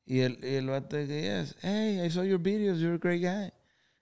Y 0.06 0.20
el, 0.20 0.38
y 0.44 0.56
el 0.56 0.68
vato 0.68 0.98
dice, 0.98 1.22
yes, 1.22 1.56
hey, 1.62 2.02
I 2.06 2.10
saw 2.12 2.24
your 2.24 2.40
videos, 2.40 2.80
you're 2.80 2.96
a 2.96 3.00
great 3.00 3.22
guy. 3.22 3.52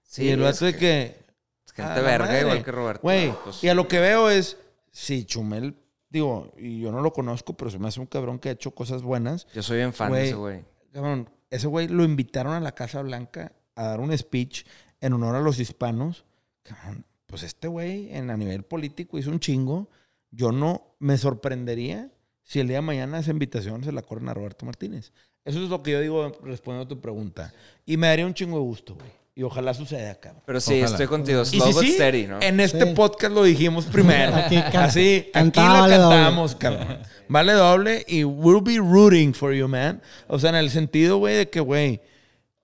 Sí, 0.04 0.26
y 0.26 0.30
el 0.30 0.42
vato 0.42 0.66
de 0.66 0.76
que... 0.76 1.24
Es 1.66 1.72
gente 1.72 1.92
"A 1.92 1.96
la 1.96 2.02
verga, 2.02 2.26
madre". 2.26 2.42
igual 2.42 2.64
que 2.64 2.72
Roberto. 2.72 3.02
Güey, 3.04 3.34
pues, 3.44 3.64
y 3.64 3.70
a 3.70 3.74
lo 3.74 3.88
que 3.88 4.00
veo 4.00 4.30
es, 4.30 4.58
sí, 4.92 5.24
Chumel, 5.24 5.76
digo, 6.10 6.52
y 6.58 6.82
yo 6.82 6.92
no 6.92 7.02
lo 7.02 7.14
conozco, 7.14 7.54
pero 7.56 7.72
se 7.72 7.80
me 7.80 7.88
hace 7.88 8.00
un 8.02 8.06
cabrón 8.06 8.38
que 8.38 8.50
ha 8.50 8.52
hecho 8.52 8.72
cosas 8.72 9.02
buenas. 9.02 9.48
yo 9.54 9.64
soy 9.64 9.78
bien 9.78 9.94
fan 9.94 10.12
de 10.12 10.26
ese 10.26 10.36
güey. 10.36 10.66
Cabrón, 10.94 11.28
ese 11.50 11.68
güey 11.68 11.88
lo 11.88 12.04
invitaron 12.04 12.54
a 12.54 12.60
la 12.60 12.76
Casa 12.76 13.02
Blanca 13.02 13.52
a 13.76 13.84
dar 13.84 14.00
un 14.00 14.16
speech 14.16 14.64
en 15.02 15.14
honor 15.14 15.36
a 15.36 15.42
los 15.42 15.60
hispanos. 15.60 16.24
Cabrón, 16.62 17.06
pues 17.26 17.42
este 17.42 17.68
güey 17.68 18.16
en 18.16 18.30
a 18.30 18.38
nivel 18.38 18.64
político 18.64 19.18
hizo 19.18 19.32
un 19.32 19.40
chingo. 19.40 19.90
Yo 20.30 20.52
no 20.52 20.96
me 21.00 21.18
sorprendería 21.18 22.12
si 22.44 22.60
el 22.60 22.68
día 22.68 22.78
de 22.78 22.84
mañana 22.84 23.20
esa 23.20 23.32
invitación 23.32 23.84
se 23.84 23.92
la 23.92 24.04
corren 24.04 24.30
a 24.30 24.36
Roberto 24.36 24.68
Martínez. 24.68 25.12
Eso 25.44 25.64
es 25.64 25.70
lo 25.70 25.82
que 25.82 25.92
yo 25.92 26.00
digo 26.00 26.32
respondiendo 26.44 26.86
a 26.86 26.96
tu 26.96 27.02
pregunta. 27.02 27.52
Y 27.88 27.98
me 27.98 28.08
daría 28.08 28.28
un 28.28 28.36
chingo 28.36 28.58
de 28.58 28.64
gusto, 28.64 28.96
güey. 28.96 29.23
Y 29.36 29.42
ojalá 29.42 29.74
suceda, 29.74 30.14
cabrón. 30.16 30.44
Pero 30.46 30.60
sí, 30.62 30.74
Ojalá. 30.76 30.86
estoy 30.92 31.08
contigo. 31.08 31.44
Slow 31.44 31.68
si 31.68 31.74
but 31.74 31.84
sí, 31.84 31.92
steady, 31.94 32.28
¿no? 32.28 32.40
en 32.40 32.60
este 32.60 32.86
Sí. 32.86 32.94
podcast 32.94 33.34
lo 33.34 33.44
dijimos 33.44 33.86
primero. 33.86 34.36
Aquí 34.36 34.58
Así, 34.58 35.16
aquí 35.18 35.32
cantaba 35.32 35.74
la 35.74 35.80
vale 35.82 35.98
doble. 35.98 36.16
cantamos, 36.18 36.56
cabrón. 36.56 37.00
Vale 37.28 37.54
doble 37.54 38.06
y 38.08 38.24
we'll 38.26 38.62
be 38.62 38.78
rooting 38.78 39.34
for 39.34 39.52
you, 39.54 39.68
man. 39.68 40.02
O 40.28 40.38
sea, 40.38 40.52
en 40.52 40.58
el 40.58 40.70
sentido, 40.70 41.18
güey, 41.18 41.36
de 41.36 41.50
que, 41.50 41.60
güey, 41.62 42.02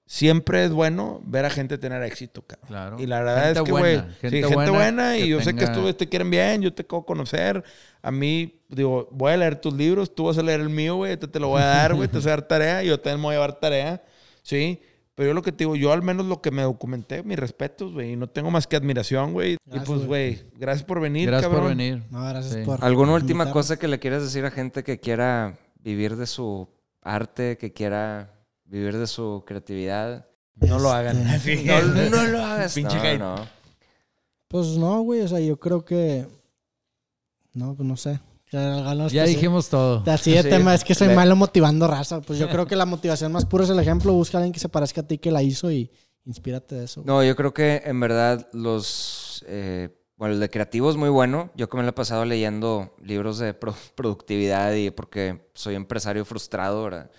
siempre 0.06 0.64
es 0.66 0.72
bueno 0.72 1.22
ver 1.24 1.46
a 1.46 1.50
gente 1.50 1.78
tener 1.80 2.04
éxito, 2.04 2.44
cabrón. 2.46 2.68
Claro. 2.68 3.00
Y 3.00 3.06
la 3.08 3.20
verdad 3.22 3.44
Gente 3.46 3.60
es 3.60 3.66
que, 3.66 3.72
güey, 3.72 3.84
buena, 3.98 4.10
sí, 4.12 4.16
gente 4.22 4.38
gente 4.40 4.54
buena, 4.56 4.72
buena 4.72 5.18
y 5.18 5.28
yo 5.28 5.42
sé 5.42 5.54
que 5.56 5.66
tenga- 5.66 5.74
tú 5.74 5.94
te 5.94 6.08
quieren 6.10 6.30
bien, 6.30 6.62
yo 6.62 6.72
te 6.74 6.84
puedo 6.84 7.04
conocer. 7.04 7.64
A 8.04 8.12
mí, 8.12 8.62
digo, 8.70 9.08
voy 9.12 9.34
a 9.34 9.38
leer 9.38 9.56
tus 9.56 9.74
libros, 9.74 10.14
tú 10.14 10.26
vas 10.26 10.38
a 10.38 10.44
leer 10.44 10.60
el 10.62 10.70
mío, 10.70 10.98
güey, 10.98 11.18
te, 11.18 11.28
te 11.28 11.40
lo 11.40 11.48
voy 11.50 11.62
a 11.64 11.66
dar, 11.66 11.96
güey, 11.96 12.08
te 12.08 12.18
voy 12.20 12.28
a 12.28 12.30
dar 12.30 12.42
tarea, 12.44 12.84
yo 12.84 13.00
también 13.00 13.18
me 13.22 13.24
voy 13.26 13.34
a 13.34 13.38
llevar 13.38 13.60
tarea, 13.60 14.04
¿sí? 14.44 14.82
Pero 15.20 15.32
yo 15.32 15.34
lo 15.34 15.42
que 15.42 15.52
te 15.52 15.66
digo, 15.66 15.76
yo 15.76 15.92
al 15.92 16.02
menos 16.02 16.28
lo 16.28 16.42
que 16.42 16.50
me 16.50 16.62
documenté, 16.62 17.24
mis 17.24 17.38
respetos, 17.38 17.92
güey, 17.92 18.14
y 18.14 18.16
no 18.16 18.30
tengo 18.30 18.52
más 18.52 18.68
que 18.68 18.78
admiración, 18.78 19.34
güey. 19.34 19.58
Y 19.70 19.80
pues, 19.82 20.06
güey. 20.06 20.46
gracias 20.56 20.86
por 20.88 21.02
venir, 21.02 21.28
Gracias 21.28 21.50
cabrón. 21.52 21.68
por 21.68 21.78
venir. 21.78 22.04
No, 22.10 22.24
gracias 22.24 22.54
Sí. 22.54 22.62
por. 22.64 22.82
¿Alguna 22.86 23.12
última 23.16 23.44
invitarme. 23.44 23.52
cosa 23.52 23.78
que 23.78 23.90
le 23.90 24.00
quieras 24.00 24.24
decir 24.24 24.46
a 24.46 24.52
gente 24.52 24.82
que 24.86 25.02
quiera 25.02 25.60
vivir 25.84 26.16
de 26.16 26.26
su 26.26 26.70
arte, 27.02 27.58
que 27.58 27.74
quiera 27.74 28.34
vivir 28.64 28.98
de 28.98 29.08
su 29.08 29.44
creatividad? 29.46 30.26
No 30.56 30.80
lo 30.80 30.90
hagan. 30.90 31.18
Este, 31.28 31.66
No, 31.66 31.82
no 31.82 32.24
lo 32.24 32.42
hagas. 32.42 32.74
Pinche 32.76 32.96
no, 32.96 33.04
hate. 33.04 33.20
no. 33.20 33.36
Pues 34.48 34.68
no, 34.78 35.02
güey. 35.02 35.20
O 35.20 35.28
sea, 35.28 35.42
yo 35.42 35.60
creo 35.60 35.84
que. 35.84 36.28
No, 37.54 37.76
pues 37.76 37.86
no 37.86 37.98
sé. 37.98 38.22
Ya, 38.52 38.94
pues, 38.98 39.12
dijimos 39.30 39.70
todo. 39.70 40.04
Así 40.08 40.32
de 40.32 40.44
Sí. 40.44 40.50
tema, 40.50 40.74
es 40.74 40.84
que 40.84 40.96
soy 40.96 41.10
Le- 41.10 41.16
malo 41.16 41.36
motivando 41.36 41.88
raza. 41.88 42.22
Pues 42.22 42.40
yo 42.40 42.48
creo 42.50 42.66
que 42.68 42.76
la 42.76 42.86
motivación 42.86 43.32
más 43.32 43.46
pura 43.46 43.64
es 43.64 43.70
el 43.70 43.80
ejemplo. 43.80 44.14
Busca 44.14 44.38
a 44.38 44.42
alguien 44.42 44.54
que 44.54 44.60
se 44.60 44.70
parezca 44.70 45.02
a 45.02 45.08
ti 45.08 45.18
que 45.18 45.32
la 45.32 45.44
hizo 45.44 45.72
y 45.72 45.92
inspírate 46.26 46.76
de 46.76 46.86
eso. 46.86 47.04
No, 47.06 47.24
yo 47.24 47.36
creo 47.36 47.54
que 47.54 47.82
en 47.86 48.00
verdad 48.00 48.48
los... 48.54 49.44
eh, 49.48 49.90
bueno, 50.18 50.34
el 50.34 50.40
de 50.40 50.50
creativo 50.50 50.90
es 50.90 50.96
muy 50.98 51.10
bueno. 51.10 51.52
Yo 51.56 51.70
que 51.70 51.78
me 51.78 51.84
lo 51.84 51.90
he 51.90 51.94
pasado 51.94 52.26
leyendo 52.26 52.96
libros 53.02 53.38
de 53.40 53.54
pro- 53.54 53.76
productividad 53.96 54.74
y 54.74 54.90
porque 54.92 55.50
soy 55.54 55.76
empresario 55.76 56.26
frustrado, 56.26 56.84
¿verdad? 56.84 57.12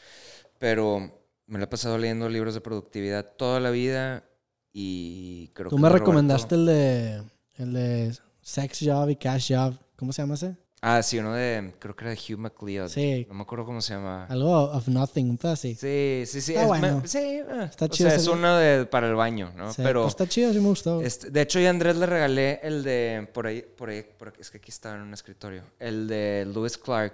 Pero 0.59 1.22
me 1.47 1.59
lo 1.59 1.64
he 1.64 1.68
pasado 1.68 1.97
leyendo 1.97 2.28
libros 2.28 2.55
de 2.55 2.61
productividad 2.61 3.24
toda 3.37 3.59
la 3.61 3.70
vida 3.70 4.24
y 4.72 5.49
creo 5.55 5.68
Tú 5.70 5.76
que 5.76 5.83
me 5.83 5.89
Roberto- 5.89 6.05
recomendaste 6.05 6.55
el 6.57 6.66
de. 6.66 7.22
El 7.57 7.72
de 7.74 8.14
Sex 8.41 8.78
Job 8.83 9.11
y 9.11 9.16
Cash 9.16 9.53
Job. 9.55 9.74
¿Cómo 9.97 10.12
se 10.12 10.22
llama 10.22 10.35
ese? 10.35 10.57
Ah, 10.83 11.03
sí, 11.03 11.18
uno 11.18 11.35
de... 11.35 11.74
Creo 11.78 11.95
que 11.95 12.05
era 12.05 12.14
de 12.14 12.16
Hugh 12.18 12.39
McLeod. 12.39 12.89
Sí. 12.89 13.26
No 13.28 13.35
me 13.35 13.43
acuerdo 13.43 13.66
cómo 13.66 13.83
se 13.83 13.93
llama. 13.93 14.24
Algo 14.26 14.70
of 14.70 14.89
Nothing, 14.89 15.28
un 15.31 15.37
pedo 15.37 15.53
así. 15.53 15.74
Sí, 15.74 16.22
sí, 16.26 16.41
sí. 16.41 16.53
Está 16.53 16.62
es- 16.62 16.68
bueno. 16.68 17.01
me- 17.03 17.07
sí, 17.09 17.18
eh, 17.18 17.45
Está 17.68 17.85
o 17.85 17.89
chido 17.89 18.09
sea, 18.09 18.16
ese 18.18 18.26
es 18.31 18.35
uno 18.35 18.57
de, 18.57 18.87
para 18.87 19.07
el 19.09 19.14
baño, 19.14 19.53
¿no? 19.57 19.72
Sí, 19.74 19.83
Pero... 19.85 20.03
pues 20.03 20.12
está 20.14 20.26
chido, 20.26 20.53
sí 20.55 20.59
me 20.59 20.68
gustó. 20.68 21.03
Este, 21.03 21.28
de 21.31 21.41
hecho, 21.43 21.61
yo 21.61 21.66
a 21.66 21.70
Andrés 21.70 21.97
le 21.97 22.07
regalé 22.07 22.61
el 22.62 22.83
de. 22.83 23.28
Por 23.35 23.47
ahí, 23.47 23.62
por 23.76 23.91
ahí, 23.91 24.03
por 24.18 24.33
es 24.39 24.51
que 24.51 24.57
aquí 24.57 24.70
estaba 24.70 24.97
en 24.97 25.03
un 25.03 25.12
escritorio. 25.12 25.64
El 25.78 26.09
de 26.09 26.49
Lewis 26.51 26.78
Clark. 26.78 27.12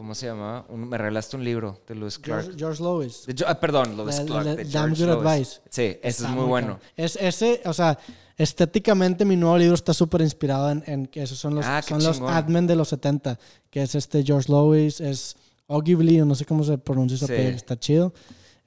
¿Cómo 0.00 0.14
se 0.14 0.24
llamaba? 0.28 0.64
Un- 0.70 0.88
me 0.88 0.96
regalaste 0.96 1.36
un 1.36 1.44
libro 1.44 1.78
de 1.86 1.94
Lewis 1.94 2.18
Clark. 2.18 2.44
George, 2.56 2.58
George 2.58 2.82
Lewis. 2.82 3.26
De 3.26 3.44
ah, 3.46 3.60
perdón, 3.60 3.98
Lewis 3.98 4.18
El- 4.18 4.26
Clark. 4.28 4.46
el 4.46 4.56
de 4.56 4.64
Damn 4.64 4.90
Good 4.94 4.98
Lewis. 5.00 5.26
Advice. 5.26 5.60
Sí, 5.68 5.82
ese 5.82 6.08
Está 6.08 6.24
es 6.24 6.30
muy 6.30 6.44
bueno. 6.46 6.80
Es, 6.96 7.16
ese, 7.16 7.60
o 7.66 7.74
sea, 7.74 7.98
estéticamente 8.38 9.26
mi 9.26 9.36
nuevo 9.36 9.58
libro 9.58 9.74
está 9.74 9.92
súper 9.92 10.22
inspirado 10.22 10.70
en, 10.70 10.82
en 10.86 11.06
que 11.06 11.22
esos 11.22 11.36
son 11.38 11.54
los, 11.54 11.66
Ah, 11.66 11.82
son 11.82 12.02
los 12.02 12.18
admin 12.22 12.66
de 12.66 12.76
los 12.76 12.88
70, 12.88 13.38
que 13.68 13.82
es 13.82 13.94
este 13.94 14.22
George 14.24 14.50
Lewis, 14.50 15.02
es 15.02 15.36
Ogilvy, 15.66 16.16
no 16.24 16.34
sé 16.34 16.46
cómo 16.46 16.64
se 16.64 16.78
pronuncia 16.78 17.18
su 17.18 17.26
Sí. 17.26 17.32
apellido, 17.34 17.56
está 17.56 17.78
chido. 17.78 18.14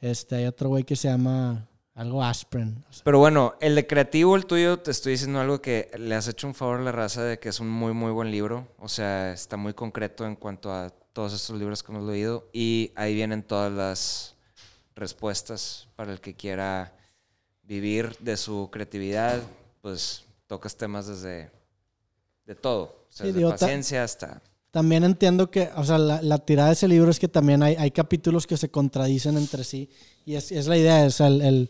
Este, 0.02 0.36
hay 0.36 0.46
otro 0.46 0.70
güey 0.70 0.84
que 0.84 0.96
se 0.96 1.08
llama 1.08 1.68
algo 1.96 2.24
Aspirin. 2.24 2.84
o 2.90 2.94
sea, 2.94 3.02
Pero 3.04 3.18
bueno, 3.18 3.56
el 3.60 3.74
de 3.74 3.88
creativo, 3.88 4.36
el 4.36 4.46
tuyo, 4.46 4.78
te 4.78 4.92
estoy 4.92 5.14
diciendo 5.14 5.40
algo 5.40 5.62
que 5.64 5.90
le 5.98 6.14
has 6.14 6.28
hecho 6.28 6.46
un 6.46 6.54
favor 6.54 6.80
a 6.80 6.84
la 6.84 6.92
raza 6.92 7.24
de 7.24 7.40
que 7.40 7.50
es 7.50 7.60
un 7.60 7.70
muy, 7.72 7.94
muy 7.94 8.12
buen 8.12 8.30
libro. 8.30 8.68
O 8.78 8.88
sea, 8.88 9.34
está 9.34 9.58
muy 9.58 9.74
concreto 9.74 10.26
en 10.28 10.36
cuanto 10.36 10.72
a 10.72 10.92
todos 11.14 11.34
estos 11.34 11.58
libros 11.58 11.84
que 11.84 11.92
hemos 11.92 12.04
leído. 12.04 12.50
Y 12.52 12.92
ahí 12.96 13.14
vienen 13.14 13.44
todas 13.44 13.72
las 13.72 14.36
respuestas 14.96 15.88
para 15.96 16.12
el 16.12 16.20
que 16.20 16.36
quiera 16.36 16.96
vivir 17.64 18.16
de 18.20 18.36
su 18.36 18.70
creatividad. 18.72 19.42
Pues 19.82 20.26
tocas 20.48 20.76
temas 20.76 21.08
desde 21.08 21.52
de 22.46 22.56
todo. 22.56 22.84
O 22.84 23.12
sea, 23.12 23.26
Sí, 23.26 23.28
desde 23.28 23.40
digo, 23.40 23.52
paciencia 23.52 24.04
hasta... 24.04 24.42
También 24.72 25.04
entiendo 25.04 25.52
que, 25.52 25.70
o 25.76 25.84
sea, 25.84 26.00
la, 26.00 26.20
la 26.24 26.40
tirada 26.40 26.70
de 26.70 26.74
ese 26.74 26.88
libro 26.88 27.12
es 27.12 27.20
que 27.20 27.28
también 27.28 27.62
hay, 27.62 27.76
hay 27.76 27.92
capítulos 27.92 28.48
que 28.48 28.58
se 28.58 28.72
contradicen 28.72 29.38
entre 29.38 29.64
sí. 29.64 29.88
Y 30.26 30.34
es, 30.34 30.52
es 30.52 30.66
la 30.66 30.76
idea, 30.78 31.06
el, 31.06 31.42
el, 31.42 31.70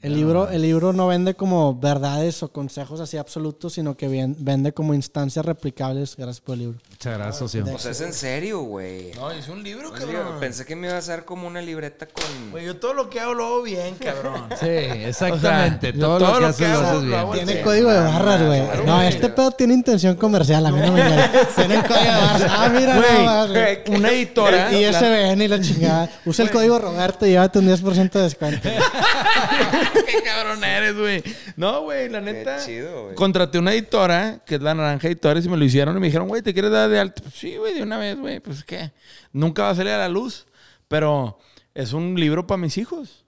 el 0.00 0.14
libro, 0.14 0.48
el 0.48 0.62
libro 0.62 0.92
no 0.92 1.08
vende 1.08 1.34
como 1.34 1.74
verdades 1.74 2.40
o 2.44 2.52
consejos 2.52 3.00
así 3.00 3.16
absolutos, 3.16 3.72
sino 3.72 3.96
que 3.96 4.06
bien- 4.06 4.36
vende 4.38 4.72
como 4.72 4.94
instancias 4.94 5.44
replicables. 5.44 6.14
Gracias 6.16 6.40
por 6.40 6.52
el 6.54 6.60
libro. 6.60 6.78
Muchas 6.88 7.14
gracias, 7.18 7.36
socio. 7.38 7.64
O 7.74 7.78
sea, 7.80 7.90
es 7.90 8.00
en 8.00 8.12
serio, 8.12 8.60
güey. 8.60 9.10
No, 9.16 9.30
es 9.32 9.48
un 9.48 9.62
libro, 9.64 9.92
Es 9.96 10.06
libro. 10.06 10.38
Pensé 10.38 10.64
que 10.64 10.76
me 10.76 10.86
iba 10.86 10.94
a 10.94 11.00
hacer 11.00 11.24
como 11.24 11.48
una 11.48 11.60
libreta 11.60 12.06
con... 12.06 12.24
Güey, 12.52 12.66
yo 12.66 12.76
todo 12.76 12.94
lo 12.94 13.10
que 13.10 13.18
hago 13.18 13.34
lo 13.34 13.44
hago 13.46 13.62
bien, 13.62 13.96
cabrón. 13.96 14.46
Sí, 14.60 14.66
exactamente. 14.68 15.88
O 15.90 15.92
sea, 15.92 16.00
todo, 16.00 16.18
lo 16.18 16.38
que 16.38 16.44
haces 16.46 16.68
lo 16.68 16.76
hago, 16.78 16.88
haces 16.88 17.02
bien. 17.04 17.18
hago 17.18 17.32
Tiene 17.34 17.60
código 17.62 17.90
de 17.90 18.00
barras, 18.00 18.46
güey. 18.46 18.62
claro, 18.64 18.84
no, 18.86 18.94
güey. 18.96 19.08
este 19.08 19.28
pedo 19.30 19.50
tiene 19.50 19.74
intención 19.74 20.14
comercial. 20.14 20.64
A 20.64 20.70
mí 20.70 20.80
no 20.80 20.92
me. 20.92 21.02
Tiene 21.56 21.82
código 21.82 22.04
de 22.04 22.20
barras. 22.20 22.50
Ah, 22.54 22.68
mira, 22.72 22.96
Güey, 22.98 23.82
güey, 23.84 23.98
una 23.98 24.10
editora. 24.10 24.72
Y 24.72 24.84
ISBN 24.86 25.42
y 25.42 25.48
la 25.48 25.60
chingada. 25.60 26.08
Usa 26.24 26.44
el 26.44 26.50
código 26.52 26.78
Roberto 26.78 27.26
y 27.26 27.30
llévate 27.30 27.58
un 27.58 27.66
10% 27.66 28.10
de 28.12 28.22
descuento. 28.22 28.68
Qué 30.06 30.22
cabrón 30.22 30.62
eres, 30.64 30.96
güey. 30.96 31.22
No, 31.56 31.82
güey, 31.82 32.08
la 32.08 32.20
neta. 32.20 32.64
chido, 32.64 33.04
güey. 33.04 33.14
Contraté 33.14 33.58
una 33.58 33.72
editora, 33.72 34.42
que 34.44 34.56
es 34.56 34.62
la 34.62 34.74
Naranja 34.74 35.06
Editores, 35.08 35.44
y 35.46 35.48
me 35.48 35.56
lo 35.56 35.64
hicieron 35.64 35.96
y 35.96 36.00
me 36.00 36.06
dijeron, 36.06 36.28
güey, 36.28 36.42
¿te 36.42 36.52
quieres 36.52 36.70
dar 36.70 36.88
de 36.88 36.98
alto? 36.98 37.22
Pues 37.22 37.34
sí, 37.34 37.56
güey, 37.56 37.74
de 37.74 37.82
una 37.82 37.98
vez, 37.98 38.18
güey. 38.18 38.40
Pues 38.40 38.64
qué. 38.64 38.92
Nunca 39.32 39.62
va 39.64 39.70
a 39.70 39.74
salir 39.74 39.92
a 39.92 39.98
la 39.98 40.08
luz. 40.08 40.46
Pero 40.88 41.38
es 41.74 41.92
un 41.92 42.18
libro 42.18 42.46
para 42.46 42.58
mis 42.58 42.78
hijos. 42.78 43.24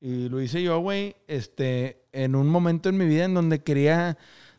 Y 0.00 0.28
lo 0.28 0.40
hice 0.40 0.62
yo, 0.62 0.78
güey, 0.78 1.16
este, 1.26 2.04
en 2.12 2.36
un 2.36 2.48
momento 2.48 2.88
en 2.88 2.96
mi 2.98 3.06
vida 3.06 3.24
en 3.24 3.34
donde 3.34 3.62
quería 3.62 4.16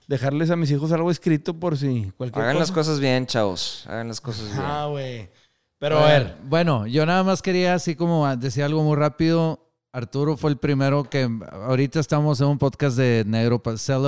dejarles 0.07 0.49
a 0.49 0.55
mis 0.55 0.71
hijos 0.71 0.91
algo 0.91 1.11
escrito 1.11 1.53
por 1.53 1.77
si 1.77 2.11
cualquier 2.17 2.43
Hagan 2.43 2.59
las 2.59 2.71
cosa. 2.71 2.81
cosas 2.89 2.99
bien, 2.99 3.25
chavos. 3.27 3.85
Hagan 3.87 4.07
las 4.09 4.19
cosas 4.19 4.45
bien. 4.47 4.59
Ah, 4.61 4.87
güey. 4.89 5.29
Pero 5.77 5.99
a 5.99 6.07
ver. 6.07 6.35
Bueno, 6.43 6.87
yo 6.87 7.05
nada 7.05 7.23
más 7.23 7.41
quería 7.41 7.75
así 7.75 7.95
como 7.95 8.35
decir 8.35 8.63
algo 8.63 8.83
muy 8.83 8.97
rápido. 8.97 9.68
Arturo 9.91 10.37
fue 10.37 10.51
el 10.51 10.57
primero 10.57 11.03
que 11.09 11.27
ahorita 11.51 11.99
estamos 11.99 12.39
en 12.41 12.47
un 12.47 12.57
podcast 12.59 12.95
de 12.95 13.23
Negro 13.25 13.61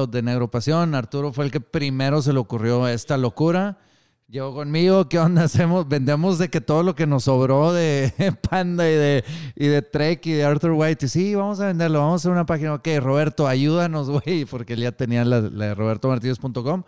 de 0.08 0.22
Negro 0.22 0.52
Pasión. 0.52 0.94
Arturo 0.94 1.34
fue 1.34 1.46
el 1.46 1.52
que 1.52 1.60
primero 1.60 2.22
se 2.22 2.34
le 2.34 2.40
ocurrió 2.40 2.88
esta 2.88 3.18
locura. 3.18 3.80
Llegó 4.28 4.54
conmigo, 4.54 5.10
¿qué 5.10 5.18
onda 5.18 5.44
hacemos? 5.46 5.88
Vendemos 5.88 6.38
de 6.38 6.50
que 6.50 6.62
todo 6.62 6.84
lo 6.84 6.94
que 6.94 7.08
nos 7.08 7.24
sobró 7.24 7.74
de 7.74 8.14
Panda 8.50 8.88
y 8.88 8.94
de, 8.94 9.24
y 9.56 9.68
de 9.68 9.82
Trek 9.82 10.24
y 10.28 10.34
de 10.34 10.44
Arthur 10.44 10.72
White. 10.74 11.08
Y 11.08 11.10
sí, 11.10 11.36
vamos 11.36 11.60
a 11.60 11.68
venderlo, 11.68 12.00
vamos 12.00 12.14
a 12.14 12.22
hacer 12.22 12.32
una 12.32 12.46
página. 12.46 12.76
Ok, 12.76 12.88
Roberto, 13.00 13.48
ayúdanos, 13.48 14.10
güey, 14.24 14.46
porque 14.46 14.74
él 14.74 14.82
ya 14.82 14.92
tenía 14.92 15.26
la, 15.26 15.42
la 15.42 15.66
de 15.66 15.76
robertomartinez.com. 15.76 16.84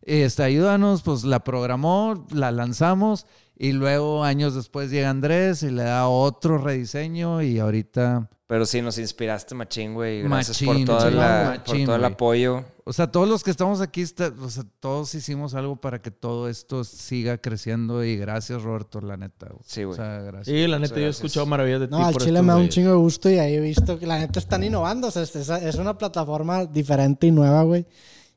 Este, 0.00 0.42
ayúdanos, 0.42 1.02
pues 1.02 1.24
la 1.24 1.40
programó, 1.40 2.26
la 2.30 2.50
lanzamos 2.50 3.26
y 3.58 3.72
luego 3.72 4.24
años 4.24 4.54
después 4.54 4.90
llega 4.90 5.10
Andrés 5.10 5.62
y 5.64 5.70
le 5.70 5.82
da 5.82 6.08
otro 6.08 6.58
rediseño 6.58 7.42
y 7.42 7.58
ahorita, 7.58 8.30
Pero 8.48 8.64
sí, 8.64 8.80
nos 8.80 8.96
inspiraste 8.96 9.54
machín, 9.54 9.92
güey. 9.92 10.22
Gracias 10.22 10.62
Machín, 10.62 10.86
por, 10.86 10.96
toda 10.96 11.04
machín, 11.10 11.18
la- 11.20 11.44
por 11.64 11.68
machín, 11.74 11.84
todo 11.86 11.96
el 11.96 12.04
apoyo. 12.06 12.64
o 12.84 12.92
sea, 12.94 13.06
todos 13.12 13.28
los 13.28 13.44
que 13.44 13.50
estamos 13.50 13.82
aquí, 13.82 14.00
está- 14.00 14.32
o 14.40 14.48
sea, 14.48 14.64
todos 14.80 15.14
hicimos 15.14 15.54
algo 15.54 15.76
para 15.76 16.00
que 16.00 16.10
todo 16.10 16.48
esto 16.48 16.82
siga 16.82 17.36
creciendo 17.36 18.02
y 18.02 18.16
gracias 18.16 18.62
Roberto, 18.62 19.02
la 19.02 19.18
neta. 19.18 19.48
Sí, 19.66 19.84
güey. 19.84 19.92
O 19.92 19.96
sea, 20.02 20.20
gracias. 20.22 20.46
Sí, 20.46 20.66
la 20.66 20.78
neta, 20.78 20.94
yo 20.94 21.02
he 21.06 21.08
escuchado 21.10 21.44
maravillas 21.44 21.80
de 21.80 21.88
ti. 21.88 21.90
No, 21.92 22.06
al 22.06 22.14
por 22.14 22.22
chile 22.22 22.40
me 22.40 22.48
da 22.48 22.56
un 22.56 22.70
chingo 22.70 22.88
de 22.88 22.96
gusto 22.96 23.28
y 23.28 23.38
ahí 23.38 23.54
he 23.54 23.60
visto 23.60 23.98
que 23.98 24.06
la 24.06 24.18
neta 24.18 24.38
están 24.38 24.64
innovando. 24.64 25.08
O 25.08 25.10
sea, 25.10 25.22
es, 25.24 25.74
una 25.74 25.98
plataforma 25.98 26.64
diferente 26.64 27.26
y 27.26 27.30
nueva, 27.32 27.62
güey. 27.64 27.84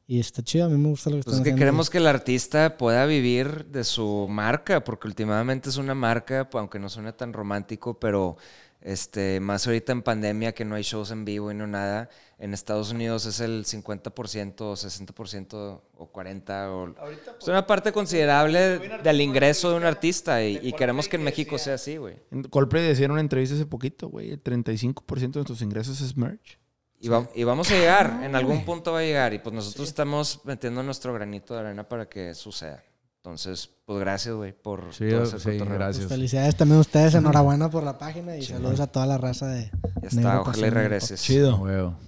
Y 0.08 0.20
está 0.20 0.44
chido, 0.44 0.66
a 0.66 0.68
mí 0.68 0.78
me 0.78 0.90
gusta 0.90 1.10
lo 1.10 1.16
que 1.16 1.24
Pues 1.24 1.36
están 1.38 1.40
es 1.40 1.44
que 1.46 1.50
haciendo. 1.52 1.60
queremos 1.60 1.90
que 1.90 2.00
el 2.00 2.08
artista 2.08 2.76
pueda 2.78 3.06
vivir 3.06 3.68
de 3.68 3.86
su 3.86 4.28
marca, 4.30 4.84
porque 4.84 5.08
últimamente 5.08 5.70
es 5.70 5.78
una 5.78 5.96
marca, 5.96 6.50
pues, 6.50 6.60
aunque 6.60 6.80
no 6.80 6.90
suene 6.90 7.14
tan 7.14 7.32
romántico, 7.32 7.98
pero 7.98 8.36
Este, 8.82 9.40
más 9.40 9.68
ahorita 9.68 9.92
en 9.92 10.02
pandemia 10.02 10.54
que 10.54 10.66
no 10.66 10.74
hay 10.76 10.82
shows 10.84 11.12
en 11.12 11.24
vivo 11.24 11.52
y 11.52 11.54
no 11.56 11.68
nada. 11.68 12.10
En 12.40 12.54
Estados 12.56 12.92
Unidos 12.92 13.28
es 13.28 13.40
el 13.40 13.64
50%, 13.66 14.56
60% 14.56 15.82
o 15.98 16.12
40%. 16.12 16.96
O, 17.00 17.10
es 17.40 17.48
una 17.48 17.68
parte 17.68 17.92
considerable 17.92 18.80
del 19.04 19.22
ingreso 19.22 19.70
de 19.70 19.78
un 19.78 19.84
artista 19.86 20.44
y, 20.44 20.60
y 20.64 20.74
queremos 20.74 21.08
que 21.08 21.18
en 21.18 21.24
México 21.24 21.58
sea 21.60 21.76
así, 21.76 21.98
güey. 21.98 22.16
Coldplay 22.50 22.84
decía 22.88 23.06
en 23.06 23.12
una 23.12 23.22
entrevista 23.22 23.56
hace 23.56 23.68
poquito, 23.68 24.10
güey, 24.10 24.32
el 24.32 24.44
35% 24.44 25.04
de 25.20 25.30
nuestros 25.40 25.62
ingresos 25.62 26.02
es 26.02 26.18
merch. 26.18 26.58
Y, 27.00 27.08
va- 27.10 27.28
y 27.36 27.44
vamos 27.44 27.70
a 27.72 27.76
llegar, 27.76 28.22
en 28.24 28.36
algún 28.36 28.64
punto 28.66 28.92
va 28.94 29.00
a 29.00 29.04
llegar. 29.04 29.34
Y 29.34 29.40
pues 29.40 29.54
nosotros 29.56 29.88
estamos 29.88 30.42
metiendo 30.44 30.82
nuestro 30.84 31.14
granito 31.14 31.54
de 31.54 31.60
arena 31.62 31.88
para 31.88 32.08
que 32.10 32.34
suceda. 32.36 32.84
Entonces, 33.24 33.70
pues 33.86 34.00
gracias, 34.00 34.34
güey, 34.34 34.52
por 34.52 34.96
Sí, 34.96 35.08
todo 35.08 35.22
ese 35.22 35.38
sí. 35.40 35.60
Pues 35.60 36.08
felicidades 36.08 36.56
también 36.56 36.80
a 36.80 36.82
ustedes, 36.82 37.14
enhorabuena 37.14 37.70
por 37.70 37.84
la 37.84 38.00
página 38.00 38.36
y 38.36 38.44
saludos 38.44 38.80
a 38.80 38.88
toda 38.88 39.06
la 39.06 39.20
raza 39.20 39.46
de 39.46 39.70
Ya 40.02 40.08
está, 40.08 40.42
ojalá 40.42 40.68
y 40.68 40.70
regreses. 40.72 41.22
Chido. 41.22 41.58
Huevo. 41.58 42.00